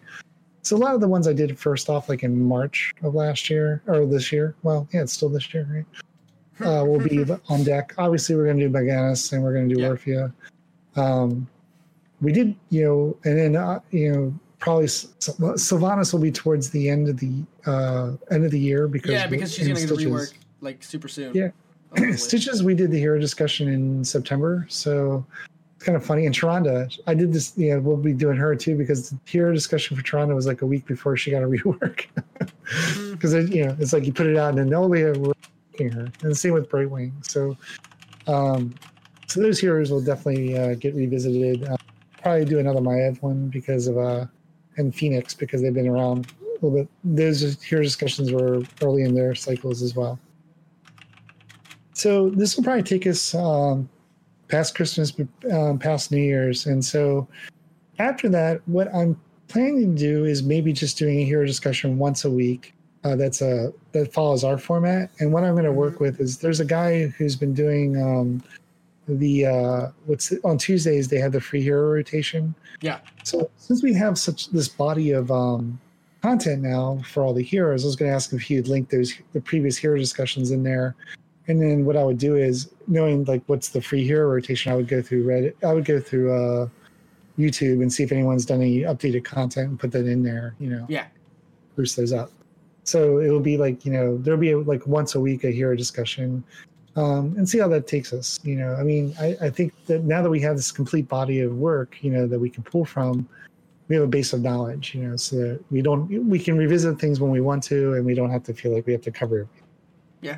So 0.64 0.76
a 0.76 0.80
lot 0.80 0.95
of 0.95 1.02
the 1.02 1.07
ones 1.07 1.27
I 1.27 1.34
did 1.34 1.57
first 1.57 1.89
off, 1.89 2.10
like 2.10 2.23
in 2.23 2.44
March 2.44 2.94
of 3.02 3.15
last 3.15 3.49
year 3.49 3.81
or 3.88 4.06
this 4.06 4.31
year. 4.31 4.56
Well, 4.64 4.88
yeah, 4.94 5.02
it's 5.03 5.14
still 5.14 5.30
this 5.30 5.53
year, 5.53 5.68
right? 5.72 5.85
uh, 6.60 6.84
will 6.84 6.99
be 6.99 7.23
on 7.49 7.64
deck. 7.64 7.94
Obviously, 7.98 8.35
we're 8.35 8.45
going 8.45 8.57
to 8.57 8.68
do 8.68 8.73
Mal'Ganis 8.73 9.31
and 9.31 9.44
we're 9.44 9.53
going 9.53 9.69
to 9.69 9.76
do 9.76 9.81
Yeah. 9.81 9.89
Orphea. 9.89 10.34
Um, 10.95 11.48
we 12.22 12.31
did, 12.31 12.56
you 12.69 12.84
know, 12.84 13.18
and 13.23 13.38
then 13.38 13.56
uh, 13.56 13.80
you 13.91 14.11
know 14.11 14.39
probably 14.60 14.88
Sylvanas 14.88 16.11
will 16.14 16.19
be 16.19 16.31
towards 16.31 16.69
the 16.72 16.89
end 16.89 17.10
of 17.10 17.19
the 17.19 17.44
uh, 17.65 18.14
end 18.31 18.44
of 18.44 18.52
the 18.52 18.60
year 18.60 18.88
because 18.88 19.11
yeah, 19.11 19.27
because 19.27 19.53
she's 19.53 19.68
gonna 19.68 19.80
get 19.80 19.91
a 19.91 19.94
rework 19.94 20.34
like 20.61 20.84
super 20.84 21.07
soon. 21.07 21.34
Yeah. 21.35 21.49
Stitches, 22.15 22.64
we 22.64 22.73
did 22.73 22.91
the 22.91 22.99
hero 22.99 23.19
discussion 23.19 23.69
in 23.69 24.03
September, 24.03 24.65
so 24.69 25.26
it's 25.78 25.86
kind 25.86 25.95
of 25.95 26.04
funny. 26.04 26.26
And 26.26 26.34
Sharonda, 26.34 26.99
I 27.06 27.14
did 27.14 27.32
this. 27.32 27.54
Yeah, 27.56 27.78
we'll 27.78 27.98
be 27.98 28.12
doing 28.12 28.36
her 28.36 28.56
too 28.56 28.76
because 28.76 29.12
the 29.12 29.20
hero 29.26 29.54
discussion 29.54 29.95
for 29.95 30.02
Sharonda 30.02 30.34
was 30.34 30.48
like 30.48 30.64
a 30.64 30.66
week 30.66 30.88
before 30.88 31.16
she 31.16 31.30
got 31.30 31.44
a 31.44 31.45
rework. 31.48 32.08
Because 33.12 33.34
you 33.52 33.68
know, 33.68 33.78
it's 33.80 33.94
like 33.94 34.04
you 34.04 34.12
put 34.12 34.26
it 34.26 34.38
out 34.38 34.58
and 34.58 34.72
then 34.72 34.90
we 34.90 35.02
have 35.02 35.18
working 35.18 35.91
her, 35.91 36.06
and 36.22 36.32
the 36.32 36.36
same 36.36 36.54
with 36.54 36.68
Brightwing. 36.68 37.12
So, 37.24 37.56
um, 38.26 38.74
so 39.28 39.40
those 39.40 39.60
heroes 39.60 39.91
will 39.91 40.02
definitely 40.02 40.58
uh, 40.58 40.74
get 40.74 40.95
revisited. 40.95 41.64
Uh, 41.64 41.78
probably 42.24 42.45
do 42.45 42.58
another 42.58 42.82
Maiev 42.82 43.22
one 43.22 43.48
because 43.49 43.88
of 43.88 43.99
uh, 43.99 44.26
and 44.78 44.95
Fenix 44.95 45.36
because 45.36 45.62
they've 45.62 45.76
been 45.76 45.88
around 45.88 46.34
a 46.41 46.66
little 46.66 46.72
bit. 46.72 46.90
Those 47.04 47.62
hero 47.62 47.84
discussions 47.84 48.32
were 48.32 48.64
early 48.82 49.04
in 49.04 49.14
their 49.14 49.36
cycles 49.36 49.84
as 49.84 49.95
well. 49.95 50.18
So 51.94 52.32
this 52.32 52.58
will 52.58 52.64
probably 52.64 52.84
take 52.84 53.06
us 53.06 53.36
um, 53.36 53.88
past 54.48 54.76
Christmas, 54.76 55.14
um, 55.52 55.80
past 55.80 56.11
New 56.11 56.22
Year's, 56.22 56.65
and 56.65 56.84
so 56.84 57.28
after 57.99 58.30
that, 58.30 58.61
what 58.68 58.94
I'm 58.94 59.19
planning 59.48 59.95
to 59.95 59.99
do 59.99 60.26
is 60.26 60.44
maybe 60.44 60.74
just 60.74 60.98
doing 60.98 61.19
a 61.19 61.24
hero 61.24 61.45
discussion 61.45 61.98
once 61.98 62.26
a 62.26 62.32
week. 62.32 62.74
Uh, 63.03 63.15
that's 63.15 63.41
a 63.41 63.72
that 63.94 64.11
follows 64.11 64.44
our 64.44 64.57
format, 64.57 65.10
and 65.19 65.32
what 65.32 65.44
I'm 65.44 65.53
going 65.53 65.65
to 65.65 65.72
work 65.72 65.99
with 65.99 66.19
is 66.19 66.40
there's 66.40 66.60
a 66.60 66.65
guy 66.65 67.07
who's 67.07 67.36
been 67.36 67.53
doing 67.53 68.02
um, 68.02 68.44
the 69.07 69.45
uh, 69.45 69.88
what's 70.06 70.34
on 70.44 70.57
Tuesdays 70.57 71.07
they 71.07 71.19
have 71.19 71.32
the 71.32 71.41
free 71.41 71.61
hero 71.61 71.91
rotation. 71.91 72.53
Yeah. 72.82 72.99
So 73.24 73.49
since 73.57 73.82
we 73.84 73.94
have 73.94 74.18
such 74.18 74.49
this 74.49 74.68
body 74.68 75.11
of 75.11 75.32
um, 75.32 75.80
content 76.22 76.61
now 76.61 77.02
for 77.06 77.24
all 77.24 77.34
the 77.34 77.44
heroes, 77.44 77.84
I 77.84 77.88
was 77.88 77.95
going 77.95 78.11
to 78.11 78.15
ask 78.15 78.34
if 78.34 78.41
he'd 78.41 78.68
link 78.68 78.90
those 78.90 79.14
the 79.34 79.41
previous 79.41 79.78
hero 79.78 79.98
discussions 79.98 80.52
in 80.52 80.64
there. 80.64 80.95
And 81.48 81.61
then 81.61 81.86
what 81.86 81.95
I 81.95 82.03
would 82.03 82.18
do 82.18 82.36
is 82.36 82.69
knowing 82.88 83.24
like 83.26 83.44
what's 83.48 83.70
the 83.70 83.82
free 83.82 84.06
hero 84.06 84.30
rotation, 84.30 84.72
I 84.72 84.76
would 84.76 84.88
go 84.88 85.02
through 85.02 85.26
Reddit. 85.26 85.54
I 85.64 85.74
would 85.74 85.86
go 85.86 86.00
through 86.00 86.32
uh, 86.34 86.68
YouTube 87.38 87.82
and 87.82 87.92
see 87.92 88.04
if 88.04 88.12
anyone's 88.12 88.46
done 88.46 88.62
any 88.62 88.80
updated 88.80 89.24
content 89.26 89.70
and 89.70 89.80
put 89.80 89.92
that 89.92 90.06
in 90.08 90.24
there. 90.24 90.56
You 90.60 90.70
know, 90.70 90.86
Yeah. 90.90 91.06
boost 91.76 91.98
those 91.98 92.14
up. 92.14 92.32
So 92.84 93.20
it'll 93.20 93.42
be 93.42 93.58
like 93.58 93.86
you 93.86 93.92
know 93.92 94.18
there'll 94.18 94.40
be 94.40 94.52
a, 94.52 94.60
like 94.60 94.88
once 94.88 95.16
a 95.16 95.20
week 95.20 95.44
a 95.44 95.52
hero 95.52 95.76
discussion, 95.76 96.44
um, 96.96 97.36
and 97.38 97.48
see 97.48 97.60
how 97.60 97.68
that 97.68 97.86
takes 97.86 98.14
us. 98.14 98.40
You 98.44 98.56
know, 98.56 98.76
I 98.76 98.84
mean, 98.84 99.14
I, 99.20 99.36
I 99.42 99.50
think 99.50 99.74
that 99.88 100.04
now 100.04 100.22
that 100.22 100.30
we 100.30 100.40
have 100.42 100.56
this 100.56 100.72
complete 100.72 101.08
body 101.10 101.42
of 101.42 101.54
work, 101.58 101.98
you 102.02 102.12
know, 102.12 102.26
that 102.28 102.40
we 102.40 102.50
can 102.50 102.64
pull 102.64 102.86
from, 102.86 103.28
we 103.90 103.96
have 103.96 104.06
a 104.06 104.08
base 104.08 104.32
of 104.32 104.42
knowledge. 104.42 104.96
You 104.96 105.04
know, 105.04 105.18
so 105.18 105.36
that 105.36 105.60
we 105.70 105.82
don't 105.82 106.08
we 106.30 106.40
can 106.40 106.58
revisit 106.58 106.98
things 106.98 107.20
when 107.20 107.30
we 107.30 107.42
want 107.42 107.62
to, 107.64 107.96
and 107.96 108.06
we 108.06 108.14
don't 108.14 108.32
have 108.32 108.44
to 108.44 108.54
feel 108.54 108.74
like 108.74 108.86
we 108.88 108.94
have 108.94 109.02
to 109.02 109.12
cover 109.12 109.40
everything. 109.42 109.64
Yeah. 110.22 110.38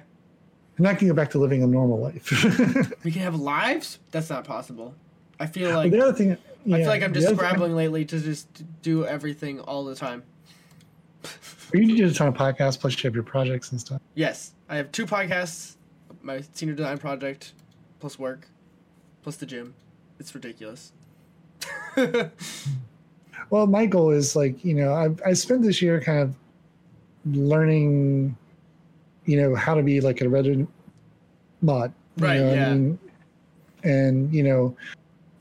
And 0.80 0.88
I 0.88 0.96
can 0.96 1.08
go 1.08 1.14
back 1.14 1.30
to 1.32 1.40
living 1.40 1.62
a 1.62 1.68
normal 1.68 2.00
life. 2.00 2.32
we 3.04 3.12
can 3.12 3.22
have 3.22 3.36
lives. 3.36 4.00
That's 4.10 4.30
not 4.30 4.46
possible. 4.46 4.96
I 5.40 5.46
feel 5.46 5.76
like 5.76 5.92
the 5.92 6.02
other 6.02 6.14
thing, 6.14 6.38
yeah, 6.66 6.78
I 6.78 6.80
feel 6.80 6.88
like 6.88 7.04
I'm 7.04 7.14
just 7.14 7.30
scrambling 7.30 7.70
thing- 7.70 7.78
lately 7.78 8.06
to 8.06 8.20
just 8.20 8.64
do 8.82 9.06
everything 9.06 9.60
all 9.60 9.86
the 9.86 9.96
time. 9.96 10.24
You 11.74 11.96
do 11.96 12.08
a 12.08 12.12
ton 12.12 12.30
of 12.30 12.34
podcasts, 12.34 12.80
plus 12.80 12.96
you 12.96 13.08
have 13.08 13.14
your 13.14 13.24
projects 13.24 13.72
and 13.72 13.80
stuff. 13.80 14.02
Yes, 14.16 14.54
I 14.68 14.78
have 14.78 14.92
two 14.92 15.06
podcasts, 15.06 15.76
my 16.24 16.42
senior 16.54 16.74
design 16.74 16.98
project, 16.98 17.54
plus 18.00 18.18
work, 18.18 18.48
plus 19.22 19.36
the 19.36 19.46
gym. 19.46 19.76
It's 20.20 20.34
ridiculous. 20.34 20.92
Well, 23.50 23.66
my 23.66 23.86
goal 23.86 24.12
is 24.12 24.36
like 24.36 24.64
you 24.64 24.76
know 24.76 24.94
I've 24.94 25.22
I 25.26 25.34
spent 25.34 25.64
this 25.64 25.82
year 25.82 26.00
kind 26.02 26.20
of 26.20 26.36
learning, 27.26 28.38
you 29.30 29.40
know, 29.40 29.54
how 29.56 29.76
to 29.76 29.84
be 29.84 30.02
like 30.02 30.22
a 30.22 30.26
Reddit 30.26 30.68
mod. 31.62 31.94
you 32.18 32.26
Right, 32.26 32.38
know 32.40 32.48
what 32.50 32.54
I 32.54 32.62
yeah. 32.62 32.74
mean? 32.74 33.00
And 33.84 34.34
you 34.34 34.44
know, 34.44 34.76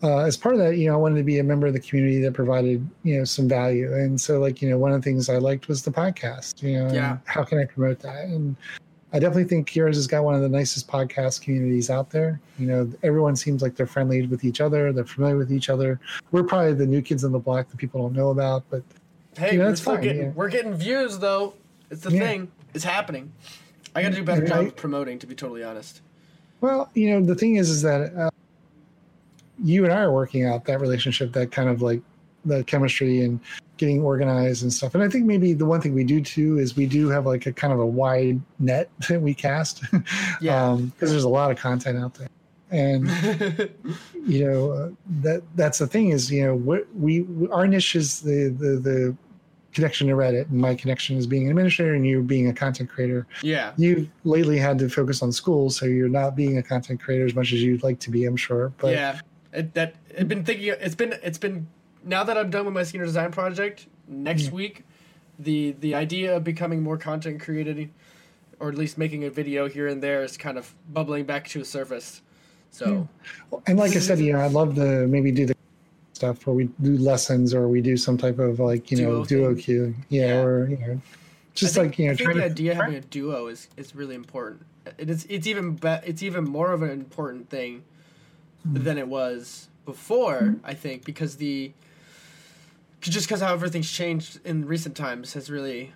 uh, 0.02 0.18
as 0.18 0.36
part 0.36 0.54
of 0.54 0.60
that, 0.60 0.76
you 0.76 0.86
know, 0.88 0.92
I 0.92 0.96
wanted 0.96 1.16
to 1.16 1.24
be 1.24 1.38
a 1.38 1.42
member 1.44 1.66
of 1.66 1.72
the 1.72 1.80
community 1.80 2.20
that 2.20 2.34
provided 2.34 2.86
you 3.02 3.18
know 3.18 3.24
some 3.24 3.48
value. 3.48 3.92
And 3.94 4.20
so, 4.20 4.38
like 4.40 4.60
you 4.60 4.68
know, 4.68 4.78
one 4.78 4.92
of 4.92 5.00
the 5.00 5.04
things 5.04 5.28
I 5.30 5.38
liked 5.38 5.68
was 5.68 5.82
the 5.82 5.90
podcast. 5.90 6.62
You 6.62 6.78
know, 6.84 6.92
Yeah. 6.92 7.16
how 7.24 7.44
can 7.44 7.58
I 7.58 7.64
promote 7.64 7.98
that? 8.00 8.26
And 8.26 8.54
I 9.12 9.18
definitely 9.18 9.44
think 9.44 9.66
Kira's 9.70 9.96
has 9.96 10.06
got 10.06 10.22
one 10.22 10.34
of 10.34 10.42
the 10.42 10.50
nicest 10.50 10.86
podcast 10.86 11.40
communities 11.40 11.88
out 11.88 12.10
there. 12.10 12.38
You 12.58 12.66
know, 12.66 12.92
everyone 13.02 13.36
seems 13.36 13.62
like 13.62 13.74
they're 13.74 13.86
friendly 13.86 14.26
with 14.26 14.44
each 14.44 14.60
other. 14.60 14.92
They're 14.92 15.06
familiar 15.06 15.38
with 15.38 15.50
each 15.50 15.70
other. 15.70 15.98
We're 16.30 16.42
probably 16.44 16.74
the 16.74 16.86
new 16.86 17.00
kids 17.00 17.24
on 17.24 17.32
the 17.32 17.38
block 17.38 17.70
that 17.70 17.78
people 17.78 18.02
don't 18.02 18.12
know 18.14 18.28
about, 18.30 18.64
but 18.68 18.82
Hey, 19.38 19.52
Yeah, 19.56 19.60
we're 19.62 19.68
that's 19.68 19.80
fine, 19.80 20.00
getting 20.02 20.22
yeah. 20.24 20.28
we're 20.34 20.48
getting 20.50 20.74
views 20.74 21.18
though. 21.18 21.54
It's 21.90 22.02
the 22.02 22.10
Yeah. 22.12 22.20
thing. 22.20 22.48
It's 22.74 22.84
happening. 22.84 23.32
I 23.94 24.02
got 24.02 24.10
to 24.10 24.16
do 24.16 24.22
a 24.22 24.24
better 24.24 24.40
And 24.40 24.48
job 24.48 24.66
of 24.66 24.76
promoting, 24.76 25.18
to 25.18 25.26
be 25.26 25.34
totally 25.34 25.64
honest. 25.64 26.02
Well, 26.60 26.90
you 26.94 27.10
know, 27.10 27.24
the 27.24 27.34
thing 27.34 27.56
is, 27.56 27.70
is 27.70 27.82
that 27.82 28.14
uh, 28.14 28.30
you 29.62 29.84
and 29.84 29.92
I 29.92 30.00
are 30.00 30.12
working 30.12 30.44
out 30.44 30.64
that 30.64 30.80
relationship, 30.80 31.32
that 31.32 31.52
kind 31.52 31.68
of 31.68 31.82
like 31.82 32.02
the 32.44 32.64
chemistry 32.64 33.22
and 33.22 33.40
getting 33.76 34.02
organized 34.02 34.62
and 34.62 34.72
stuff. 34.72 34.94
And 34.94 35.02
I 35.02 35.08
think 35.08 35.24
maybe 35.24 35.52
the 35.52 35.66
one 35.66 35.80
thing 35.80 35.94
we 35.94 36.04
do 36.04 36.20
too 36.20 36.58
is 36.58 36.76
we 36.76 36.86
do 36.86 37.08
have 37.08 37.26
like 37.26 37.46
a 37.46 37.52
kind 37.52 37.72
of 37.72 37.78
a 37.78 37.86
wide 37.86 38.40
net 38.58 38.90
that 39.08 39.22
we 39.22 39.34
cast. 39.34 39.82
Yeah. 40.40 40.76
because 40.78 41.10
there's 41.10 41.24
a 41.24 41.28
lot 41.28 41.50
of 41.50 41.58
content 41.58 41.98
out 41.98 42.14
there. 42.14 42.28
And 42.70 43.08
you 44.26 44.44
know 44.44 44.72
uh, 44.72 44.90
that 45.22 45.42
that's 45.56 45.78
the 45.78 45.86
thing 45.86 46.10
is 46.10 46.30
you 46.30 46.44
know 46.44 46.54
what 46.54 46.86
we, 46.94 47.22
we 47.22 47.48
our 47.48 47.66
niche 47.66 47.96
is 47.96 48.20
the 48.20 48.48
the 48.50 48.76
the 48.76 49.16
connection 49.72 50.08
to 50.08 50.14
Reddit, 50.14 50.48
and 50.50 50.60
my 50.60 50.74
connection 50.74 51.16
is 51.16 51.26
being 51.26 51.44
an 51.44 51.50
administrator, 51.50 51.94
and 51.94 52.06
you 52.06 52.22
being 52.22 52.48
a 52.48 52.52
content 52.52 52.88
creator. 52.90 53.26
yeah. 53.42 53.72
You've 53.76 54.08
lately 54.24 54.58
had 54.58 54.78
to 54.80 54.88
focus 54.88 55.22
on 55.22 55.30
school, 55.32 55.70
so 55.70 55.86
you're 55.86 56.08
not 56.08 56.34
being 56.36 56.58
a 56.58 56.62
content 56.62 57.00
creator 57.00 57.26
as 57.26 57.34
much 57.34 57.52
as 57.52 57.62
you'd 57.62 57.82
like 57.82 57.98
to 58.00 58.10
be, 58.10 58.24
I'm 58.24 58.36
sure. 58.36 58.72
But 58.78 58.92
yeah. 58.92 59.20
It, 59.52 59.72
that 59.74 59.94
I've 60.18 60.28
been 60.28 60.44
thinking. 60.44 60.74
It's 60.78 60.94
been 60.94 61.14
it's 61.22 61.38
been 61.38 61.68
now 62.04 62.22
that 62.24 62.36
I'm 62.36 62.50
done 62.50 62.66
with 62.66 62.74
my 62.74 62.82
senior 62.82 63.06
design 63.06 63.32
project. 63.32 63.86
Next 64.06 64.44
Yeah. 64.44 64.50
week, 64.50 64.84
the 65.38 65.72
the 65.80 65.94
idea 65.94 66.36
of 66.36 66.44
becoming 66.44 66.82
more 66.82 66.98
content 66.98 67.40
created, 67.40 67.90
or 68.60 68.68
at 68.68 68.74
least 68.74 68.98
making 68.98 69.24
a 69.24 69.30
video 69.30 69.66
here 69.66 69.86
and 69.88 70.02
there, 70.02 70.22
is 70.22 70.36
kind 70.36 70.58
of 70.58 70.74
bubbling 70.92 71.24
back 71.24 71.48
to 71.48 71.60
the 71.60 71.64
surface. 71.64 72.20
So 72.70 73.08
and 73.66 73.78
like 73.78 73.92
I 73.96 74.00
said, 74.00 74.18
you 74.18 74.34
know, 74.34 74.40
I'd 74.40 74.52
love 74.52 74.74
to 74.74 75.06
maybe 75.06 75.32
do 75.32 75.46
the 75.46 75.54
stuff 76.18 76.46
where 76.46 76.54
we 76.54 76.64
do 76.82 76.96
lessons 76.98 77.54
or 77.54 77.68
we 77.68 77.80
do 77.80 77.96
some 77.96 78.16
type 78.18 78.38
of 78.40 78.58
like 78.58 78.90
you 78.90 78.96
know 78.98 79.24
Duo 79.24 79.24
duo 79.24 79.54
thing. 79.54 79.62
queue, 79.62 79.94
yeah, 80.08 80.26
Yeah. 80.26 80.42
or 80.42 80.68
you 80.68 80.76
know, 80.78 81.00
just 81.54 81.74
think, 81.74 81.86
like 81.92 81.98
you 81.98 82.06
know, 82.06 82.12
I 82.12 82.16
think 82.16 82.34
the 82.34 82.40
to 82.40 82.44
idea 82.44 82.70
of 82.72 82.76
having 82.78 82.94
a 82.96 83.00
duo 83.00 83.46
is, 83.46 83.68
is 83.76 83.94
really 83.94 84.14
important. 84.16 84.62
It 84.98 85.08
is 85.10 85.26
it's 85.30 85.46
even 85.46 85.76
be, 85.76 85.96
it's 86.04 86.22
even 86.22 86.44
more 86.44 86.72
of 86.72 86.82
an 86.82 86.90
important 86.90 87.48
thing 87.50 87.84
Hmm. 88.64 88.82
than 88.82 88.98
it 88.98 89.06
was 89.06 89.68
before. 89.84 90.56
I 90.64 90.74
think 90.74 91.04
because 91.04 91.36
the 91.36 91.72
just 93.00 93.28
because 93.28 93.40
how 93.40 93.52
everything's 93.52 93.90
changed 93.90 94.40
in 94.44 94.66
recent 94.66 94.96
times 94.96 95.34
has 95.34 95.48
really 95.48 95.92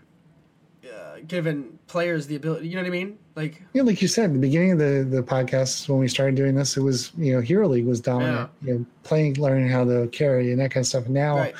uh, 1.12 1.18
given 1.26 1.78
players 1.86 2.26
the 2.26 2.36
ability. 2.36 2.68
You 2.68 2.76
know 2.76 2.82
what 2.82 2.88
I 2.88 2.90
mean? 2.90 3.18
Like 3.34 3.62
Yeah, 3.72 3.82
like 3.82 4.00
you 4.02 4.08
said, 4.08 4.34
the 4.34 4.38
beginning 4.38 4.72
of 4.72 4.78
the 4.78 5.06
the 5.08 5.22
podcast 5.22 5.88
when 5.88 5.98
we 5.98 6.08
started 6.08 6.34
doing 6.34 6.54
this, 6.54 6.76
it 6.76 6.82
was 6.82 7.12
you 7.16 7.34
know 7.34 7.40
Hero 7.40 7.68
League 7.68 7.86
was 7.86 8.00
dominant. 8.00 8.50
You 8.62 8.74
know, 8.74 8.86
playing, 9.02 9.34
learning 9.34 9.68
how 9.68 9.84
to 9.84 10.08
carry 10.08 10.52
and 10.52 10.60
that 10.60 10.70
kind 10.70 10.82
of 10.82 10.88
stuff. 10.88 11.08
Now 11.08 11.38
right, 11.38 11.54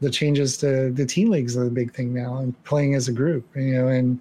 the 0.00 0.10
changes 0.10 0.56
to 0.58 0.90
the 0.90 1.06
team 1.06 1.30
leagues 1.30 1.56
are 1.56 1.64
the 1.64 1.70
big 1.70 1.92
thing 1.92 2.14
now, 2.14 2.38
and 2.38 2.64
playing 2.64 2.94
as 2.94 3.08
a 3.08 3.12
group. 3.12 3.44
You 3.54 3.74
know, 3.74 3.88
and 3.88 4.20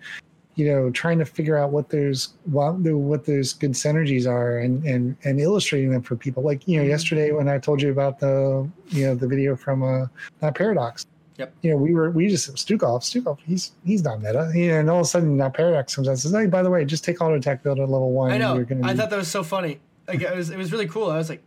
you 0.55 0.65
know 0.69 0.89
trying 0.89 1.19
to 1.19 1.25
figure 1.25 1.57
out 1.57 1.71
what 1.71 1.89
those 1.89 2.33
what 2.45 2.83
the 2.83 2.97
what 2.97 3.25
those 3.25 3.53
good 3.53 3.71
synergies 3.71 4.27
are, 4.27 4.59
and 4.59 4.83
and 4.85 5.15
and 5.23 5.39
illustrating 5.39 5.91
them 5.91 6.01
for 6.01 6.15
people. 6.15 6.43
Like 6.43 6.67
you 6.67 6.77
know, 6.77 6.83
Mhm. 6.83 6.89
yesterday 6.89 7.31
when 7.31 7.47
I 7.47 7.59
told 7.59 7.81
you 7.81 7.91
about 7.91 8.19
the 8.19 8.67
you 8.89 9.05
know 9.05 9.15
the 9.15 9.27
video 9.27 9.55
from 9.55 9.83
uh 9.83 10.07
not 10.41 10.55
Paradox. 10.55 11.05
Yep. 11.39 11.53
You 11.61 11.71
know, 11.71 11.77
we 11.77 11.93
were 11.93 12.11
we 12.11 12.27
just 12.27 12.53
Stukov, 12.55 12.99
Stukov, 12.99 13.37
he's 13.45 13.71
he's 13.85 14.03
not 14.03 14.21
meta. 14.21 14.51
Know, 14.53 14.77
and 14.77 14.89
all 14.89 14.97
of 14.97 15.05
a 15.05 15.05
sudden 15.05 15.37
now 15.37 15.47
Paradox 15.47 15.95
comes 15.95 16.09
out 16.09 16.11
and 16.11 16.19
says, 16.19 16.33
Hey, 16.33 16.47
by 16.47 16.61
the 16.61 16.69
way, 16.69 16.83
just 16.83 17.05
take 17.05 17.21
auto 17.21 17.35
attack 17.35 17.63
build 17.63 17.79
at 17.79 17.87
level 17.89 18.11
one. 18.11 18.31
I 18.31 18.37
know. 18.37 18.55
You're 18.55 18.65
gonna 18.65 18.85
I 18.85 18.91
be- 18.91 18.99
thought 18.99 19.09
that 19.09 19.15
was 19.15 19.29
so 19.29 19.41
funny. 19.41 19.79
Like 20.05 20.21
it 20.21 20.35
was 20.35 20.49
it 20.49 20.57
was 20.57 20.73
really 20.73 20.87
cool. 20.87 21.09
I 21.09 21.17
was 21.17 21.29
like, 21.29 21.41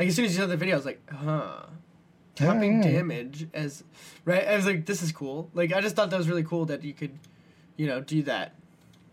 like 0.00 0.08
as 0.08 0.16
soon 0.16 0.24
as 0.24 0.34
you 0.34 0.40
saw 0.40 0.48
the 0.48 0.56
video, 0.56 0.74
I 0.74 0.78
was 0.78 0.86
like, 0.86 1.00
huh. 1.10 1.62
Tapping 2.34 2.82
yeah. 2.82 2.90
damage 2.90 3.46
as 3.54 3.84
right. 4.24 4.46
I 4.46 4.56
was 4.56 4.66
like, 4.66 4.84
this 4.84 5.00
is 5.00 5.12
cool. 5.12 5.48
Like 5.54 5.72
I 5.72 5.80
just 5.80 5.94
thought 5.94 6.10
that 6.10 6.18
was 6.18 6.28
really 6.28 6.44
cool 6.44 6.66
that 6.66 6.82
you 6.82 6.92
could, 6.92 7.16
you 7.76 7.86
know, 7.86 8.00
do 8.00 8.22
that. 8.24 8.52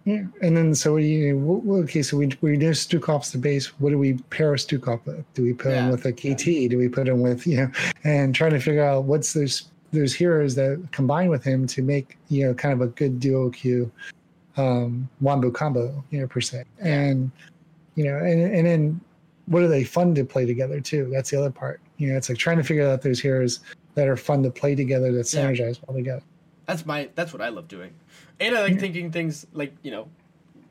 Yeah, 0.05 0.23
and 0.41 0.57
then 0.57 0.75
so 0.75 0.97
you 0.97 1.37
well, 1.37 1.83
okay, 1.83 2.01
so 2.01 2.17
we 2.17 2.31
we 2.41 2.57
do 2.57 2.71
Stukov's 2.71 3.31
the 3.31 3.37
base. 3.37 3.67
What 3.79 3.91
do 3.91 3.97
we 3.97 4.15
pair 4.31 4.51
Stukov 4.55 5.05
with? 5.05 5.31
Do 5.35 5.43
we 5.43 5.53
put 5.53 5.73
him 5.73 5.89
with 5.89 6.05
a 6.05 6.11
KT? 6.11 6.69
Do 6.69 6.77
we 6.77 6.89
put 6.89 7.07
him 7.07 7.21
with 7.21 7.47
you 7.47 7.57
know? 7.57 7.71
And 8.03 8.35
trying 8.35 8.51
to 8.51 8.59
figure 8.59 8.83
out 8.83 9.05
what's 9.05 9.31
those 9.31 9.69
those 9.93 10.13
heroes 10.13 10.55
that 10.55 10.85
combine 10.91 11.29
with 11.29 11.43
him 11.43 11.65
to 11.67 11.81
make 11.81 12.17
you 12.29 12.45
know 12.45 12.53
kind 12.53 12.73
of 12.73 12.81
a 12.81 12.87
good 12.87 13.19
duo 13.19 13.49
Q, 13.49 13.91
um, 14.57 15.07
wombo 15.21 15.51
combo, 15.51 16.03
you 16.09 16.19
know 16.19 16.27
per 16.27 16.41
se. 16.41 16.63
And 16.79 17.31
you 17.95 18.05
know, 18.05 18.17
and 18.17 18.41
and 18.53 18.67
then 18.67 19.01
what 19.45 19.61
are 19.61 19.67
they 19.67 19.83
fun 19.83 20.15
to 20.15 20.25
play 20.25 20.45
together 20.45 20.79
too? 20.81 21.09
That's 21.13 21.29
the 21.29 21.37
other 21.37 21.51
part. 21.51 21.79
You 21.97 22.09
know, 22.11 22.17
it's 22.17 22.29
like 22.29 22.37
trying 22.37 22.57
to 22.57 22.63
figure 22.63 22.87
out 22.87 23.01
those 23.01 23.19
heroes 23.19 23.59
that 23.95 24.07
are 24.07 24.17
fun 24.17 24.41
to 24.43 24.49
play 24.49 24.75
together 24.75 25.11
that 25.11 25.31
Yeah. 25.33 25.45
synergize 25.45 25.79
well 25.87 25.95
together. 25.95 26.23
That's 26.65 26.85
my 26.85 27.09
that's 27.15 27.31
what 27.33 27.41
I 27.41 27.49
love 27.49 27.67
doing, 27.67 27.93
and 28.39 28.55
I 28.55 28.61
like 28.61 28.79
thinking 28.79 29.11
things 29.11 29.45
like 29.53 29.75
you 29.83 29.91
know, 29.91 30.07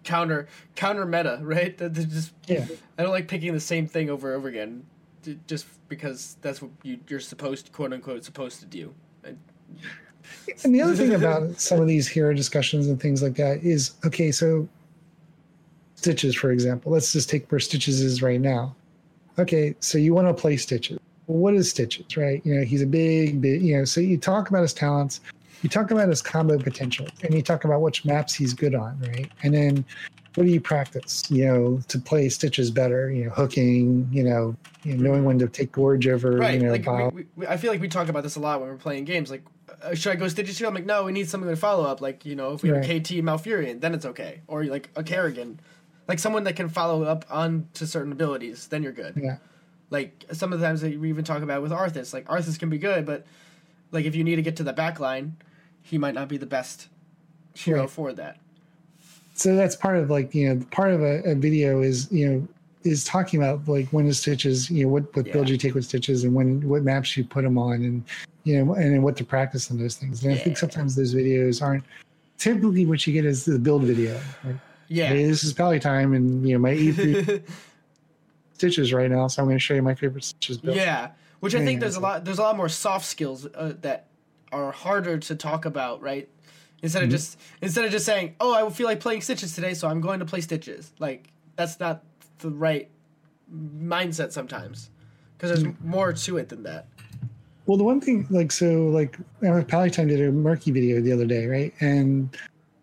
counter 0.04 0.48
counter 0.74 1.06
meta, 1.06 1.38
right? 1.42 1.76
That 1.78 1.94
that 1.94 2.08
just 2.08 2.32
Yeah. 2.48 2.66
I 2.98 3.02
don't 3.02 3.12
like 3.12 3.28
picking 3.28 3.52
the 3.52 3.60
same 3.60 3.86
thing 3.86 4.10
over 4.10 4.32
and 4.32 4.38
over 4.38 4.48
again, 4.48 4.84
just 5.46 5.66
because 5.88 6.38
that's 6.40 6.60
what 6.62 6.70
you 6.82 6.98
you're 7.08 7.20
supposed 7.20 7.70
quote 7.72 7.92
unquote 7.92 8.24
supposed 8.24 8.58
to 8.60 8.66
do. 8.66 8.94
And- 10.64 10.74
the 10.74 10.82
other 10.82 10.94
thing 10.94 11.14
about 11.14 11.60
some 11.60 11.80
of 11.80 11.86
these 11.86 12.08
hero 12.08 12.34
discussions 12.34 12.86
and 12.86 13.00
things 13.00 13.22
like 13.22 13.34
that 13.34 13.62
is 13.62 13.92
okay, 14.04 14.30
so 14.30 14.68
Stitches, 15.94 16.34
for 16.34 16.50
example, 16.50 16.90
let's 16.90 17.12
just 17.12 17.30
take 17.30 17.50
where 17.50 17.60
Stitches 17.60 18.00
is 18.00 18.22
right 18.22 18.40
now. 18.40 18.74
Okay, 19.38 19.74
so 19.80 19.98
you 19.98 20.14
want 20.14 20.26
to 20.28 20.34
play 20.34 20.56
Stitches. 20.56 20.98
What 21.26 21.54
is 21.54 21.70
Stitches, 21.70 22.16
right? 22.16 22.44
You 22.44 22.56
know, 22.56 22.64
he's 22.64 22.82
a 22.82 22.86
big, 22.86 23.40
big, 23.40 23.62
you 23.62 23.78
know, 23.78 23.84
so 23.84 24.00
you 24.00 24.18
talk 24.18 24.50
about 24.50 24.62
his 24.62 24.74
talents, 24.74 25.20
you 25.62 25.68
talk 25.68 25.92
about 25.92 26.08
his 26.08 26.20
combo 26.20 26.58
potential, 26.58 27.06
and 27.22 27.32
you 27.32 27.40
talk 27.40 27.64
about 27.64 27.80
which 27.80 28.04
maps 28.04 28.34
he's 28.34 28.52
good 28.52 28.74
on, 28.74 28.98
right? 29.00 29.30
And 29.44 29.54
then 29.54 29.84
what 30.34 30.44
do 30.44 30.50
you 30.50 30.60
practice, 30.60 31.30
you 31.30 31.44
know, 31.46 31.80
to 31.88 31.98
play 31.98 32.28
Stitches 32.28 32.70
better? 32.70 33.10
You 33.10 33.26
know, 33.26 33.30
hooking, 33.30 34.08
you 34.10 34.22
know, 34.22 34.56
you 34.82 34.96
know 34.96 35.10
knowing 35.10 35.24
when 35.24 35.38
to 35.38 35.48
take 35.48 35.72
Gorge 35.72 36.06
over, 36.08 36.32
right. 36.32 36.54
you 36.54 36.66
know, 36.66 36.72
like 36.72 37.12
we, 37.12 37.26
we, 37.36 37.46
I 37.46 37.56
feel 37.56 37.70
like 37.70 37.80
we 37.80 37.88
talk 37.88 38.08
about 38.08 38.22
this 38.22 38.36
a 38.36 38.40
lot 38.40 38.60
when 38.60 38.70
we're 38.70 38.76
playing 38.76 39.04
games. 39.04 39.30
Like, 39.30 39.42
uh, 39.82 39.94
should 39.94 40.12
I 40.12 40.16
go 40.16 40.28
Stitches 40.28 40.58
here? 40.58 40.66
I'm 40.66 40.74
like, 40.74 40.86
no, 40.86 41.04
we 41.04 41.12
need 41.12 41.28
something 41.28 41.50
to 41.50 41.56
follow 41.56 41.84
up. 41.84 42.00
Like, 42.00 42.24
you 42.24 42.34
know, 42.34 42.52
if 42.52 42.62
we 42.62 42.70
have 42.70 42.78
a 42.78 42.80
KT 42.80 43.22
Malfurion, 43.22 43.80
then 43.80 43.94
it's 43.94 44.06
okay. 44.06 44.40
Or 44.46 44.64
like 44.64 44.88
a 44.96 45.02
Kerrigan, 45.02 45.60
like 46.08 46.18
someone 46.18 46.44
that 46.44 46.56
can 46.56 46.68
follow 46.68 47.02
up 47.02 47.24
on 47.30 47.68
to 47.74 47.86
certain 47.86 48.12
abilities, 48.12 48.68
then 48.68 48.82
you're 48.82 48.92
good. 48.92 49.14
Yeah. 49.16 49.36
Like 49.90 50.24
some 50.32 50.52
of 50.52 50.60
the 50.60 50.66
times 50.66 50.80
that 50.80 50.98
we 50.98 51.10
even 51.10 51.24
talk 51.24 51.42
about 51.42 51.60
with 51.60 51.72
Arthas, 51.72 52.14
like 52.14 52.24
Arthas 52.26 52.58
can 52.58 52.70
be 52.70 52.78
good, 52.78 53.04
but 53.04 53.26
like 53.90 54.06
if 54.06 54.14
you 54.14 54.24
need 54.24 54.36
to 54.36 54.42
get 54.42 54.56
to 54.56 54.62
the 54.62 54.72
back 54.72 54.98
line, 54.98 55.36
he 55.82 55.98
might 55.98 56.14
not 56.14 56.28
be 56.28 56.38
the 56.38 56.46
best 56.46 56.88
hero 57.54 57.80
Right. 57.82 57.90
for 57.90 58.12
that. 58.14 58.38
So 59.42 59.56
that's 59.56 59.74
part 59.74 59.96
of 59.96 60.08
like 60.08 60.32
you 60.34 60.48
know 60.48 60.64
part 60.70 60.92
of 60.92 61.02
a, 61.02 61.20
a 61.24 61.34
video 61.34 61.82
is 61.82 62.10
you 62.12 62.28
know 62.28 62.48
is 62.84 63.04
talking 63.04 63.42
about 63.42 63.66
like 63.68 63.88
when 63.88 64.06
the 64.06 64.14
stitches 64.14 64.70
you 64.70 64.84
know 64.84 64.88
what 64.88 65.14
what 65.16 65.30
build 65.32 65.48
you 65.48 65.56
take 65.56 65.74
with 65.74 65.84
stitches 65.84 66.22
and 66.22 66.32
when 66.32 66.66
what 66.68 66.82
maps 66.82 67.16
you 67.16 67.24
put 67.24 67.42
them 67.42 67.58
on 67.58 67.74
and 67.74 68.04
you 68.44 68.64
know 68.64 68.74
and 68.74 68.94
then 68.94 69.02
what 69.02 69.16
to 69.16 69.24
practice 69.24 69.70
on 69.70 69.78
those 69.78 69.96
things 69.96 70.24
and 70.24 70.32
i 70.32 70.36
think 70.36 70.56
sometimes 70.56 70.94
those 70.94 71.12
videos 71.14 71.60
aren't 71.60 71.82
typically 72.38 72.86
what 72.86 73.04
you 73.04 73.12
get 73.12 73.24
is 73.24 73.44
the 73.44 73.58
build 73.58 73.84
video 73.84 74.20
like, 74.44 74.56
Yeah. 74.86 75.08
hey 75.08 75.24
this 75.24 75.42
is 75.42 75.52
pally 75.52 75.80
time 75.80 76.12
and 76.14 76.46
you 76.46 76.54
know 76.54 76.60
my 76.60 76.72
e3 76.72 77.42
stitches 78.54 78.92
right 78.92 79.10
now 79.10 79.26
so 79.26 79.42
i'm 79.42 79.48
going 79.48 79.56
to 79.56 79.60
show 79.60 79.74
you 79.74 79.82
my 79.82 79.94
favorite 79.94 80.22
stitches 80.24 80.58
build 80.58 80.76
Yeah, 80.76 81.10
which 81.40 81.54
I 81.54 81.58
Yeah, 81.58 81.64
think 81.64 81.80
there's 81.80 81.96
a 81.96 82.00
lot. 82.00 82.24
There's 82.24 82.38
a 82.38 82.42
lot 82.42 82.56
more 82.56 82.68
soft 82.68 83.06
skills 83.06 83.46
uh, 83.46 83.74
that 83.80 84.06
are 84.52 84.70
harder 84.70 85.18
to 85.18 85.34
talk 85.34 85.64
about, 85.64 86.00
right? 86.00 86.28
Instead 86.82 87.04
of 87.04 87.08
just 87.10 87.38
instead 87.60 87.84
of 87.84 87.90
just 87.90 88.04
saying, 88.04 88.34
"Oh, 88.40 88.66
I 88.66 88.68
feel 88.70 88.86
like 88.86 89.00
playing 89.00 89.20
Stitches 89.20 89.54
today, 89.54 89.72
so 89.74 89.88
I'm 89.88 90.00
going 90.00 90.18
to 90.18 90.26
play 90.26 90.40
Stitches." 90.40 90.92
Like 90.98 91.28
that's 91.56 91.78
not 91.78 92.02
the 92.38 92.50
right 92.50 92.88
mindset 93.54 94.32
sometimes, 94.32 94.90
because 95.36 95.62
there's 95.62 95.74
more 95.82 96.12
to 96.12 96.38
it 96.38 96.48
than 96.48 96.62
that. 96.64 96.86
Well, 97.66 97.78
the 97.78 97.84
one 97.84 98.00
thing, 98.00 98.26
like, 98.28 98.50
so, 98.50 98.88
like, 98.88 99.16
Palatine 99.40 100.08
did 100.08 100.20
a 100.20 100.32
Murky 100.32 100.72
video 100.72 101.00
the 101.00 101.12
other 101.12 101.26
day, 101.26 101.46
right? 101.46 101.72
And, 101.80 102.36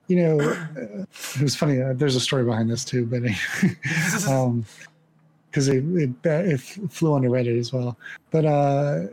you 0.07 0.15
know, 0.15 0.39
uh, 0.39 0.65
it 1.35 1.41
was 1.41 1.55
funny. 1.55 1.81
Uh, 1.81 1.93
there's 1.93 2.15
a 2.15 2.19
story 2.19 2.45
behind 2.45 2.69
this 2.69 2.85
too, 2.85 3.05
but, 3.05 3.23
um, 4.30 4.65
because 5.49 5.67
it, 5.67 5.84
it 5.95 6.11
it 6.23 6.59
flew 6.59 7.13
onto 7.13 7.27
Reddit 7.27 7.59
as 7.59 7.73
well. 7.73 7.97
But 8.30 8.45
uh, 8.45 9.07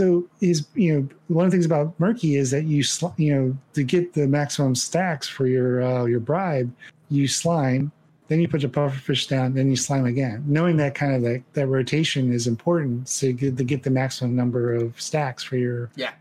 so 0.00 0.26
is 0.40 0.66
you 0.74 0.94
know 0.94 1.08
one 1.28 1.44
of 1.44 1.50
the 1.50 1.54
things 1.54 1.66
about 1.66 1.92
Murky 2.00 2.36
is 2.36 2.50
that 2.52 2.64
you 2.64 2.82
sl- 2.82 3.14
you 3.18 3.34
know 3.34 3.56
to 3.74 3.82
get 3.82 4.14
the 4.14 4.26
maximum 4.26 4.74
stacks 4.74 5.28
for 5.28 5.46
your 5.46 5.82
uh, 5.82 6.04
your 6.06 6.20
bribe, 6.20 6.72
you 7.10 7.28
slime, 7.28 7.92
then 8.28 8.40
you 8.40 8.48
put 8.48 8.62
your 8.62 8.70
pufferfish 8.70 9.28
down, 9.28 9.52
then 9.52 9.68
you 9.68 9.76
slime 9.76 10.06
again. 10.06 10.42
Knowing 10.46 10.78
that 10.78 10.94
kind 10.94 11.14
of 11.14 11.20
like 11.20 11.42
that 11.52 11.66
rotation 11.66 12.32
is 12.32 12.46
important 12.46 13.08
to 13.18 13.34
get, 13.34 13.58
to 13.58 13.64
get 13.64 13.82
the 13.82 13.90
maximum 13.90 14.34
number 14.34 14.74
of 14.74 14.98
stacks 14.98 15.42
for 15.42 15.58
your. 15.58 15.90
Yeah. 15.96 16.12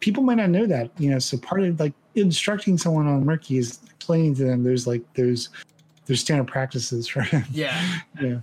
People 0.00 0.22
might 0.22 0.34
not 0.34 0.50
know 0.50 0.66
that, 0.66 0.90
you 0.98 1.10
know. 1.10 1.18
So 1.18 1.38
part 1.38 1.62
of 1.62 1.80
like 1.80 1.94
instructing 2.16 2.76
someone 2.76 3.06
on 3.06 3.24
Murky 3.24 3.56
is 3.56 3.80
explaining 3.86 4.34
to 4.34 4.44
them 4.44 4.62
there's 4.62 4.86
like 4.86 5.02
there's 5.14 5.48
there's 6.04 6.20
standard 6.20 6.48
practices 6.48 7.08
for 7.08 7.26
yeah. 7.50 8.00
you 8.20 8.28
know, 8.28 8.42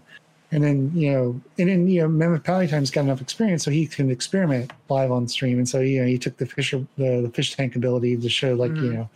and 0.54 0.64
then 0.64 0.92
you 0.94 1.12
know, 1.12 1.42
and 1.58 1.70
then 1.70 1.88
you 1.88 2.02
know, 2.02 2.08
Mammoth 2.08 2.44
Palatine 2.44 2.80
has 2.80 2.92
got 2.92 3.02
enough 3.02 3.22
experience 3.22 3.64
so 3.64 3.72
he 3.72 3.88
can 3.88 4.10
experiment 4.12 4.72
live 4.90 5.12
on 5.12 5.28
stream, 5.28 5.58
and 5.58 5.68
so 5.68 5.80
you 5.80 6.02
know, 6.02 6.08
he 6.08 6.18
took 6.18 6.38
the 6.38 6.46
fisher 6.46 6.86
the, 6.98 7.22
the 7.22 7.30
fish 7.34 7.56
tank 7.56 7.76
ability 7.76 8.18
to 8.18 8.30
show 8.30 8.54
like 8.54 8.72
Mhm. 8.74 8.82
you 8.82 8.94
know 8.94 9.10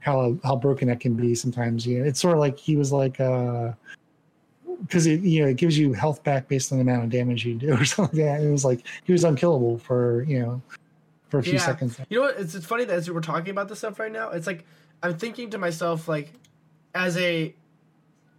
how 0.00 0.36
how 0.44 0.56
broken 0.56 0.88
that 0.88 1.00
can 1.00 1.14
be 1.14 1.34
sometimes. 1.34 1.86
You 1.86 2.00
know, 2.00 2.04
it's 2.04 2.20
sort 2.20 2.34
of 2.34 2.40
like 2.40 2.58
he 2.58 2.76
was 2.76 2.92
like 2.92 3.20
uh 3.20 3.72
because 4.80 5.06
it 5.06 5.20
you 5.20 5.42
know 5.42 5.48
it 5.48 5.56
gives 5.56 5.78
you 5.78 5.92
health 5.92 6.22
back 6.24 6.48
based 6.48 6.72
on 6.72 6.78
the 6.78 6.82
amount 6.82 7.04
of 7.04 7.10
damage 7.10 7.44
you 7.44 7.54
do 7.54 7.72
or 7.72 7.84
something 7.84 8.18
like 8.18 8.26
that. 8.40 8.44
It 8.44 8.50
was 8.50 8.64
like 8.64 8.84
he 9.04 9.12
was 9.12 9.24
unkillable 9.24 9.78
for 9.78 10.24
you 10.24 10.40
know 10.40 10.62
for 11.28 11.38
a 11.38 11.42
few 11.42 11.54
Yeah. 11.54 11.60
seconds. 11.60 11.98
You 12.10 12.18
know 12.18 12.26
what? 12.26 12.38
It's, 12.38 12.54
it's 12.54 12.66
funny 12.66 12.84
that 12.84 12.94
as 12.94 13.10
we're 13.10 13.20
talking 13.20 13.50
about 13.50 13.68
this 13.68 13.78
stuff 13.78 13.98
right 13.98 14.12
now, 14.12 14.30
it's 14.30 14.46
like 14.46 14.66
I'm 15.02 15.16
thinking 15.16 15.50
to 15.50 15.58
myself 15.58 16.06
like, 16.08 16.32
as 16.94 17.16
a, 17.16 17.54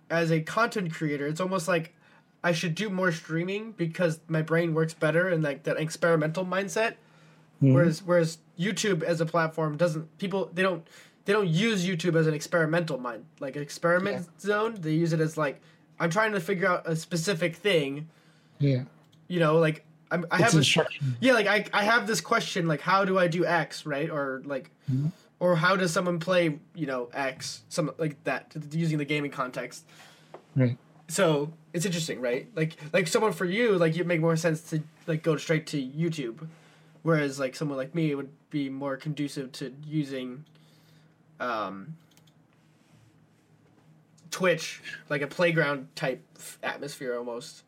as 0.10 0.32
a 0.32 0.42
content 0.42 0.94
creator, 0.94 1.26
it's 1.26 1.42
almost 1.42 1.68
like 1.68 1.94
I 2.44 2.52
should 2.52 2.76
do 2.76 2.90
more 2.90 3.12
streaming 3.12 3.72
because 3.72 4.20
my 4.28 4.42
brain 4.42 4.74
works 4.74 4.94
better 4.94 5.30
and 5.30 5.42
like 5.44 5.64
that 5.64 5.78
experimental 5.78 6.46
mindset. 6.46 6.96
Mhm. 7.62 7.74
Whereas 7.74 8.04
whereas 8.04 8.38
YouTube 8.60 9.02
as 9.04 9.22
a 9.22 9.26
platform 9.26 9.78
doesn't 9.78 10.18
people 10.18 10.50
they 10.54 10.62
don't 10.62 10.86
they 11.26 11.32
don't 11.34 11.48
use 11.48 11.86
YouTube 11.88 12.16
as 12.16 12.28
an 12.28 12.34
experimental 12.34 12.98
mind 12.98 13.24
like 13.40 13.56
an 13.56 13.62
experiment 13.62 14.28
zone. 14.42 14.76
They 14.80 14.92
use 14.94 15.14
it 15.14 15.22
as 15.22 15.38
like 15.38 15.62
I'm 16.00 16.10
trying 16.10 16.34
to 16.34 16.40
figure 16.42 16.68
out 16.68 16.84
a 16.88 16.96
specific 16.96 17.56
thing. 17.56 18.10
yeah, 18.60 18.84
You 19.28 19.40
know, 19.40 19.58
like 19.60 19.86
I'm, 20.12 20.26
I 20.30 20.44
it's 20.44 20.54
have 20.76 20.86
a, 20.86 20.90
yeah, 21.22 21.34
like 21.34 21.48
I, 21.48 21.66
I 21.74 21.84
have 21.84 22.06
this 22.08 22.20
question, 22.22 22.68
like 22.68 22.82
how 22.82 23.04
do 23.06 23.18
I 23.18 23.28
do 23.28 23.46
X, 23.46 23.86
right? 23.86 24.10
Or 24.10 24.42
like, 24.46 24.70
Mhm. 24.92 25.12
or 25.40 25.56
how 25.56 25.76
does 25.76 25.92
someone 25.92 26.20
play, 26.20 26.60
you 26.76 26.86
know, 26.86 27.10
X, 27.14 27.64
some 27.70 27.92
like 27.98 28.22
that, 28.26 28.54
using 28.72 28.98
the 29.00 29.06
gaming 29.06 29.32
context. 29.32 29.86
Right. 30.56 30.78
So 31.08 31.52
it's 31.74 31.86
interesting, 31.86 32.22
right? 32.22 32.48
Like, 32.56 32.78
like 32.94 33.08
someone 33.08 33.34
for 33.34 33.46
you, 33.46 33.78
like 33.78 33.98
it 33.98 34.06
make 34.06 34.22
more 34.22 34.36
sense 34.36 34.62
to 34.70 34.84
like 35.08 35.24
go 35.24 35.36
straight 35.38 35.68
to 35.68 35.78
YouTube, 35.78 36.48
whereas 37.02 37.40
like 37.40 37.56
someone 37.56 37.78
like 37.78 37.96
me 37.96 38.12
it 38.12 38.16
would 38.16 38.32
be 38.50 38.70
more 38.70 38.96
conducive 38.96 39.52
to 39.54 39.74
using, 39.86 40.46
um, 41.40 41.96
Twitch, 44.30 44.82
like 45.10 45.22
a 45.22 45.28
playground 45.28 45.88
type 45.96 46.24
atmosphere 46.64 47.16
almost. 47.18 47.64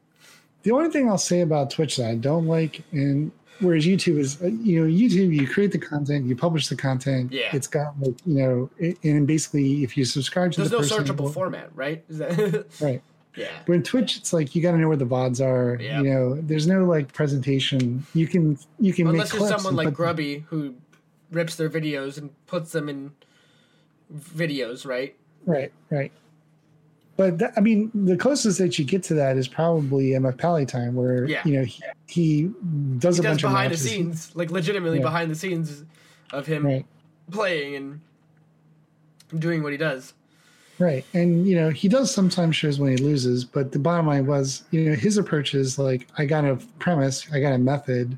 The 0.64 0.72
only 0.72 0.90
thing 0.90 1.08
I'll 1.08 1.18
say 1.18 1.42
about 1.42 1.70
Twitch 1.70 1.98
that 1.98 2.10
I 2.10 2.16
don't 2.16 2.48
like, 2.48 2.82
and 2.92 3.32
whereas 3.60 3.86
YouTube 3.86 4.18
is, 4.18 4.42
uh, 4.42 4.48
you 4.48 4.82
know, 4.82 4.92
YouTube, 4.92 5.34
you 5.34 5.48
create 5.48 5.72
the 5.72 5.78
content, 5.78 6.26
you 6.26 6.36
publish 6.36 6.68
the 6.68 6.76
content. 6.76 7.32
Yeah. 7.32 7.56
It's 7.56 7.68
got 7.68 7.94
like, 8.02 8.16
you 8.26 8.36
know, 8.36 8.70
it, 8.80 8.98
and 9.04 9.28
basically, 9.28 9.84
if 9.84 9.96
you 9.96 10.06
subscribe 10.06 10.54
to 10.54 10.62
There's 10.62 10.72
the 10.72 10.78
no 10.78 10.82
person, 10.82 11.16
searchable 11.16 11.32
format, 11.32 11.70
right? 11.76 12.04
Is 12.10 12.18
that 12.18 12.66
right? 12.82 13.04
Yeah. 13.36 13.52
But 13.66 13.74
in 13.74 13.84
Twitch, 13.84 14.18
it's 14.18 14.34
like 14.34 14.56
you 14.56 14.62
got 14.62 14.72
to 14.72 14.78
know 14.78 14.88
where 14.88 14.98
the 14.98 15.06
vods 15.06 15.40
are. 15.46 15.82
Yep. 15.82 16.04
You 16.04 16.10
know, 16.10 16.36
there's 16.42 16.68
no 16.68 16.86
like 16.86 17.14
presentation. 17.14 18.06
You 18.14 18.28
can 18.28 18.58
you 18.80 18.94
can 18.94 19.08
Unless 19.08 19.34
make 19.34 19.40
clips 19.42 19.64
someone 19.64 19.76
like 19.84 19.94
Grubby 19.94 20.46
who 20.50 20.76
rips 21.32 21.56
their 21.56 21.70
videos 21.70 22.18
and 22.18 22.30
puts 22.48 22.72
them 22.72 22.88
in 22.90 23.12
videos, 24.14 24.86
right? 24.86 25.16
Right, 25.46 25.72
right. 25.90 26.12
But 27.18 27.38
that, 27.40 27.54
I 27.56 27.62
mean, 27.62 27.92
the 27.94 28.18
closest 28.18 28.58
that 28.58 28.78
you 28.78 28.84
get 28.84 29.02
to 29.04 29.14
that 29.14 29.38
is 29.38 29.48
probably 29.48 30.10
MF 30.12 30.68
time 30.68 30.96
where 30.96 31.26
Yeah. 31.26 31.42
you 31.46 31.54
know 31.60 31.64
he, 31.64 31.82
he 32.08 32.42
does 32.98 33.18
He 33.18 33.22
a 33.22 33.24
does 33.24 33.32
bunch 33.32 33.44
of 33.44 33.50
behind 33.52 33.74
the 33.74 33.78
scenes, 33.78 34.36
like 34.36 34.52
legitimately 34.52 34.98
Yeah. 34.98 35.04
behind 35.04 35.32
the 35.32 35.36
scenes 35.36 35.86
of 36.34 36.46
him 36.46 36.66
Right. 36.66 36.86
playing 37.32 37.76
and 37.76 38.02
doing 39.40 39.64
what 39.64 39.72
he 39.72 39.78
does. 39.78 40.14
Right. 40.78 41.06
And, 41.14 41.48
you 41.48 41.56
know, 41.56 41.70
he 41.70 41.88
does 41.88 42.14
sometimes 42.14 42.56
shows 42.56 42.80
when 42.80 42.92
he 42.92 42.98
loses, 42.98 43.46
but 43.46 43.72
the 43.72 43.80
bottom 43.80 44.08
line 44.08 44.26
was, 44.26 44.66
you 44.72 44.90
know, 44.90 44.96
his 44.96 45.18
approach 45.18 45.54
is 45.54 45.80
like, 45.80 46.08
I 46.18 46.26
got 46.26 46.44
a 46.44 46.58
premise, 46.80 47.28
I 47.32 47.40
got 47.40 47.54
a 47.54 47.58
method. 47.58 48.18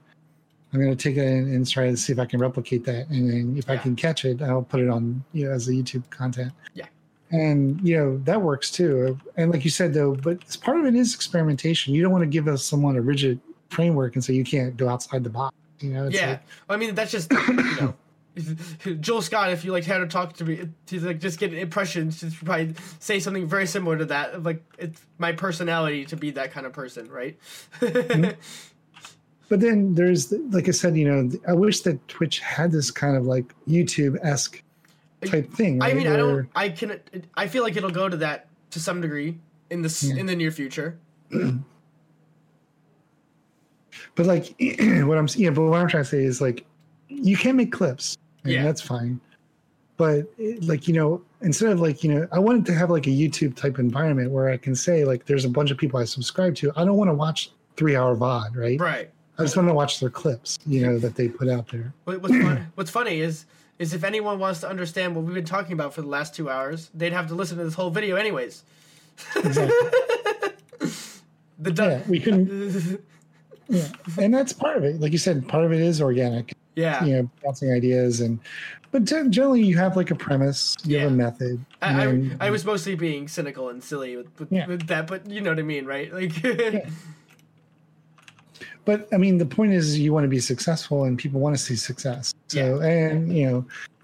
I'm 0.73 0.81
going 0.81 0.95
to 0.95 1.01
take 1.01 1.17
it 1.17 1.23
in 1.23 1.53
and 1.53 1.69
try 1.69 1.89
to 1.89 1.95
see 1.95 2.11
if 2.11 2.19
I 2.19 2.25
can 2.25 2.39
replicate 2.39 2.83
that. 2.85 3.07
And 3.09 3.29
then 3.29 3.55
if 3.57 3.69
I 3.69 3.77
can 3.77 3.95
catch 3.95 4.25
it, 4.25 4.41
I'll 4.41 4.63
put 4.63 4.81
it 4.81 4.89
on, 4.89 5.23
you 5.33 5.45
know, 5.45 5.51
as 5.53 5.67
a 5.67 5.71
YouTube 5.71 6.09
content. 6.09 6.51
Yeah. 6.73 6.87
And, 7.31 7.79
you 7.87 7.95
know, 7.97 8.17
that 8.25 8.41
works 8.41 8.71
too. 8.71 9.19
And 9.37 9.51
like 9.51 9.63
you 9.63 9.71
said, 9.71 9.93
though, 9.93 10.15
but 10.15 10.37
it's- 10.37 10.55
part 10.55 10.79
of 10.79 10.85
it 10.85 10.95
is 10.95 11.13
experimentation. 11.13 11.93
You 11.93 12.01
don't 12.01 12.11
want 12.11 12.23
to 12.23 12.29
give 12.29 12.47
us 12.47 12.65
someone 12.65 12.95
a 12.95 13.01
rigid 13.01 13.39
framework 13.69 14.15
and 14.15 14.23
say 14.23 14.33
you 14.33 14.43
can't 14.43 14.75
go 14.75 14.89
outside 14.89 15.23
the 15.23 15.29
box. 15.29 15.55
You 15.79 15.91
know, 15.91 16.07
it's 16.07 16.15
yeah, 16.15 16.29
like, 16.31 16.41
I 16.69 16.77
mean 16.77 16.95
that's 16.95 17.11
just 17.11 17.31
you 17.31 17.53
know. 17.79 17.93
Joel 18.99 19.21
Scott, 19.21 19.51
if 19.51 19.65
you 19.65 19.71
like 19.71 19.83
had 19.83 19.99
to 19.99 20.07
talk 20.07 20.33
to 20.33 20.45
me, 20.45 20.69
to 20.87 20.99
like 20.99 21.19
just 21.19 21.39
get 21.39 21.51
an 21.51 21.57
impression, 21.57 22.11
just 22.11 22.43
probably 22.43 22.73
say 22.99 23.19
something 23.19 23.47
very 23.47 23.67
similar 23.67 23.97
to 23.97 24.05
that. 24.05 24.31
of, 24.33 24.45
Like 24.45 24.63
it's 24.77 25.01
my 25.17 25.31
personality 25.31 26.05
to 26.05 26.15
be 26.15 26.31
that 26.31 26.51
kind 26.51 26.65
of 26.65 26.73
person, 26.73 27.09
right? 27.09 27.37
Mm-hmm. 27.79 28.31
but 29.49 29.59
then 29.59 29.95
there's, 29.95 30.31
like 30.51 30.67
I 30.67 30.71
said, 30.71 30.95
you 30.97 31.07
know, 31.07 31.29
I 31.47 31.53
wish 31.53 31.81
that 31.81 32.05
Twitch 32.07 32.39
had 32.39 32.71
this 32.71 32.91
kind 32.91 33.15
of 33.17 33.25
like 33.25 33.53
YouTube 33.67 34.17
esque 34.23 34.61
type 35.25 35.51
thing. 35.53 35.81
I 35.81 35.87
right, 35.87 35.95
mean, 35.95 36.07
I 36.07 36.17
don't. 36.17 36.49
I 36.55 36.69
can. 36.69 36.99
I 37.35 37.47
feel 37.47 37.63
like 37.63 37.75
it'll 37.75 37.89
go 37.89 38.07
to 38.09 38.17
that 38.17 38.47
to 38.71 38.79
some 38.79 39.01
degree 39.01 39.37
in 39.69 39.81
the 39.81 40.07
Yeah. 40.07 40.19
in 40.19 40.25
the 40.25 40.35
near 40.35 40.51
future. 40.51 40.97
But 44.15 44.25
like 44.25 44.55
what 44.59 45.17
I'm 45.17 45.27
yeah, 45.35 45.49
but 45.51 45.63
what 45.63 45.79
I'm 45.79 45.87
trying 45.87 46.03
to 46.03 46.09
say 46.09 46.23
is 46.23 46.41
like 46.41 46.65
you 47.07 47.37
can 47.37 47.55
make 47.55 47.71
clips, 47.71 48.17
and 48.47 48.55
Yeah. 48.55 48.63
that's 48.63 48.81
fine. 48.81 49.19
But 49.97 50.31
it, 50.37 50.63
like 50.63 50.87
you 50.87 50.93
know, 50.93 51.21
instead 51.41 51.71
of 51.71 51.79
like 51.81 52.03
you 52.03 52.13
know, 52.13 52.27
I 52.31 52.39
wanted 52.39 52.65
to 52.67 52.73
have 52.73 52.89
like 52.89 53.07
a 53.07 53.11
YouTube 53.11 53.55
type 53.55 53.79
environment 53.79 54.31
where 54.31 54.49
I 54.49 54.57
can 54.57 54.75
say 54.75 55.05
like, 55.05 55.25
there's 55.25 55.45
a 55.45 55.49
bunch 55.49 55.71
of 55.71 55.77
people 55.77 55.99
I 55.99 56.05
subscribe 56.05 56.55
to. 56.57 56.71
I 56.75 56.85
don't 56.85 56.97
want 56.97 57.09
to 57.09 57.15
watch 57.15 57.51
three 57.75 57.95
hour 57.95 58.15
VOD, 58.15 58.55
right? 58.55 58.79
Right. 58.79 59.09
I 59.39 59.43
just 59.43 59.55
want 59.55 59.67
to 59.69 59.73
watch 59.73 59.99
their 59.99 60.09
clips, 60.09 60.57
you 60.65 60.81
know, 60.85 60.97
that 60.97 61.15
they 61.15 61.27
put 61.27 61.47
out 61.47 61.67
there. 61.69 61.93
What's 62.05 62.27
funny, 62.27 62.61
what's 62.75 62.91
funny 62.91 63.21
is 63.21 63.45
is 63.79 63.93
if 63.93 64.03
anyone 64.03 64.39
wants 64.39 64.61
to 64.61 64.67
understand 64.69 65.15
what 65.15 65.23
we've 65.25 65.35
been 65.35 65.45
talking 65.45 65.73
about 65.73 65.93
for 65.93 66.01
the 66.01 66.07
last 66.07 66.33
two 66.33 66.49
hours, 66.49 66.89
they'd 66.95 67.13
have 67.13 67.27
to 67.27 67.35
listen 67.35 67.57
to 67.59 67.63
this 67.63 67.75
whole 67.75 67.91
video 67.91 68.15
anyways. 68.15 68.63
Exactly. 69.35 69.75
The 71.59 71.71
yeah, 71.73 72.01
we 72.07 72.19
couldn't. 72.19 73.03
Yeah, 73.69 73.87
and 74.17 74.33
that's 74.33 74.53
part 74.53 74.77
of 74.77 74.85
it. 74.85 75.01
Like 75.01 75.11
you 75.11 75.17
said, 75.17 75.45
part 75.49 75.65
of 75.65 75.73
it 75.73 75.81
is 75.81 76.01
organic. 76.01 76.53
Yeah. 76.77 77.03
You 77.03 77.15
know, 77.15 77.29
bouncing 77.43 77.71
ideas 77.73 78.21
and. 78.21 78.39
But 78.89 79.03
generally, 79.03 79.61
you 79.61 79.75
have 79.77 79.97
like 79.97 80.11
a 80.11 80.15
premise, 80.15 80.77
you 80.85 80.97
have 80.99 81.11
a 81.11 81.13
method. 81.13 81.63
I, 81.81 81.93
then- 81.93 82.37
I, 82.39 82.47
I 82.47 82.49
was 82.51 82.63
mostly 82.63 82.95
being 82.95 83.27
cynical 83.27 83.67
and 83.67 83.83
silly 83.83 84.15
with, 84.15 84.27
with, 84.39 84.49
Yeah. 84.49 84.65
with 84.65 84.87
that, 84.87 85.07
but 85.07 85.29
you 85.29 85.41
know 85.41 85.49
what 85.51 85.59
I 85.59 85.63
mean, 85.63 85.85
right? 85.85 86.11
Like, 86.13 86.31
but 88.85 89.07
I 89.13 89.17
mean, 89.17 89.37
the 89.39 89.45
point 89.45 89.73
is, 89.73 89.99
you 89.99 90.13
want 90.13 90.23
to 90.23 90.29
be 90.29 90.39
successful, 90.39 91.03
and 91.03 91.17
people 91.17 91.41
want 91.41 91.53
to 91.53 91.61
see 91.61 91.75
success. 91.75 92.33
So, 92.47 92.79
and 92.79 93.35
you 93.37 93.45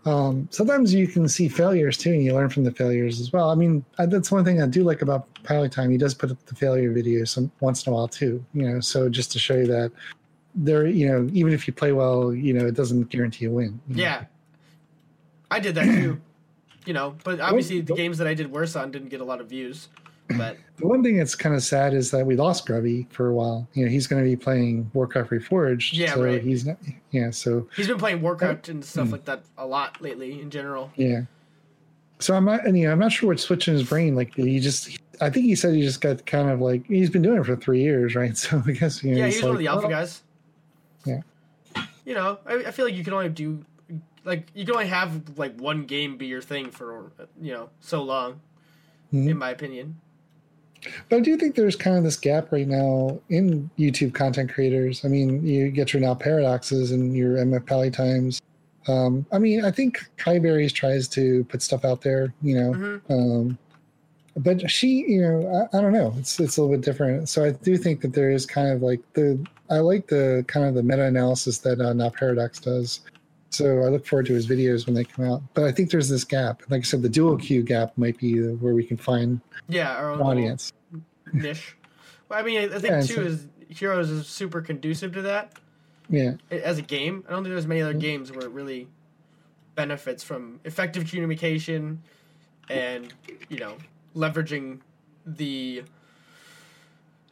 know, 0.06 0.12
um, 0.12 0.50
sometimes 0.52 0.94
you 0.94 1.08
can 1.08 1.30
see 1.30 1.48
failures 1.48 1.98
too, 1.98 2.12
and 2.12 2.22
you 2.22 2.34
learn 2.34 2.50
from 2.50 2.66
the 2.66 2.72
failures 2.72 3.22
as 3.22 3.32
well. 3.32 3.52
I 3.52 3.56
mean, 3.56 3.86
I, 4.00 4.06
that's 4.06 4.34
one 4.34 4.44
thing 4.44 4.62
I 4.62 4.68
do 4.68 4.84
like 4.84 5.02
about 5.02 5.28
Pally 5.44 5.70
Time. 5.70 5.91
He 5.91 5.98
does 5.98 6.14
put 6.14 6.30
up 6.30 6.45
the 6.45 6.56
failure 6.56 6.94
videos 6.94 7.30
some 7.30 7.50
once 7.62 7.88
in 7.88 7.94
a 7.94 7.95
while 7.95 8.10
too. 8.10 8.44
You 8.54 8.64
know, 8.70 8.80
so 8.82 9.08
just 9.08 9.32
to 9.32 9.40
show 9.40 9.56
you 9.56 9.68
that 9.68 9.94
there, 10.56 10.86
you 10.88 11.08
know, 11.08 11.30
even 11.34 11.54
if 11.54 11.68
you 11.68 11.74
play 11.74 11.92
well, 11.92 12.34
you 12.34 12.54
know, 12.54 12.66
it 12.66 12.76
doesn't 12.76 13.10
guarantee 13.10 13.46
a 13.46 13.52
win. 13.52 13.80
you 13.88 13.96
know. 13.96 14.02
yeah, 14.04 14.26
I 15.52 15.60
did 15.60 15.76
that 15.76 15.86
too. 15.86 16.22
You 16.86 16.92
know, 16.92 17.16
but 17.24 17.40
obviously 17.40 17.80
the 17.80 17.96
games 17.96 18.18
that 18.18 18.28
I 18.28 18.34
did 18.34 18.52
worse 18.52 18.76
on 18.76 18.92
didn't 18.92 19.08
get 19.08 19.22
a 19.22 19.24
lot 19.24 19.40
of 19.40 19.48
views. 19.48 19.88
But 20.38 20.58
The 20.76 20.86
one 20.86 21.02
thing 21.02 21.16
that's 21.18 21.34
kind 21.34 21.56
of 21.56 21.64
sad 21.64 21.94
is 21.94 22.12
that 22.12 22.26
we 22.26 22.36
lost 22.36 22.66
Grubby 22.66 23.08
for 23.10 23.28
a 23.30 23.34
while. 23.34 23.66
You 23.74 23.86
know, 23.86 23.90
he's 23.90 24.06
going 24.06 24.22
to 24.22 24.30
be 24.30 24.36
playing 24.36 24.92
Warcraft 24.94 25.30
Reforged. 25.30 25.94
Yeah, 25.94 26.14
so 26.16 26.26
right. 26.26 26.44
He's 26.44 26.66
not. 26.66 26.76
Yeah, 27.12 27.32
so 27.32 27.70
he's 27.78 27.88
been 27.88 27.98
playing 28.00 28.22
Warcraft 28.22 28.68
and 28.68 28.84
stuff 28.84 29.06
Hmm. 29.08 29.12
like 29.14 29.24
that 29.24 29.44
a 29.58 29.66
lot 29.66 30.02
lately 30.02 30.42
in 30.42 30.50
general. 30.50 30.92
yeah. 30.98 31.22
So 32.20 32.34
I'm 32.36 32.44
not. 32.44 32.66
You 32.66 32.88
know, 32.88 32.92
I'm 32.92 33.00
not 33.00 33.14
sure 33.14 33.30
what's 33.30 33.44
switching 33.44 33.74
his 33.76 33.88
brain. 33.88 34.14
Like 34.16 34.36
he 34.36 34.60
just. 34.60 35.00
I 35.22 35.30
think 35.30 35.46
he 35.46 35.56
said 35.56 35.74
he 35.76 35.84
just 35.84 36.02
got 36.02 36.26
kind 36.26 36.50
of 36.50 36.60
like 36.60 36.86
he's 36.88 37.10
been 37.10 37.22
doing 37.22 37.40
it 37.40 37.46
for 37.46 37.56
three 37.56 37.82
years, 37.82 38.14
right? 38.14 38.36
So 38.38 38.62
I 38.68 38.72
guess 38.72 39.02
you 39.06 39.12
know. 39.12 39.18
Yeah, 39.20 39.26
he's 39.28 39.36
he's 39.36 39.44
one 39.44 39.54
of 39.54 39.58
the 39.60 39.68
alpha 39.68 39.88
"Oh, 39.88 39.90
guys. 39.90 40.22
Yeah. 41.06 41.22
You 42.06 42.14
know, 42.14 42.40
I, 42.46 42.56
I 42.66 42.72
feel 42.72 42.86
like 42.86 42.96
you 42.96 43.04
can 43.04 43.14
only 43.14 43.30
do, 43.30 43.66
like, 44.24 44.48
you 44.54 44.66
can 44.66 44.74
only 44.76 44.88
have 44.88 45.38
like 45.38 45.60
one 45.60 45.86
game 45.86 46.18
be 46.18 46.28
your 46.28 46.42
thing 46.42 46.70
for 46.72 47.12
you 47.42 47.54
know 47.54 47.70
so 47.80 48.04
long, 48.04 48.42
Mhm. 49.14 49.30
in 49.30 49.38
my 49.38 49.50
opinion. 49.52 50.00
But 51.10 51.18
I 51.18 51.20
do 51.22 51.38
think 51.38 51.56
there's 51.56 51.78
kind 51.78 51.98
of 51.98 52.04
this 52.04 52.18
gap 52.18 52.52
right 52.52 52.68
now 52.68 53.20
in 53.30 53.70
YouTube 53.80 54.14
content 54.14 54.52
creators. 54.54 55.06
I 55.06 55.08
mean, 55.08 55.46
you 55.46 55.70
get 55.70 55.94
your 55.94 56.02
now 56.02 56.14
paradoxes 56.14 56.92
and 56.92 57.16
your 57.16 57.38
MF 57.38 57.66
Pally 57.66 57.90
times. 57.90 58.42
Um, 58.88 59.26
I 59.32 59.40
mean, 59.40 59.64
I 59.64 59.72
think 59.72 60.04
Kai 60.18 60.40
Highberries 60.40 60.74
tries 60.74 61.08
to 61.10 61.46
put 61.46 61.62
stuff 61.62 61.86
out 61.86 62.02
there, 62.02 62.34
you 62.42 62.56
know, 62.56 62.74
hmm 62.74 62.98
um, 63.14 63.58
but 64.38 64.70
she, 64.70 65.06
you 65.08 65.22
know, 65.22 65.68
I, 65.74 65.78
I 65.78 65.82
don't 65.82 65.94
know. 65.94 66.14
It's 66.18 66.40
it's 66.40 66.58
a 66.58 66.62
little 66.62 66.76
bit 66.76 66.84
different. 66.86 67.30
So 67.30 67.44
I 67.46 67.52
do 67.52 67.78
think 67.78 68.02
that 68.02 68.14
there 68.14 68.32
is 68.32 68.46
kind 68.46 68.70
of 68.70 68.82
like 68.82 69.02
the 69.14 69.44
I 69.70 69.78
like 69.78 70.08
the 70.08 70.44
kind 70.48 70.66
of 70.66 70.76
the 70.76 70.84
meta 70.84 71.04
analysis 71.04 71.60
that 71.60 71.80
uh, 71.80 71.94
Now 71.94 72.10
Paradox 72.10 72.60
does. 72.60 73.02
So 73.50 73.82
I 73.84 73.90
look 73.90 74.08
forward 74.08 74.26
to 74.28 74.34
his 74.34 74.48
videos 74.48 74.88
when 74.88 74.96
they 74.96 75.04
come 75.04 75.26
out. 75.26 75.44
But 75.54 75.66
I 75.66 75.72
think 75.72 75.92
there's 75.92 76.10
this 76.10 76.24
gap. 76.24 76.64
Like 76.70 76.80
I 76.80 76.84
said, 76.84 77.04
the 77.04 77.10
dual 77.10 77.38
Q 77.38 77.62
gap 77.62 77.96
might 77.98 78.18
be 78.18 78.40
where 78.42 78.74
we 78.74 78.84
can 78.84 78.98
find 78.98 79.40
Yeah, 79.70 79.96
our 79.96 80.10
own 80.12 80.22
audience. 80.22 80.74
niche. 81.32 81.76
Well, 82.30 82.40
I 82.40 82.42
mean, 82.44 82.60
I 82.74 82.80
think 82.80 82.86
Yeah, 82.86 83.02
too 83.02 83.14
so- 83.14 83.22
is 83.22 83.48
Heroes 83.70 84.10
is 84.10 84.28
super 84.28 84.62
conducive 84.62 85.14
to 85.14 85.22
that 85.24 85.54
Yeah. 86.10 86.34
as 86.52 86.78
a 86.78 86.82
game. 86.84 87.24
I 87.28 87.32
don't 87.32 87.44
think 87.44 87.54
there's 87.54 87.66
many 87.68 87.82
Mm-hmm. 87.82 87.90
other 87.90 87.98
games 88.00 88.32
where 88.32 88.46
it 88.46 88.52
really 88.52 88.88
benefits 89.76 90.24
from 90.24 90.60
effective 90.64 91.10
communication 91.10 92.02
and 92.70 93.12
you 93.50 93.58
know 93.58 93.76
leveraging 94.15 94.80
the 95.26 95.84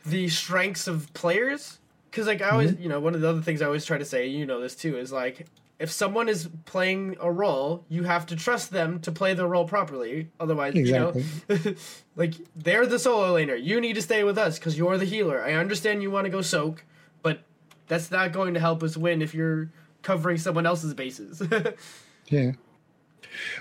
the 0.05 0.27
strengths 0.29 0.87
of 0.87 1.13
players 1.13 1.79
because 2.09 2.27
like 2.27 2.41
i 2.41 2.49
always 2.49 2.71
Mm-hmm. 2.71 2.83
you 2.83 2.89
know 2.89 2.99
one 2.99 3.13
of 3.15 3.21
the 3.21 3.29
other 3.29 3.41
things 3.41 3.61
i 3.61 3.65
always 3.65 3.85
try 3.85 3.97
to 3.97 4.05
say 4.05 4.27
you 4.27 4.45
know 4.45 4.59
this 4.59 4.75
too 4.75 4.97
is 4.97 5.11
like 5.11 5.45
if 5.79 5.91
someone 5.91 6.27
is 6.29 6.49
playing 6.65 7.17
a 7.19 7.31
role 7.31 7.85
you 7.89 8.03
have 8.03 8.25
to 8.27 8.35
trust 8.35 8.71
them 8.71 8.99
to 9.01 9.11
play 9.11 9.33
the 9.33 9.45
role 9.47 9.67
properly 9.67 10.29
otherwise 10.39 10.73
Exactly. 10.75 11.23
you 11.49 11.55
know 11.65 11.75
like 12.15 12.33
they're 12.55 12.87
the 12.87 12.97
solo 12.99 13.35
laner 13.35 13.61
you 13.61 13.79
need 13.79 13.93
to 13.93 14.01
stay 14.01 14.23
with 14.23 14.37
us 14.37 14.57
because 14.57 14.77
you're 14.77 14.97
the 14.97 15.05
healer 15.05 15.43
i 15.43 15.53
understand 15.53 16.01
you 16.01 16.09
want 16.09 16.25
to 16.25 16.31
go 16.31 16.41
soak 16.41 16.83
but 17.21 17.43
that's 17.87 18.09
not 18.09 18.31
going 18.31 18.53
to 18.55 18.59
help 18.59 18.81
us 18.81 18.97
win 18.97 19.21
if 19.21 19.35
you're 19.35 19.69
covering 20.01 20.37
someone 20.37 20.65
else's 20.65 20.93
bases 20.95 21.43
Yeah. 22.27 22.53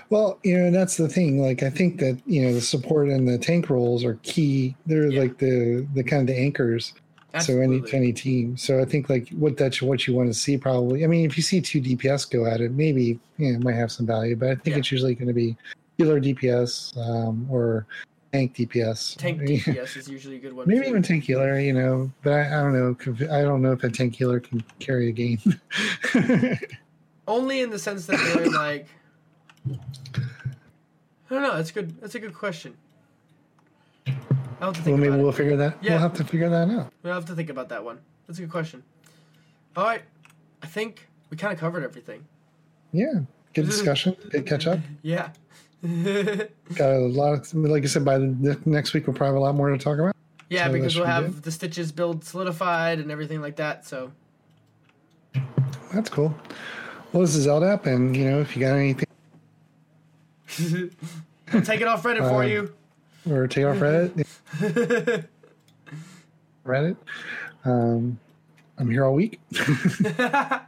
Well, 0.09 0.39
you 0.43 0.57
know, 0.57 0.71
that's 0.71 0.97
the 0.97 1.07
thing. 1.09 1.41
Like, 1.41 1.63
I 1.63 1.69
think 1.69 1.99
that 1.99 2.19
you 2.25 2.41
know 2.43 2.53
the 2.53 2.61
support 2.61 3.09
and 3.09 3.27
the 3.27 3.37
tank 3.37 3.69
roles 3.69 4.03
are 4.03 4.15
key. 4.23 4.75
They're 4.85 5.11
Yeah. 5.11 5.21
like 5.21 5.37
the 5.37 5.87
the 5.93 6.03
kind 6.03 6.21
of 6.21 6.27
the 6.35 6.39
anchors. 6.41 6.93
So 7.39 7.61
any 7.61 7.81
any 7.93 8.11
team. 8.11 8.57
So 8.57 8.81
I 8.81 8.85
think 8.85 9.09
like 9.09 9.29
what 9.29 9.55
that's 9.55 9.81
what 9.81 10.05
you 10.05 10.13
want 10.13 10.27
to 10.27 10.33
see 10.33 10.57
probably. 10.57 11.05
I 11.05 11.07
mean, 11.07 11.25
if 11.25 11.37
you 11.37 11.43
see 11.43 11.61
two 11.61 11.79
DPS 11.81 12.29
go 12.29 12.45
at 12.45 12.59
it, 12.59 12.71
maybe 12.73 13.21
yeah, 13.37 13.51
it 13.53 13.63
might 13.63 13.75
have 13.75 13.89
some 13.89 14.05
value. 14.05 14.35
But 14.35 14.49
I 14.49 14.55
think 14.55 14.75
Yeah. 14.75 14.79
it's 14.79 14.91
usually 14.91 15.15
going 15.15 15.29
to 15.29 15.33
be 15.33 15.55
healer 15.97 16.19
DPS 16.19 16.97
um, 16.97 17.47
or 17.49 17.85
tank 18.33 18.53
DPS. 18.55 19.15
tank 19.15 19.39
dps 19.43 19.95
is 19.95 20.09
usually 20.09 20.35
a 20.35 20.39
good 20.39 20.51
one 20.51 20.67
Maybe 20.67 20.81
too. 20.83 20.89
even 20.89 21.01
tank 21.03 21.23
healer, 21.23 21.57
you 21.57 21.71
know, 21.71 22.11
but 22.21 22.33
I, 22.33 22.47
I 22.47 22.63
don't 22.63 22.73
know. 22.73 22.95
I 23.33 23.41
don't 23.43 23.61
know 23.61 23.71
if 23.71 23.83
a 23.85 23.89
tank 23.89 24.13
healer 24.15 24.41
can 24.41 24.61
carry 24.79 25.07
a 25.07 25.11
game. 25.13 25.39
Only 27.29 27.61
in 27.61 27.69
the 27.69 27.79
sense 27.79 28.07
that 28.07 28.17
they're 28.35 28.49
like. 28.49 28.87
I 29.69 31.33
don't 31.33 31.43
know. 31.43 31.55
That's 31.55 31.71
good. 31.71 31.99
That's 32.01 32.15
a 32.15 32.19
good 32.19 32.33
question. 32.33 32.75
I'll 34.59 34.67
have 34.67 34.75
to 34.75 34.81
think 34.81 34.99
well, 34.99 35.09
maybe 35.09 35.21
we'll 35.21 35.29
it. 35.29 35.35
figure 35.35 35.55
that. 35.57 35.77
Yeah. 35.81 35.91
We'll 35.91 35.99
have 35.99 36.13
to 36.15 36.23
figure 36.23 36.49
that 36.49 36.69
out. 36.69 36.91
We'll 37.03 37.13
have 37.13 37.25
to 37.25 37.35
think 37.35 37.49
about 37.49 37.69
that 37.69 37.83
one. 37.83 37.99
That's 38.27 38.39
a 38.39 38.43
good 38.43 38.51
question. 38.51 38.83
All 39.75 39.85
right, 39.85 40.01
I 40.61 40.67
think 40.67 41.07
we 41.29 41.37
kind 41.37 41.53
of 41.53 41.59
covered 41.59 41.83
everything. 41.83 42.25
Yeah, 42.91 43.21
good 43.53 43.65
discussion. 43.65 44.15
Good 44.29 44.45
catch 44.45 44.67
up. 44.67 44.79
Yeah. 45.01 45.29
Got 46.75 46.91
a 46.91 46.99
lot 46.99 47.33
of, 47.33 47.53
like 47.55 47.81
I 47.83 47.87
said, 47.87 48.05
by 48.05 48.19
the 48.19 48.59
next 48.65 48.93
week 48.93 49.07
we'll 49.07 49.15
probably 49.15 49.33
have 49.33 49.37
a 49.37 49.45
lot 49.45 49.55
more 49.55 49.69
to 49.71 49.79
talk 49.79 49.97
about. 49.97 50.15
yeah, 50.49 50.67
So 50.67 50.73
because 50.73 50.95
we'll 50.95 51.05
be 51.05 51.11
have 51.11 51.33
good. 51.35 51.43
the 51.43 51.51
stitches 51.51 51.91
build 51.91 52.23
solidified 52.23 52.99
and 52.99 53.09
everything 53.09 53.41
like 53.41 53.55
that. 53.55 53.83
So 53.87 54.11
That's 55.91 56.09
cool. 56.09 56.35
Well, 57.13 57.21
this 57.23 57.35
is 57.35 57.47
LDAP, 57.47 57.87
and 57.87 58.15
you 58.15 58.29
know, 58.29 58.41
if 58.41 58.55
you 58.55 58.61
got 58.61 58.75
anything 58.75 59.07
I'll 61.53 61.61
take 61.61 61.81
it 61.81 61.87
off 61.87 62.03
Reddit 62.03 62.19
for 62.29 62.43
Uh, 62.43 62.45
you. 62.47 62.73
or 63.29 63.47
take 63.47 63.65
off 63.65 63.77
Reddit, 63.77 64.25
Reddit, 66.65 66.95
um, 67.65 68.19
I'm 68.77 68.89
here 68.89 69.05
all 69.05 69.13
week. 69.13 69.39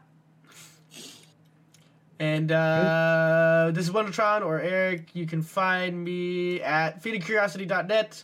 And 2.19 2.51
uh, 2.53 3.72
this 3.73 3.85
is 3.88 3.91
Wondertron 3.93 4.45
or 4.45 4.60
Eric. 4.61 5.10
You 5.14 5.26
can 5.26 5.41
find 5.41 6.03
me 6.03 6.61
at 6.61 7.03
feedingcuriosity.net 7.03 8.23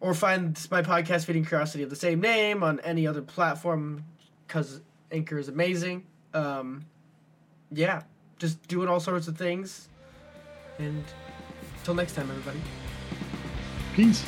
or 0.00 0.14
find 0.14 0.58
my 0.70 0.80
podcast, 0.82 1.26
Feeding 1.26 1.44
Curiosity, 1.44 1.82
of 1.82 1.90
the 1.90 1.96
same 1.96 2.20
name 2.20 2.62
on 2.62 2.80
any 2.80 3.06
other 3.06 3.20
platform 3.20 4.04
because 4.46 4.80
Anchor 5.10 5.38
is 5.38 5.48
amazing. 5.48 6.06
Um, 6.32 6.86
yeah, 7.70 8.02
just 8.38 8.66
doing 8.66 8.88
all 8.88 9.00
sorts 9.00 9.28
of 9.28 9.36
things. 9.36 9.88
And 10.82 11.04
until 11.78 11.94
next 11.94 12.14
time, 12.14 12.28
everybody. 12.28 12.60
Peace. 13.94 14.24